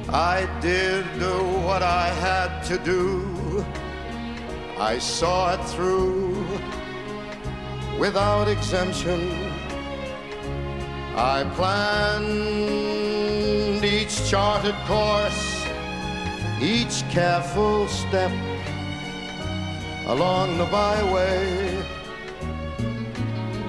I 0.08 0.48
did 0.60 1.04
do 1.18 1.42
what 1.66 1.82
I 1.82 2.06
had 2.26 2.62
to 2.64 2.78
do. 2.78 3.64
I 4.78 4.98
saw 4.98 5.54
it 5.54 5.64
through 5.64 6.46
without 7.98 8.46
exemption. 8.46 9.47
I 11.20 11.42
planned 11.56 12.28
each 13.84 14.30
charted 14.30 14.76
course, 14.86 15.66
each 16.60 17.02
careful 17.10 17.88
step 17.88 18.30
along 20.06 20.58
the 20.58 20.66
byway, 20.66 21.82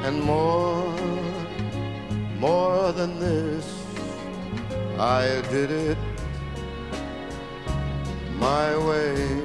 and 0.04 0.22
more, 0.22 0.94
more 2.38 2.92
than 2.92 3.20
this, 3.20 3.66
I 5.00 5.42
did 5.50 5.72
it 5.72 5.98
my 8.38 8.78
way. 8.78 9.42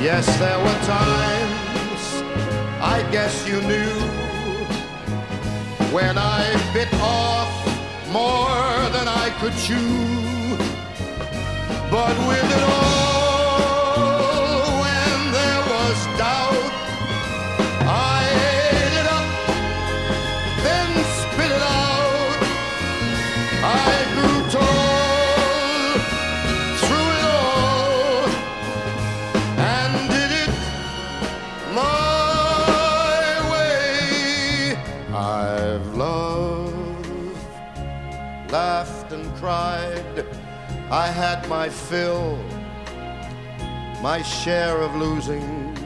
Yes, 0.00 0.24
there 0.38 0.58
were 0.58 0.80
times, 0.86 2.22
I 2.80 3.06
guess 3.12 3.46
you 3.46 3.60
knew, 3.60 4.19
when 5.92 6.16
I 6.16 6.52
bit 6.72 6.88
off 7.00 7.50
more 8.12 8.90
than 8.90 9.08
I 9.08 9.30
could 9.40 9.56
chew. 9.56 10.56
But 11.90 12.16
with 12.28 12.56
it 12.56 12.62
all, 12.62 13.09
I 39.50 41.06
had 41.08 41.48
my 41.48 41.68
fill, 41.68 42.36
my 44.00 44.22
share 44.22 44.78
of 44.78 44.94
losing. 44.94 45.76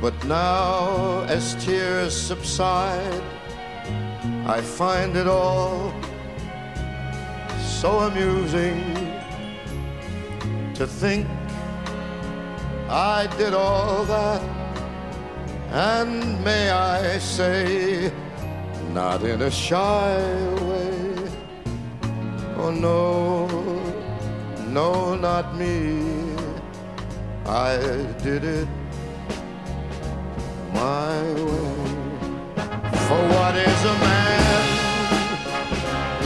But 0.00 0.14
now, 0.24 1.24
as 1.28 1.54
tears 1.64 2.14
subside, 2.14 3.22
I 4.46 4.60
find 4.60 5.16
it 5.16 5.26
all 5.26 5.92
so 7.60 8.00
amusing 8.00 8.82
to 10.74 10.86
think 10.86 11.26
I 12.88 13.26
did 13.38 13.52
all 13.52 14.04
that, 14.04 14.42
and 15.70 16.42
may 16.44 16.70
I 16.70 17.18
say, 17.18 18.12
not 18.92 19.22
in 19.22 19.42
a 19.42 19.50
shy 19.50 20.16
way. 20.62 20.83
Oh 22.66 22.70
no, 22.70 23.46
no, 24.72 25.14
not 25.16 25.54
me. 25.54 26.00
I 27.44 27.76
did 28.22 28.42
it 28.42 28.68
my 30.72 31.20
way. 31.44 31.74
For 33.06 33.20
what 33.34 33.54
is 33.54 33.80
a 33.92 33.96
man? 34.08 34.64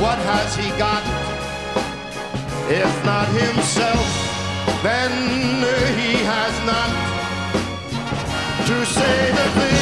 What 0.00 0.18
has 0.30 0.54
he 0.54 0.68
got? 0.78 1.02
If 2.70 2.92
not 3.04 3.26
himself, 3.42 4.06
then 4.84 5.10
he 5.98 6.12
has 6.34 6.54
not 6.70 6.90
to 8.68 8.86
say 8.86 9.32
the 9.32 9.48
things 9.58 9.77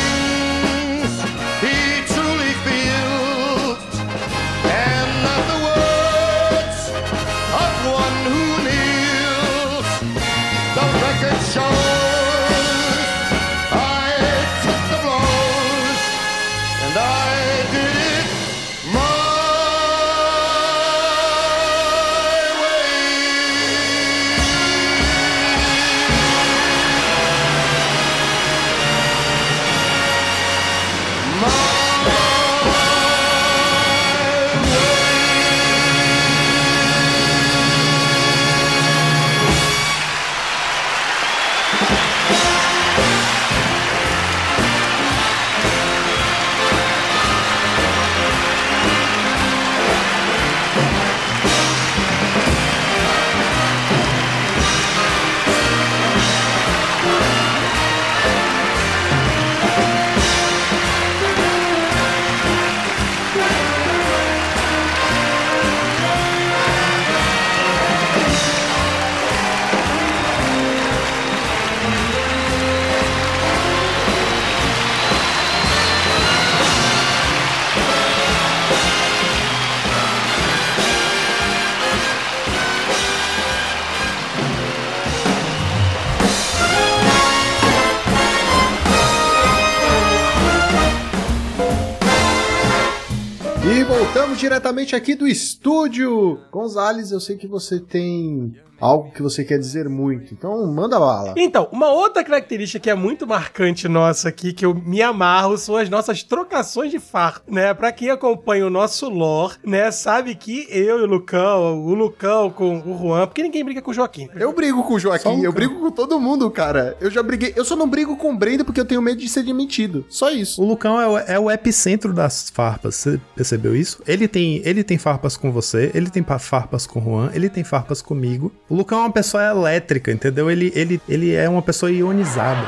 tira 94.46 94.60
diretamente 94.66 94.96
aqui 94.96 95.14
do 95.14 95.28
estúdio. 95.28 96.40
Gonzales, 96.50 97.12
eu 97.12 97.20
sei 97.20 97.36
que 97.36 97.46
você 97.46 97.78
tem 97.78 98.54
algo 98.80 99.10
que 99.10 99.22
você 99.22 99.44
quer 99.44 99.58
dizer 99.58 99.88
muito, 99.88 100.32
então 100.32 100.66
manda 100.72 100.98
bala. 100.98 101.34
Então, 101.36 101.68
uma 101.72 101.90
outra 101.90 102.22
característica 102.22 102.82
que 102.82 102.90
é 102.90 102.94
muito 102.94 103.26
marcante 103.26 103.88
nossa 103.88 104.28
aqui, 104.28 104.52
que 104.52 104.64
eu 104.64 104.74
me 104.74 105.02
amarro, 105.02 105.56
são 105.56 105.76
as 105.76 105.88
nossas 105.88 106.22
trocações 106.22 106.90
de 106.90 106.98
farpa, 106.98 107.50
né? 107.50 107.72
Pra 107.74 107.92
quem 107.92 108.10
acompanha 108.10 108.66
o 108.66 108.70
nosso 108.70 109.08
lore, 109.08 109.54
né, 109.64 109.90
sabe 109.90 110.34
que 110.34 110.66
eu 110.70 111.00
e 111.00 111.02
o 111.02 111.06
Lucão, 111.06 111.84
o 111.84 111.94
Lucão 111.94 112.50
com 112.50 112.80
o 112.80 112.98
Juan, 112.98 113.26
porque 113.26 113.42
ninguém 113.42 113.64
briga 113.64 113.82
com 113.82 113.90
o 113.90 113.94
Joaquim. 113.94 114.28
Eu 114.34 114.52
brigo 114.52 114.82
com 114.82 114.94
o 114.94 114.98
Joaquim, 114.98 115.28
um 115.28 115.44
eu 115.44 115.52
brigo 115.52 115.80
com 115.80 115.90
todo 115.90 116.20
mundo, 116.20 116.50
cara. 116.50 116.96
Eu 117.00 117.10
já 117.10 117.22
briguei. 117.22 117.52
Eu 117.56 117.64
só 117.64 117.76
não 117.76 117.88
brigo 117.88 118.16
com 118.16 118.32
o 118.32 118.36
Brenda 118.36 118.64
porque 118.64 118.80
eu 118.80 118.84
tenho 118.84 119.02
medo 119.02 119.20
de 119.20 119.28
ser 119.28 119.42
demitido. 119.42 120.04
Só 120.08 120.30
isso. 120.30 120.62
O 120.62 120.66
Lucão 120.66 121.00
é 121.00 121.06
o, 121.06 121.18
é 121.18 121.38
o 121.38 121.50
epicentro 121.50 122.12
das 122.12 122.50
farpas, 122.50 122.96
você 122.96 123.20
percebeu 123.34 123.74
isso? 123.74 124.02
Ele 124.06 124.28
tem, 124.28 124.55
ele 124.64 124.82
tem 124.84 124.98
farpas 124.98 125.36
com 125.36 125.50
você, 125.52 125.90
ele 125.94 126.08
tem 126.10 126.22
pa- 126.22 126.38
farpas 126.38 126.86
com 126.86 127.00
o 127.00 127.04
Juan, 127.04 127.30
ele 127.34 127.48
tem 127.48 127.62
farpas 127.64 128.00
comigo. 128.02 128.52
O 128.68 128.74
Lucão 128.74 128.98
é 128.98 129.02
uma 129.02 129.12
pessoa 129.12 129.42
elétrica, 129.44 130.10
entendeu? 130.12 130.50
Ele, 130.50 130.72
ele, 130.74 131.00
ele 131.08 131.34
é 131.34 131.48
uma 131.48 131.62
pessoa 131.62 131.90
ionizada. 131.92 132.66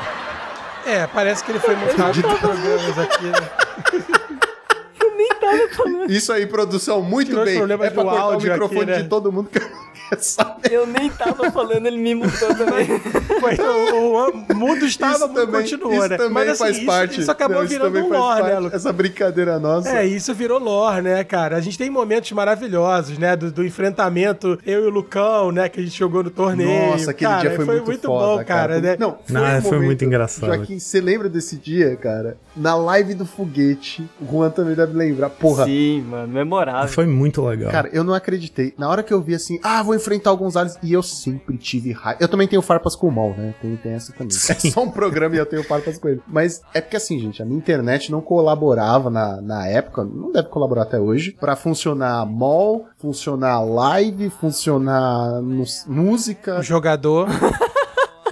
É, 0.87 1.07
parece 1.07 1.45
que 1.45 1.51
ele 1.53 1.59
foi 1.61 1.75
montado 1.77 2.13
de 2.15 2.23
programas 2.23 2.99
aqui, 2.99 3.25
né? 3.27 3.49
Eu 5.01 5.17
nem. 5.17 5.29
Isso 6.09 6.33
aí, 6.33 6.47
produção, 6.47 7.03
muito 7.03 7.29
Tirou 7.29 7.45
bem. 7.45 7.61
É 7.61 7.77
pra 7.77 7.91
cortar 7.91 8.29
o 8.29 8.41
microfone 8.41 8.81
aqui, 8.83 8.91
né? 8.91 9.03
de 9.03 9.09
todo 9.09 9.33
mundo 9.33 9.49
que 9.51 9.59
eu 10.71 10.87
nem 10.87 11.11
tava 11.11 11.51
falando, 11.51 11.87
ele 11.87 11.99
me 11.99 12.15
mudou 12.15 12.55
também. 12.55 12.87
Foi, 13.41 13.55
o, 13.57 13.95
o 13.95 14.11
Juan 14.11 14.55
mudo 14.55 14.87
estava, 14.87 15.15
isso 15.15 15.29
mudo 15.29 15.35
também, 15.35 15.61
continuou, 15.61 15.93
isso 15.93 16.09
né? 16.09 16.17
também 16.17 16.33
Mas 16.33 16.49
assim, 16.49 16.59
faz 16.59 16.77
isso, 16.77 16.87
parte. 16.87 17.21
isso 17.21 17.31
acabou 17.31 17.57
Não, 17.59 17.65
isso 17.65 17.73
virando 17.75 17.99
um 17.99 18.09
lore, 18.09 18.43
né. 18.43 18.59
Lucão? 18.59 18.77
Essa 18.77 18.93
brincadeira 18.93 19.59
nossa. 19.59 19.89
É, 19.91 20.07
isso 20.07 20.35
virou 20.35 20.59
lore, 20.59 21.03
né, 21.03 21.23
cara? 21.25 21.57
A 21.57 21.61
gente 21.61 21.77
tem 21.77 21.91
momentos 21.91 22.31
maravilhosos, 22.33 23.19
né? 23.19 23.37
Do, 23.37 23.53
do 23.53 23.65
enfrentamento, 23.65 24.59
eu 24.65 24.85
e 24.85 24.87
o 24.87 24.91
Lucão, 24.91 25.53
né? 25.53 25.69
Que 25.69 25.81
a 25.81 25.83
gente 25.83 25.99
jogou 25.99 26.23
no 26.23 26.31
torneio. 26.31 26.91
Nossa, 26.93 27.11
aquele 27.11 27.31
cara, 27.31 27.49
dia 27.49 27.57
foi, 27.57 27.81
muito, 27.81 28.07
foda, 28.07 28.43
bom, 28.43 28.45
cara, 28.45 28.81
né? 28.81 28.97
Não, 28.99 29.19
Não, 29.29 29.59
um 29.59 29.63
foi 29.63 29.81
muito 29.81 30.05
engraçado. 30.05 30.55
Joaquim, 30.55 30.79
você 30.79 31.01
lembra 31.01 31.29
desse 31.29 31.57
dia, 31.57 31.95
cara? 31.97 32.37
Na 32.57 32.75
live 32.75 33.15
do 33.15 33.27
foguete, 33.27 34.09
o 34.21 34.27
Juan 34.31 34.51
também 34.51 34.75
deve 34.75 34.97
lembrar. 34.97 35.31
Porra, 35.41 35.65
Sim, 35.65 36.03
mano, 36.03 36.33
memorável. 36.33 36.89
Foi 36.89 37.07
muito 37.07 37.45
legal. 37.45 37.71
Cara, 37.71 37.89
eu 37.93 38.03
não 38.03 38.15
acreditei. 38.15 38.75
Na 38.77 38.89
hora 38.89 39.03
que 39.03 39.13
eu 39.13 39.21
vi 39.21 39.35
assim, 39.35 39.59
ah, 39.63 39.83
vou 39.83 39.95
enfrentar 39.95 40.33
o 40.33 40.37
Gonzalez. 40.37 40.77
E 40.83 40.93
eu 40.93 41.03
sempre 41.03 41.57
tive 41.57 41.93
raiva. 41.93 42.19
Eu 42.21 42.29
também 42.29 42.49
tenho 42.49 42.63
farpas 42.63 42.97
com 42.97 43.09
o 43.09 43.13
mal, 43.13 43.31
né? 43.31 43.55
Tem, 43.61 43.77
tem 43.77 43.93
essa 43.93 44.13
também. 44.13 44.37
É 44.37 44.55
só 44.71 44.83
um 44.83 44.91
programa 44.91 45.37
e 45.37 45.39
eu 45.39 45.47
tenho 45.47 45.63
farpas 45.63 45.99
com 45.99 46.09
ele. 46.09 46.23
Mas 46.27 46.63
é 46.75 46.81
porque 46.81 46.97
assim, 46.97 47.19
gente, 47.19 47.43
a 47.43 47.45
minha 47.45 47.59
internet 47.59 48.11
não 48.11 48.21
colaborava 48.21 49.11
na, 49.11 49.41
na 49.41 49.67
época, 49.67 50.05
não 50.05 50.33
deve 50.33 50.49
colaborar 50.49 50.83
até 50.83 50.99
hoje, 50.99 51.37
pra 51.39 51.55
funcionar 51.55 52.27
mall, 52.27 52.87
funcionar 52.99 53.61
live, 53.63 54.31
funcionar 54.31 55.41
música. 55.43 56.59
O 56.59 56.63
jogador. 56.63 57.29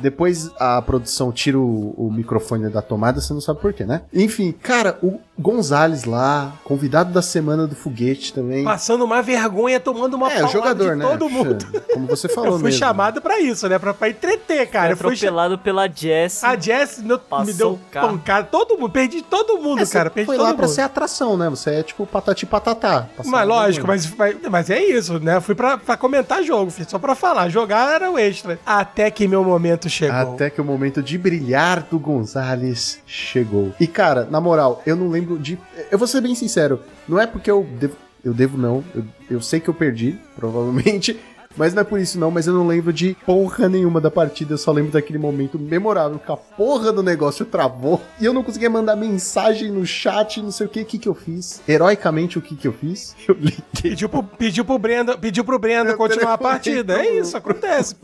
Depois 0.00 0.50
a 0.58 0.80
produção 0.82 1.32
tira 1.32 1.58
o, 1.58 1.94
o 1.96 2.10
microfone 2.12 2.68
da 2.70 2.82
tomada, 2.82 3.20
você 3.20 3.32
não 3.32 3.40
sabe 3.40 3.60
por 3.60 3.72
quê, 3.72 3.84
né? 3.84 4.02
Enfim, 4.12 4.52
cara, 4.52 4.98
o 5.02 5.18
Gonzalez 5.38 6.04
lá, 6.04 6.52
convidado 6.64 7.12
da 7.12 7.20
semana 7.22 7.66
do 7.66 7.74
foguete 7.74 8.32
também. 8.32 8.64
passando 8.64 9.04
uma 9.04 9.20
vergonha, 9.22 9.78
tomando 9.78 10.14
uma 10.14 10.32
é, 10.32 10.46
jogador, 10.48 10.92
de 10.92 10.96
né? 10.96 11.06
todo 11.06 11.28
mundo. 11.28 11.66
Como 11.92 12.06
você 12.06 12.26
falou 12.30 12.52
Eu 12.52 12.58
fui 12.58 12.64
mesmo. 12.64 12.78
chamado 12.78 13.20
pra 13.20 13.38
isso, 13.40 13.68
né? 13.68 13.78
Pra, 13.78 13.92
pra 13.92 14.08
entreter, 14.08 14.66
cara. 14.68 14.92
Eu 14.92 14.96
Foi 14.96 15.08
fui 15.08 15.14
atropelado 15.16 15.58
pela 15.58 15.88
Jess. 15.88 16.42
A 16.42 16.56
Jess 16.58 17.02
no- 17.02 17.20
me 17.44 17.52
deu 17.52 17.78
pancada. 17.92 18.48
Todo 18.50 18.78
mundo, 18.78 18.90
perdi 18.90 19.22
todo 19.22 19.58
mundo, 19.58 19.82
É, 19.82 19.84
você 19.84 19.92
cara. 19.92 20.10
Perdi 20.10 20.26
foi 20.26 20.36
todo 20.36 20.44
lá 20.44 20.50
mundo. 20.50 20.58
pra 20.58 20.68
ser 20.68 20.80
atração, 20.82 21.36
né? 21.36 21.50
Você 21.50 21.70
é 21.70 21.82
tipo 21.82 22.06
patati 22.06 22.46
patatá. 22.46 23.06
Mas 23.24 23.46
lógico, 23.48 23.86
mas, 23.86 24.10
mas, 24.16 24.36
mas 24.50 24.70
é 24.70 24.82
isso, 24.82 25.18
né? 25.20 25.40
Fui 25.40 25.54
pra, 25.54 25.76
pra 25.76 25.96
comentar 25.96 26.42
jogo, 26.42 26.70
filho, 26.70 26.88
só 26.88 26.98
pra 26.98 27.14
falar. 27.14 27.48
Jogar 27.50 27.94
era 27.94 28.10
o 28.10 28.18
extra. 28.18 28.58
Até 28.64 29.10
que 29.10 29.28
meu 29.28 29.44
momento 29.44 29.85
chegou. 29.88 30.34
Até 30.34 30.50
que 30.50 30.60
o 30.60 30.64
momento 30.64 31.02
de 31.02 31.16
brilhar 31.18 31.82
do 31.82 31.98
Gonzalez 31.98 33.00
chegou. 33.06 33.72
E 33.80 33.86
cara, 33.86 34.26
na 34.30 34.40
moral, 34.40 34.82
eu 34.86 34.96
não 34.96 35.08
lembro 35.08 35.38
de. 35.38 35.58
Eu 35.90 35.98
vou 35.98 36.06
ser 36.06 36.20
bem 36.20 36.34
sincero, 36.34 36.80
não 37.08 37.20
é 37.20 37.26
porque 37.26 37.50
eu 37.50 37.66
devo. 37.78 37.96
Eu 38.24 38.34
devo 38.34 38.58
não, 38.58 38.82
eu, 38.92 39.04
eu 39.30 39.40
sei 39.40 39.60
que 39.60 39.68
eu 39.68 39.74
perdi, 39.74 40.18
provavelmente. 40.34 41.16
Mas 41.56 41.72
não 41.72 41.80
é 41.80 41.84
por 41.84 41.98
isso 41.98 42.18
não, 42.18 42.30
mas 42.30 42.46
eu 42.46 42.52
não 42.52 42.66
lembro 42.66 42.92
de 42.92 43.16
porra 43.24 43.68
nenhuma 43.68 44.00
da 44.00 44.10
partida, 44.10 44.54
eu 44.54 44.58
só 44.58 44.70
lembro 44.70 44.92
daquele 44.92 45.18
momento 45.18 45.58
memorável 45.58 46.18
que 46.18 46.30
a 46.30 46.36
porra 46.36 46.92
do 46.92 47.02
negócio 47.02 47.46
travou 47.46 48.00
e 48.20 48.24
eu 48.24 48.32
não 48.32 48.42
conseguia 48.42 48.68
mandar 48.68 48.94
mensagem 48.94 49.70
no 49.70 49.86
chat, 49.86 50.42
não 50.42 50.50
sei 50.50 50.66
o 50.66 50.68
que, 50.68 50.82
o 50.82 50.84
que 50.84 50.98
que 50.98 51.08
eu 51.08 51.14
fiz. 51.14 51.62
Heroicamente, 51.66 52.38
o 52.38 52.42
que 52.42 52.54
que 52.54 52.68
eu 52.68 52.72
fiz? 52.72 53.16
Eu 53.26 53.34
liguei 53.34 53.62
Pediu 53.82 54.08
pro, 54.08 54.22
pediu 54.22 54.64
pro 54.64 54.78
Brendo, 54.78 55.18
pediu 55.18 55.44
pro 55.44 55.58
Brendo 55.58 55.90
Eu 55.90 55.96
continuar 55.96 56.34
a 56.34 56.38
partida. 56.38 57.00
É 57.00 57.18
isso, 57.18 57.36
acontece. 57.36 57.96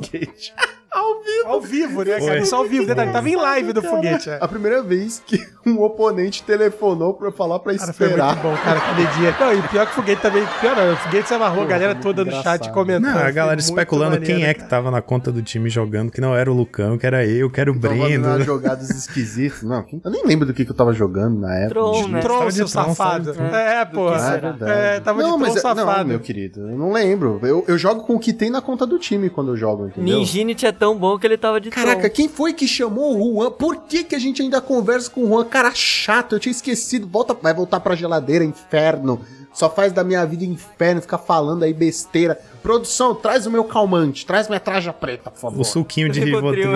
Ao 0.95 1.23
vivo. 1.23 1.47
Ao 1.49 1.61
vivo, 1.61 2.03
né, 2.05 2.21
cara? 2.21 2.39
Isso 2.39 2.55
ao 2.55 2.65
vivo, 2.65 2.87
detalhe. 2.87 3.13
Tava 3.13 3.29
em 3.29 3.37
live 3.37 3.73
do 3.73 3.83
foguete. 3.83 4.29
é. 4.31 4.39
A 4.41 4.47
primeira 4.49 4.83
vez 4.83 5.23
que 5.27 5.41
um 5.67 5.81
oponente 5.81 6.43
telefonou 6.43 7.15
pra 7.15 7.33
falar 7.33 7.59
pra 7.61 7.75
Cara, 7.75 7.93
foi 7.93 8.07
esperar. 8.09 8.27
muito 8.37 8.43
bom, 8.43 8.57
cara, 8.63 8.79
aquele 8.79 9.07
dia. 9.09 9.35
Não, 9.41 9.53
e 9.55 9.63
pior 9.69 9.87
que 9.87 9.93
o 9.93 9.95
foguete 9.95 10.21
também. 10.23 10.45
Pior 10.61 10.77
não, 10.77 10.93
o 10.93 10.97
foguete 10.97 11.29
se 11.29 11.35
amarrou, 11.35 11.63
a 11.63 11.67
galera 11.67 11.95
toda 11.95 12.25
no 12.25 12.31
chat 12.43 12.71
comentando. 12.73 13.05
Não, 13.13 13.19
a 13.19 13.23
Foi 13.25 13.33
galera 13.33 13.61
especulando 13.61 14.21
quem 14.21 14.35
maneiro, 14.35 14.51
é 14.51 14.55
que 14.55 14.69
tava 14.69 14.91
na 14.91 15.01
conta 15.01 15.33
do 15.33 15.43
time 15.43 15.69
jogando, 15.71 16.11
que 16.11 16.21
não 16.21 16.35
era 16.37 16.51
o 16.51 16.55
Lucão, 16.55 16.99
que 16.99 17.07
era 17.07 17.25
eu, 17.27 17.49
que 17.51 17.61
era 17.61 17.71
o 17.71 17.75
umas 17.75 18.45
jogadas 18.45 18.91
esquisitas. 18.97 19.63
Não, 19.63 19.85
eu 20.05 20.11
nem 20.11 20.25
lembro 20.27 20.47
do 20.47 20.53
que, 20.55 20.65
que 20.65 20.71
eu 20.71 20.75
tava 20.77 20.93
jogando 20.93 21.41
na 21.41 21.55
época. 21.57 21.75
Tron, 21.81 22.09
né? 22.09 22.21
Troll, 22.21 22.39
Tava 22.39 22.51
de 22.51 22.57
seu 22.57 22.69
safado. 22.69 23.31
É, 23.55 23.85
pô. 23.85 24.11
que 24.11 24.15
Ah, 24.19 24.57
é. 24.69 24.97
É, 24.97 25.01
tava 25.01 25.23
não, 25.23 25.37
de 25.37 25.43
mas 25.43 25.55
Tron 25.55 25.71
é- 25.71 25.75
não, 25.75 25.85
safado. 25.87 26.09
meu 26.09 26.21
querido, 26.21 26.61
eu 26.71 26.77
não 26.79 26.93
lembro. 26.93 27.41
Eu, 27.43 27.65
eu 27.67 27.79
jogo 27.79 28.03
com 28.05 28.15
o 28.15 28.19
que 28.19 28.33
tem 28.33 28.51
na 28.51 28.61
conta 28.61 28.87
do 28.87 28.99
time 28.99 29.31
quando 29.31 29.53
eu 29.53 29.57
jogo, 29.57 29.87
entendeu? 29.87 30.19
Ninjinity 30.19 30.67
é 30.67 30.73
tão 30.83 30.99
bom 30.99 31.17
que 31.17 31.25
ele 31.25 31.39
tava 31.39 31.61
de 31.61 31.71
Caraca, 31.71 32.01
Tron. 32.01 32.11
quem 32.11 32.29
foi 32.29 32.53
que 32.53 32.67
chamou 32.67 33.17
o 33.17 33.37
Juan? 33.37 33.53
Por 33.53 33.83
que, 33.83 34.03
que 34.03 34.17
a 34.17 34.19
gente 34.19 34.43
ainda 34.43 34.61
conversa 34.61 35.09
com 35.09 35.23
o 35.23 35.29
Juan? 35.29 35.45
Cara 35.45 35.71
chato, 35.73 36.35
eu 36.35 36.41
tinha 36.41 36.51
esquecido. 36.51 37.07
Volta, 37.07 37.35
vai 37.35 37.55
voltar 37.55 37.79
pra 37.79 37.95
geladeira, 37.95 38.45
inferno. 38.45 39.21
Só 39.53 39.71
faz 39.71 39.93
da 39.93 40.03
minha 40.03 40.27
vida 40.27 40.45
inferno, 40.45 41.01
ficar 41.01 41.19
falando 41.19 41.63
aí 41.63 41.73
besteira. 41.73 42.37
Produção, 42.65 43.15
traz 43.15 43.47
o 43.47 43.51
meu 43.51 43.63
calmante, 43.63 44.27
traz 44.27 44.49
minha 44.49 44.59
traja 44.59 44.93
preta, 44.93 45.31
por 45.31 45.39
favor. 45.39 45.61
O 45.61 45.65
suquinho 45.65 46.09
de 46.09 46.19
Rivotril. 46.25 46.73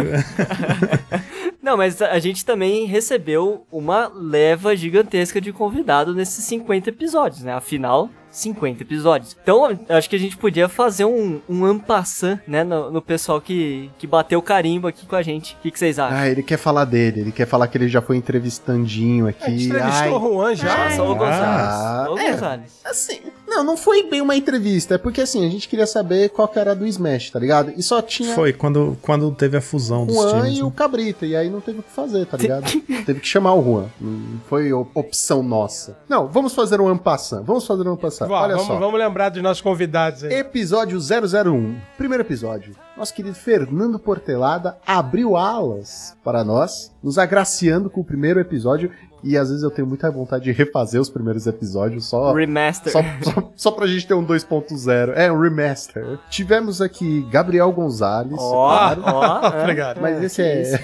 Não, 1.61 1.77
mas 1.77 2.01
a 2.01 2.13
a 2.13 2.19
gente 2.21 2.45
também 2.45 2.87
recebeu 2.87 3.67
uma 3.73 4.09
leva 4.15 4.77
gigantesca 4.77 5.41
de 5.41 5.53
convidado 5.53 6.15
nesses 6.15 6.45
50 6.45 6.91
episódios, 6.91 7.43
né? 7.43 7.55
Afinal, 7.55 8.09
50 8.37 8.83
episódios. 8.83 9.37
Então, 9.43 9.65
acho 9.89 10.11
que 10.11 10.17
a 10.17 10.19
gente 10.19 10.37
podia 10.37 10.69
fazer 10.69 11.05
um, 11.05 11.41
um 11.49 11.65
ampassan, 11.65 12.39
né? 12.47 12.63
No, 12.65 12.91
no 12.91 13.01
pessoal 13.01 13.41
que, 13.41 13.91
que 13.99 14.07
bateu 14.07 14.41
carimbo 14.43 14.87
aqui 14.87 15.07
com 15.07 15.17
a 15.17 15.23
gente. 15.23 15.55
O 15.55 15.63
que, 15.63 15.71
que 15.71 15.79
vocês 15.79 15.99
acham? 15.99 16.17
Ah, 16.19 16.29
ele 16.29 16.43
quer 16.43 16.59
falar 16.59 16.85
dele, 16.85 17.21
ele 17.23 17.33
quer 17.33 17.47
falar 17.47 17.67
que 17.69 17.79
ele 17.79 17.89
já 17.89 18.03
foi 18.03 18.17
entrevistandinho 18.17 19.27
A 19.27 19.31
gente 19.31 19.43
aqui. 19.43 19.65
entrevistou 19.67 20.23
o 20.23 20.35
Juan 20.35 20.55
já. 20.55 20.87
Ah, 20.87 20.91
só 20.91 21.11
o 21.11 21.15
Gonzalez. 21.15 21.41
Ah, 21.47 22.07
Ô, 22.11 22.19
é. 22.19 22.33
Gonzalez. 22.33 22.81
Assim, 22.85 23.21
não, 23.49 23.65
não 23.65 23.77
foi 23.77 24.03
bem 24.09 24.21
uma 24.21 24.37
entrevista, 24.37 24.95
é 24.95 24.99
porque 24.99 25.21
assim, 25.23 25.45
a 25.47 25.49
gente 25.51 25.69
queria 25.69 25.87
saber 25.87 26.29
qual 26.31 26.47
que 26.47 26.59
era 26.59 26.73
a 26.73 26.75
do 26.75 26.87
Smash, 26.87 27.31
tá 27.31 27.39
ligado? 27.39 27.73
E 27.77 27.83
só 27.83 28.01
tinha 28.03 28.35
Foi 28.35 28.53
quando, 28.53 28.97
quando 29.03 29.31
teve 29.33 29.57
a 29.57 29.61
fusão 29.61 30.03
o 30.03 30.07
dos 30.07 30.15
Juan 30.17 30.43
times. 30.45 30.59
e 30.59 30.63
o 30.63 30.67
né? 30.67 30.73
Cabrita, 30.77 31.27
e 31.27 31.35
aí 31.37 31.49
não 31.51 31.61
teve 31.61 31.81
o 31.81 31.83
que 31.83 31.91
fazer, 31.91 32.27
tá 32.27 32.37
ligado? 32.37 32.71
teve 33.05 33.21
que 33.21 33.27
chamar 33.27 33.55
o 33.55 33.63
Juan, 33.65 33.87
não 34.01 34.41
foi 34.49 34.73
op- 34.73 34.91
opção 34.95 35.43
nossa. 35.43 35.97
Não, 36.09 36.27
vamos 36.29 36.55
fazer 36.55 36.81
um 36.81 36.89
ampassan, 36.89 37.43
vamos 37.43 37.67
fazer 37.67 37.89
um 37.89 37.93
ampassan. 37.93 38.26
Vá, 38.27 38.43
Olha 38.43 38.55
vamos, 38.55 38.67
só. 38.67 38.79
vamos 38.79 38.99
lembrar 38.99 39.29
dos 39.29 39.43
nossos 39.43 39.61
convidados 39.61 40.25
aí. 40.25 40.33
Episódio 40.35 40.99
001, 40.99 41.77
primeiro 41.97 42.23
episódio. 42.23 42.75
Nosso 42.97 43.15
querido 43.15 43.35
Fernando 43.35 43.99
Portelada 43.99 44.79
abriu 44.87 45.37
alas 45.37 46.17
para 46.25 46.43
nós, 46.45 46.95
nos 47.03 47.19
agraciando 47.19 47.89
com 47.89 48.01
o 48.01 48.05
primeiro 48.05 48.41
episódio. 48.41 48.91
E 49.27 49.37
às 49.37 49.49
vezes 49.49 49.63
eu 49.63 49.71
tenho 49.71 49.87
muita 49.89 50.11
vontade 50.11 50.45
de 50.45 50.53
refazer 50.53 51.01
os 51.01 51.09
primeiros 51.11 51.47
episódios 51.47 52.07
só. 52.07 52.33
Remaster. 52.33 52.93
Só, 52.93 53.01
só, 53.23 53.53
só 53.57 53.71
pra 53.71 53.87
gente 53.87 54.07
ter 54.07 54.15
um 54.15 54.25
2.0. 54.25 55.13
É, 55.17 55.31
um 55.33 55.41
remaster. 55.41 56.19
Tivemos 56.31 56.81
aqui 56.81 57.27
Gabriel 57.31 57.71
Gonzalez. 57.73 58.37
Ó, 58.39 58.69
claro. 58.69 59.03
ó. 59.05 59.47
é. 59.57 59.61
Obrigado. 59.63 60.01
Mas 60.01 60.23
esse 60.23 60.43
é- 60.43 60.63
isso. 60.63 60.77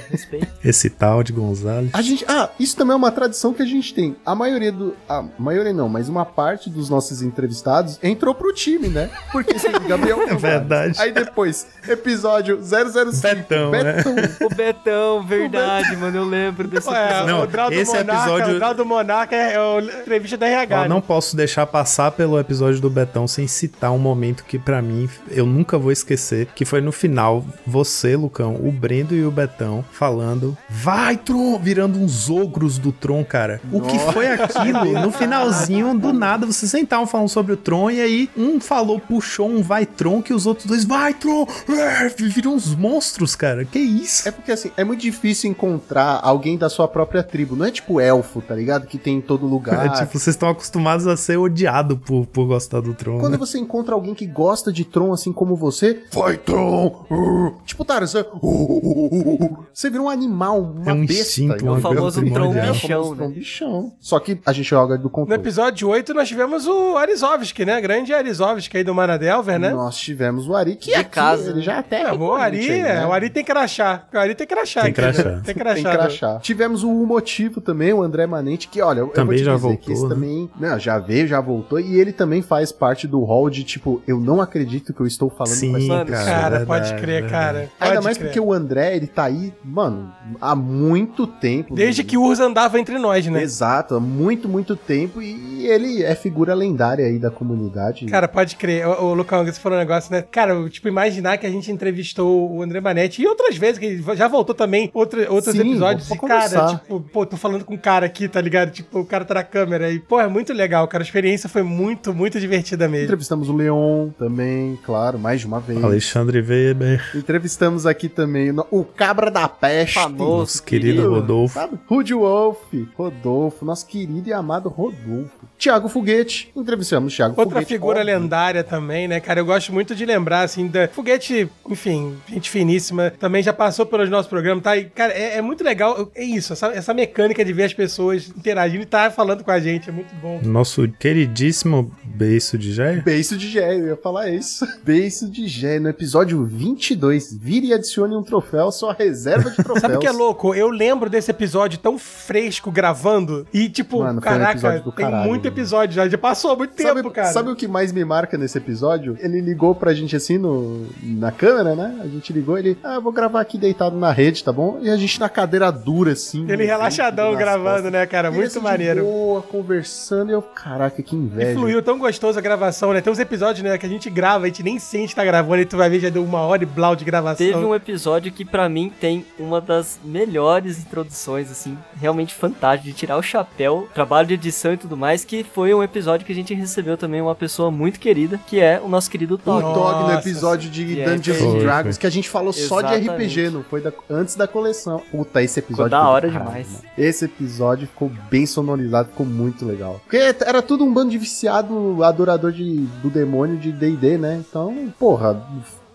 Esse 0.64 0.88
tal 0.90 1.22
de 1.22 1.32
Gonzalez. 1.32 1.90
A 1.92 2.00
gente, 2.02 2.24
ah, 2.28 2.48
isso 2.58 2.76
também 2.76 2.92
é 2.92 2.96
uma 2.96 3.10
tradição 3.10 3.52
que 3.52 3.62
a 3.62 3.66
gente 3.66 3.92
tem. 3.92 4.16
A 4.24 4.34
maioria 4.34 4.70
do. 4.72 4.94
A 5.08 5.24
maioria 5.38 5.72
não, 5.72 5.88
mas 5.88 6.08
uma 6.08 6.24
parte 6.24 6.70
dos 6.70 6.88
nossos 6.88 7.20
entrevistados 7.22 7.98
entrou 8.02 8.34
pro 8.34 8.52
time, 8.52 8.88
né? 8.88 9.10
Porque 9.32 9.52
esse 9.56 9.68
Gabriel 9.86 10.18
Gonzalez. 10.18 10.40
verdade. 10.40 11.00
Aí 11.00 11.12
depois, 11.12 11.66
episódio 11.88 12.60
005. 12.62 13.22
Betão, 13.22 13.70
né? 13.70 13.96
O 14.40 14.54
Betão, 14.54 15.22
verdade, 15.26 15.96
mano. 15.96 16.16
Eu 16.16 16.24
lembro 16.24 16.68
desse 16.68 16.88
É, 16.88 17.04
episódio. 17.04 17.26
Não, 17.26 17.68
o 17.68 17.72
esse 17.72 17.96
Monarca, 17.96 18.12
episódio- 18.38 18.56
o 18.56 18.58
Drauzio 18.58 18.84
Monarca 18.84 19.34
é, 19.36 19.54
é 19.54 19.60
o 19.60 19.80
entrevista 19.80 20.36
da 20.36 20.46
RH. 20.46 20.82
Ó, 20.82 20.88
não 20.88 21.00
posso 21.00 21.36
deixar 21.36 21.66
passar 21.66 22.10
pelo 22.12 22.38
episódio 22.38 22.80
do 22.80 22.90
Betão 22.90 23.26
sem 23.26 23.46
citar 23.46 23.92
um 23.92 23.98
momento 23.98 24.44
que 24.44 24.58
pra 24.58 24.80
mim 24.82 25.08
eu 25.30 25.46
nunca 25.46 25.78
vou 25.78 25.92
esquecer, 25.92 26.48
que 26.54 26.64
foi 26.64 26.80
no 26.80 26.92
final, 26.92 27.44
você, 27.66 28.16
Lucão, 28.16 28.54
o 28.56 28.70
Brendo 28.72 29.14
e 29.14 29.24
o 29.24 29.30
Betão 29.30 29.84
falando, 29.92 30.56
vai 30.68 31.16
Tron, 31.16 31.58
virando 31.58 31.98
uns 31.98 32.28
ogros 32.30 32.78
do 32.78 32.92
Tron, 32.92 33.24
cara. 33.24 33.60
O 33.72 33.80
que 33.82 33.98
foi 33.98 34.26
aquilo? 34.28 34.92
No 35.00 35.10
finalzinho, 35.12 35.98
do 35.98 36.12
nada, 36.12 36.46
vocês 36.46 36.70
sentavam 36.70 37.06
falando 37.06 37.28
sobre 37.28 37.52
o 37.52 37.56
Tron 37.56 37.90
e 37.90 38.00
aí 38.00 38.30
um 38.36 38.60
falou, 38.60 38.98
puxou 39.00 39.48
um 39.48 39.62
vai 39.62 39.86
Tron, 39.86 40.22
que 40.22 40.32
os 40.32 40.46
outros 40.46 40.66
dois, 40.66 40.84
vai 40.84 41.14
Tron, 41.14 41.46
é, 41.68 42.08
viram 42.08 42.54
uns 42.54 42.74
monstros, 42.74 43.34
cara. 43.34 43.64
Que 43.64 43.78
isso? 43.78 44.28
É 44.28 44.30
porque 44.32 44.52
assim, 44.52 44.70
é 44.76 44.84
muito 44.84 45.00
difícil 45.00 45.50
encontrar 45.50 46.20
alguém 46.22 46.56
da 46.56 46.68
sua 46.68 46.86
própria 46.88 47.22
tribo. 47.22 47.56
Não 47.56 47.66
é 47.66 47.70
tipo 47.70 48.00
elfo, 48.12 48.40
tá 48.42 48.54
ligado? 48.54 48.86
Que 48.86 48.98
tem 48.98 49.16
em 49.16 49.20
todo 49.20 49.46
lugar. 49.46 49.86
É 49.86 49.88
tipo, 49.90 50.12
vocês 50.18 50.28
estão 50.34 50.48
acostumados 50.48 51.06
a 51.06 51.16
ser 51.16 51.36
odiado 51.38 51.96
por, 51.98 52.26
por 52.26 52.46
gostar 52.46 52.80
do 52.80 52.94
Tron. 52.94 53.18
Quando 53.18 53.32
né? 53.32 53.38
você 53.38 53.58
encontra 53.58 53.94
alguém 53.94 54.14
que 54.14 54.26
gosta 54.26 54.72
de 54.72 54.84
Tron 54.84 55.12
assim 55.12 55.32
como 55.32 55.56
você, 55.56 56.02
vai 56.12 56.36
Tron! 56.36 57.06
Uh, 57.10 57.54
tipo 57.64 57.84
Tarzan, 57.84 58.24
uh, 58.34 58.46
uh, 58.46 58.82
uh, 58.86 59.44
uh. 59.44 59.66
você 59.72 59.90
vira 59.90 60.02
um 60.02 60.08
animal, 60.08 60.60
uma 60.60 60.90
É 60.90 60.94
um 60.94 61.06
besta. 61.06 61.22
instinto, 61.22 61.64
uma 61.64 61.78
O 61.78 61.80
famoso 61.80 62.20
Tron. 62.30 62.54
É, 62.54 62.70
bichão, 62.70 62.88
famoso 62.88 63.14
Tron 63.16 63.28
né? 63.28 63.34
bichão. 63.34 63.92
Só 64.00 64.18
que 64.20 64.38
a 64.44 64.52
gente 64.52 64.68
joga 64.68 64.96
do 64.96 65.04
No 65.04 65.10
controle. 65.10 65.40
episódio 65.40 65.88
8 65.88 66.14
nós 66.14 66.28
tivemos 66.28 66.66
o 66.66 66.96
Arizovski, 66.96 67.64
né? 67.64 67.80
Grande 67.80 68.12
Arizovski 68.12 68.76
aí 68.78 68.84
do 68.84 68.94
Manadelver, 68.94 69.58
né? 69.58 69.70
Nós 69.70 69.96
tivemos 69.96 70.48
o 70.48 70.54
Ari, 70.54 70.76
que 70.76 70.90
De 70.90 70.94
aqui, 70.94 71.10
casa, 71.10 71.50
ele 71.50 71.60
já 71.62 71.78
até 71.78 72.02
É, 72.02 72.12
o 72.12 72.32
Ari, 72.34 72.58
aí, 72.58 72.82
né? 72.82 73.02
é, 73.02 73.06
o 73.06 73.12
Ari 73.12 73.30
tem 73.30 73.44
crachá. 73.44 74.04
O 74.12 74.18
Ari 74.18 74.34
tem 74.34 74.46
crachá. 74.46 74.82
Tem 74.82 74.90
né? 74.90 74.94
crachá. 74.94 75.22
Tem 75.22 75.42
Tem 75.42 75.54
crachá. 75.54 75.92
crachá. 75.92 76.38
Tivemos 76.40 76.82
o 76.82 76.90
motivo 77.06 77.60
também, 77.60 77.92
o 77.92 78.01
André 78.02 78.26
Manente, 78.26 78.68
que 78.68 78.80
olha, 78.82 79.00
eu 79.00 79.08
Também 79.08 79.26
vou 79.26 79.34
te 79.36 79.44
já 79.44 79.54
dizer 79.54 79.62
voltou, 79.66 79.84
que 79.84 79.92
esse 79.92 80.02
né? 80.02 80.08
também, 80.08 80.50
não, 80.58 80.78
já 80.78 80.98
veio, 80.98 81.26
já 81.26 81.40
voltou 81.40 81.80
e 81.80 81.98
ele 81.98 82.12
também 82.12 82.42
faz 82.42 82.72
parte 82.72 83.06
do 83.06 83.20
hall 83.24 83.48
de 83.50 83.64
tipo, 83.64 84.02
eu 84.06 84.18
não 84.20 84.40
acredito 84.40 84.92
que 84.92 85.00
eu 85.00 85.06
estou 85.06 85.28
falando 85.30 85.54
Sim, 85.54 85.70
com 85.72 85.76
essa. 85.78 86.04
Cara, 86.04 86.58
Verdade, 86.58 86.66
pode 86.66 86.94
crer, 86.94 87.22
verdade. 87.22 87.30
cara. 87.32 87.58
Ainda 87.80 87.94
Pode 87.94 88.04
mais 88.04 88.16
crer. 88.18 88.26
porque 88.28 88.40
o 88.40 88.52
André, 88.52 88.96
ele 88.96 89.06
tá 89.06 89.24
aí, 89.24 89.52
mano, 89.64 90.12
há 90.40 90.54
muito 90.54 91.26
tempo. 91.26 91.74
Desde 91.74 92.02
né? 92.02 92.08
que 92.08 92.16
o 92.16 92.22
Urs 92.24 92.40
andava 92.40 92.78
entre 92.78 92.98
nós, 92.98 93.26
né? 93.26 93.42
Exato, 93.42 93.96
há 93.96 94.00
muito, 94.00 94.48
muito 94.48 94.74
tempo 94.76 95.20
e 95.22 95.66
ele 95.66 96.02
é 96.02 96.14
figura 96.14 96.54
lendária 96.54 97.06
aí 97.06 97.18
da 97.18 97.30
comunidade. 97.30 98.06
Cara, 98.06 98.26
pode 98.28 98.56
crer. 98.56 98.86
Ô, 98.86 99.06
ô, 99.10 99.14
Lucão, 99.14 99.44
você 99.44 99.60
falou 99.60 99.76
um 99.78 99.80
negócio, 99.80 100.10
né? 100.12 100.22
Cara, 100.30 100.68
tipo, 100.68 100.88
imaginar 100.88 101.36
que 101.38 101.46
a 101.46 101.50
gente 101.50 101.70
entrevistou 101.70 102.50
o 102.52 102.62
André 102.62 102.80
Manetti 102.80 103.22
e 103.22 103.26
outras 103.26 103.56
vezes, 103.56 103.78
que 103.78 103.84
ele 103.86 104.04
já 104.16 104.28
voltou 104.28 104.54
também, 104.54 104.90
outra, 104.94 105.30
outros 105.32 105.54
Sim, 105.54 105.60
episódios. 105.60 106.08
vou 106.08 106.16
E, 106.16 106.20
cara, 106.20 106.66
tipo, 106.66 107.00
pô, 107.12 107.26
tô 107.26 107.36
falando 107.36 107.64
com 107.64 107.74
um 107.74 107.78
cara 107.78 107.91
cara 107.92 108.06
aqui, 108.06 108.26
tá 108.26 108.40
ligado? 108.40 108.70
Tipo, 108.70 109.00
o 109.00 109.04
cara 109.04 109.24
tá 109.24 109.34
na 109.34 109.44
câmera. 109.44 109.90
E, 109.90 109.98
pô, 109.98 110.18
é 110.18 110.26
muito 110.26 110.52
legal, 110.52 110.88
cara. 110.88 111.02
A 111.02 111.06
experiência 111.06 111.48
foi 111.48 111.62
muito, 111.62 112.14
muito 112.14 112.40
divertida 112.40 112.88
mesmo. 112.88 113.04
Entrevistamos 113.04 113.48
o 113.48 113.52
Leon 113.52 114.08
também, 114.18 114.78
claro, 114.84 115.18
mais 115.18 115.40
de 115.40 115.46
uma 115.46 115.60
vez. 115.60 115.82
Alexandre 115.82 116.40
Weber, 116.40 117.02
Entrevistamos 117.14 117.84
aqui 117.86 118.08
também 118.08 118.52
o 118.70 118.84
Cabra 118.84 119.30
da 119.30 119.48
Peste. 119.48 119.94
Famoso. 119.94 120.38
nosso 120.38 120.62
querido 120.62 121.08
Rodolfo. 121.10 121.54
Sabe? 121.54 121.78
Rude 121.86 122.14
Wolf, 122.14 122.58
Rodolfo, 122.96 123.64
nosso 123.64 123.86
querido 123.86 124.28
e 124.28 124.32
amado 124.32 124.68
Rodolfo. 124.68 125.30
Tiago 125.62 125.88
Foguete, 125.88 126.50
entrevistamos 126.56 127.14
Tiago 127.14 127.34
Outra 127.38 127.54
Foguete. 127.54 127.68
figura 127.68 128.00
óbvio. 128.00 128.18
lendária 128.18 128.64
também, 128.64 129.06
né, 129.06 129.20
cara? 129.20 129.38
Eu 129.38 129.46
gosto 129.46 129.72
muito 129.72 129.94
de 129.94 130.04
lembrar, 130.04 130.42
assim, 130.42 130.66
da 130.66 130.88
Foguete, 130.88 131.48
enfim, 131.70 132.16
gente 132.28 132.50
finíssima, 132.50 133.12
também 133.12 133.44
já 133.44 133.52
passou 133.52 133.86
pelos 133.86 134.10
nossos 134.10 134.28
programas, 134.28 134.64
tá? 134.64 134.76
E, 134.76 134.86
cara, 134.86 135.12
é, 135.12 135.36
é 135.36 135.40
muito 135.40 135.62
legal, 135.62 136.10
é 136.16 136.24
isso, 136.24 136.52
essa, 136.52 136.66
essa 136.66 136.92
mecânica 136.92 137.44
de 137.44 137.52
ver 137.52 137.62
as 137.62 137.72
pessoas 137.72 138.28
interagindo 138.36 138.82
e 138.82 138.86
tá 138.86 139.08
falando 139.08 139.44
com 139.44 139.52
a 139.52 139.60
gente, 139.60 139.88
é 139.88 139.92
muito 139.92 140.12
bom. 140.16 140.40
Nosso 140.42 140.88
queridíssimo 140.98 141.92
beiço 142.02 142.58
de 142.58 142.72
Jair. 142.72 143.04
Beiço 143.04 143.36
de 143.36 143.48
Gé, 143.48 143.74
eu 143.78 143.86
ia 143.86 143.96
falar 143.96 144.30
isso. 144.30 144.66
Beiço 144.82 145.30
de 145.30 145.46
Gé, 145.46 145.78
no 145.78 145.88
episódio 145.88 146.44
22. 146.44 147.32
Vire 147.34 147.68
e 147.68 147.72
adicione 147.72 148.16
um 148.16 148.22
troféu 148.24 148.66
à 148.66 148.72
sua 148.72 148.92
reserva 148.92 149.48
de 149.50 149.56
troféus. 149.62 149.80
Sabe 149.80 149.94
o 149.94 149.98
que 150.00 150.08
é 150.08 150.12
louco? 150.12 150.54
Eu 150.56 150.70
lembro 150.70 151.08
desse 151.08 151.30
episódio 151.30 151.78
tão 151.78 151.96
fresco 151.98 152.70
gravando 152.72 153.46
e, 153.52 153.68
tipo, 153.68 154.00
Mano, 154.00 154.18
um 154.18 154.20
caraca, 154.20 154.80
do 154.80 154.90
tem 154.90 155.04
caralho, 155.04 155.28
muito. 155.28 155.51
Episódio 155.52 155.94
já, 155.94 156.08
já 156.08 156.18
passou 156.18 156.56
muito 156.56 156.74
tempo, 156.74 156.88
Sabe, 156.96 157.10
cara. 157.10 157.28
sabe 157.28 157.50
o 157.50 157.56
que 157.56 157.66
mais 157.68 157.92
me 157.92 158.04
marca 158.04 158.36
nesse 158.38 158.58
episódio? 158.58 159.16
Ele 159.20 159.40
ligou 159.40 159.74
pra 159.74 159.92
gente 159.94 160.14
assim 160.16 160.38
no, 160.38 160.86
na 161.02 161.30
câmera, 161.32 161.74
né? 161.74 161.98
A 162.02 162.06
gente 162.06 162.32
ligou, 162.32 162.58
ele, 162.58 162.76
ah, 162.82 162.94
eu 162.94 163.02
vou 163.02 163.12
gravar 163.12 163.40
aqui 163.40 163.58
deitado 163.58 163.96
na 163.96 164.10
rede, 164.12 164.42
tá 164.42 164.52
bom? 164.52 164.78
E 164.82 164.90
a 164.90 164.96
gente 164.96 165.18
na 165.20 165.28
cadeira 165.28 165.70
dura, 165.70 166.12
assim. 166.12 166.44
Ele 166.50 166.64
relaxadão 166.64 167.34
gravando, 167.36 167.74
costas. 167.74 167.92
né, 167.92 168.06
cara? 168.06 168.30
Muito 168.30 168.46
assim, 168.46 168.58
de 168.58 168.64
maneiro. 168.64 169.02
Boa, 169.04 169.42
conversando, 169.42 170.30
e 170.30 170.34
eu, 170.34 170.42
caraca, 170.42 171.02
que 171.02 171.14
E 171.14 171.18
inveja. 171.18 171.58
fluiu 171.58 171.82
tão 171.82 171.98
gostoso 171.98 172.38
a 172.38 172.42
gravação, 172.42 172.92
né? 172.92 173.00
Tem 173.00 173.12
uns 173.12 173.18
episódios, 173.18 173.62
né, 173.64 173.76
que 173.78 173.86
a 173.86 173.88
gente 173.88 174.08
grava, 174.10 174.44
a 174.44 174.48
gente 174.48 174.62
nem 174.62 174.78
sente 174.78 175.14
tá 175.14 175.24
gravando, 175.24 175.62
e 175.62 175.66
tu 175.66 175.76
vai 175.76 175.88
ver, 175.90 176.00
já 176.00 176.08
deu 176.08 176.24
uma 176.24 176.40
hora 176.40 176.62
e 176.62 176.66
blau 176.66 176.94
de 176.96 177.04
gravação. 177.04 177.46
Teve 177.46 177.58
um 177.64 177.74
episódio 177.74 178.32
que 178.32 178.44
pra 178.44 178.68
mim 178.68 178.92
tem 179.00 179.24
uma 179.38 179.60
das 179.60 179.98
melhores 180.04 180.78
introduções, 180.78 181.50
assim, 181.50 181.76
realmente 182.00 182.34
fantástico, 182.34 182.86
de 182.88 182.92
tirar 182.94 183.16
o 183.16 183.22
chapéu, 183.22 183.88
trabalho 183.94 184.28
de 184.28 184.34
edição 184.34 184.72
e 184.72 184.76
tudo 184.76 184.96
mais, 184.96 185.24
que 185.24 185.41
foi 185.42 185.72
um 185.74 185.82
episódio 185.82 186.24
que 186.26 186.32
a 186.32 186.34
gente 186.34 186.52
recebeu 186.54 186.96
também 186.96 187.20
uma 187.20 187.34
pessoa 187.34 187.70
muito 187.70 187.98
querida, 188.00 188.38
que 188.46 188.60
é 188.60 188.80
o 188.82 188.88
nosso 188.88 189.10
querido 189.10 189.34
O 189.34 189.38
Tog. 189.38 189.62
No 189.62 190.12
episódio 190.12 190.70
de 190.70 191.00
é 191.00 191.04
Dungeons 191.04 191.40
and 191.40 191.50
foi. 191.50 191.60
Dragons, 191.60 191.98
que 191.98 192.06
a 192.06 192.10
gente 192.10 192.28
falou 192.28 192.52
só 192.52 192.80
de 192.80 192.94
Exatamente. 192.94 193.40
RPG, 193.40 193.50
não 193.50 193.62
foi 193.62 193.80
da- 193.80 193.92
antes 194.10 194.34
da 194.34 194.46
coleção. 194.46 195.02
Puta, 195.10 195.42
esse 195.42 195.58
episódio 195.58 195.90
Ficou 195.90 196.00
da 196.04 196.08
hora 196.08 196.28
caralho, 196.30 196.48
demais. 196.48 196.68
mano. 196.72 196.84
Esse 196.96 197.24
episódio 197.24 197.86
ficou 197.86 198.10
bem 198.30 198.46
sonorizado, 198.46 199.08
ficou 199.10 199.26
muito 199.26 199.64
legal. 199.64 200.00
Porque 200.04 200.16
era 200.16 200.62
tudo 200.62 200.84
um 200.84 200.92
bando 200.92 201.10
de 201.10 201.18
viciado 201.18 202.02
adorador 202.02 202.52
de, 202.52 202.80
do 203.02 203.10
demônio 203.10 203.56
de 203.56 203.72
D&D, 203.72 204.18
né? 204.18 204.42
Então, 204.48 204.92
porra... 204.98 205.40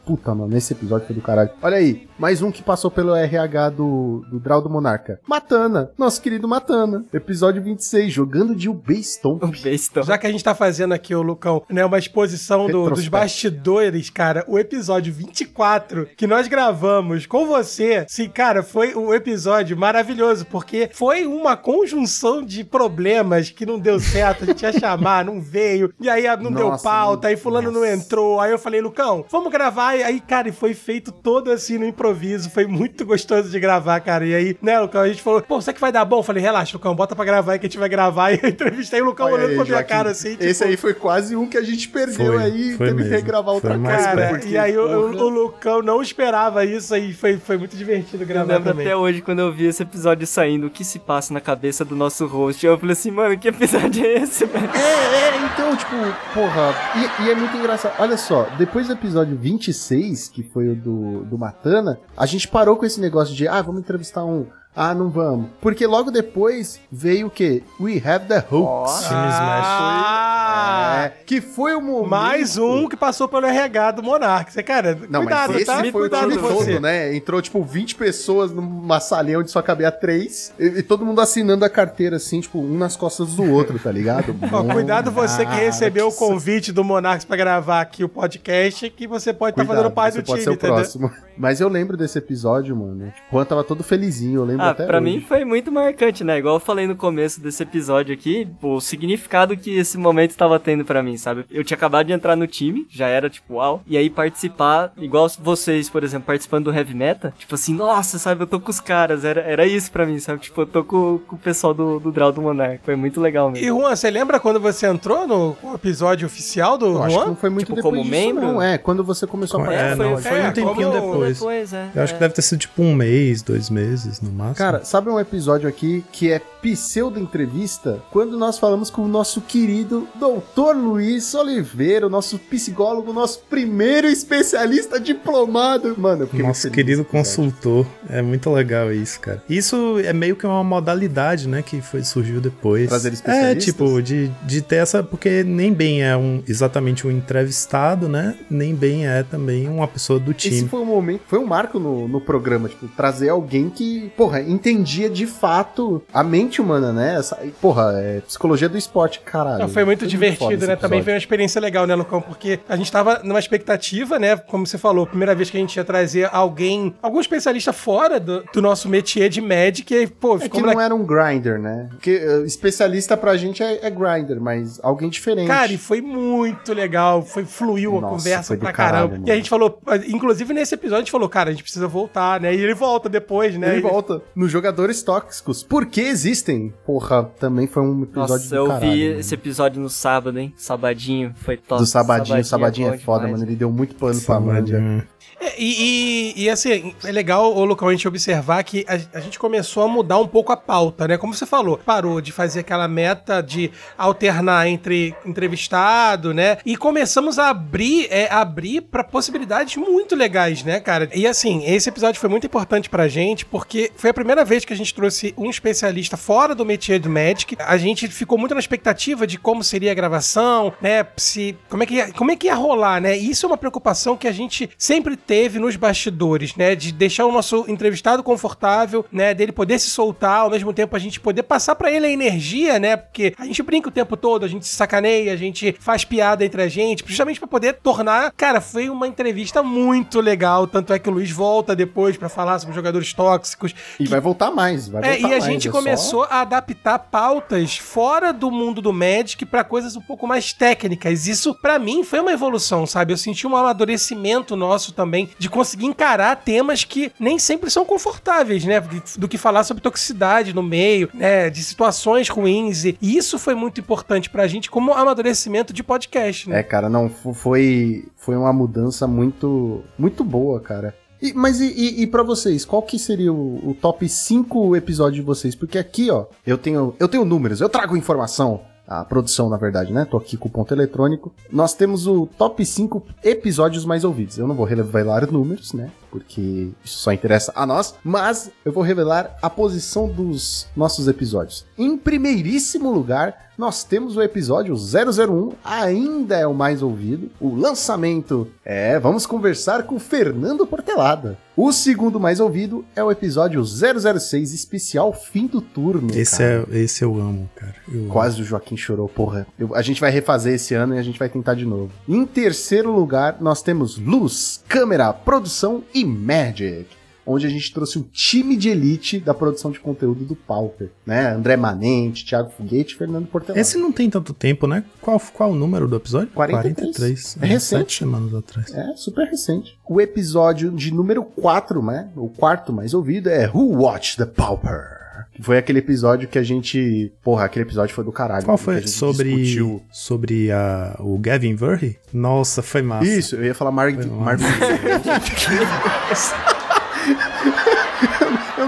Puta, 0.06 0.34
mano, 0.34 0.56
esse 0.56 0.72
episódio 0.72 1.06
foi 1.06 1.14
do 1.18 1.22
caralho. 1.22 1.50
Olha 1.62 1.76
aí, 1.76 2.07
mais 2.20 2.42
um 2.42 2.52
que 2.52 2.64
passou 2.64 2.90
pelo 2.90 3.14
RH 3.16 3.70
do, 3.70 4.26
do 4.28 4.40
Draw 4.40 4.60
do 4.62 4.70
Monarca. 4.70 5.20
Matana, 5.28 5.92
nosso 5.96 6.20
querido 6.20 6.48
Matana. 6.48 7.06
Episódio 7.14 7.62
26, 7.62 8.12
jogando 8.12 8.56
de 8.56 8.68
Ubeistomp. 8.68 9.44
Um 9.48 9.52
bestão. 9.52 10.02
Já 10.04 10.18
que 10.18 10.26
a 10.26 10.32
gente 10.32 10.44
tá 10.44 10.56
fazendo 10.56 10.94
aqui, 10.94 11.14
ô 11.14 11.22
Lucão, 11.22 11.62
né, 11.70 11.86
uma 11.86 12.00
exposição 12.00 12.68
do- 12.68 12.90
dos 12.90 13.08
bastidores, 13.08 14.10
cara, 14.10 14.44
o 14.48 14.58
episódio 14.58 15.14
24 15.14 16.08
que 16.18 16.26
nós 16.26 16.48
gravamos 16.48 17.26
com 17.28 17.46
você, 17.46 18.04
sim, 18.08 18.28
cara, 18.28 18.64
foi 18.64 18.96
um 18.96 19.14
episódio 19.14 19.78
maravilhoso, 19.78 20.46
porque 20.48 20.90
foi 20.94 21.26
uma 21.28 21.56
conjunção 21.56 22.44
de 22.44 22.64
problemas 22.64 23.52
que 23.52 23.66
não 23.66 23.78
deu 23.80 24.00
certo, 24.00 24.44
a 24.44 24.48
gente 24.48 24.64
ia 24.64 24.74
chamar, 24.74 25.24
não 25.26 25.40
veio, 25.40 25.94
e 26.02 26.10
aí 26.10 26.24
não 26.38 26.52
deu 26.52 26.70
Nossa, 26.70 26.84
pauta, 26.84 27.28
aí 27.28 27.38
fulano 27.38 27.72
não 27.72 27.82
nossa. 27.82 27.94
entrou, 27.94 28.40
aí 28.42 28.52
eu 28.52 28.60
falei, 28.60 28.82
Lucão, 28.82 29.24
vamos 29.30 29.52
gravar, 29.52 29.96
e 29.96 30.04
aí, 30.04 30.20
cara, 30.20 30.50
e 30.50 30.52
foi 30.52 30.74
feito 30.74 31.12
todo 31.12 31.52
assim 31.52 31.78
no 31.78 31.86
improviso, 31.86 32.07
foi 32.50 32.66
muito 32.66 33.06
gostoso 33.06 33.50
de 33.50 33.60
gravar, 33.60 34.00
cara, 34.00 34.26
e 34.26 34.34
aí, 34.36 34.58
né, 34.62 34.80
Lucão, 34.80 35.02
a 35.02 35.08
gente 35.08 35.22
falou, 35.22 35.42
pô, 35.42 35.60
será 35.62 35.74
que 35.74 35.82
vai 35.82 35.92
dar 35.92 36.06
bom? 36.06 36.20
Eu 36.20 36.24
falei, 36.24 36.42
relaxa, 36.42 36.76
Lucão, 36.78 36.96
bota 36.96 37.16
pra 37.16 37.26
gravar 37.26 37.54
aí 37.54 37.60
que 37.60 37.66
a 37.66 37.70
gente 37.70 37.78
vai 37.80 37.90
gravar, 37.90 38.32
e 38.36 38.40
eu 38.42 38.50
entrevistei 38.50 39.02
o 39.02 39.06
Lucão 39.06 39.26
Olha 39.28 39.36
olhando 39.36 39.50
aí, 39.50 39.56
pra 39.56 39.64
minha 39.66 39.76
Joaquim. 39.78 39.90
cara 39.90 40.10
assim, 40.12 40.32
tipo, 40.32 40.44
Esse 40.44 40.64
aí 40.64 40.78
foi 40.78 40.94
quase 40.94 41.36
um 41.36 41.48
que 41.48 41.58
a 41.58 41.64
gente 41.64 41.90
perdeu 41.90 42.34
Foi, 42.34 42.38
aí, 42.44 42.74
foi 42.78 42.88
teve 42.88 43.04
que 43.04 43.10
regravar 43.10 43.54
outra 43.54 43.74
Foi 43.76 43.84
Cara, 43.88 44.30
porque, 44.30 44.48
e 44.50 44.58
aí 44.58 44.78
o, 44.78 44.82
o- 45.12 45.30
Lucão 45.30 45.82
não 45.82 46.02
esperava 46.02 46.64
isso 46.66 46.94
aí, 46.94 47.14
foi, 47.14 47.38
foi 47.38 47.58
muito 47.58 47.76
divertido 47.76 48.24
Eu 48.24 48.28
gravar 48.28 48.54
lembro 48.54 48.72
também. 48.72 48.86
até 48.88 48.96
hoje, 48.96 49.22
quando 49.22 49.40
eu 49.40 49.52
vi 49.52 49.66
esse 49.66 49.84
episódio 49.84 50.26
saindo, 50.28 50.68
o 50.68 50.70
que 50.70 50.84
se 50.84 51.00
passa 51.00 51.34
na 51.34 51.42
cabeça 51.42 51.84
do 51.86 51.96
nosso 51.96 52.26
host. 52.28 52.66
Eu 52.66 52.78
falei 52.78 52.94
assim, 52.94 53.12
mano, 53.12 53.38
que 53.38 53.48
episódio 53.48 54.06
é 54.06 54.16
esse, 54.16 54.46
velho? 54.46 54.70
É, 54.74 54.80
é, 54.80 55.46
então, 55.54 55.76
tipo, 55.76 55.96
porra, 56.34 56.74
e, 57.22 57.24
e 57.26 57.32
é 57.32 57.36
muito 57.36 57.56
engraçado. 57.58 57.94
Olha 58.00 58.18
só, 58.18 58.44
depois 58.58 58.88
do 58.88 58.94
episódio 58.94 59.38
26, 59.38 60.30
que 60.30 60.44
foi 60.44 60.70
o 60.70 60.76
do, 60.76 61.24
do 61.26 61.38
Matana, 61.38 61.97
a 62.16 62.26
gente 62.26 62.48
parou 62.48 62.78
com 62.78 62.86
esse 62.86 63.00
negócio 63.00 63.36
de, 63.36 63.48
ah, 63.48 63.62
vamos 63.62 63.82
entrevistar 63.82 64.24
um. 64.26 64.48
Ah, 64.80 64.94
não 64.94 65.10
vamos. 65.10 65.48
Porque 65.60 65.88
logo 65.88 66.12
depois 66.12 66.80
veio 66.92 67.26
o 67.26 67.30
quê? 67.32 67.64
We 67.80 67.94
Have 67.94 68.28
the 68.28 68.38
Hooks. 68.38 69.08
Time 69.08 69.28
Smash. 69.28 69.66
Ah! 69.66 71.02
É, 71.06 71.14
que 71.26 71.42
foi 71.42 71.74
o 71.74 71.82
momento... 71.82 72.10
Mais 72.12 72.60
um 72.60 72.88
que 72.88 72.96
passou 72.96 73.28
pelo 73.28 73.48
RH 73.48 73.92
do 73.94 74.04
Monark. 74.04 74.54
Você, 74.54 74.62
cara, 74.62 74.96
Não, 75.10 75.22
cuidado, 75.22 75.54
mas 75.54 75.62
esse 75.64 75.66
tá? 75.66 75.78
foi 75.80 75.88
o 75.88 75.92
cuidado 75.94 76.30
time 76.30 76.38
com 76.40 76.48
você. 76.50 76.74
todo, 76.74 76.82
né? 76.82 77.16
Entrou, 77.16 77.42
tipo, 77.42 77.64
20 77.64 77.96
pessoas 77.96 78.52
numa 78.52 79.00
salinha 79.00 79.40
onde 79.40 79.50
só 79.50 79.64
cabia 79.64 79.92
três. 79.92 80.54
E, 80.60 80.66
e 80.66 80.84
todo 80.84 81.04
mundo 81.04 81.22
assinando 81.22 81.66
a 81.66 81.70
carteira, 81.72 82.18
assim, 82.18 82.40
tipo, 82.40 82.60
um 82.60 82.78
nas 82.78 82.96
costas 82.96 83.34
do 83.34 83.52
outro, 83.52 83.80
tá 83.80 83.92
ligado? 83.92 84.36
Ó, 84.54 84.64
cuidado 84.64 85.10
você 85.10 85.44
que 85.44 85.56
recebeu 85.56 86.10
o 86.10 86.14
convite 86.14 86.72
do 86.72 86.84
Monarks 86.84 87.26
pra 87.26 87.36
gravar 87.36 87.82
aqui 87.82 88.04
o 88.04 88.10
podcast, 88.10 88.92
que 88.92 89.08
você 89.08 89.34
pode 89.34 89.60
estar 89.60 89.66
fazendo 89.66 89.90
parte 89.90 90.20
do 90.20 90.24
pode 90.24 90.44
time, 90.44 90.44
ser 90.44 90.50
o 90.52 90.70
próximo. 90.70 91.12
Mas 91.36 91.60
eu 91.60 91.68
lembro 91.68 91.98
desse 91.98 92.20
episódio, 92.20 92.76
mano. 92.76 93.08
Tipo, 93.08 93.28
o 93.32 93.36
Juan 93.38 93.46
tava 93.46 93.64
todo 93.64 93.84
felizinho, 93.84 94.42
eu 94.42 94.46
lembro 94.46 94.67
Ah, 94.68 94.72
até 94.72 94.86
pra 94.86 94.98
hoje. 95.02 95.06
mim 95.06 95.22
foi 95.22 95.44
muito 95.46 95.72
marcante, 95.72 96.24
né? 96.24 96.38
Igual 96.38 96.56
eu 96.56 96.60
falei 96.60 96.88
no 96.88 96.96
começo 96.96 97.42
desse 97.42 97.64
episódio 97.64 98.14
aqui, 98.14 98.48
o 98.62 98.80
significado 98.80 99.56
que 99.58 99.78
esse 99.78 99.98
momento 99.98 100.32
estava 100.32 100.60
tendo 100.60 100.84
pra 100.86 101.02
mim, 101.04 101.18
sabe? 101.18 101.46
Eu 101.52 101.64
tinha 101.64 101.76
acabado 101.78 102.08
de 102.08 102.14
entrar 102.14 102.36
no 102.36 102.48
time, 102.48 102.86
já 102.90 103.08
era 103.08 103.30
tipo, 103.30 103.56
uau, 103.56 103.82
e 103.88 103.98
aí 103.98 104.10
participar, 104.10 104.92
igual 104.98 105.28
vocês, 105.42 105.90
por 105.90 106.04
exemplo, 106.04 106.26
participando 106.28 106.66
do 106.66 106.74
Heavy 106.74 106.94
Meta, 106.94 107.34
tipo 107.38 107.56
assim, 107.56 107.74
nossa, 107.74 108.18
sabe, 108.20 108.42
eu 108.44 108.48
tô 108.48 108.60
com 108.60 108.70
os 108.72 108.80
caras, 108.80 109.24
era, 109.24 109.42
era 109.42 109.66
isso 109.66 109.92
pra 109.92 110.06
mim, 110.06 110.20
sabe? 110.20 110.40
Tipo, 110.42 110.62
eu 110.62 110.66
tô 110.66 110.84
com, 110.84 111.20
com 111.28 111.36
o 111.36 111.40
pessoal 111.40 111.74
do, 111.74 112.00
do 112.00 112.12
Draw 112.12 112.32
do 112.32 112.42
Monarch, 112.42 112.80
foi 112.84 112.96
muito 112.96 113.20
legal 113.22 113.50
E 113.50 113.54
mesmo. 113.54 113.68
Juan, 113.80 113.96
você 113.96 114.10
lembra 114.10 114.40
quando 114.40 114.60
você 114.60 114.88
entrou 114.88 115.28
no 115.28 115.56
episódio 115.76 116.26
oficial 116.26 116.78
do 116.78 116.86
Eu 116.88 117.04
acho 117.04 117.08
que 117.08 117.14
Juan? 117.22 117.26
não 117.28 117.36
foi 117.36 117.50
muito 117.50 117.66
Tipo, 117.68 117.76
depois 117.78 117.92
como 117.96 118.04
disso, 118.10 118.12
membro? 118.28 118.42
não. 118.54 118.62
É, 118.62 118.78
quando 118.78 119.04
você 119.04 119.26
começou 119.28 119.60
a 119.62 119.64
É, 119.64 119.66
participar. 119.66 119.96
não, 120.04 120.14
foi- 120.18 120.22
foi 120.32 120.40
é, 120.40 120.48
um 120.48 120.54
tempinho 120.54 120.76
como- 120.76 120.92
depois. 120.92 121.40
Depois, 121.40 121.74
é. 121.74 121.88
Eu 121.96 122.04
acho 122.04 122.14
que 122.14 122.20
deve 122.20 122.34
ter 122.34 122.42
sido 122.42 122.60
tipo 122.60 122.82
um 122.82 122.94
mês, 122.96 123.42
dois 123.42 123.70
meses 123.70 124.22
no 124.22 124.32
máximo. 124.32 124.57
Cara, 124.58 124.84
sabe 124.84 125.12
um 125.12 125.20
episódio 125.20 125.70
aqui 125.70 126.04
que 126.12 126.32
é 126.32 126.42
pseudo-entrevista? 126.62 128.02
Quando 128.12 128.38
nós 128.38 128.58
falamos 128.60 128.90
com 128.90 129.02
o 129.04 129.08
nosso 129.08 129.42
querido 129.42 130.08
Dr. 130.16 130.76
Luiz 130.76 131.34
Oliveira, 131.34 132.08
o 132.08 132.10
nosso 132.10 132.38
psicólogo, 132.40 133.14
nosso 133.14 133.40
primeiro 133.50 134.08
especialista 134.08 135.00
diplomado. 135.00 135.96
Mano, 135.98 136.28
eu 136.32 136.40
Nosso 136.46 136.62
feliz 136.64 136.76
querido 136.76 137.02
episódio. 137.02 137.06
consultor. 137.26 137.86
É 138.10 138.22
muito 138.22 138.50
legal 138.52 138.92
isso, 138.92 139.20
cara. 139.20 139.44
Isso 139.50 140.00
é 140.00 140.14
meio 140.14 140.36
que 140.36 140.46
uma 140.46 140.64
modalidade, 140.64 141.48
né? 141.48 141.62
Que 141.62 141.82
foi, 141.82 142.04
surgiu 142.04 142.40
depois. 142.40 142.88
Trazer 142.90 143.10
É, 143.10 143.14
especialistas? 143.14 143.66
tipo, 143.66 144.02
de, 144.02 144.30
de 144.46 144.62
ter 144.62 144.78
essa. 144.78 145.04
Porque 145.04 145.44
nem 145.44 145.74
bem 145.74 146.04
é 146.04 146.16
um 146.16 146.42
exatamente 146.48 147.06
um 147.08 147.12
entrevistado, 147.12 148.08
né? 148.10 148.36
Nem 148.50 148.74
bem 148.76 149.08
é 149.08 149.24
também 149.24 149.68
uma 149.68 149.88
pessoa 149.88 150.20
do 150.20 150.32
Esse 150.32 150.50
time. 150.50 150.70
foi 150.70 150.80
um 150.82 150.86
momento, 150.86 151.22
foi 151.28 151.40
um 151.40 151.46
marco 151.46 151.80
no, 151.80 152.08
no 152.08 152.20
programa, 152.22 152.70
tipo, 152.70 152.88
trazer 152.90 153.30
alguém 153.30 153.70
que, 153.70 154.12
porra, 154.16 154.42
entendia 154.42 155.10
de 155.10 155.26
fato 155.26 156.02
a 156.14 156.24
mente 156.24 156.57
humana, 156.62 156.92
né? 156.92 157.16
Essa, 157.18 157.38
porra, 157.62 157.94
é 157.96 158.22
psicologia 158.22 158.68
do 158.70 158.78
esporte, 158.78 159.20
caralho. 159.20 159.60
Não, 159.60 159.70
foi 159.70 159.84
muito 159.86 160.00
foda 160.02 160.10
divertido, 160.10 160.54
esse 160.54 160.68
né? 160.68 160.76
Também 160.76 161.04
foi 161.04 161.14
uma 161.14 161.18
experiência 161.18 161.60
legal, 161.62 161.86
né, 161.88 161.96
Lucão? 161.96 162.22
Porque 162.22 162.60
a 162.68 162.76
gente 162.76 162.92
tava 162.92 163.22
numa 163.24 163.40
expectativa, 163.40 164.20
né? 164.20 164.36
Como 164.38 164.66
você 164.66 164.78
falou, 164.78 165.06
primeira 165.06 165.34
vez 165.36 165.50
que 165.50 165.58
a 165.58 165.60
gente 165.60 165.76
ia 165.76 165.84
trazer 165.84 166.30
alguém, 166.32 166.94
algum 167.02 167.20
especialista 167.20 167.74
fora 167.74 168.20
do, 168.20 168.44
do 168.54 168.62
nosso 168.62 168.88
métier 168.90 169.30
de 169.30 169.42
Magic, 169.42 169.94
e, 169.94 170.08
pô, 170.08 170.36
É 170.36 170.40
que 170.40 170.44
ficou 170.46 170.62
não 170.62 170.80
era 170.82 170.94
um 170.94 171.06
grinder, 171.06 171.60
né? 171.60 171.88
Porque 171.92 172.18
uh, 172.18 172.46
especialista 172.46 173.16
pra 173.18 173.36
gente 173.38 173.62
é, 173.64 173.86
é 173.86 173.90
grinder, 173.90 174.40
mas 174.40 174.80
alguém 174.84 175.10
diferente. 175.10 175.48
Cara, 175.48 175.72
e 175.72 175.78
foi 175.78 176.02
muito 176.02 176.74
legal, 176.74 177.22
foi 177.24 177.46
fluiu 177.46 177.98
a 177.98 178.02
Nossa, 178.02 178.16
conversa 178.16 178.48
foi 178.48 178.58
do 178.58 178.62
pra 178.62 178.74
caralho, 178.74 179.10
caramba. 179.10 179.30
E 179.30 179.32
a 179.32 179.36
gente 179.36 179.50
falou, 179.50 179.82
inclusive 180.08 180.54
nesse 180.54 180.76
episódio, 180.76 180.98
a 180.98 181.04
gente 181.04 181.12
falou, 181.12 181.30
cara, 181.30 181.50
a 181.50 181.54
gente 181.54 181.64
precisa 181.64 181.88
voltar, 181.88 182.40
né? 182.40 182.54
E 182.54 182.60
ele 182.60 182.74
volta 182.74 183.10
depois, 183.10 183.58
né? 183.58 183.70
Ele 183.70 183.80
E- 183.80 183.82
volta 183.82 184.22
nos 184.36 184.52
jogadores 184.52 185.02
tóxicos. 185.04 185.64
Por 185.64 185.86
que 185.86 186.02
existem? 186.38 186.74
Porra, 186.86 187.24
também 187.40 187.68
foi 187.68 187.84
um 187.84 188.04
episódio 188.04 188.34
Nossa, 188.36 188.50
do 188.50 188.56
eu 188.56 188.68
caralho, 188.68 188.92
vi 188.92 189.08
mano. 189.08 189.20
esse 189.20 189.34
episódio 189.34 189.82
no 189.82 189.90
sábado, 189.90 190.40
hein? 190.40 190.54
Sabadinho, 190.56 191.34
foi 191.36 191.58
top. 191.58 191.82
Do 191.82 191.86
Sabadinho, 191.86 192.44
Sabadinho 192.44 192.88
é 192.90 192.92
bom 192.92 192.98
foda, 193.00 193.26
demais. 193.26 193.40
mano. 193.40 193.50
Ele 193.52 193.56
deu 193.58 193.72
muito 193.72 193.96
pano 193.96 194.20
pra 194.22 194.40
manga. 194.40 195.08
É, 195.40 195.54
E, 195.62 196.34
e, 196.38 196.44
e, 196.44 196.50
assim, 196.50 196.94
é 197.04 197.12
legal, 197.12 197.52
Lucão, 197.52 197.88
legal 197.88 197.90
a 197.90 197.92
gente 197.92 198.08
observar 198.08 198.64
que 198.64 198.86
a, 198.88 199.18
a, 199.18 199.22
gente 199.22 199.38
começou 199.40 199.84
a 199.84 199.88
mudar 199.88 200.18
um 200.18 200.28
pouco 200.28 200.52
a 200.52 200.58
pauta, 200.58 201.08
né? 201.08 201.18
Como 201.18 201.34
você 201.34 201.46
falou, 201.46 201.78
parou 201.78 202.22
de 202.22 202.32
fazer 202.32 202.62
aquela 202.62 202.88
meta 202.88 203.42
de 203.42 203.72
alternar 203.98 204.68
entre 204.68 205.16
entrevistado, 205.26 206.34
né? 206.34 206.58
E 206.66 206.76
começamos 206.76 207.40
a 207.40 207.50
abrir, 207.50 208.08
é, 208.10 208.32
abrir 208.32 208.82
para 208.82 209.04
possibilidades 209.04 209.76
muito 209.78 210.16
legais, 210.16 210.64
né, 210.64 210.80
cara? 210.80 211.10
E 211.14 211.28
assim, 211.28 211.64
esse 211.66 211.90
episódio 211.90 212.20
foi 212.20 212.30
muito 212.30 212.46
importante 212.48 212.90
pra 212.90 213.08
gente 213.08 213.46
porque 213.46 213.92
foi 213.96 214.10
a 214.10 214.14
primeira 214.14 214.44
vez 214.44 214.66
que 214.66 214.74
a 214.74 214.78
gente 214.78 214.94
trouxe 214.94 215.34
um 215.38 215.50
especialista 215.50 216.18
fora 216.18 216.54
do 216.56 216.66
métier 216.66 217.00
do 217.00 217.10
Magic. 217.10 217.56
A 217.60 217.78
gente 217.78 218.08
ficou 218.08 218.38
muito 218.38 218.54
na 218.54 218.60
expectativa 218.60 219.26
de 219.26 219.38
como 219.38 219.64
seria 219.64 219.92
a 219.92 219.96
gravação, 219.96 220.74
né? 220.82 221.06
Se 221.18 221.58
como 221.70 221.84
é 221.84 221.86
que 221.86 221.96
ia, 221.96 222.14
como 222.14 222.32
é 222.32 222.36
que 222.36 222.48
ia 222.48 222.56
rolar, 222.56 223.02
né? 223.02 223.18
E 223.18 223.30
isso 223.30 223.46
é 223.46 223.48
uma 223.48 223.58
preocupação 223.58 224.18
que 224.18 224.28
a 224.28 224.32
gente 224.32 224.70
sempre 224.78 225.17
teve 225.18 225.60
nos 225.60 225.76
bastidores, 225.76 226.56
né? 226.56 226.76
De 226.76 226.92
deixar 226.92 227.26
o 227.26 227.32
nosso 227.32 227.66
entrevistado 227.68 228.24
confortável, 228.24 229.06
né? 229.12 229.34
Dele 229.34 229.52
poder 229.52 229.80
se 229.80 229.90
soltar, 229.90 230.42
ao 230.42 230.50
mesmo 230.50 230.72
tempo 230.74 230.96
a 230.96 231.00
gente 231.00 231.20
poder 231.20 231.44
passar 231.44 231.76
para 231.76 231.92
ele 231.92 232.06
a 232.06 232.10
energia, 232.10 232.80
né? 232.80 232.96
Porque 232.96 233.34
a 233.38 233.46
gente 233.46 233.62
brinca 233.64 233.90
o 233.90 233.92
tempo 233.92 234.16
todo, 234.16 234.46
a 234.46 234.48
gente 234.48 234.66
se 234.66 234.76
sacaneia, 234.76 235.34
a 235.34 235.36
gente 235.36 235.76
faz 235.80 236.06
piada 236.06 236.46
entre 236.46 236.62
a 236.62 236.68
gente, 236.68 237.04
justamente 237.06 237.40
para 237.40 237.48
poder 237.48 237.74
tornar. 237.74 238.32
Cara, 238.36 238.62
foi 238.62 238.90
uma 238.90 239.08
entrevista 239.08 239.64
muito 239.64 240.22
legal. 240.22 240.68
Tanto 240.68 240.94
é 240.94 241.00
que 241.00 241.10
o 241.10 241.12
Luiz 241.12 241.32
volta 241.32 241.76
depois 241.76 242.18
para 242.18 242.30
falar 242.30 242.60
sobre 242.60 242.76
jogadores 242.76 243.14
tóxicos. 243.14 243.74
E 244.00 244.04
que... 244.04 244.10
vai 244.10 244.20
voltar 244.20 244.52
mais, 244.52 244.88
vai 244.88 245.04
é, 245.04 245.14
voltar 245.14 245.30
E 245.30 245.34
a 245.34 245.40
gente 245.40 245.68
é 245.68 245.72
começou 245.72 246.24
só... 246.24 246.30
a 246.32 246.42
adaptar 246.42 247.00
pautas 247.00 247.78
fora 247.78 248.32
do 248.32 248.52
mundo 248.52 248.82
do 248.82 248.94
Magic 248.94 249.46
para 249.46 249.64
coisas 249.64 249.96
um 249.96 250.02
pouco 250.02 250.28
mais 250.28 250.54
técnicas. 250.54 251.28
Isso, 251.28 251.54
para 251.62 251.80
mim, 251.80 252.04
foi 252.04 252.20
uma 252.20 252.32
evolução, 252.32 252.86
sabe? 252.86 253.14
Eu 253.14 253.18
senti 253.18 253.48
um 253.48 253.56
amadurecimento 253.56 254.56
nosso 254.56 254.94
também 254.94 255.07
de 255.38 255.50
conseguir 255.50 255.86
encarar 255.86 256.36
temas 256.36 256.84
que 256.84 257.12
nem 257.20 257.40
sempre 257.40 257.70
são 257.70 257.86
confortáveis, 257.86 258.66
né? 258.66 258.82
Do 259.18 259.28
que 259.28 259.38
falar 259.38 259.64
sobre 259.64 259.84
toxicidade 259.84 260.54
no 260.54 260.64
meio, 260.64 261.10
né? 261.14 261.50
De 261.50 261.64
situações 261.64 262.30
ruins. 262.30 262.86
E 262.86 262.98
isso 263.02 263.40
foi 263.40 263.56
muito 263.56 263.80
importante 263.82 264.30
pra 264.30 264.48
gente 264.48 264.70
como 264.70 264.94
amadurecimento 264.94 265.74
de 265.74 265.84
podcast, 265.84 266.50
né? 266.50 266.60
É, 266.60 266.64
cara, 266.64 266.90
não, 266.90 267.10
foi, 267.10 268.06
foi 268.16 268.36
uma 268.36 268.54
mudança 268.54 269.08
muito, 269.08 269.84
muito 269.98 270.24
boa, 270.24 270.60
cara. 270.60 270.96
E, 271.22 271.34
mas 271.34 271.60
e, 271.60 271.66
e, 271.66 272.04
e 272.04 272.08
para 272.08 272.24
vocês, 272.24 272.64
qual 272.64 272.82
que 272.82 273.00
seria 273.00 273.34
o, 273.34 273.70
o 273.70 273.74
top 273.74 274.08
5 274.08 274.76
episódio 274.76 275.16
de 275.16 275.22
vocês? 275.22 275.56
Porque 275.56 275.78
aqui, 275.78 276.12
ó, 276.12 276.26
eu 276.46 276.58
tenho, 276.58 276.96
eu 277.00 277.08
tenho 277.08 277.26
números, 277.26 277.60
eu 277.60 277.70
trago 277.70 277.98
informação 277.98 278.62
a 278.88 279.04
produção, 279.04 279.50
na 279.50 279.58
verdade, 279.58 279.92
né? 279.92 280.06
Tô 280.06 280.16
aqui 280.16 280.38
com 280.38 280.48
o 280.48 280.52
ponto 280.52 280.74
eletrônico. 280.74 281.34
Nós 281.52 281.74
temos 281.74 282.08
o 282.08 282.26
top 282.38 282.66
5 282.66 283.04
episódios 283.22 283.84
mais 283.84 284.06
ouvidos. 284.06 284.38
Eu 284.38 284.48
não 284.48 284.56
vou 284.56 284.66
revelar 284.66 285.30
números, 285.30 285.74
né? 285.74 285.92
Porque 286.12 286.70
isso 286.84 287.00
só 287.00 287.12
interessa 287.12 287.52
a 287.56 287.66
nós, 287.66 287.96
mas 288.04 288.50
eu 288.64 288.72
vou 288.72 288.84
revelar 288.84 289.38
a 289.42 289.50
posição 289.50 290.08
dos 290.08 290.68
nossos 290.76 291.08
episódios. 291.08 291.66
Em 291.78 291.98
primeiríssimo 291.98 292.92
lugar, 292.92 293.48
nós 293.58 293.84
temos 293.84 294.16
o 294.16 294.22
episódio 294.22 294.76
001, 294.76 295.54
ainda 295.66 296.38
é 296.38 296.46
o 296.46 296.54
mais 296.54 296.84
ouvido. 296.84 297.32
O 297.42 297.56
lançamento 297.56 298.48
é, 298.64 299.00
vamos 299.00 299.26
conversar 299.26 299.84
com 299.84 300.00
Fernando 300.00 300.66
Portelada. 300.68 301.38
O 301.56 301.72
segundo 301.72 302.20
mais 302.20 302.40
ouvido 302.40 302.86
é 302.96 303.04
o 303.04 303.10
episódio 303.10 303.64
006 303.66 304.54
especial 304.54 305.12
fim 305.12 305.48
do 305.48 305.60
turno. 305.60 306.16
Esse 306.16 306.38
cara. 306.38 306.68
é 306.72 306.80
esse 306.82 307.04
eu 307.04 307.16
amo, 307.20 307.50
cara. 307.56 307.74
Eu 307.92 308.06
Quase 308.10 308.36
amo. 308.36 308.44
o 308.44 308.48
Joaquim 308.48 308.78
chorou, 308.78 309.10
porra. 309.10 309.48
Eu, 309.58 309.74
a 309.74 309.82
gente 309.82 310.00
vai 310.00 310.12
refazer 310.12 310.54
esse 310.54 310.76
ano 310.76 310.94
e 310.94 311.00
a 311.00 311.02
gente 311.02 311.18
vai 311.18 311.28
tentar 311.28 311.56
de 311.56 311.66
novo. 311.66 311.90
Em 312.08 312.28
terceiro 312.28 312.92
lugar, 312.92 313.38
nós 313.42 313.64
temos 313.64 313.98
luz, 313.98 314.64
câmera, 314.68 315.12
produção 315.12 315.84
e 316.02 316.06
magic 316.06 316.88
onde 317.28 317.46
a 317.46 317.50
gente 317.50 317.74
trouxe 317.74 318.00
um 318.00 318.04
time 318.04 318.56
de 318.56 318.70
elite 318.70 319.20
da 319.20 319.34
produção 319.34 319.70
de 319.70 319.80
conteúdo 319.80 320.24
do 320.24 320.34
Pauper, 320.34 320.90
né? 321.06 321.34
André 321.34 321.58
Manente, 321.58 322.26
Thiago 322.26 322.50
Foguete 322.50 322.96
e 322.96 322.98
Fernando 322.98 323.28
Portelado. 323.28 323.60
Esse 323.60 323.78
não 323.78 323.92
tem 323.92 324.10
tanto 324.10 324.34
tempo, 324.34 324.66
né? 324.66 324.86
Qual, 325.02 325.22
qual 325.34 325.52
o 325.52 325.56
número 325.56 325.88
do 325.90 325.98
episódio? 325.98 326.30
43. 326.34 326.96
43. 326.96 327.38
É 327.42 327.46
recente. 327.46 327.80
Sete 327.80 327.98
semanas 328.00 328.34
atrás. 328.34 328.74
É, 328.74 328.96
super 328.96 329.28
recente. 329.28 329.78
O 329.86 330.00
episódio 330.00 330.72
de 330.72 330.94
número 330.94 331.22
4, 331.22 331.84
né? 331.84 332.10
O 332.16 332.30
quarto 332.30 332.72
mais 332.72 332.94
ouvido 332.94 333.30
é 333.30 333.50
Who 333.50 333.82
Watched 333.82 334.18
the 334.18 334.26
Pauper? 334.26 335.07
Foi 335.42 335.58
aquele 335.58 335.80
episódio 335.80 336.28
que 336.28 336.38
a 336.40 336.44
gente. 336.44 337.12
Porra, 337.24 337.46
aquele 337.46 337.64
episódio 337.64 337.94
foi 337.94 338.04
do 338.04 338.12
caralho. 338.12 338.46
Qual 338.46 338.58
foi? 338.58 338.86
Sobre. 338.88 339.36
Discutiu... 339.36 339.82
Sobre 339.92 340.52
a, 340.52 340.96
o 341.00 341.18
Gavin 341.18 341.56
Verhey? 341.56 341.98
Nossa, 342.14 342.62
foi 342.62 342.82
massa. 342.82 343.06
Isso, 343.06 343.36
eu 343.36 343.46
ia 343.46 343.56
falar 343.56 343.72
Marvin. 343.72 344.08
Marvin. 344.08 344.46
Eu 344.46 345.00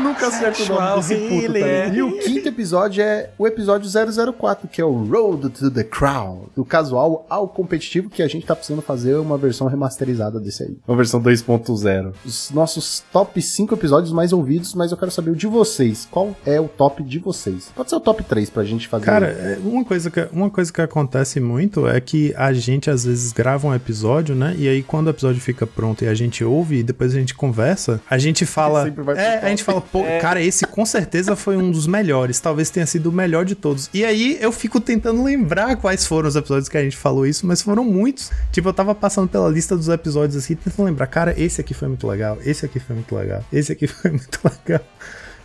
nunca 0.10 0.28
acerto 0.28 0.64
o 0.64 0.68
nome 0.68 0.96
desse 0.96 1.16
puto, 1.16 1.54
tá 1.54 1.94
E 1.94 2.02
o 2.02 2.20
quinto 2.20 2.48
episódio 2.48 3.04
é 3.04 3.30
o 3.38 3.48
episódio 3.48 3.90
004, 4.34 4.68
que 4.68 4.82
é 4.82 4.86
o 4.86 5.06
Road 5.06 5.50
to 5.50 5.72
the 5.72 5.84
Crown. 5.84 6.46
Do 6.56 6.66
casual 6.66 7.26
ao 7.30 7.48
competitivo, 7.48 8.10
que 8.10 8.22
a 8.22 8.28
gente 8.28 8.46
tá 8.46 8.56
precisando 8.56 8.82
fazer 8.82 9.16
uma 9.16 9.38
versão 9.38 9.68
remasterizada 9.68 10.40
desse 10.40 10.64
aí. 10.64 10.78
Uma 10.88 10.98
versão 10.98 11.22
2.0. 11.22 12.14
Os 12.26 12.52
nossos 12.52 13.04
top 13.12 13.42
5 13.42 13.74
episódios 13.74 14.12
mais 14.12 14.34
ouvidos, 14.34 14.74
mas 14.74 14.92
eu 14.92 14.98
quero 14.98 15.12
saber 15.12 15.32
o 15.32 15.36
de 15.36 15.48
vocês. 15.48 16.08
Qual 16.10 16.36
é 16.46 16.60
o 16.60 16.68
top 16.68 17.04
de 17.04 17.20
vocês? 17.20 17.72
Pode 17.76 17.90
ser 17.90 17.96
o 17.96 18.00
top 18.00 18.24
3 18.24 18.50
pra 18.50 18.64
gente 18.64 18.88
fazer. 18.88 19.06
Cara, 19.06 19.28
é, 19.28 19.60
uma 19.64 19.86
coisa 19.86 20.10
que, 20.10 20.28
uma 20.32 20.50
coisa 20.50 20.72
que 20.72 20.82
acontece 20.82 21.40
muito 21.40 21.88
é 21.88 22.00
que 22.00 22.34
a 22.36 22.52
gente 22.54 22.90
às 22.90 23.06
vezes 23.06 23.32
grava 23.32 23.68
um 23.68 23.74
episódio, 23.74 24.36
né? 24.36 24.56
E 24.58 24.68
aí 24.68 24.82
quando 24.82 25.08
o 25.08 25.10
episódio 25.10 25.42
fica 25.42 25.68
pronto 25.68 26.04
e 26.04 26.08
a 26.08 26.14
gente 26.14 26.44
ouve 26.44 26.78
e 26.78 26.84
depois 26.84 27.14
a 27.16 27.20
gente 27.20 27.34
conversa, 27.34 28.02
a 28.10 28.18
gente 28.18 28.46
fala. 28.46 28.88
É, 29.16 29.40
a 29.40 29.50
gente 29.50 29.64
fala, 29.64 29.82
pô, 29.82 29.99
é. 30.06 30.20
cara, 30.20 30.42
esse 30.42 30.66
com 30.66 30.86
certeza 30.86 31.36
foi 31.36 31.58
um 31.58 31.72
dos 31.72 31.88
melhores. 31.88 32.40
Talvez 32.40 32.70
tenha 32.70 32.86
sido 32.86 33.10
o 33.10 33.12
melhor 33.12 33.46
de 33.46 33.56
todos. 33.56 33.90
E 33.94 34.04
aí 34.04 34.38
eu 34.42 34.52
fico 34.52 34.80
tentando 34.80 35.24
lembrar 35.24 35.76
quais 35.78 36.06
foram 36.06 36.28
os 36.28 36.36
episódios 36.36 36.70
que 36.70 36.78
a 36.78 36.84
gente 36.84 36.98
falou 36.98 37.26
isso, 37.26 37.46
mas 37.46 37.62
foram 37.62 37.84
muitos. 37.84 38.32
Tipo, 38.52 38.70
eu 38.70 38.74
tava 38.74 38.94
passando 38.96 39.28
pela 39.28 39.50
lista 39.50 39.76
dos 39.76 39.90
episódios 39.90 40.36
assim, 40.36 40.56
tentando 40.56 40.86
lembrar, 40.86 41.08
cara, 41.08 41.34
esse 41.38 41.62
aqui 41.62 41.74
foi 41.74 41.88
muito 41.88 42.08
legal, 42.08 42.38
esse 42.46 42.66
aqui 42.66 42.80
foi 42.80 42.96
muito 42.96 43.16
legal, 43.16 43.44
esse 43.52 43.72
aqui 43.72 43.88
foi 43.88 44.12
muito 44.12 44.40
legal. 44.44 44.86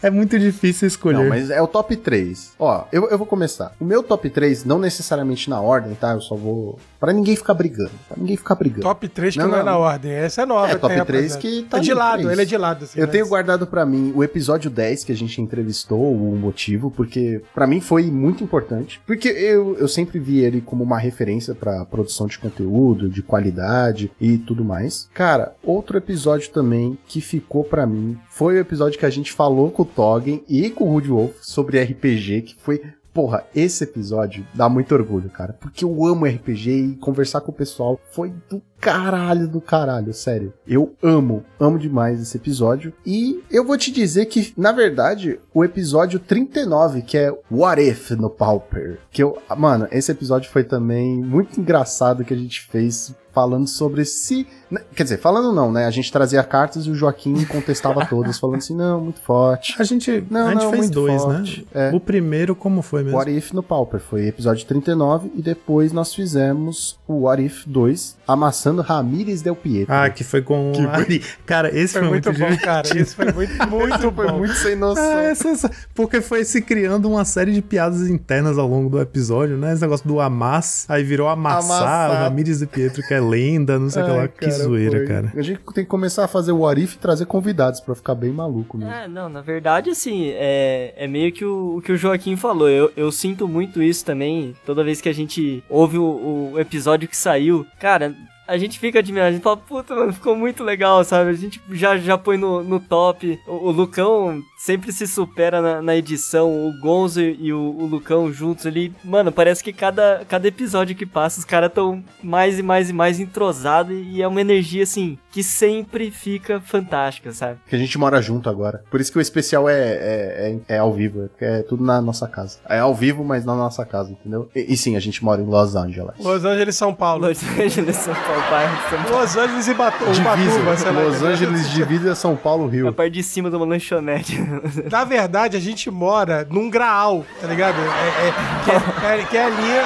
É 0.05 0.11
muito 0.11 0.39
difícil 0.39 0.87
escolher. 0.87 1.17
Não, 1.17 1.31
mas 1.31 1.49
é 1.49 1.63
o 1.63 1.67
top 1.67 1.97
3. 1.97 2.53
Ó, 2.59 2.85
eu, 2.93 3.09
eu 3.09 3.17
vou 3.17 3.27
começar. 3.27 3.73
O 3.81 3.87
meu 3.87 4.03
top 4.03 4.29
3, 4.29 4.63
não 4.63 4.79
necessariamente 4.79 5.49
na 5.49 5.59
ordem, 5.63 5.95
tá? 5.95 6.13
Eu 6.13 6.21
só 6.21 6.35
vou. 6.35 6.79
Pra 7.01 7.11
ninguém 7.11 7.35
ficar 7.35 7.55
brigando. 7.55 7.93
Pra 8.07 8.19
ninguém 8.19 8.37
ficar 8.37 8.55
brigando. 8.55 8.83
Top 8.83 9.09
3 9.09 9.33
que 9.33 9.41
não, 9.41 9.49
não, 9.49 9.59
é 9.59 9.63
na 9.63 9.79
ordem. 9.79 10.13
Essa 10.13 10.43
é 10.43 10.47
nova. 10.47 10.71
É, 10.71 10.77
top 10.77 11.07
3 11.07 11.37
que 11.37 11.63
tá. 11.63 11.79
É 11.79 11.81
de 11.81 11.95
lado, 11.95 12.31
ele 12.31 12.43
é 12.43 12.45
de 12.45 12.57
lado. 12.59 12.85
Assim, 12.85 13.01
eu 13.01 13.07
mas... 13.07 13.13
tenho 13.13 13.27
guardado 13.27 13.67
para 13.67 13.87
mim 13.87 14.13
o 14.15 14.23
episódio 14.23 14.71
10 14.71 15.05
que 15.05 15.13
a 15.13 15.17
gente 15.17 15.41
entrevistou, 15.41 16.15
o 16.15 16.37
motivo, 16.37 16.91
porque 16.91 17.41
para 17.55 17.67
mim 17.67 17.81
foi 17.81 18.03
muito 18.11 18.45
importante. 18.45 19.01
Porque 19.07 19.29
eu, 19.29 19.75
eu 19.79 19.89
sempre 19.89 20.19
vi 20.19 20.41
ele 20.41 20.61
como 20.61 20.85
uma 20.85 20.99
referência 20.99 21.55
para 21.55 21.83
produção 21.87 22.27
de 22.27 22.39
conteúdo, 22.39 23.09
de 23.09 23.23
qualidade 23.23 24.13
e 24.21 24.37
tudo 24.37 24.63
mais. 24.63 25.09
Cara, 25.15 25.55
outro 25.63 25.97
episódio 25.97 26.51
também 26.51 26.99
que 27.07 27.23
ficou 27.23 27.65
para 27.65 27.87
mim 27.87 28.19
foi 28.35 28.57
o 28.57 28.59
episódio 28.59 28.99
que 28.99 29.07
a 29.07 29.11
gente 29.11 29.33
falou 29.33 29.71
com 29.71 29.83
o 29.83 29.87
Toggen 29.87 30.43
e 30.49 30.69
com 30.69 30.85
o 30.85 30.89
Rude 30.89 31.09
Wolf 31.09 31.37
sobre 31.41 31.81
RPG, 31.81 32.43
que 32.43 32.57
foi 32.59 32.83
Porra, 33.15 33.45
esse 33.55 33.85
episódio 33.85 34.45
dá 34.53 34.69
muito 34.69 34.93
orgulho, 34.93 35.31
cara. 35.31 35.53
Porque 35.53 35.85
eu 35.85 36.05
amo 36.05 36.27
RPG 36.27 36.71
e 36.71 36.97
conversar 36.97 37.43
com 37.43 37.53
o 37.53 37.55
pessoal 37.55 38.01
foi 38.11 38.35
do 38.51 38.61
caralho 38.85 39.49
do 39.49 39.61
caralho, 39.61 40.13
sério. 40.13 40.53
Eu 40.67 40.95
amo, 41.03 41.43
amo 41.59 41.79
demais 41.79 42.21
esse 42.21 42.37
episódio. 42.37 42.93
E 43.05 43.43
eu 43.51 43.65
vou 43.65 43.79
te 43.79 43.91
dizer 43.91 44.27
que, 44.27 44.53
na 44.57 44.73
verdade, 44.73 45.41
o 45.55 45.65
episódio 45.65 46.19
39, 46.19 47.01
que 47.03 47.17
é 47.17 47.35
What 47.51 47.81
If 47.81 48.11
no 48.11 48.29
Pauper, 48.29 48.99
que 49.11 49.23
eu, 49.23 49.39
mano, 49.57 49.89
esse 49.91 50.13
episódio 50.13 50.51
foi 50.51 50.65
também 50.65 51.23
muito 51.23 51.59
engraçado 51.59 52.25
que 52.25 52.35
a 52.35 52.37
gente 52.37 52.61
fez 52.61 53.15
falando 53.35 53.67
sobre 53.67 54.05
se. 54.05 54.47
Né, 54.71 54.81
quer 54.95 55.03
dizer, 55.03 55.19
falando 55.19 55.53
não, 55.53 55.73
né? 55.73 55.87
A 55.87 55.91
gente 55.91 56.11
trazia 56.11 56.43
cartas 56.45 56.87
e 56.87 56.91
o 56.91 56.95
Joaquim 56.95 57.45
contestava 57.45 58.07
todas, 58.07 58.39
falando 58.39 58.59
assim, 58.59 58.77
não, 58.77 59.01
muito 59.01 59.21
forte. 59.21 59.75
A 59.79 59.85
gente, 59.85 60.25
não, 60.31 60.47
a 60.47 60.51
gente 60.53 60.63
não, 60.63 60.71
fez 60.71 60.89
dois, 60.89 61.27
né? 61.27 61.35
forte. 61.35 61.69
né? 61.75 61.91
É. 61.91 61.95
O 61.95 61.99
primeiro, 61.99 62.55
como 62.55 62.81
foi 62.81 63.03
mesmo? 63.03 63.19
What 63.19 63.31
If 63.37 63.53
no 63.53 63.63
Pauper, 63.63 64.01
foi 64.01 64.29
episódio 64.29 64.65
39, 64.65 65.33
e 65.35 65.43
depois 65.43 65.93
nós 65.93 66.15
fizemos 66.15 66.99
o 67.09 67.23
What 67.23 67.43
If 67.43 67.67
2, 67.67 68.17
amassando 68.27 68.74
Ramírez 68.83 69.43
Del 69.43 69.57
Pietro. 69.57 69.95
Ah, 69.95 70.09
que 70.11 70.25
foi 70.25 70.43
com 70.43 70.73
que 70.73 70.87
foi... 70.87 71.23
Cara, 71.47 71.69
esse 71.69 71.93
foi, 71.93 72.03
foi 72.03 72.11
muito, 72.11 72.29
muito 72.29 72.41
bom, 72.41 72.57
cara. 72.59 72.99
Esse 72.99 73.15
foi 73.15 73.33
muito, 73.33 73.53
muito 73.69 74.13
foi 74.13 74.33
muito 74.33 74.55
sem 74.55 74.77
noção. 74.77 75.03
Ah, 75.03 75.23
essa, 75.23 75.49
essa... 75.49 75.71
Porque 75.95 76.21
foi 76.21 76.45
se 76.45 76.63
criando 76.63 77.09
uma 77.09 77.25
série 77.25 77.53
de 77.53 77.63
piadas 77.63 78.09
internas 78.09 78.59
ao 78.59 78.67
longo 78.67 78.89
do 78.89 79.01
episódio, 79.01 79.57
né? 79.57 79.73
Esse 79.73 79.83
negócio 79.83 80.07
do 80.07 80.21
amass, 80.21 80.87
aí 80.89 81.03
virou 81.03 81.29
amassar, 81.29 81.83
amassar. 81.83 82.11
o 82.11 82.15
Ramírez 82.15 82.61
Del 82.61 82.69
Pietro, 82.69 83.03
que 83.07 83.15
é 83.15 83.21
lenda, 83.21 83.79
não 83.79 83.91
sei 83.91 84.03
o 84.03 84.07
que 84.07 84.11
lá. 84.13 84.29
que 84.29 84.51
zoeira, 84.51 84.99
foi. 84.99 85.07
cara. 85.07 85.33
A 85.35 85.43
gente 85.43 85.61
tem 85.75 85.85
que 85.85 85.91
começar 85.91 86.25
a 86.25 86.29
fazer 86.29 86.53
o 86.53 86.67
Arif 86.67 86.95
e 86.95 86.99
trazer 86.99 87.27
convidados 87.27 87.81
pra 87.81 87.95
ficar 87.95 88.15
bem 88.15 88.33
maluco 88.33 88.77
mesmo. 88.77 88.93
É, 88.93 89.09
não, 89.09 89.29
na 89.29 89.41
verdade, 89.41 89.91
assim, 89.91 90.31
é, 90.35 90.95
é 90.97 91.07
meio 91.07 91.33
que 91.33 91.45
o, 91.45 91.77
o 91.77 91.83
que 91.83 91.93
o 91.93 91.97
Joaquim 91.97 92.37
falou. 92.37 92.69
Eu, 92.69 92.93
eu 92.97 93.11
sinto 93.13 93.47
muito 93.49 93.83
isso 93.83 94.05
também, 94.05 94.55
toda 94.65 94.85
vez 94.85 95.01
que 95.01 95.09
a 95.09 95.15
gente 95.15 95.63
ouve 95.69 95.99
o, 95.99 96.53
o 96.53 96.61
episódio 96.61 97.09
que 97.09 97.17
saiu. 97.17 97.67
Cara, 97.79 98.15
a 98.47 98.59
gente 98.59 98.79
fica 98.79 98.99
admirado, 98.99 99.29
a 99.29 99.33
gente 99.33 99.43
fala, 99.43 99.57
puta, 99.57 99.95
mano, 99.95 100.13
ficou 100.13 100.37
muito 100.37 100.63
legal, 100.63 101.03
sabe? 101.05 101.31
A 101.31 101.35
gente 101.35 101.61
já, 101.71 101.97
já 101.97 102.19
põe 102.19 102.37
no, 102.37 102.63
no 102.63 102.79
top. 102.79 103.39
O, 103.47 103.69
o 103.69 103.71
Lucão 103.71 104.43
sempre 104.65 104.93
se 104.93 105.07
supera 105.07 105.61
na, 105.61 105.83
na 105.83 105.95
edição, 105.95 106.67
o 106.67 106.73
Gonzo 106.81 107.21
e 107.21 107.53
o, 107.53 107.59
o, 107.59 107.85
Lucão 107.85 108.33
juntos 108.33 108.65
ali. 108.65 108.95
Mano, 109.05 109.31
parece 109.31 109.63
que 109.63 109.75
cada, 109.75 110.25
cada 110.27 110.49
episódio 110.49 110.97
que 110.97 111.05
passa, 111.05 111.39
os 111.39 111.45
caras 111.45 111.71
tão 111.71 112.03
mais 112.23 112.59
e 112.59 112.63
mais 112.63 112.89
e 112.89 112.93
mais 112.95 113.21
entrosados 113.21 113.95
e 113.95 114.23
é 114.23 114.27
uma 114.27 114.41
energia, 114.41 114.83
assim, 114.83 115.19
que 115.31 115.43
sempre 115.43 116.11
fica 116.11 116.63
fantástica, 116.63 117.31
sabe? 117.33 117.59
Que 117.69 117.77
a 117.77 117.79
gente 117.79 117.99
mora 117.99 118.23
junto 118.23 118.49
agora. 118.49 118.83
Por 118.91 119.03
isso 119.03 119.13
que 119.13 119.19
o 119.19 119.21
especial 119.21 119.69
é, 119.69 119.75
é, 119.75 120.59
é, 120.69 120.77
é 120.77 120.79
ao 120.79 120.95
vivo, 120.95 121.29
é, 121.39 121.59
é 121.59 121.63
tudo 121.63 121.85
na 121.85 122.01
nossa 122.01 122.27
casa. 122.27 122.59
É 122.67 122.79
ao 122.79 122.95
vivo, 122.95 123.23
mas 123.23 123.45
na 123.45 123.55
nossa 123.55 123.85
casa, 123.85 124.13
entendeu? 124.13 124.49
E, 124.57 124.73
e 124.73 124.77
sim, 124.79 124.97
a 124.97 125.01
gente 125.01 125.23
mora 125.23 125.43
em 125.43 125.47
Los 125.47 125.77
Angeles. 125.77 126.15
Los 126.19 126.43
Angeles, 126.43 126.75
São 126.75 126.95
Paulo. 126.95 127.29
Los 127.29 127.43
Angeles, 127.43 127.97
São 127.97 128.15
Paulo, 128.15 128.43
bairro 128.51 128.77
de 128.77 128.83
São 128.89 129.03
Paulo. 129.05 129.21
Los 129.21 129.37
Angeles 129.37 129.69
e 129.69 129.75
Batu 129.75 130.05
Divisa. 130.07 130.25
Batuba, 130.25 130.77
sei 130.79 130.91
lá. 130.91 131.03
Los 131.03 131.23
Angeles 131.23 131.71
divisa 131.71 132.15
São 132.15 132.35
Paulo, 132.35 132.67
Rio. 132.67 132.89
A 132.89 132.93
parte 132.93 133.13
de 133.13 133.23
cima 133.23 133.51
de 133.51 133.57
uma 133.57 133.67
lanchonete. 133.67 134.54
Na 134.91 135.05
verdade, 135.05 135.57
a 135.57 135.61
gente 135.61 135.91
mora 135.91 136.47
num 136.51 136.71
graal, 136.71 137.25
tá 137.41 137.47
ligado? 137.47 137.77
É, 137.79 138.29
é, 138.29 138.33
que, 138.65 138.71
é, 138.71 139.21
é, 139.21 139.25
que 139.25 139.37
é 139.37 139.45
ali, 139.45 139.79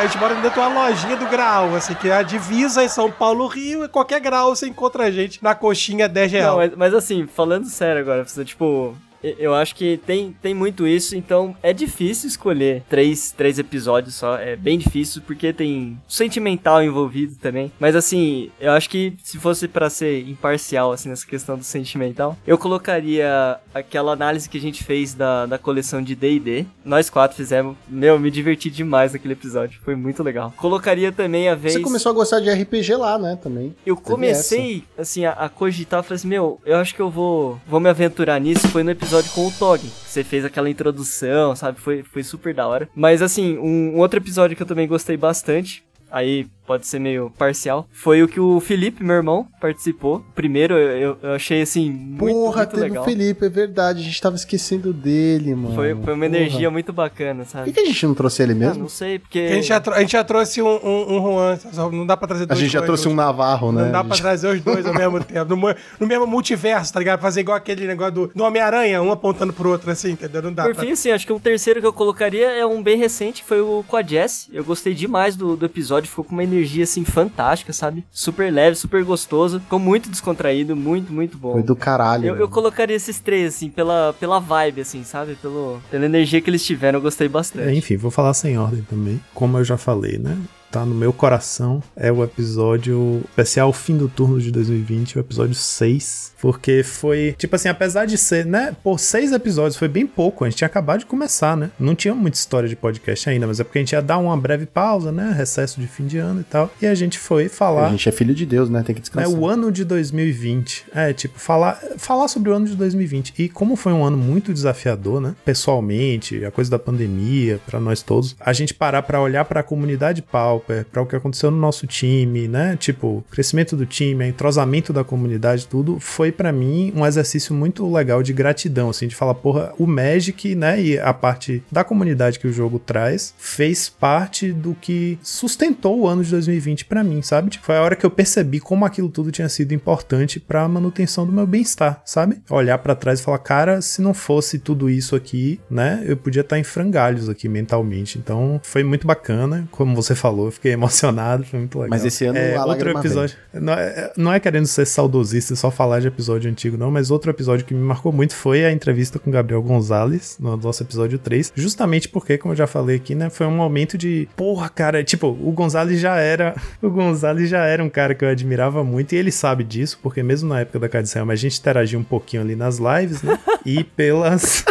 a 0.00 0.06
gente 0.06 0.18
mora 0.18 0.34
dentro 0.34 0.50
de 0.50 0.58
uma 0.58 0.86
lojinha 0.86 1.16
do 1.16 1.26
graal, 1.26 1.74
assim, 1.74 1.94
que 1.94 2.08
é 2.08 2.14
a 2.14 2.22
divisa 2.22 2.82
em 2.82 2.88
São 2.88 3.10
Paulo, 3.10 3.46
Rio, 3.46 3.84
e 3.84 3.88
qualquer 3.88 4.20
grau 4.20 4.54
você 4.54 4.68
encontra 4.68 5.04
a 5.04 5.10
gente 5.10 5.42
na 5.42 5.54
coxinha 5.54 6.08
10 6.08 6.32
real. 6.32 6.50
Não, 6.50 6.56
mas, 6.56 6.76
mas 6.76 6.94
assim, 6.94 7.26
falando 7.26 7.66
sério 7.66 8.00
agora, 8.00 8.24
tipo, 8.44 8.96
eu 9.22 9.54
acho 9.54 9.74
que 9.74 9.98
tem, 10.06 10.34
tem 10.40 10.54
muito 10.54 10.86
isso, 10.86 11.16
então 11.16 11.56
é 11.62 11.72
difícil 11.72 12.28
escolher 12.28 12.82
três, 12.88 13.32
três 13.32 13.58
episódios 13.58 14.14
só. 14.14 14.36
É 14.36 14.56
bem 14.56 14.78
difícil, 14.78 15.22
porque 15.26 15.52
tem 15.52 15.98
sentimental 16.08 16.82
envolvido 16.82 17.36
também. 17.36 17.72
Mas 17.78 17.96
assim, 17.96 18.50
eu 18.60 18.72
acho 18.72 18.88
que 18.88 19.14
se 19.22 19.38
fosse 19.38 19.66
para 19.66 19.90
ser 19.90 20.26
imparcial, 20.28 20.92
assim, 20.92 21.08
nessa 21.08 21.26
questão 21.26 21.56
do 21.56 21.64
sentimental, 21.64 22.36
eu 22.46 22.56
colocaria 22.56 23.58
aquela 23.74 24.12
análise 24.12 24.48
que 24.48 24.58
a 24.58 24.60
gente 24.60 24.84
fez 24.84 25.14
da, 25.14 25.46
da 25.46 25.58
coleção 25.58 26.02
de 26.02 26.14
DD. 26.14 26.66
Nós 26.84 27.10
quatro 27.10 27.36
fizemos. 27.36 27.76
Meu, 27.88 28.18
me 28.18 28.30
diverti 28.30 28.70
demais 28.70 29.12
naquele 29.12 29.34
episódio. 29.34 29.80
Foi 29.84 29.96
muito 29.96 30.22
legal. 30.22 30.52
Colocaria 30.56 31.10
também 31.10 31.48
a 31.48 31.54
vez. 31.54 31.74
Você 31.74 31.80
começou 31.80 32.10
a 32.10 32.14
gostar 32.14 32.40
de 32.40 32.50
RPG 32.50 32.94
lá, 32.96 33.18
né? 33.18 33.38
Também. 33.42 33.74
Eu 33.84 33.96
comecei, 33.96 34.84
assim, 34.96 35.24
a, 35.24 35.32
a 35.32 35.48
cogitar. 35.48 36.02
Falei 36.02 36.16
assim, 36.16 36.28
meu, 36.28 36.60
eu 36.64 36.76
acho 36.76 36.94
que 36.94 37.00
eu 37.00 37.10
vou, 37.10 37.60
vou 37.66 37.80
me 37.80 37.88
aventurar 37.88 38.40
nisso. 38.40 38.68
Foi 38.68 38.82
no 38.82 38.90
episódio 38.90 39.07
episódio 39.08 39.32
com 39.32 39.46
o 39.46 39.50
Tog. 39.50 39.80
Você 40.06 40.22
fez 40.22 40.44
aquela 40.44 40.68
introdução, 40.68 41.56
sabe? 41.56 41.80
Foi, 41.80 42.02
foi 42.02 42.22
super 42.22 42.52
da 42.52 42.66
hora. 42.66 42.90
Mas 42.94 43.22
assim, 43.22 43.56
um, 43.56 43.94
um 43.94 43.98
outro 44.00 44.18
episódio 44.18 44.54
que 44.54 44.62
eu 44.62 44.66
também 44.66 44.86
gostei 44.86 45.16
bastante. 45.16 45.82
Aí 46.10 46.46
pode 46.68 46.86
ser 46.86 46.98
meio 47.00 47.32
parcial. 47.36 47.88
Foi 47.90 48.22
o 48.22 48.28
que 48.28 48.38
o 48.38 48.60
Felipe, 48.60 49.02
meu 49.02 49.16
irmão, 49.16 49.46
participou. 49.60 50.22
Primeiro, 50.34 50.74
eu, 50.74 51.16
eu 51.22 51.32
achei 51.32 51.62
assim, 51.62 51.90
muito, 51.90 52.34
Porra, 52.34 52.56
muito 52.58 52.70
teve 52.70 52.82
legal. 52.82 53.02
o 53.02 53.06
Felipe, 53.06 53.46
é 53.46 53.48
verdade. 53.48 54.00
A 54.00 54.04
gente 54.04 54.20
tava 54.20 54.36
esquecendo 54.36 54.92
dele, 54.92 55.54
mano. 55.54 55.74
Foi, 55.74 55.94
foi 55.94 56.14
uma 56.14 56.26
Porra. 56.26 56.26
energia 56.26 56.70
muito 56.70 56.92
bacana, 56.92 57.44
Por 57.44 57.50
sabe? 57.50 57.64
que, 57.64 57.72
que 57.72 57.80
a 57.80 57.84
gente 57.86 58.06
não 58.06 58.14
trouxe 58.14 58.42
ele 58.42 58.52
Ah, 58.52 58.56
mesmo? 58.56 58.82
não 58.82 58.88
sei, 58.88 59.18
porque. 59.18 59.38
A 59.40 59.54
gente, 59.54 59.66
já 59.66 59.82
a 59.92 60.00
gente 60.00 60.12
já 60.12 60.22
trouxe 60.22 60.60
um, 60.62 60.68
um, 60.68 61.16
um 61.16 61.22
Juan, 61.22 61.56
só 61.72 61.90
não 61.90 62.06
dá 62.06 62.16
pra 62.16 62.28
trazer 62.28 62.44
a 62.44 62.46
dois 62.46 62.58
gente 62.60 62.70
já 62.70 62.82
trouxe 62.82 63.08
um. 63.08 63.14
Navarro, 63.14 63.72
né? 63.72 63.84
Não 63.86 63.92
dá 63.92 64.00
A 64.00 64.04
pra 64.04 64.14
gente- 64.14 64.22
trazer 64.22 64.48
os 64.54 64.60
dois 64.60 64.86
ao 64.86 64.94
mesmo 64.94 65.24
tempo. 65.24 65.56
No, 65.56 65.74
no 65.98 66.06
mesmo 66.06 66.26
multiverso, 66.26 66.92
tá 66.92 66.98
ligado? 67.00 67.20
Fazer 67.20 67.40
igual 67.40 67.56
aquele 67.56 67.86
negócio 67.86 68.12
do, 68.12 68.26
do 68.34 68.44
Homem-Aranha, 68.44 69.02
um 69.02 69.10
apontando 69.10 69.52
pro 69.52 69.70
outro, 69.70 69.90
assim, 69.90 70.10
entendeu? 70.12 70.42
Não 70.42 70.52
dá 70.52 70.64
Por 70.64 70.74
pra... 70.74 70.84
fim, 70.84 70.92
assim, 70.92 71.10
acho 71.10 71.26
que 71.26 71.32
um 71.32 71.38
terceiro 71.40 71.80
que 71.80 71.86
eu 71.86 71.92
colocaria 71.92 72.46
é 72.50 72.64
um 72.66 72.82
bem 72.82 72.96
recente, 72.98 73.42
foi 73.42 73.60
o 73.60 73.84
com 73.88 73.96
a 73.96 74.02
Jess. 74.02 74.48
Eu 74.52 74.62
gostei 74.62 74.94
demais 74.94 75.34
do, 75.36 75.56
do 75.56 75.64
episódio, 75.66 76.08
ficou 76.08 76.24
com 76.24 76.32
uma 76.32 76.44
energia, 76.44 76.57
assim, 76.82 77.04
fantástica, 77.04 77.72
sabe? 77.72 78.04
Super 78.10 78.52
leve, 78.52 78.76
super 78.76 79.04
gostoso, 79.04 79.60
ficou 79.60 79.78
muito 79.78 80.08
descontraído, 80.08 80.74
muito, 80.76 81.12
muito 81.12 81.36
bom. 81.36 81.52
Foi 81.52 81.62
do 81.62 81.76
caralho. 81.76 82.26
Eu, 82.26 82.36
eu 82.36 82.48
colocaria 82.48 82.96
esses 82.96 83.18
três, 83.20 83.54
assim, 83.54 83.70
pela, 83.70 84.14
pela 84.18 84.38
vibe, 84.38 84.80
assim, 84.80 85.04
sabe? 85.04 85.34
Pelo, 85.36 85.80
pela 85.90 86.04
energia 86.04 86.40
que 86.40 86.50
eles 86.50 86.64
tiveram, 86.64 86.98
eu 86.98 87.02
gostei 87.02 87.26
É, 87.26 87.30
bastante. 87.30 87.76
enfim, 87.78 87.96
vou 87.96 88.10
falar 88.10 88.34
sem 88.34 88.58
ordem 88.58 88.82
também. 88.82 89.20
Como 89.34 89.58
eu 89.58 89.64
já 89.64 89.76
falei, 89.76 90.18
né? 90.18 90.36
Tá 90.70 90.84
no 90.84 90.94
meu 90.94 91.12
coração. 91.12 91.82
É 91.96 92.12
o 92.12 92.22
episódio 92.22 93.22
especial 93.30 93.72
fim 93.72 93.96
do 93.96 94.08
turno 94.08 94.40
de 94.40 94.50
2020, 94.50 95.16
o 95.16 95.20
episódio 95.20 95.54
6. 95.54 96.34
Porque 96.40 96.82
foi, 96.82 97.34
tipo 97.36 97.56
assim, 97.56 97.68
apesar 97.68 98.06
de 98.06 98.16
ser, 98.16 98.46
né? 98.46 98.76
Por 98.82 99.00
seis 99.00 99.32
episódios 99.32 99.76
foi 99.76 99.88
bem 99.88 100.06
pouco. 100.06 100.44
A 100.44 100.48
gente 100.48 100.58
tinha 100.58 100.66
acabado 100.66 101.00
de 101.00 101.06
começar, 101.06 101.56
né? 101.56 101.70
Não 101.78 101.94
tinha 101.94 102.14
muita 102.14 102.36
história 102.36 102.68
de 102.68 102.76
podcast 102.76 103.28
ainda, 103.28 103.46
mas 103.46 103.58
é 103.58 103.64
porque 103.64 103.78
a 103.78 103.82
gente 103.82 103.92
ia 103.92 104.02
dar 104.02 104.18
uma 104.18 104.36
breve 104.36 104.66
pausa, 104.66 105.10
né? 105.10 105.34
Recesso 105.36 105.80
de 105.80 105.86
fim 105.86 106.06
de 106.06 106.18
ano 106.18 106.40
e 106.40 106.44
tal. 106.44 106.70
E 106.80 106.86
a 106.86 106.94
gente 106.94 107.18
foi 107.18 107.48
falar 107.48 107.88
A 107.88 107.90
gente 107.90 108.08
é 108.08 108.12
filho 108.12 108.34
de 108.34 108.46
Deus, 108.46 108.70
né? 108.70 108.82
Tem 108.82 108.94
que 108.94 109.00
né, 109.00 109.02
descansar. 109.02 109.30
o 109.30 109.46
ano 109.46 109.72
de 109.72 109.84
2020. 109.84 110.86
É, 110.94 111.12
tipo, 111.12 111.38
falar, 111.38 111.80
falar 111.96 112.28
sobre 112.28 112.50
o 112.50 112.54
ano 112.54 112.66
de 112.66 112.76
2020. 112.76 113.34
E 113.38 113.48
como 113.48 113.74
foi 113.74 113.92
um 113.92 114.04
ano 114.04 114.16
muito 114.16 114.52
desafiador, 114.52 115.20
né? 115.20 115.34
Pessoalmente, 115.44 116.44
a 116.44 116.50
coisa 116.50 116.70
da 116.70 116.78
pandemia, 116.78 117.60
pra 117.66 117.80
nós 117.80 118.02
todos, 118.02 118.36
a 118.38 118.52
gente 118.52 118.74
parar 118.74 119.02
pra 119.02 119.20
olhar 119.20 119.44
pra 119.44 119.62
comunidade 119.62 120.22
Pauper, 120.58 120.84
pra 120.90 121.02
o 121.02 121.06
que 121.06 121.16
aconteceu 121.16 121.50
no 121.50 121.56
nosso 121.56 121.86
time, 121.86 122.48
né? 122.48 122.76
Tipo, 122.76 123.24
crescimento 123.30 123.76
do 123.76 123.86
time, 123.86 124.26
entrosamento 124.26 124.92
da 124.92 125.04
comunidade, 125.04 125.66
tudo, 125.66 125.98
foi 126.00 126.32
pra 126.32 126.52
mim 126.52 126.92
um 126.94 127.06
exercício 127.06 127.54
muito 127.54 127.90
legal 127.90 128.22
de 128.22 128.32
gratidão, 128.32 128.90
assim, 128.90 129.06
de 129.06 129.14
falar, 129.14 129.34
porra, 129.34 129.72
o 129.78 129.86
Magic, 129.86 130.54
né? 130.54 130.80
E 130.80 130.98
a 130.98 131.14
parte 131.14 131.62
da 131.70 131.84
comunidade 131.84 132.38
que 132.38 132.46
o 132.46 132.52
jogo 132.52 132.78
traz, 132.78 133.34
fez 133.38 133.88
parte 133.88 134.52
do 134.52 134.74
que 134.74 135.18
sustentou 135.22 136.00
o 136.00 136.08
ano 136.08 136.24
de 136.24 136.30
2020 136.30 136.84
pra 136.84 137.04
mim, 137.04 137.22
sabe? 137.22 137.50
Tipo, 137.50 137.66
foi 137.66 137.76
a 137.76 137.82
hora 137.82 137.96
que 137.96 138.04
eu 138.04 138.10
percebi 138.10 138.60
como 138.60 138.84
aquilo 138.84 139.08
tudo 139.08 139.30
tinha 139.30 139.48
sido 139.48 139.72
importante 139.72 140.40
pra 140.40 140.68
manutenção 140.68 141.26
do 141.26 141.32
meu 141.32 141.46
bem-estar, 141.46 142.02
sabe? 142.04 142.40
Olhar 142.50 142.78
pra 142.78 142.94
trás 142.94 143.20
e 143.20 143.22
falar, 143.22 143.38
cara, 143.38 143.80
se 143.80 144.02
não 144.02 144.12
fosse 144.12 144.58
tudo 144.58 144.90
isso 144.90 145.14
aqui, 145.14 145.60
né, 145.70 146.02
eu 146.06 146.16
podia 146.16 146.40
estar 146.40 146.58
em 146.58 146.64
frangalhos 146.64 147.28
aqui 147.28 147.48
mentalmente. 147.48 148.18
Então, 148.18 148.60
foi 148.62 148.82
muito 148.82 149.06
bacana, 149.06 149.68
como 149.70 149.94
você 149.94 150.14
falou, 150.14 150.47
eu 150.48 150.52
fiquei 150.52 150.72
emocionado, 150.72 151.44
foi 151.44 151.58
muito 151.58 151.78
legal. 151.78 151.90
Mas 151.90 152.04
esse 152.04 152.24
ano 152.24 152.38
é, 152.38 152.60
outro 152.60 152.90
episódio, 152.90 153.36
não 153.52 153.72
é, 153.72 154.12
não 154.16 154.32
é 154.32 154.40
querendo 154.40 154.66
ser 154.66 154.86
saudosista 154.86 155.52
e 155.52 155.56
só 155.56 155.70
falar 155.70 156.00
de 156.00 156.08
episódio 156.08 156.50
antigo 156.50 156.76
não, 156.76 156.90
mas 156.90 157.10
outro 157.10 157.30
episódio 157.30 157.64
que 157.64 157.74
me 157.74 157.80
marcou 157.80 158.12
muito 158.12 158.34
foi 158.34 158.64
a 158.64 158.72
entrevista 158.72 159.18
com 159.18 159.30
o 159.30 159.32
Gabriel 159.32 159.62
Gonzalez, 159.62 160.36
no 160.40 160.56
nosso 160.56 160.82
episódio 160.82 161.18
3, 161.18 161.52
justamente 161.54 162.08
porque, 162.08 162.38
como 162.38 162.52
eu 162.52 162.56
já 162.56 162.66
falei 162.66 162.96
aqui, 162.96 163.14
né, 163.14 163.30
foi 163.30 163.46
um 163.46 163.56
momento 163.56 163.96
de, 163.96 164.28
porra, 164.36 164.68
cara, 164.68 165.04
tipo, 165.04 165.28
o 165.28 165.52
Gonzalez 165.52 166.00
já 166.00 166.16
era, 166.16 166.54
o 166.82 166.90
Gonzalez 166.90 167.48
já 167.48 167.64
era 167.64 167.82
um 167.82 167.90
cara 167.90 168.14
que 168.14 168.24
eu 168.24 168.28
admirava 168.28 168.82
muito 168.82 169.14
e 169.14 169.16
ele 169.16 169.30
sabe 169.30 169.64
disso, 169.64 169.98
porque 170.02 170.22
mesmo 170.22 170.48
na 170.48 170.60
época 170.60 170.78
da 170.78 170.88
Cadicel, 170.88 171.30
a 171.30 171.36
gente 171.36 171.58
interagia 171.58 171.98
um 171.98 172.04
pouquinho 172.04 172.42
ali 172.42 172.56
nas 172.56 172.78
lives, 172.78 173.22
né, 173.22 173.38
e 173.64 173.84
pelas... 173.84 174.64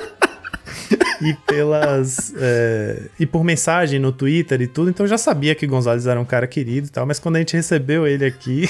e 1.21 1.33
pelas 1.45 2.33
é, 2.37 3.03
e 3.19 3.25
por 3.25 3.43
mensagem 3.43 3.99
no 3.99 4.11
Twitter 4.11 4.61
e 4.61 4.67
tudo, 4.67 4.89
então 4.89 5.05
eu 5.05 5.09
já 5.09 5.17
sabia 5.17 5.55
que 5.55 5.65
Gonzalez 5.65 6.07
era 6.07 6.19
um 6.19 6.25
cara 6.25 6.47
querido 6.47 6.87
e 6.87 6.89
tal, 6.89 7.05
mas 7.05 7.19
quando 7.19 7.37
a 7.37 7.39
gente 7.39 7.55
recebeu 7.55 8.05
ele 8.05 8.25
aqui 8.25 8.69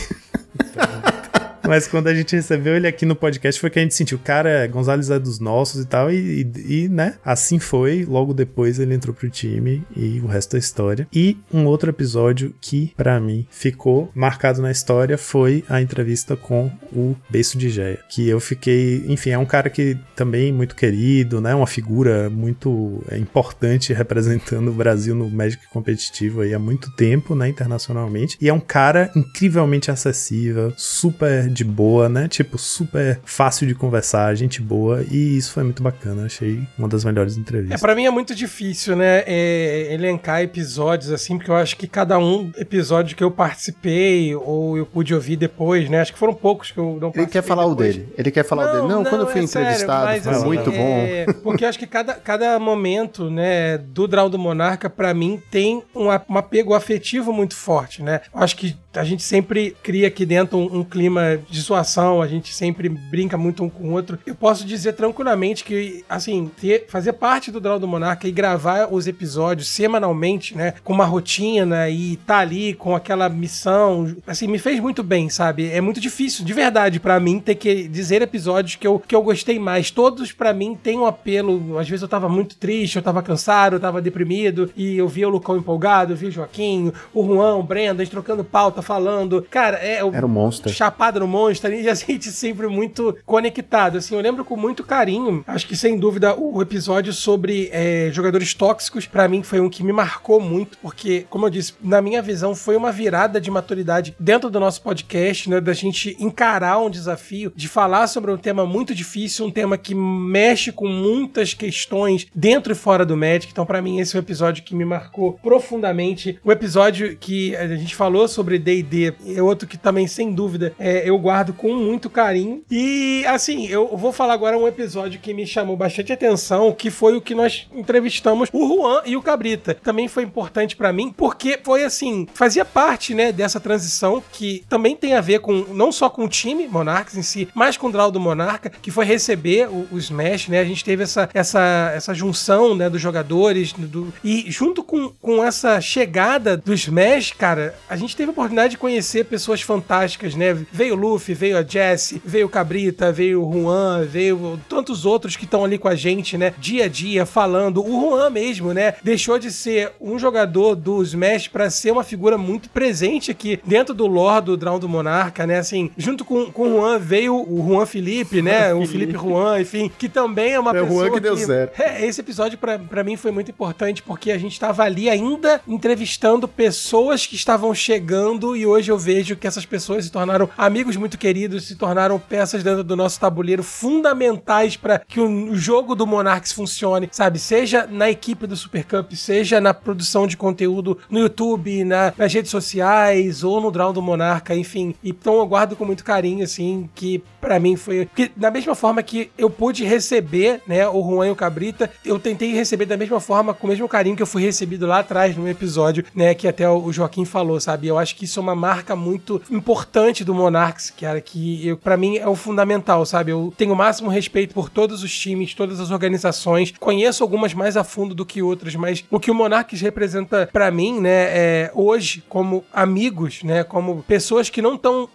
Mas 1.67 1.87
quando 1.87 2.07
a 2.07 2.13
gente 2.13 2.35
recebeu 2.35 2.75
ele 2.75 2.87
aqui 2.87 3.05
no 3.05 3.15
podcast 3.15 3.59
foi 3.59 3.69
que 3.69 3.79
a 3.79 3.81
gente 3.81 3.93
sentiu, 3.93 4.17
cara, 4.17 4.65
Gonzalez 4.67 5.09
é 5.09 5.19
dos 5.19 5.39
nossos 5.39 5.83
e 5.83 5.85
tal, 5.85 6.11
e, 6.11 6.49
e, 6.55 6.83
e, 6.83 6.89
né, 6.89 7.15
assim 7.23 7.59
foi. 7.59 8.05
Logo 8.05 8.33
depois 8.33 8.79
ele 8.79 8.93
entrou 8.93 9.13
pro 9.13 9.29
time 9.29 9.83
e 9.95 10.19
o 10.21 10.27
resto 10.27 10.55
é 10.55 10.59
história. 10.59 11.07
E 11.13 11.37
um 11.53 11.65
outro 11.65 11.89
episódio 11.89 12.53
que, 12.61 12.93
para 12.95 13.19
mim, 13.19 13.45
ficou 13.49 14.11
marcado 14.15 14.61
na 14.61 14.71
história 14.71 15.17
foi 15.17 15.63
a 15.69 15.81
entrevista 15.81 16.35
com 16.35 16.71
o 16.93 17.15
Beiço 17.29 17.57
de 17.57 17.69
Geia, 17.69 17.99
que 18.09 18.27
eu 18.27 18.39
fiquei, 18.39 19.03
enfim, 19.07 19.31
é 19.31 19.37
um 19.37 19.45
cara 19.45 19.69
que 19.69 19.97
também 20.15 20.51
muito 20.51 20.75
querido, 20.75 21.41
né, 21.41 21.53
uma 21.53 21.67
figura 21.67 22.29
muito 22.29 23.03
é, 23.09 23.17
importante 23.17 23.93
representando 23.93 24.69
o 24.69 24.73
Brasil 24.73 25.15
no 25.15 25.29
Magic 25.29 25.67
competitivo 25.67 26.41
aí 26.41 26.53
há 26.53 26.59
muito 26.59 26.91
tempo, 26.95 27.35
né, 27.35 27.49
internacionalmente, 27.49 28.37
e 28.39 28.47
é 28.47 28.53
um 28.53 28.59
cara 28.59 29.11
incrivelmente 29.15 29.91
acessível, 29.91 30.73
super 30.77 31.49
de 31.57 31.63
boa, 31.63 32.07
né? 32.07 32.27
Tipo, 32.27 32.57
super 32.57 33.19
fácil 33.25 33.65
de 33.67 33.73
conversar, 33.73 34.33
gente 34.35 34.61
boa, 34.61 35.03
e 35.09 35.35
isso 35.37 35.51
foi 35.51 35.63
muito 35.63 35.81
bacana. 35.81 36.25
Achei 36.25 36.61
uma 36.77 36.87
das 36.87 37.03
melhores 37.03 37.35
É, 37.35 37.39
entrevistas. 37.39 37.81
pra 37.81 37.95
mim 37.95 38.05
é 38.05 38.11
muito 38.11 38.35
difícil, 38.35 38.95
né, 38.95 39.23
é, 39.25 39.93
elencar 39.93 40.41
episódios 40.41 41.11
assim, 41.11 41.37
porque 41.37 41.49
eu 41.51 41.55
acho 41.55 41.75
que 41.75 41.87
cada 41.87 42.19
um 42.19 42.51
episódio 42.57 43.15
que 43.15 43.23
eu 43.23 43.31
participei 43.31 44.35
ou 44.35 44.77
eu 44.77 44.85
pude 44.85 45.13
ouvir 45.13 45.35
depois, 45.35 45.89
né, 45.89 46.01
acho 46.01 46.13
que 46.13 46.19
foram 46.19 46.33
poucos 46.33 46.71
que 46.71 46.77
eu 46.77 46.83
não 46.85 46.91
Ele 46.93 46.99
participei 47.01 47.27
quer 47.27 47.41
falar 47.41 47.65
o 47.65 47.75
depois. 47.75 47.95
dele. 47.95 48.13
Ele 48.17 48.31
quer 48.31 48.43
falar 48.43 48.69
o 48.69 48.75
dele. 48.75 48.87
Não, 48.93 49.03
quando 49.03 49.21
eu 49.21 49.27
fui 49.27 49.43
é 49.43 49.47
sério, 49.47 49.65
entrevistado, 49.67 50.05
mas, 50.05 50.23
foi 50.23 50.33
assim, 50.33 50.45
muito 50.45 50.71
bom. 50.71 50.77
é, 50.77 51.25
porque 51.43 51.65
eu 51.65 51.69
acho 51.69 51.79
que 51.79 51.87
cada, 51.87 52.13
cada 52.15 52.59
momento, 52.59 53.29
né, 53.29 53.77
do 53.77 54.07
Draw 54.07 54.29
do 54.29 54.37
Monarca, 54.39 54.89
pra 54.89 55.13
mim, 55.13 55.41
tem 55.49 55.83
um, 55.95 56.05
um 56.07 56.37
apego 56.37 56.73
afetivo 56.73 57.33
muito 57.33 57.55
forte, 57.55 58.01
né? 58.03 58.21
Eu 58.33 58.41
acho 58.41 58.55
que 58.55 58.75
a 58.97 59.03
gente 59.03 59.23
sempre 59.23 59.75
cria 59.81 60.07
aqui 60.07 60.25
dentro 60.25 60.57
um, 60.57 60.79
um 60.79 60.83
clima 60.83 61.39
de 61.49 61.61
zoação, 61.61 62.21
a 62.21 62.27
gente 62.27 62.53
sempre 62.53 62.89
brinca 62.89 63.37
muito 63.37 63.63
um 63.63 63.69
com 63.69 63.89
o 63.89 63.91
outro. 63.93 64.19
Eu 64.25 64.35
posso 64.35 64.65
dizer 64.65 64.93
tranquilamente 64.93 65.63
que, 65.63 66.03
assim, 66.09 66.51
ter, 66.59 66.85
fazer 66.87 67.13
parte 67.13 67.51
do 67.51 67.59
Draw 67.59 67.79
do 67.79 67.87
Monarca 67.87 68.27
e 68.27 68.31
gravar 68.31 68.87
os 68.91 69.07
episódios 69.07 69.67
semanalmente, 69.67 70.55
né, 70.55 70.73
com 70.83 70.93
uma 70.93 71.05
rotina 71.05 71.89
e 71.89 72.17
tá 72.17 72.39
ali 72.39 72.73
com 72.73 72.95
aquela 72.95 73.29
missão, 73.29 74.15
assim, 74.25 74.47
me 74.47 74.59
fez 74.59 74.79
muito 74.79 75.03
bem, 75.03 75.29
sabe? 75.29 75.69
É 75.69 75.79
muito 75.79 75.99
difícil, 75.99 76.43
de 76.43 76.53
verdade, 76.53 76.99
para 76.99 77.19
mim, 77.19 77.39
ter 77.39 77.55
que 77.55 77.87
dizer 77.87 78.21
episódios 78.21 78.75
que 78.75 78.87
eu, 78.87 78.99
que 78.99 79.15
eu 79.15 79.21
gostei 79.21 79.59
mais. 79.59 79.91
Todos, 79.91 80.31
para 80.31 80.53
mim, 80.53 80.75
têm 80.81 80.97
um 80.97 81.05
apelo. 81.05 81.77
Às 81.77 81.87
vezes 81.87 82.01
eu 82.01 82.07
tava 82.07 82.27
muito 82.27 82.55
triste, 82.55 82.95
eu 82.95 83.01
tava 83.01 83.21
cansado, 83.21 83.75
eu 83.75 83.79
tava 83.79 84.01
deprimido, 84.01 84.71
e 84.75 84.97
eu 84.97 85.07
via 85.07 85.27
o 85.27 85.31
Lucão 85.31 85.57
empolgado, 85.57 86.13
eu 86.13 86.17
via 86.17 86.29
o 86.29 86.31
Joaquim, 86.31 86.91
o 87.13 87.25
Juan, 87.25 87.55
o 87.55 87.63
Brenda, 87.63 88.03
trocando 88.07 88.43
pauta, 88.43 88.81
falando. 88.87 89.45
Cara, 89.51 89.77
é. 89.77 89.97
Era 89.97 90.25
um 90.25 90.29
monstro. 90.29 90.71
Chapado 90.71 91.19
no 91.19 91.27
monstro, 91.27 91.73
e 91.73 91.89
a 91.89 91.93
gente 91.93 92.31
sempre 92.31 92.67
muito 92.67 93.17
conectado. 93.25 93.97
Assim, 93.97 94.15
eu 94.15 94.21
lembro 94.21 94.45
com 94.45 94.55
muito 94.55 94.83
carinho, 94.83 95.43
acho 95.45 95.67
que 95.67 95.75
sem 95.75 95.99
dúvida, 95.99 96.33
o 96.35 96.61
episódio 96.61 97.11
sobre 97.11 97.69
é, 97.73 98.09
jogadores 98.13 98.53
tóxicos, 98.53 99.05
para 99.05 99.27
mim, 99.27 99.43
foi 99.43 99.59
um 99.59 99.69
que 99.69 99.83
me 99.83 99.91
marcou 99.91 100.39
muito, 100.39 100.77
porque, 100.81 101.25
como 101.29 101.45
eu 101.45 101.49
disse, 101.49 101.73
na 101.81 102.01
minha 102.01 102.21
visão, 102.21 102.55
foi 102.55 102.77
uma 102.77 102.91
virada 102.91 103.41
de 103.41 103.51
maturidade 103.51 104.15
dentro 104.17 104.49
do 104.49 104.59
nosso 104.59 104.81
podcast, 104.81 105.49
né? 105.49 105.59
Da 105.59 105.73
gente 105.73 106.15
encarar 106.19 106.79
um 106.79 106.89
desafio, 106.89 107.51
de 107.55 107.67
falar 107.67 108.07
sobre 108.07 108.31
um 108.31 108.37
tema 108.37 108.65
muito 108.65 108.95
difícil, 108.95 109.45
um 109.45 109.51
tema 109.51 109.77
que 109.77 109.93
mexe 109.93 110.71
com 110.71 110.87
muitas 110.87 111.53
questões 111.53 112.27
dentro 112.33 112.71
e 112.71 112.75
fora 112.75 113.05
do 113.05 113.17
Magic. 113.17 113.51
Então, 113.51 113.65
para 113.65 113.81
mim, 113.81 113.99
esse 113.99 114.15
é 114.15 114.19
um 114.19 114.23
episódio 114.23 114.63
que 114.63 114.75
me 114.75 114.85
marcou 114.85 115.33
profundamente. 115.43 116.39
O 116.43 116.51
episódio 116.51 117.17
que 117.17 117.55
a 117.55 117.67
gente 117.67 117.95
falou 117.95 118.27
sobre 118.27 118.59
DD 118.67 119.13
é 119.35 119.41
outro 119.41 119.67
que 119.67 119.77
também, 119.77 120.07
sem 120.07 120.33
dúvida, 120.33 120.73
é, 120.77 121.09
eu 121.09 121.17
guardo 121.17 121.53
com 121.53 121.73
muito 121.73 122.09
carinho. 122.09 122.61
E, 122.69 123.23
assim, 123.27 123.67
eu 123.67 123.95
vou 123.95 124.11
falar 124.11 124.33
agora 124.33 124.57
um 124.57 124.67
episódio 124.67 125.19
que 125.19 125.33
me 125.33 125.47
chamou 125.47 125.77
bastante 125.77 126.11
atenção, 126.11 126.73
que 126.73 126.89
foi 126.89 127.15
o 127.15 127.21
que 127.21 127.33
nós 127.33 127.67
entrevistamos 127.73 128.49
o 128.51 128.67
Juan 128.67 129.01
e 129.05 129.15
o 129.15 129.21
Cabrita. 129.21 129.73
Também 129.73 130.07
foi 130.07 130.23
importante 130.23 130.75
para 130.75 130.91
mim, 130.91 131.13
porque 131.15 131.59
foi 131.63 131.83
assim, 131.83 132.27
fazia 132.33 132.65
parte, 132.65 133.13
né, 133.13 133.31
dessa 133.31 133.59
transição 133.59 134.21
que 134.31 134.63
também 134.67 134.95
tem 134.95 135.13
a 135.13 135.21
ver 135.21 135.39
com 135.39 135.53
não 135.73 135.91
só 135.91 136.09
com 136.09 136.25
o 136.25 136.29
time 136.29 136.67
Monarchs 136.67 137.15
em 137.15 137.21
si, 137.21 137.47
mas 137.53 137.77
com 137.77 137.87
o 137.87 137.91
Draw 137.91 138.11
do 138.11 138.19
Monarca, 138.19 138.69
que 138.69 138.91
foi 138.91 139.05
receber 139.05 139.69
o, 139.69 139.87
o 139.91 139.97
Smash, 139.97 140.49
né? 140.49 140.59
A 140.59 140.65
gente 140.65 140.83
teve 140.83 141.03
essa, 141.03 141.29
essa, 141.33 141.91
essa 141.95 142.13
junção, 142.13 142.75
né, 142.75 142.89
dos 142.89 143.01
jogadores 143.01 143.73
do, 143.73 144.13
e 144.23 144.49
junto 144.51 144.83
com, 144.83 145.09
com 145.21 145.43
essa 145.43 145.79
chegada 145.79 146.57
do 146.57 146.73
Smash, 146.73 147.31
cara, 147.31 147.75
a 147.89 147.95
gente 147.95 148.15
teve 148.15 148.29
a 148.29 148.31
oportunidade 148.31 148.56
de 148.65 148.77
conhecer 148.77 149.25
pessoas 149.25 149.61
fantásticas, 149.61 150.33
né? 150.33 150.57
Veio 150.71 150.95
o 150.95 150.97
Luffy, 150.97 151.35
veio 151.35 151.57
a 151.57 151.63
Jessie, 151.63 152.21
veio 152.25 152.47
o 152.47 152.49
Cabrita, 152.49 153.11
veio 153.11 153.43
o 153.43 153.53
Juan, 153.53 154.05
veio 154.05 154.59
tantos 154.69 155.05
outros 155.05 155.35
que 155.35 155.45
estão 155.45 155.63
ali 155.63 155.77
com 155.77 155.87
a 155.87 155.95
gente, 155.95 156.37
né? 156.37 156.53
Dia 156.57 156.85
a 156.85 156.87
dia, 156.87 157.25
falando. 157.25 157.85
O 157.85 158.01
Juan 158.01 158.29
mesmo, 158.29 158.73
né? 158.73 158.95
Deixou 159.03 159.37
de 159.37 159.51
ser 159.51 159.91
um 159.99 160.17
jogador 160.17 160.75
do 160.75 161.03
Smash 161.03 161.47
para 161.49 161.69
ser 161.69 161.91
uma 161.91 162.03
figura 162.03 162.37
muito 162.37 162.69
presente 162.69 163.29
aqui 163.29 163.59
dentro 163.65 163.93
do 163.93 164.07
lore 164.07 164.45
do 164.45 164.57
Drown 164.57 164.79
do 164.79 164.87
Monarca, 164.87 165.45
né? 165.45 165.59
Assim, 165.59 165.91
junto 165.97 166.23
com, 166.23 166.51
com 166.51 166.63
o 166.63 166.77
Juan 166.77 166.97
veio 166.97 167.35
o 167.35 167.65
Juan 167.67 167.85
Felipe, 167.85 168.41
né? 168.41 168.73
o 168.73 168.85
Felipe 168.85 169.13
Juan, 169.13 169.59
enfim, 169.59 169.91
que 169.97 170.07
também 170.07 170.53
é 170.53 170.59
uma 170.59 170.75
É 170.75 170.81
o 170.81 170.85
pessoa 170.85 171.05
Juan 171.05 171.13
que 171.13 171.19
deu 171.19 171.37
certo. 171.37 171.81
É, 171.81 172.05
esse 172.05 172.21
episódio 172.21 172.57
pra 172.57 173.03
mim 173.03 173.15
foi 173.15 173.31
muito 173.31 173.51
importante 173.51 174.01
porque 174.01 174.31
a 174.31 174.37
gente 174.37 174.59
tava 174.59 174.83
ali 174.83 175.09
ainda 175.09 175.61
entrevistando 175.67 176.47
pessoas 176.47 177.25
que 177.25 177.35
estavam 177.35 177.73
chegando 177.73 178.46
e 178.55 178.65
hoje 178.65 178.91
eu 178.91 178.97
vejo 178.97 179.35
que 179.35 179.47
essas 179.47 179.65
pessoas 179.65 180.05
se 180.05 180.11
tornaram 180.11 180.49
amigos 180.57 180.95
muito 180.95 181.17
queridos, 181.17 181.65
se 181.65 181.75
tornaram 181.75 182.19
peças 182.19 182.63
dentro 182.63 182.83
do 182.83 182.95
nosso 182.95 183.19
tabuleiro 183.19 183.63
fundamentais 183.63 184.77
para 184.77 184.99
que 184.99 185.19
o 185.19 185.55
jogo 185.55 185.95
do 185.95 186.07
Monarchs 186.07 186.51
funcione, 186.51 187.09
sabe? 187.11 187.39
Seja 187.39 187.87
na 187.89 188.09
equipe 188.09 188.47
do 188.47 188.55
Super 188.55 188.85
Cup, 188.85 189.13
seja 189.13 189.59
na 189.59 189.73
produção 189.73 190.27
de 190.27 190.37
conteúdo 190.37 190.97
no 191.09 191.19
YouTube, 191.19 191.83
na, 191.83 192.13
nas 192.17 192.33
redes 192.33 192.51
sociais 192.51 193.43
ou 193.43 193.59
no 193.59 193.71
Draw 193.71 193.93
do 193.93 194.01
Monarca, 194.01 194.55
enfim. 194.55 194.95
Então 195.03 195.37
eu 195.37 195.45
guardo 195.45 195.75
com 195.75 195.85
muito 195.85 196.03
carinho, 196.03 196.43
assim, 196.43 196.89
que 196.95 197.23
para 197.41 197.59
mim 197.59 197.75
foi. 197.75 198.05
Porque 198.05 198.31
da 198.35 198.51
mesma 198.51 198.75
forma 198.75 199.01
que 199.01 199.31
eu 199.37 199.49
pude 199.49 199.83
receber, 199.83 200.61
né, 200.67 200.87
o 200.87 201.01
Juan 201.01 201.27
e 201.27 201.31
o 201.31 201.35
Cabrita, 201.35 201.89
eu 202.05 202.19
tentei 202.19 202.53
receber 202.53 202.85
da 202.85 202.97
mesma 202.97 203.19
forma, 203.19 203.53
com 203.53 203.67
o 203.67 203.69
mesmo 203.69 203.87
carinho 203.87 204.15
que 204.15 204.21
eu 204.21 204.27
fui 204.27 204.41
recebido 204.41 204.85
lá 204.85 204.99
atrás 204.99 205.35
no 205.35 205.47
episódio, 205.47 206.03
né, 206.15 206.33
que 206.33 206.47
até 206.47 206.69
o 206.69 206.91
Joaquim 206.91 207.25
falou, 207.25 207.59
sabe? 207.59 207.87
Eu 207.87 207.97
acho 207.97 208.15
que 208.15 208.25
isso 208.25 208.36
é 208.39 208.41
uma 208.41 208.55
marca 208.55 208.95
muito 208.95 209.41
importante 209.49 210.23
do 210.23 210.33
Monarchs, 210.33 210.91
cara, 210.91 211.21
que 211.21 211.75
para 211.83 211.97
mim 211.97 212.17
é 212.17 212.27
o 212.27 212.35
fundamental, 212.35 213.05
sabe? 213.05 213.31
Eu 213.31 213.53
tenho 213.57 213.73
o 213.73 213.75
máximo 213.75 214.09
respeito 214.09 214.53
por 214.53 214.69
todos 214.69 215.03
os 215.03 215.17
times, 215.17 215.53
todas 215.53 215.79
as 215.79 215.91
organizações, 215.91 216.73
conheço 216.79 217.23
algumas 217.23 217.53
mais 217.53 217.77
a 217.77 217.83
fundo 217.83 218.13
do 218.13 218.25
que 218.25 218.41
outras, 218.41 218.75
mas 218.75 219.03
o 219.09 219.19
que 219.19 219.31
o 219.31 219.35
Monarchs 219.35 219.81
representa 219.81 220.49
para 220.51 220.71
mim, 220.71 220.99
né, 220.99 221.09
é 221.11 221.71
hoje 221.73 222.23
como 222.27 222.63
amigos, 222.71 223.43
né, 223.43 223.63
como 223.63 224.03
pessoas 224.03 224.49
que 224.49 224.61
não 224.61 224.75
estão 224.75 225.09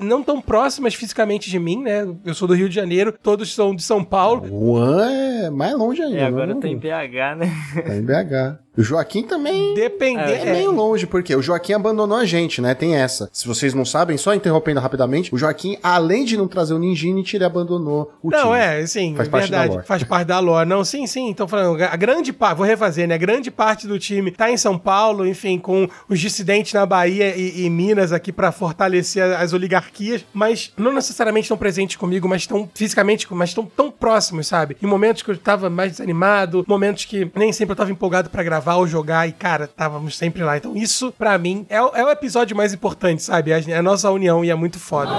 não 0.00 0.22
tão 0.22 0.40
próximas 0.40 0.94
fisicamente 0.94 1.50
de 1.50 1.58
mim, 1.58 1.82
né? 1.82 2.06
Eu 2.24 2.34
sou 2.34 2.48
do 2.48 2.54
Rio 2.54 2.68
de 2.68 2.74
Janeiro, 2.74 3.14
todos 3.22 3.54
são 3.54 3.74
de 3.74 3.82
São 3.82 4.04
Paulo. 4.04 4.44
O 4.50 4.76
Juan 4.76 5.10
é 5.10 5.50
mais 5.50 5.74
longe 5.74 6.02
ainda. 6.02 6.18
É, 6.18 6.24
agora 6.24 6.54
não? 6.54 6.60
tá 6.60 6.68
em 6.68 6.76
BH, 6.76 7.36
né? 7.36 7.52
Tá 7.86 7.94
em 7.94 8.02
BH. 8.02 8.67
O 8.78 8.82
Joaquim 8.82 9.24
também 9.24 9.74
Depender. 9.74 10.34
é 10.46 10.52
meio 10.52 10.70
longe, 10.70 11.04
porque 11.04 11.34
o 11.34 11.42
Joaquim 11.42 11.72
abandonou 11.72 12.16
a 12.16 12.24
gente, 12.24 12.60
né? 12.62 12.74
Tem 12.74 12.94
essa. 12.94 13.28
Se 13.32 13.46
vocês 13.48 13.74
não 13.74 13.84
sabem, 13.84 14.16
só 14.16 14.32
interrompendo 14.32 14.78
rapidamente, 14.78 15.34
o 15.34 15.36
Joaquim, 15.38 15.76
além 15.82 16.24
de 16.24 16.36
não 16.36 16.46
trazer 16.46 16.74
o 16.74 16.78
Ninjinity, 16.78 17.36
ele 17.36 17.44
abandonou 17.44 18.12
o 18.22 18.30
Não, 18.30 18.52
time. 18.52 18.58
é, 18.58 18.86
sim, 18.86 19.16
Faz 19.16 19.26
é 19.26 19.30
parte 19.32 19.50
da 19.50 19.58
verdade. 19.58 19.74
lore. 19.74 19.86
Faz 19.86 20.04
parte 20.04 20.26
da 20.28 20.38
lore. 20.38 20.68
Não, 20.68 20.84
sim, 20.84 21.08
sim. 21.08 21.28
Então, 21.28 21.48
falando, 21.48 21.82
a 21.82 21.96
grande 21.96 22.32
parte, 22.32 22.56
vou 22.58 22.66
refazer, 22.66 23.08
né? 23.08 23.16
A 23.16 23.18
grande 23.18 23.50
parte 23.50 23.84
do 23.88 23.98
time 23.98 24.30
tá 24.30 24.48
em 24.48 24.56
São 24.56 24.78
Paulo, 24.78 25.26
enfim, 25.26 25.58
com 25.58 25.88
os 26.08 26.20
dissidentes 26.20 26.72
na 26.72 26.86
Bahia 26.86 27.34
e, 27.36 27.64
e 27.64 27.70
Minas 27.70 28.12
aqui 28.12 28.30
pra 28.30 28.52
fortalecer 28.52 29.24
as 29.24 29.52
oligarquias, 29.52 30.24
mas 30.32 30.72
não 30.76 30.92
necessariamente 30.92 31.46
estão 31.46 31.56
presentes 31.56 31.96
comigo, 31.96 32.28
mas 32.28 32.42
estão 32.42 32.70
fisicamente, 32.72 33.26
mas 33.34 33.48
estão 33.50 33.64
tão 33.66 33.90
próximos, 33.90 34.46
sabe? 34.46 34.76
Em 34.80 34.86
momentos 34.86 35.22
que 35.24 35.30
eu 35.32 35.36
tava 35.36 35.68
mais 35.68 35.90
desanimado, 35.90 36.64
momentos 36.68 37.04
que 37.04 37.28
nem 37.34 37.52
sempre 37.52 37.72
eu 37.72 37.76
tava 37.76 37.90
empolgado 37.90 38.30
pra 38.30 38.44
gravar 38.44 38.67
ou 38.76 38.86
jogar, 38.86 39.28
e 39.28 39.32
cara, 39.32 39.64
estávamos 39.64 40.16
sempre 40.16 40.42
lá. 40.42 40.56
Então, 40.56 40.76
isso, 40.76 41.12
pra 41.16 41.36
mim, 41.38 41.64
é, 41.68 41.80
o- 41.82 41.90
é 41.94 42.04
o 42.04 42.10
episódio 42.10 42.56
mais 42.56 42.72
importante, 42.74 43.22
sabe? 43.22 43.50
É 43.52 43.76
a 43.76 43.82
nossa 43.82 44.10
união 44.10 44.44
e 44.44 44.50
é 44.50 44.54
muito 44.54 44.78
foda. 44.78 45.10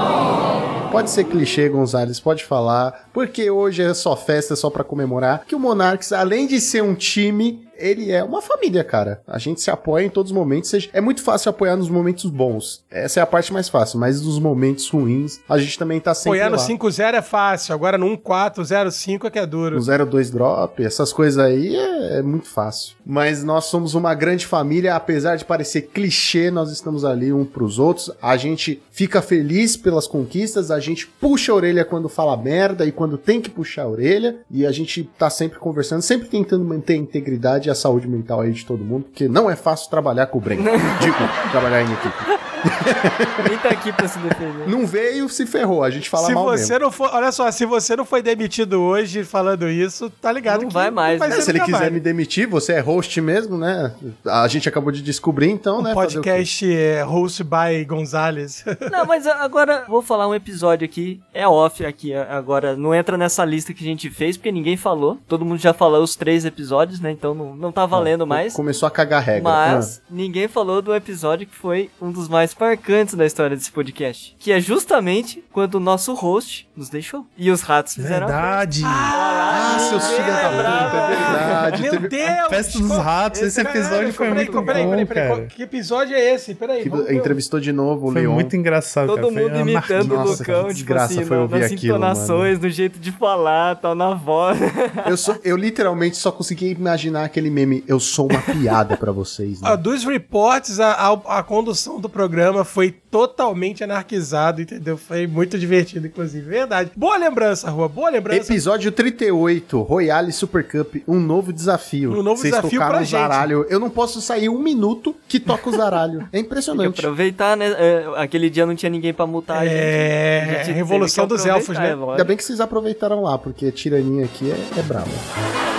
Pode 0.91 1.09
ser 1.11 1.23
clichê, 1.25 1.69
Gonzalez, 1.69 2.19
pode 2.19 2.43
falar, 2.43 3.07
porque 3.13 3.49
hoje 3.51 3.83
é 3.83 3.93
só 3.93 4.15
festa, 4.15 4.53
é 4.53 4.57
só 4.57 4.69
pra 4.71 4.83
comemorar, 4.83 5.43
que 5.47 5.53
o 5.55 5.59
Monarchs, 5.59 6.11
além 6.11 6.47
de 6.47 6.59
ser 6.59 6.81
um 6.81 6.95
time, 6.95 7.67
ele 7.79 8.11
é 8.11 8.23
uma 8.23 8.41
família, 8.41 8.83
cara. 8.83 9.21
A 9.27 9.37
gente 9.37 9.61
se 9.61 9.71
apoia 9.71 10.05
em 10.05 10.09
todos 10.09 10.31
os 10.31 10.37
momentos. 10.37 10.89
É 10.93 11.01
muito 11.01 11.23
fácil 11.23 11.49
apoiar 11.49 11.75
nos 11.75 11.89
momentos 11.89 12.25
bons. 12.29 12.83
Essa 12.91 13.19
é 13.19 13.23
a 13.23 13.25
parte 13.25 13.51
mais 13.51 13.69
fácil, 13.69 13.99
mas 13.99 14.21
nos 14.21 14.39
momentos 14.39 14.89
ruins, 14.89 15.39
a 15.47 15.57
gente 15.57 15.77
também 15.77 15.99
tá 15.99 16.13
sempre 16.13 16.39
Apoiar 16.39 16.49
no 16.49 16.57
lá. 16.57 16.67
5-0 16.67 17.13
é 17.13 17.21
fácil, 17.21 17.73
agora 17.73 17.97
no 17.97 18.05
1-4-0-5 18.17 19.25
é 19.25 19.29
que 19.29 19.39
é 19.39 19.45
duro. 19.45 19.79
No 19.79 20.05
02 20.05 20.29
drop, 20.29 20.83
essas 20.83 21.13
coisas 21.13 21.37
aí 21.37 21.75
é, 21.75 22.19
é 22.19 22.21
muito 22.21 22.47
fácil. 22.47 22.95
Mas 23.05 23.43
nós 23.43 23.65
somos 23.65 23.93
uma 23.95 24.13
grande 24.13 24.45
família, 24.45 24.95
apesar 24.95 25.35
de 25.35 25.45
parecer 25.45 25.83
clichê, 25.93 26.51
nós 26.51 26.71
estamos 26.71 27.05
ali 27.05 27.31
um 27.31 27.45
pros 27.45 27.79
outros. 27.79 28.11
A 28.21 28.37
gente 28.37 28.81
fica 28.91 29.21
feliz 29.21 29.77
pelas 29.77 30.07
conquistas, 30.07 30.71
a 30.71 30.79
gente 30.79 31.07
puxa 31.07 31.51
a 31.51 31.55
orelha 31.55 31.85
quando 31.85 32.09
fala 32.09 32.35
merda 32.37 32.85
e 32.85 32.91
quando 32.91 33.17
tem 33.17 33.41
que 33.41 33.49
puxar 33.49 33.83
a 33.83 33.89
orelha. 33.89 34.37
E 34.51 34.65
a 34.65 34.71
gente 34.71 35.09
tá 35.17 35.29
sempre 35.29 35.59
conversando, 35.59 36.01
sempre 36.01 36.27
tentando 36.27 36.63
manter 36.63 36.93
a 36.93 36.97
integridade 36.97 37.68
a 37.69 37.75
saúde 37.75 38.07
mental 38.07 38.41
aí 38.41 38.51
de 38.51 38.65
todo 38.65 38.83
mundo, 38.83 39.03
porque 39.03 39.27
não 39.27 39.49
é 39.49 39.55
fácil 39.55 39.89
trabalhar 39.89 40.27
com 40.27 40.37
o 40.37 40.41
Bren. 40.41 40.57
Digo, 41.01 41.17
trabalhar 41.51 41.81
em 41.81 41.91
equipe. 41.93 42.39
Nem 43.47 43.57
tá 43.57 43.69
aqui 43.69 43.91
pra 43.91 44.07
se 44.07 44.19
defender. 44.19 44.67
Não 44.67 44.85
veio, 44.85 45.27
se 45.29 45.45
ferrou. 45.45 45.83
A 45.83 45.89
gente 45.89 46.09
fala 46.09 46.27
se 46.27 46.33
mal 46.33 46.45
você 46.45 46.73
mesmo. 46.73 46.79
não 46.85 46.91
for, 46.91 47.09
olha 47.13 47.31
só, 47.31 47.49
se 47.51 47.65
você 47.65 47.95
não 47.95 48.05
foi 48.05 48.21
demitido 48.21 48.81
hoje 48.81 49.23
falando 49.23 49.69
isso, 49.69 50.09
tá 50.09 50.31
ligado 50.31 50.61
Não 50.61 50.67
que 50.67 50.73
vai 50.73 50.91
mais, 50.91 51.19
né? 51.19 51.27
É, 51.27 51.41
se 51.41 51.51
ele 51.51 51.59
quiser 51.61 51.79
mais. 51.79 51.93
me 51.93 51.99
demitir, 51.99 52.47
você 52.47 52.73
é 52.73 52.79
host 52.79 53.19
mesmo, 53.21 53.57
né? 53.57 53.93
A 54.25 54.47
gente 54.47 54.67
acabou 54.67 54.91
de 54.91 55.01
descobrir, 55.01 55.49
então, 55.49 55.81
né? 55.81 55.91
O 55.91 55.95
fazer 55.95 56.19
o 56.19 56.21
quê? 56.21 56.29
podcast 56.29 56.73
é 56.73 57.01
host 57.03 57.43
by 57.43 57.83
Gonzalez. 57.85 58.63
Não, 58.91 59.05
mas 59.05 59.27
agora 59.27 59.85
vou 59.87 60.01
falar 60.01 60.27
um 60.27 60.35
episódio 60.35 60.85
aqui. 60.85 61.21
É 61.33 61.47
off 61.47 61.85
aqui 61.85 62.13
agora. 62.13 62.75
Não 62.75 62.93
entra 62.93 63.17
nessa 63.17 63.43
lista 63.45 63.73
que 63.73 63.83
a 63.83 63.87
gente 63.87 64.09
fez, 64.09 64.37
porque 64.37 64.51
ninguém 64.51 64.77
falou. 64.77 65.17
Todo 65.27 65.45
mundo 65.45 65.59
já 65.59 65.73
falou 65.73 66.03
os 66.03 66.15
três 66.15 66.45
episódios, 66.45 66.99
né? 66.99 67.11
Então 67.11 67.33
não, 67.33 67.55
não 67.55 67.71
tá 67.71 67.85
valendo 67.85 68.25
mais. 68.25 68.53
Começou 68.53 68.87
a 68.87 68.91
cagar 68.91 69.23
regra. 69.23 69.43
Mas 69.43 70.01
ninguém 70.09 70.47
falou 70.47 70.81
do 70.81 70.93
episódio 70.93 71.47
que 71.47 71.55
foi 71.55 71.89
um 72.01 72.11
dos 72.11 72.27
mais 72.27 72.48
marcantes 72.57 73.15
da 73.15 73.25
história 73.25 73.55
desse 73.55 73.71
podcast. 73.71 74.35
Que 74.39 74.51
é 74.51 74.59
justamente 74.59 75.43
quando 75.51 75.75
o 75.75 75.79
nosso 75.79 76.13
host 76.13 76.67
nos 76.75 76.89
deixou. 76.89 77.25
E 77.37 77.51
os 77.51 77.61
ratos 77.61 77.95
fizeram 77.95 78.27
Verdade. 78.27 78.83
Ah, 78.85 79.75
Ah, 79.75 79.79
seus 79.79 80.07
filhos 80.07 80.25
da 80.27 80.49
puta, 80.49 80.63
é 80.63 81.07
verdade. 81.07 81.81
Meu 81.81 81.91
Teve- 81.91 82.07
Deus! 82.09 82.47
Festa 82.49 82.79
dos 82.79 82.91
Ratos, 82.91 83.41
esse 83.41 83.61
episódio 83.61 84.13
foi 84.13 84.27
peraí, 84.27 84.45
muito 84.45 84.63
peraí, 84.65 84.83
bom, 84.83 84.89
peraí, 84.91 85.05
peraí, 85.05 85.29
cara. 85.29 85.45
Que 85.47 85.63
episódio 85.63 86.15
é 86.15 86.33
esse? 86.35 86.53
Peraí, 86.55 86.83
que 86.89 87.13
entrevistou 87.13 87.59
de 87.59 87.71
novo 87.71 88.09
o 88.09 88.11
Foi 88.11 88.21
Leon. 88.21 88.33
muito 88.33 88.55
engraçado, 88.55 89.07
Todo 89.07 89.15
cara. 89.21 89.33
Foi 89.33 89.43
mundo 89.43 89.59
imitando 89.69 90.15
o 90.15 90.23
Lucão, 90.23 90.61
tipo 90.63 90.73
desgraça 90.73 91.13
assim, 91.13 91.25
foi 91.25 91.37
ouvir 91.37 91.59
nas 91.59 91.71
aquilo, 91.71 91.95
entonações, 91.97 92.59
no 92.59 92.69
jeito 92.69 92.99
de 92.99 93.11
falar, 93.11 93.75
tal, 93.77 93.95
na 93.95 94.13
voz. 94.13 94.57
Eu, 95.05 95.17
só- 95.17 95.35
eu 95.43 95.55
literalmente 95.57 96.17
só 96.17 96.31
consegui 96.31 96.71
imaginar 96.71 97.23
aquele 97.25 97.49
meme. 97.49 97.83
Eu 97.87 97.99
sou 97.99 98.27
uma 98.29 98.41
piada 98.41 98.95
pra 98.97 99.11
vocês. 99.11 99.59
Ah, 99.63 99.71
Né? 99.71 99.77
dos 99.77 100.03
reports, 100.03 100.79
a, 100.79 100.91
a, 100.93 101.39
a 101.39 101.43
condução 101.43 101.99
do 101.99 102.09
programa 102.09 102.38
foi 102.65 102.91
totalmente 102.91 103.83
anarquizado, 103.83 104.61
entendeu? 104.61 104.97
Foi 104.97 105.25
muito 105.27 105.57
divertido, 105.57 106.07
inclusive. 106.07 106.47
Verdade. 106.47 106.91
Boa 106.95 107.17
lembrança, 107.17 107.69
Rua. 107.69 107.87
Boa 107.89 108.09
lembrança. 108.09 108.51
Episódio 108.51 108.91
38, 108.91 109.81
Royale 109.81 110.31
Super 110.31 110.67
Cup, 110.67 110.95
um 111.07 111.19
novo 111.19 111.51
desafio. 111.51 112.11
Um 112.13 112.23
novo 112.23 112.37
Vocês 112.41 112.53
desafio 112.53 112.71
tocaram 112.79 112.91
pra 112.95 113.01
o 113.01 113.05
gente. 113.05 113.11
zaralho. 113.19 113.65
Eu 113.69 113.79
não 113.79 113.89
posso 113.89 114.21
sair 114.21 114.49
um 114.49 114.59
minuto 114.59 115.15
que 115.27 115.39
toca 115.39 115.69
o 115.69 115.73
zaralho. 115.75 116.21
É 116.21 116.23
Tem 116.31 116.41
que 116.41 116.47
impressionante. 116.47 116.99
aproveitar, 116.99 117.55
né? 117.57 117.67
É, 117.77 118.05
aquele 118.17 118.49
dia 118.49 118.65
não 118.65 118.75
tinha 118.75 118.89
ninguém 118.89 119.13
pra 119.13 119.25
multar 119.25 119.61
a 119.61 119.65
gente. 119.65 119.75
É, 119.75 120.57
A 120.61 120.63
gente 120.63 120.75
Revolução 120.75 121.25
dos 121.27 121.45
Elfos, 121.45 121.77
né? 121.77 121.89
é. 121.89 121.93
Ainda 122.11 122.23
bem 122.23 122.37
que 122.37 122.43
vocês 122.43 122.59
aproveitaram 122.59 123.21
lá, 123.23 123.37
porque 123.37 123.67
a 123.67 123.71
tiraninha 123.71 124.25
aqui 124.25 124.51
é, 124.51 124.79
é 124.79 124.81
brava. 124.83 125.78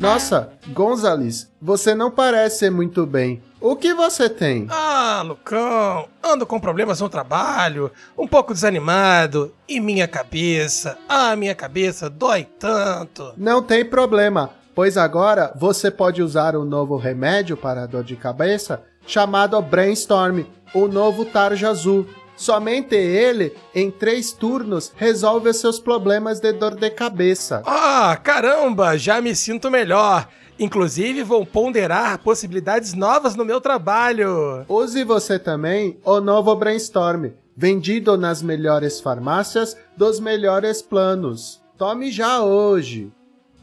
Nossa, 0.00 0.48
Gonzales, 0.68 1.52
você 1.60 1.94
não 1.94 2.10
parece 2.10 2.60
ser 2.60 2.70
muito 2.70 3.04
bem. 3.04 3.42
O 3.60 3.76
que 3.76 3.92
você 3.92 4.30
tem? 4.30 4.66
Ah, 4.70 5.22
Lucão, 5.22 6.08
ando 6.24 6.46
com 6.46 6.58
problemas 6.58 7.02
no 7.02 7.08
trabalho, 7.10 7.92
um 8.16 8.26
pouco 8.26 8.54
desanimado, 8.54 9.52
e 9.68 9.78
minha 9.78 10.08
cabeça, 10.08 10.96
ah, 11.06 11.36
minha 11.36 11.54
cabeça 11.54 12.08
dói 12.08 12.44
tanto. 12.58 13.34
Não 13.36 13.62
tem 13.62 13.84
problema, 13.84 14.48
pois 14.74 14.96
agora 14.96 15.52
você 15.54 15.90
pode 15.90 16.22
usar 16.22 16.56
o 16.56 16.64
novo 16.64 16.96
remédio 16.96 17.54
para 17.54 17.84
dor 17.84 18.02
de 18.02 18.16
cabeça 18.16 18.82
chamado 19.06 19.60
Brainstorm, 19.60 20.44
o 20.72 20.88
novo 20.88 21.26
Tarja 21.26 21.68
Azul. 21.68 22.06
Somente 22.40 22.94
ele, 22.94 23.52
em 23.74 23.90
três 23.90 24.32
turnos, 24.32 24.94
resolve 24.96 25.50
os 25.50 25.58
seus 25.58 25.78
problemas 25.78 26.40
de 26.40 26.50
dor 26.54 26.74
de 26.74 26.88
cabeça. 26.88 27.62
Ah, 27.66 28.16
caramba, 28.16 28.96
já 28.96 29.20
me 29.20 29.36
sinto 29.36 29.70
melhor. 29.70 30.26
Inclusive, 30.58 31.22
vou 31.22 31.44
ponderar 31.44 32.16
possibilidades 32.22 32.94
novas 32.94 33.36
no 33.36 33.44
meu 33.44 33.60
trabalho. 33.60 34.64
Use 34.66 35.04
você 35.04 35.38
também 35.38 35.98
o 36.02 36.18
novo 36.18 36.56
Brainstorm, 36.56 37.26
vendido 37.54 38.16
nas 38.16 38.40
melhores 38.40 39.02
farmácias 39.02 39.76
dos 39.94 40.18
melhores 40.18 40.80
planos. 40.80 41.60
Tome 41.76 42.10
já 42.10 42.42
hoje. 42.42 43.12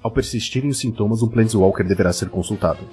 Ao 0.03 0.11
persistirem 0.11 0.69
os 0.69 0.77
sintomas, 0.77 1.23
um 1.23 1.27
Planeswalker 1.27 1.87
deverá 1.87 2.13
ser 2.13 2.29
consultado. 2.29 2.87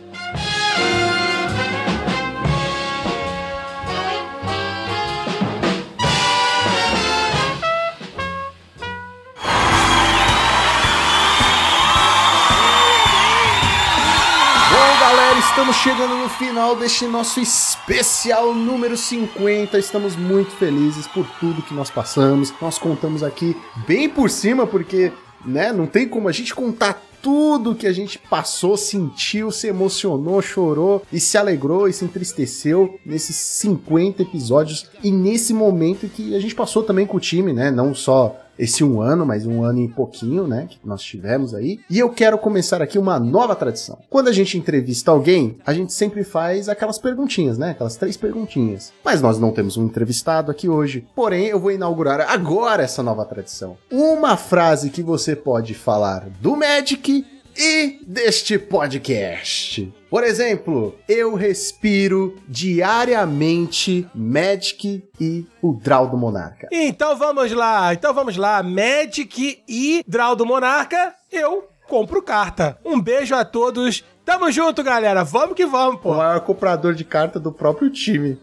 Estamos 15.55 15.77
chegando 15.77 16.17
no 16.17 16.29
final 16.29 16.75
deste 16.75 17.07
nosso 17.07 17.39
especial 17.39 18.53
número 18.53 18.97
50. 18.97 19.79
Estamos 19.79 20.17
muito 20.17 20.51
felizes 20.51 21.07
por 21.07 21.25
tudo 21.39 21.63
que 21.63 21.73
nós 21.73 21.93
passamos. 21.93 22.53
Nós 22.61 22.77
contamos 22.77 23.23
aqui 23.23 23.57
bem 23.87 24.11
por 24.11 24.29
cima, 24.29 24.67
porque, 24.67 25.13
né, 25.47 25.73
não 25.73 25.87
tem 25.87 26.09
como 26.09 26.29
a 26.29 26.33
gente 26.33 26.53
contar 26.53 27.01
tudo 27.23 27.77
que 27.77 27.87
a 27.87 27.93
gente 27.93 28.19
passou, 28.19 28.77
sentiu, 28.77 29.53
se 29.53 29.69
emocionou, 29.69 30.43
chorou 30.43 31.05
e 31.13 31.21
se 31.21 31.39
alegrou 31.39 31.87
e 31.87 31.93
se 31.93 32.05
entristeceu 32.05 32.99
nesses 33.07 33.37
50 33.37 34.23
episódios 34.23 34.91
e 35.05 35.13
nesse 35.13 35.55
momento 35.55 36.09
que 36.09 36.35
a 36.35 36.41
gente 36.41 36.55
passou 36.57 36.83
também 36.83 37.07
com 37.07 37.17
o 37.17 37.21
time, 37.21 37.53
né? 37.53 37.71
Não 37.71 37.95
só 37.95 38.44
esse 38.59 38.85
um 38.85 39.01
ano, 39.01 39.25
mas 39.27 39.47
um 39.47 39.63
ano 39.63 39.81
e 39.81 39.89
pouquinho, 39.89 40.47
né? 40.47 40.67
Que 40.69 40.79
nós 40.85 41.03
tivemos 41.03 41.55
aí. 41.55 41.81
E 41.89 41.99
eu 41.99 42.11
quero 42.11 42.39
começar 42.39 42.83
aqui 42.83 42.99
uma 42.99 43.19
nova 43.19 43.55
tradição. 43.55 43.99
Quando 44.09 44.29
a 44.29 44.33
gente 44.33 44.59
entrevista 44.59 45.11
alguém, 45.11 45.59
a 45.65 45.73
gente 45.73 45.93
sempre 45.93 46.25
faz 46.25 46.69
aquelas 46.69 46.99
perguntinhas, 46.99 47.59
né? 47.59 47.71
Aquelas 47.71 47.97
três 47.97 48.17
perguntinhas. 48.17 48.93
Mas 49.05 49.21
nós 49.21 49.39
não 49.39 49.53
temos 49.53 49.77
um 49.77 49.85
entrevistado 49.85 50.51
aqui 50.51 50.69
hoje. 50.69 51.07
Porém, 51.15 51.47
eu 51.47 51.59
vou 51.59 51.71
inaugurar 51.71 52.21
agora 52.21 52.83
essa 52.83 53.03
nova 53.03 53.25
tradição. 53.25 53.77
Uma 53.91 54.37
frase 54.37 54.91
que 54.91 55.03
você 55.03 55.35
pode 55.35 55.75
falar 55.75 56.29
do 56.41 56.57
Magic 56.57 57.25
e 57.57 57.99
deste 58.07 58.59
podcast. 58.59 59.93
Por 60.11 60.23
exemplo, 60.25 60.95
eu 61.09 61.35
respiro 61.35 62.37
diariamente 62.49 64.07
Magic 64.15 65.03
e 65.21 65.47
o 65.63 65.73
Draw 65.73 66.09
do 66.09 66.17
Monarca. 66.17 66.69
Então 66.73 67.17
vamos 67.17 67.53
lá, 67.53 67.93
então 67.93 68.13
vamos 68.15 68.37
lá. 68.37 68.63
Magic 68.63 69.63
e 69.69 70.05
Draw 70.07 70.37
do 70.37 70.47
Monarca, 70.47 71.15
eu 71.33 71.69
compro 71.89 72.23
carta. 72.23 72.79
Um 72.85 73.01
beijo 73.01 73.35
a 73.35 73.45
todos. 73.45 74.05
Tamo 74.25 74.51
junto, 74.51 74.83
galera. 74.83 75.23
Vamos 75.23 75.55
que 75.55 75.67
vamos, 75.67 75.97
O 75.97 75.99
pô. 75.99 76.15
maior 76.15 76.41
comprador 76.41 76.95
de 76.95 77.05
carta 77.05 77.39
do 77.39 77.53
próprio 77.53 77.91
time. 77.91 78.39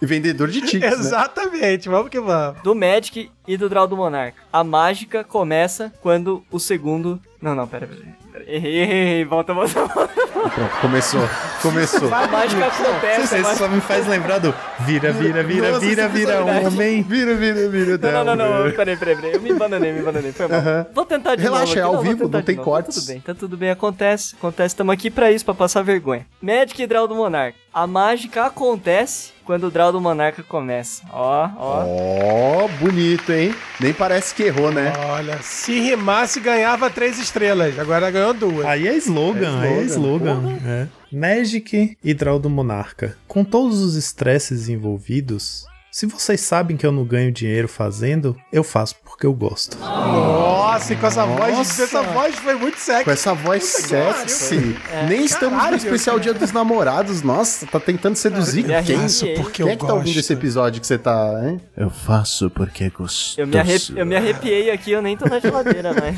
e 0.00 0.06
vendedor 0.06 0.48
de 0.48 0.60
tickets, 0.60 0.96
né? 0.98 1.04
Exatamente, 1.06 1.88
vamos 1.88 2.08
que 2.08 2.20
vamos. 2.20 2.62
Do 2.62 2.74
Magic 2.74 3.30
e 3.48 3.56
do 3.56 3.68
Draw 3.68 3.88
do 3.88 3.96
Monarca. 3.96 4.40
A 4.52 4.62
mágica 4.62 5.24
começa 5.24 5.92
quando 6.00 6.44
o 6.52 6.60
segundo. 6.60 7.20
Não, 7.40 7.54
não, 7.54 7.68
pera, 7.68 7.86
pera. 7.86 8.00
pera. 8.32 8.44
Errei, 8.48 8.80
errei, 8.82 9.00
errei. 9.02 9.24
Volta, 9.24 9.54
volta, 9.54 9.84
volta. 9.86 10.08
Pronto, 10.32 10.80
começou. 10.80 11.20
Começou. 11.62 12.12
A 12.12 12.26
mágica 12.26 12.66
acontece. 12.66 13.26
Você 13.28 13.38
mágica- 13.38 13.56
só 13.56 13.68
me 13.68 13.80
faz 13.80 14.06
lembrar 14.08 14.38
do 14.38 14.52
vira, 14.80 15.12
vira, 15.12 15.42
vira, 15.44 15.68
Nossa, 15.70 15.80
vira, 15.80 16.06
esse 16.06 16.12
vira, 16.18 16.34
episódio- 16.40 16.66
homem. 16.66 17.02
Vira, 17.02 17.34
vira, 17.36 17.68
vira. 17.68 17.98
Não, 17.98 18.24
não, 18.24 18.36
não, 18.36 18.64
não, 18.64 18.70
peraí, 18.72 18.96
peraí, 18.96 19.14
peraí. 19.16 19.32
Eu 19.34 19.40
me 19.40 19.52
abandonei, 19.52 19.92
me 19.92 20.00
abandonei. 20.00 20.32
Foi 20.32 20.48
mal. 20.48 20.58
Aham. 20.58 20.86
Vou 20.92 21.04
tentar 21.04 21.36
de 21.36 21.42
Relaxa, 21.42 21.66
novo. 21.66 21.78
é 21.78 21.80
aqui. 21.82 21.88
ao 21.88 21.94
vou 21.94 22.02
vivo, 22.02 22.28
não 22.28 22.42
tem 22.42 22.56
novo. 22.56 22.64
cortes. 22.70 22.94
Tá 22.96 23.00
tudo 23.00 23.06
bem, 23.08 23.20
tá 23.20 23.34
tudo 23.34 23.56
bem. 23.56 23.70
Acontece, 23.70 24.34
acontece. 24.36 24.66
Estamos 24.74 24.92
aqui 24.92 25.10
pra 25.10 25.30
isso, 25.30 25.44
pra 25.44 25.54
passar 25.54 25.82
vergonha. 25.82 26.26
Magic 26.42 26.86
Draw 26.86 27.06
do 27.06 27.14
Monarca. 27.14 27.56
A 27.72 27.86
mágica 27.86 28.46
acontece 28.46 29.32
quando 29.48 29.68
o 29.68 29.70
Draw 29.70 29.90
do 29.92 29.98
Monarca 29.98 30.42
começa. 30.42 31.02
Ó, 31.10 31.48
ó. 31.56 31.84
Ó, 31.86 32.68
bonito, 32.78 33.32
hein? 33.32 33.54
Nem 33.80 33.94
parece 33.94 34.34
que 34.34 34.42
errou, 34.42 34.70
né? 34.70 34.92
Olha, 35.06 35.40
se 35.40 35.80
rimasse, 35.80 36.38
ganhava 36.38 36.90
três 36.90 37.18
estrelas. 37.18 37.78
Agora 37.78 38.10
ganhou 38.10 38.34
duas. 38.34 38.66
Aí 38.66 38.86
é 38.86 38.94
slogan, 38.98 39.58
aí 39.62 39.78
é 39.78 39.82
slogan, 39.84 40.42
slogan. 40.42 40.58
É. 40.66 40.86
Magic 41.10 41.96
e 42.04 42.12
Draw 42.12 42.38
do 42.38 42.50
Monarca. 42.50 43.16
Com 43.26 43.42
todos 43.42 43.80
os 43.80 43.94
estresses 43.94 44.68
envolvidos, 44.68 45.64
se 45.90 46.06
vocês 46.06 46.40
sabem 46.40 46.76
que 46.76 46.86
eu 46.86 46.92
não 46.92 47.04
ganho 47.04 47.32
dinheiro 47.32 47.66
fazendo, 47.68 48.36
eu 48.52 48.62
faço 48.62 48.94
porque 49.04 49.26
eu 49.26 49.32
gosto. 49.32 49.76
Nossa, 49.78 50.92
e 50.92 50.96
com 50.96 51.06
essa 51.06 51.24
voz, 51.26 51.56
Nossa. 51.56 51.82
essa 51.82 52.02
voz 52.02 52.34
foi 52.36 52.54
muito 52.54 52.74
Com 52.74 52.80
sexy. 52.80 53.10
essa 53.10 53.34
voz 53.34 53.64
sexy. 53.64 54.76
Nem 55.08 55.24
estamos 55.24 55.54
no 55.54 55.58
Caralho. 55.60 55.76
especial 55.76 56.20
Dia 56.20 56.34
dos 56.34 56.52
Namorados. 56.52 57.22
Nossa, 57.22 57.66
tá 57.66 57.80
tentando 57.80 58.14
seduzir 58.16 58.62
me 58.62 58.68
quem? 58.82 58.96
arrepiei. 58.96 59.34
porque 59.34 59.62
Quem 59.62 59.66
eu 59.66 59.72
é 59.72 59.76
que 59.76 59.84
tá 59.86 59.92
ouvindo 59.94 60.06
gosto. 60.14 60.20
esse 60.20 60.32
episódio 60.32 60.80
que 60.80 60.86
você 60.86 60.98
tá, 60.98 61.40
hein? 61.44 61.60
Eu 61.76 61.90
faço 61.90 62.48
porque 62.50 62.84
é 62.84 62.90
gostoso. 62.90 63.40
Eu 63.40 63.46
me, 63.46 63.58
arrepi- 63.58 63.92
eu 63.98 64.06
me 64.06 64.14
arrepiei 64.16 64.70
aqui, 64.70 64.92
eu 64.92 65.02
nem 65.02 65.16
tô 65.16 65.26
na 65.26 65.40
geladeira, 65.40 65.90
mas. 65.94 66.14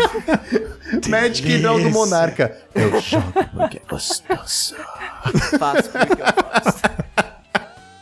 Magic 1.08 1.58
Draw 1.58 1.80
do. 1.80 1.90
Monarca. 1.90 2.56
Eu 2.74 3.00
jogo 3.00 3.32
porque 3.56 3.78
é 3.78 3.82
gostoso. 3.88 4.74
Faço 5.58 5.88
porque 5.90 6.22
eu 6.22 6.62
faço. 6.62 6.80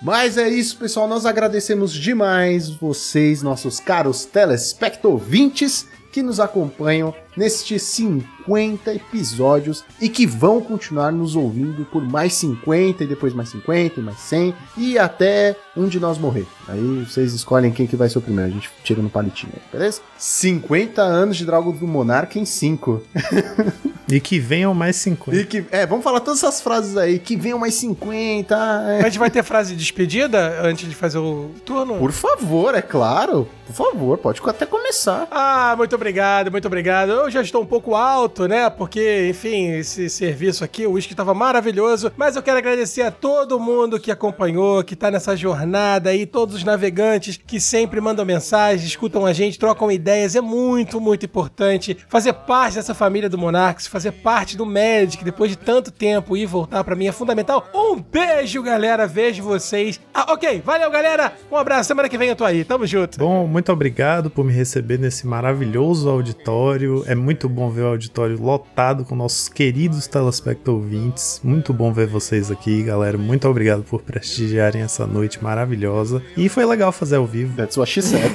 Mas 0.01 0.39
é 0.39 0.49
isso, 0.49 0.77
pessoal. 0.77 1.09
Nós 1.09 1.27
agradecemos 1.27 1.93
demais 1.93 2.71
vocês, 2.71 3.43
nossos 3.43 3.81
caros 3.81 4.25
telespectovintes, 4.25 5.87
que 6.13 6.23
nos 6.23 6.41
acompanham 6.41 7.15
nestes 7.39 7.83
50 7.83 8.93
episódios 8.93 9.85
e 10.01 10.09
que 10.09 10.27
vão 10.27 10.61
continuar 10.61 11.13
nos 11.13 11.37
ouvindo 11.37 11.85
por 11.85 12.03
mais 12.03 12.35
50 12.35 13.05
e 13.05 13.07
depois 13.07 13.33
mais 13.33 13.49
50 13.51 14.01
e 14.01 14.03
mais 14.03 14.19
100 14.19 14.55
e 14.77 14.99
até 14.99 15.57
um 15.77 15.87
de 15.87 16.01
nós 16.01 16.19
morrer. 16.19 16.47
Aí 16.67 17.05
vocês 17.09 17.33
escolhem 17.33 17.71
quem 17.71 17.87
que 17.87 17.95
vai 17.95 18.09
ser 18.09 18.19
o 18.19 18.23
primeiro. 18.23 18.51
A 18.51 18.55
gente 18.55 18.69
tira 18.83 19.01
no 19.01 19.09
palitinho, 19.09 19.53
aí, 19.55 19.63
beleza? 19.73 20.01
50 20.19 21.01
anos 21.01 21.37
de 21.37 21.47
Dragon 21.47 21.71
do 21.71 21.87
Monarca 21.87 22.39
em 22.39 22.45
5. 22.45 23.03
E 24.11 24.21
que 24.21 24.39
venham 24.39 24.73
mais 24.73 24.97
50. 24.97 25.39
E 25.39 25.45
que, 25.45 25.65
é, 25.71 25.85
vamos 25.85 26.03
falar 26.03 26.21
todas 26.21 26.43
essas 26.43 26.63
frases 26.63 26.97
aí. 26.97 27.19
Que 27.19 27.37
venham 27.37 27.59
mais 27.59 27.75
50. 27.75 28.57
A 28.57 28.93
é. 28.95 29.03
gente 29.03 29.19
vai 29.19 29.31
ter 29.31 29.43
frase 29.43 29.75
de 29.75 29.79
despedida 29.79 30.63
antes 30.63 30.89
de 30.89 30.95
fazer 30.95 31.19
o 31.19 31.51
turno? 31.65 31.99
Por 31.99 32.11
favor, 32.11 32.75
é 32.75 32.81
claro. 32.81 33.47
Por 33.67 33.75
favor, 33.75 34.17
pode 34.17 34.41
até 34.47 34.65
começar. 34.65 35.29
Ah, 35.31 35.75
muito 35.77 35.95
obrigado, 35.95 36.51
muito 36.51 36.67
obrigado. 36.67 37.28
Já 37.31 37.43
estou 37.43 37.63
um 37.63 37.67
pouco 37.67 37.95
alto, 37.95 38.47
né? 38.47 38.71
Porque, 38.71 39.29
enfim, 39.29 39.73
esse 39.73 40.09
serviço 40.09 40.65
aqui, 40.65 40.87
o 40.87 40.93
uísque 40.93 41.13
estava 41.13 41.35
maravilhoso. 41.35 42.11
Mas 42.17 42.37
eu 42.37 42.43
quero 42.43 42.59
agradecer 42.59 43.03
a 43.03 43.11
todo 43.11 43.61
mundo 43.61 44.01
que 44.01 44.11
acompanhou, 44.11 44.83
que 44.83 44.97
tá 44.97 45.11
nessa 45.11 45.37
jornada 45.37 46.11
aí, 46.11 46.25
todos 46.27 46.55
os 46.55 46.65
navegantes 46.65 47.39
que 47.47 47.61
sempre 47.61 48.01
mandam 48.01 48.25
mensagens, 48.25 48.83
escutam 48.89 49.27
a 49.27 49.33
gente, 49.33 49.59
trocam 49.59 49.91
ideias. 49.91 50.35
É 50.35 50.41
muito, 50.41 51.01
muito 51.01 51.27
importante 51.27 51.97
fazer 52.09 52.33
parte 52.33 52.77
dessa 52.77 52.95
família 52.95 53.29
do 53.29 53.39
Monarchs, 53.39 53.87
fazer 53.87 54.13
parte 54.13 54.57
do 54.57 54.65
Magic 54.65 55.23
depois 55.25 55.51
de 55.51 55.59
tanto 55.59 55.91
tempo 55.91 56.37
e 56.37 56.47
voltar 56.47 56.83
para 56.85 56.97
mim 56.97 57.07
é 57.07 57.13
fundamental. 57.13 57.69
Um 57.75 58.01
beijo, 58.01 58.63
galera. 58.63 59.07
Vejo 59.07 59.43
vocês. 59.43 60.01
Ah, 60.13 60.33
ok. 60.33 60.63
Valeu, 60.65 60.91
galera. 60.91 61.33
Um 61.51 61.57
abraço. 61.57 61.89
Semana 61.89 62.09
que 62.09 62.19
vem 62.19 62.29
eu 62.29 62.37
tô 62.37 62.45
aí. 62.45 62.65
Tamo 62.65 62.87
junto. 62.87 63.19
Bom, 63.19 63.47
muito 63.47 63.73
obrigado 63.73 64.31
por 64.31 64.45
me 64.45 64.53
receber 64.53 64.99
nesse 64.99 65.27
maravilhoso 65.27 66.09
auditório. 66.09 67.05
É 67.07 67.15
muito 67.19 67.49
bom 67.49 67.71
ver 67.71 67.83
o 67.83 67.89
auditório 67.89 68.41
lotado 68.41 69.05
com 69.05 69.15
nossos 69.15 69.49
queridos 69.49 70.07
telespectadores 70.07 70.59
ouvintes. 70.69 71.41
Muito 71.43 71.73
bom 71.73 71.93
ver 71.93 72.07
vocês 72.07 72.51
aqui, 72.51 72.83
galera. 72.83 73.17
Muito 73.19 73.49
obrigado 73.49 73.83
por 73.83 74.03
prestigiarem 74.03 74.83
essa 74.83 75.07
noite 75.07 75.43
maravilhosa. 75.43 76.23
E 76.37 76.49
foi 76.49 76.65
legal 76.65 76.93
fazer 76.93 77.17
ao 77.17 77.27
vivo. 77.27 77.57
That's 77.57 77.77
what 77.77 77.91
she 77.91 78.03
said. 78.03 78.33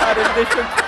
Cara, 0.00 0.20
ele 0.20 0.34
deixou 0.34 0.64
ficando, 0.64 0.76
velho. 0.76 0.81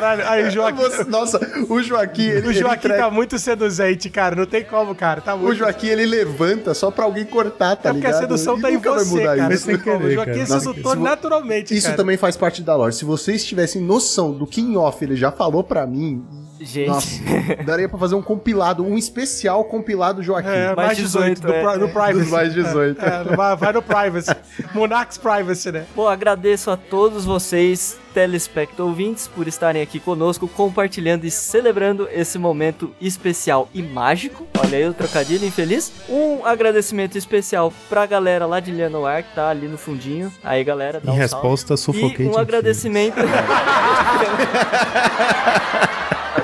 Caralho. 0.00 0.28
Aí, 0.28 0.48
o 0.48 0.50
Joaquim. 0.50 0.82
Nossa, 1.08 1.40
o 1.68 1.82
Joaquim, 1.82 2.22
ele, 2.22 2.46
O 2.46 2.50
ele 2.50 2.58
Joaquim 2.58 2.86
entrega- 2.88 3.04
tá 3.04 3.10
muito 3.10 3.38
seduzente, 3.38 4.10
cara. 4.10 4.36
Não 4.36 4.46
tem 4.46 4.64
como, 4.64 4.94
cara. 4.94 5.20
Tá 5.20 5.34
muito. 5.36 5.52
O 5.52 5.54
Joaquim, 5.54 5.86
ele 5.88 6.06
levanta 6.06 6.74
só 6.74 6.90
pra 6.90 7.04
alguém 7.04 7.24
cortar, 7.24 7.76
tá 7.76 7.88
é 7.90 7.92
porque 7.92 8.06
ligado? 8.06 8.14
a 8.14 8.20
sedução 8.20 8.58
E 8.58 8.62
tá 8.62 8.70
em 8.70 8.74
nunca 8.74 8.90
vai 8.92 9.04
você, 9.04 9.10
mudar 9.10 9.36
cara. 9.36 9.54
isso. 9.54 9.70
Não 9.70 9.74
tem 9.78 9.84
como. 9.84 9.98
querer, 10.00 10.10
O 10.10 10.14
Joaquim 10.14 10.40
é 10.40 10.46
sedutor 10.46 10.96
naturalmente, 10.96 11.74
Isso 11.74 11.86
cara. 11.86 11.96
também 11.96 12.16
faz 12.16 12.36
parte 12.36 12.62
da 12.62 12.76
lore. 12.76 12.92
Se 12.94 13.04
vocês 13.04 13.44
tivessem 13.44 13.80
noção 13.82 14.32
do 14.32 14.46
que 14.46 14.60
em 14.60 14.76
off 14.76 15.04
ele 15.04 15.16
já 15.16 15.32
falou 15.32 15.64
pra 15.64 15.86
mim, 15.86 16.24
Gente. 16.60 16.88
nossa, 16.88 17.20
daria 17.64 17.88
pra 17.88 17.98
fazer 17.98 18.14
um 18.14 18.22
compilado, 18.22 18.84
um 18.84 18.96
especial 18.96 19.64
compilado 19.64 20.22
Joaquim. 20.22 20.48
É, 20.48 20.66
mais 20.74 20.86
Mais 20.88 20.96
18, 20.98 21.40
18, 21.40 21.46
do, 21.46 21.52
é. 21.52 21.76
no 21.78 21.88
privacy. 21.88 22.30
Mais 22.30 22.54
18. 22.54 23.00
É, 23.04 23.24
no- 23.24 23.36
vai, 23.36 23.56
vai 23.56 23.72
no 23.72 23.82
privacy. 23.82 24.34
Monarchs 24.74 25.18
privacy, 25.18 25.70
né? 25.72 25.84
Bom, 25.94 26.08
agradeço 26.08 26.70
a 26.70 26.76
todos 26.76 27.24
vocês, 27.24 27.98
telespecto 28.14 28.82
ouvintes, 28.84 29.28
por 29.28 29.46
estarem 29.46 29.82
aqui 29.82 30.00
conosco, 30.00 30.48
compartilhando 30.48 31.24
e 31.26 31.30
celebrando 31.30 32.08
esse 32.12 32.38
momento 32.38 32.90
especial 33.00 33.68
e 33.74 33.82
mágico. 33.82 34.46
Olha 34.58 34.78
aí 34.78 34.88
o 34.88 34.94
trocadilho 34.94 35.44
infeliz. 35.46 35.92
Um 36.08 36.44
agradecimento 36.44 37.16
especial 37.18 37.72
pra 37.88 38.06
galera 38.06 38.46
lá 38.46 38.60
de 38.60 38.70
Lianoar, 38.70 39.22
que 39.24 39.34
tá 39.34 39.48
ali 39.50 39.68
no 39.68 39.76
fundinho. 39.76 40.32
Aí, 40.42 40.64
galera, 40.64 41.00
dá 41.00 41.12
Em 41.12 41.14
um 41.14 41.18
resposta, 41.18 41.76
salve. 41.76 42.00
sufoquei. 42.00 42.26
E 42.26 42.28
um 42.28 42.38
agradecimento. 42.38 43.16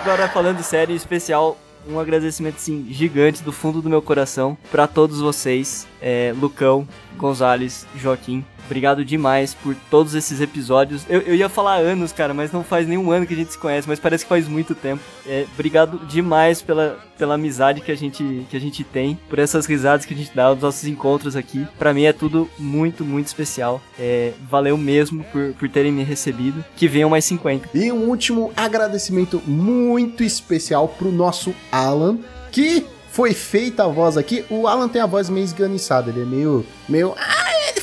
Agora, 0.02 0.28
falando 0.28 0.60
sério, 0.64 0.92
em 0.92 0.96
especial, 0.96 1.56
um 1.86 1.96
agradecimento 1.96 2.56
assim, 2.56 2.88
gigante 2.90 3.40
do 3.40 3.52
fundo 3.52 3.80
do 3.80 3.88
meu 3.88 4.02
coração 4.02 4.58
pra 4.68 4.88
todos 4.88 5.20
vocês, 5.20 5.86
é, 6.00 6.34
Lucão, 6.36 6.88
Gonzales, 7.16 7.86
Joaquim. 7.94 8.44
Obrigado 8.72 9.04
demais 9.04 9.52
por 9.52 9.76
todos 9.90 10.14
esses 10.14 10.40
episódios. 10.40 11.02
Eu, 11.06 11.20
eu 11.20 11.34
ia 11.34 11.50
falar 11.50 11.76
anos, 11.76 12.10
cara, 12.10 12.32
mas 12.32 12.50
não 12.52 12.64
faz 12.64 12.88
nenhum 12.88 13.12
ano 13.12 13.26
que 13.26 13.34
a 13.34 13.36
gente 13.36 13.52
se 13.52 13.58
conhece, 13.58 13.86
mas 13.86 14.00
parece 14.00 14.24
que 14.24 14.30
faz 14.30 14.48
muito 14.48 14.74
tempo. 14.74 15.02
É, 15.26 15.44
obrigado 15.52 15.98
demais 16.06 16.62
pela, 16.62 16.98
pela 17.18 17.34
amizade 17.34 17.82
que 17.82 17.92
a, 17.92 17.94
gente, 17.94 18.46
que 18.48 18.56
a 18.56 18.60
gente 18.60 18.82
tem, 18.82 19.18
por 19.28 19.38
essas 19.38 19.66
risadas 19.66 20.06
que 20.06 20.14
a 20.14 20.16
gente 20.16 20.34
dá, 20.34 20.50
os 20.50 20.58
nossos 20.58 20.86
encontros 20.86 21.36
aqui. 21.36 21.68
Pra 21.78 21.92
mim 21.92 22.04
é 22.04 22.14
tudo 22.14 22.48
muito, 22.58 23.04
muito 23.04 23.26
especial. 23.26 23.78
É, 23.98 24.32
valeu 24.48 24.78
mesmo 24.78 25.22
por, 25.24 25.52
por 25.52 25.68
terem 25.68 25.92
me 25.92 26.02
recebido. 26.02 26.64
Que 26.74 26.88
venham 26.88 27.10
mais 27.10 27.26
50. 27.26 27.68
E 27.74 27.92
um 27.92 28.08
último 28.08 28.54
agradecimento 28.56 29.42
muito 29.46 30.24
especial 30.24 30.88
pro 30.88 31.12
nosso 31.12 31.54
Alan, 31.70 32.18
que 32.50 32.86
foi 33.10 33.34
feita 33.34 33.84
a 33.84 33.88
voz 33.88 34.16
aqui. 34.16 34.46
O 34.48 34.66
Alan 34.66 34.88
tem 34.88 35.02
a 35.02 35.06
voz 35.06 35.28
meio 35.28 35.44
esganiçada, 35.44 36.08
ele 36.08 36.22
é 36.22 36.24
meio. 36.24 36.64
meio. 36.88 37.14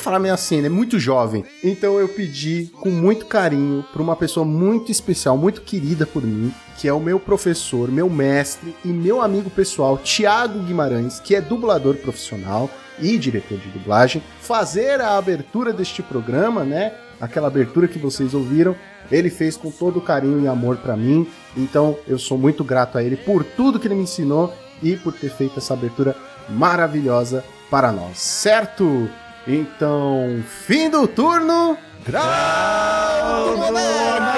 Ah, 0.00 0.02
ele 0.02 0.04
fala 0.04 0.18
meio 0.18 0.34
assim, 0.34 0.56
ele 0.56 0.66
é 0.66 0.70
muito 0.70 0.98
jovem. 0.98 1.44
Então 1.62 1.98
eu 1.98 2.08
pedi 2.08 2.70
com 2.80 2.88
muito 2.90 3.26
carinho 3.26 3.84
pra 3.92 4.02
uma 4.02 4.16
pessoa 4.16 4.46
muito 4.46 4.90
especial, 4.90 5.36
muito 5.36 5.60
querida 5.60 6.06
por 6.06 6.22
mim, 6.22 6.52
que 6.78 6.88
é 6.88 6.92
o 6.92 7.00
meu 7.00 7.20
professor, 7.20 7.90
meu 7.90 8.08
mestre 8.08 8.74
e 8.82 8.88
meu 8.88 9.20
amigo 9.20 9.50
pessoal, 9.50 9.98
Tiago 9.98 10.60
Guimarães, 10.60 11.20
que 11.20 11.34
é 11.34 11.40
dublador 11.40 11.96
profissional 11.96 12.70
e 12.98 13.18
diretor 13.18 13.58
de 13.58 13.68
dublagem, 13.68 14.22
fazer 14.40 15.00
a 15.00 15.18
abertura 15.18 15.72
deste 15.72 16.02
programa, 16.02 16.64
né? 16.64 16.94
Aquela 17.20 17.48
abertura 17.48 17.86
que 17.86 17.98
vocês 17.98 18.32
ouviram. 18.32 18.74
Ele 19.10 19.28
fez 19.28 19.56
com 19.56 19.70
todo 19.70 20.00
carinho 20.00 20.40
e 20.40 20.48
amor 20.48 20.76
pra 20.78 20.96
mim, 20.96 21.26
então 21.56 21.98
eu 22.06 22.18
sou 22.18 22.38
muito 22.38 22.62
grato 22.62 22.96
a 22.96 23.02
ele 23.02 23.16
por 23.16 23.44
tudo 23.44 23.78
que 23.78 23.86
ele 23.88 23.96
me 23.96 24.04
ensinou 24.04 24.54
e 24.82 24.96
por 24.96 25.12
ter 25.12 25.30
feito 25.30 25.58
essa 25.58 25.74
abertura 25.74 26.16
maravilhosa 26.48 27.44
para 27.68 27.90
nós, 27.92 28.18
certo? 28.18 29.10
Então, 29.52 30.44
fim 30.46 30.88
do 30.88 31.08
turno. 31.08 31.76
Grau 32.06 33.56
Monarca! 33.56 34.30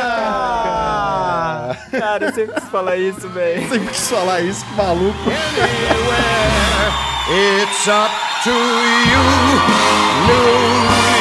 Cara, 1.91 2.25
eu 2.25 2.33
sempre 2.33 2.55
quis 2.59 2.71
falar 2.71 2.97
isso, 2.97 3.29
velho. 3.29 3.69
Sempre 3.69 3.89
quis 3.89 4.09
falar 4.09 4.41
isso, 4.41 4.65
que 4.65 4.73
maluco. 4.75 5.31
It's 7.29 7.89
up 7.89 8.11
to 8.45 8.51
you, 8.51 9.23
New 10.27 11.12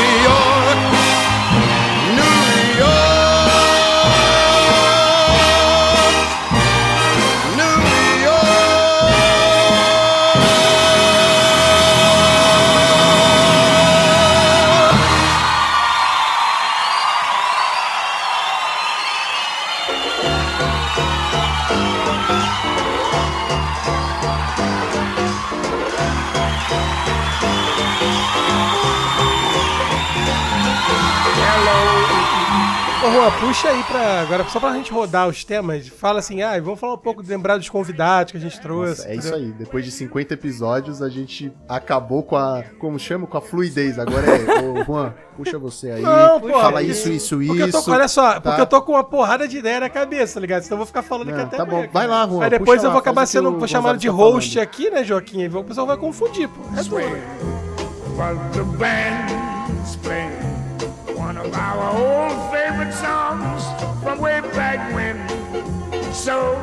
Ô, 33.04 33.12
Juan, 33.12 33.32
puxa 33.40 33.70
aí 33.70 33.84
pra. 33.84 34.22
Agora, 34.22 34.48
só 34.50 34.60
pra 34.60 34.74
gente 34.74 34.92
rodar 34.92 35.28
os 35.28 35.44
temas, 35.44 35.88
fala 35.88 36.20
assim, 36.20 36.44
ah, 36.44 36.60
vamos 36.62 36.80
falar 36.80 36.94
um 36.94 36.98
pouco, 37.00 37.24
lembrar 37.26 37.58
dos 37.58 37.68
convidados 37.68 38.32
que 38.32 38.38
a 38.38 38.42
gente 38.42 38.62
trouxe. 38.62 39.00
Nossa, 39.02 39.10
é 39.10 39.16
isso 39.16 39.34
aí. 39.34 39.52
Depois 39.54 39.84
de 39.84 39.90
50 39.92 40.36
episódios, 40.36 41.02
a 41.02 41.10
gente 41.10 41.52
acabou 41.68 42.22
com 42.22 42.36
a. 42.38 42.62
Como 42.78 43.00
chama? 43.00 43.26
Com 43.26 43.38
a 43.38 43.42
fluidez. 43.42 43.98
Agora 43.98 44.24
é. 44.28 44.62
Ô, 44.62 44.84
Juan, 44.84 45.16
puxa 45.36 45.58
você 45.58 45.90
aí. 45.90 46.02
Não, 46.04 46.40
pô, 46.40 46.50
fala 46.50 46.84
isso, 46.84 47.10
isso, 47.10 47.38
tô, 47.38 47.42
isso. 47.42 47.84
com- 47.84 47.92
olha 47.92 48.08
só, 48.08 48.34
tá? 48.34 48.42
porque 48.42 48.62
eu 48.62 48.68
tô 48.68 48.80
com 48.84 48.92
uma 48.92 49.04
porrada 49.04 49.48
de 49.48 49.58
ideia 49.58 49.80
na 49.80 49.90
cabeça, 49.90 50.36
tá 50.36 50.40
ligado? 50.42 50.62
Senão 50.62 50.76
eu 50.76 50.80
vou 50.80 50.86
ficar 50.86 51.02
falando 51.02 51.30
aqui 51.30 51.38
Não, 51.40 51.46
até 51.46 51.58
tá 51.58 51.66
bom. 51.66 51.88
Vai 51.92 52.06
lá, 52.06 52.28
Juan, 52.28 52.44
Aí 52.44 52.50
depois 52.52 52.78
puxa 52.78 52.88
eu 52.88 52.92
vou 52.92 52.98
lá, 52.98 53.00
acabar 53.02 53.26
sendo 53.26 53.58
o 53.58 53.68
chamado 53.68 53.98
de 53.98 54.08
tá 54.08 54.14
host 54.14 54.54
falando. 54.54 54.64
aqui, 54.64 54.92
né, 54.92 55.04
Joaquim? 55.04 55.48
O 55.48 55.64
pessoal 55.64 55.88
vai 55.88 55.98
confundir, 55.98 56.48
pô. 56.48 56.62
É 56.80 56.84
duro. 56.84 57.02
One 61.32 61.46
of 61.46 61.54
our 61.54 61.86
old 61.96 62.52
favorite 62.52 62.94
songs 62.94 63.64
from 64.04 64.20
way 64.20 64.42
back 64.54 64.80
when. 64.94 65.16
So 66.14 66.56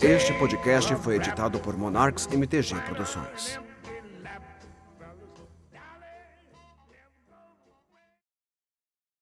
Este 0.00 0.32
podcast 0.34 0.92
foi 0.96 1.16
editado 1.16 1.58
por 1.60 1.76
Monarchs 1.76 2.28
MTG 2.32 2.74
Produções. 2.82 3.65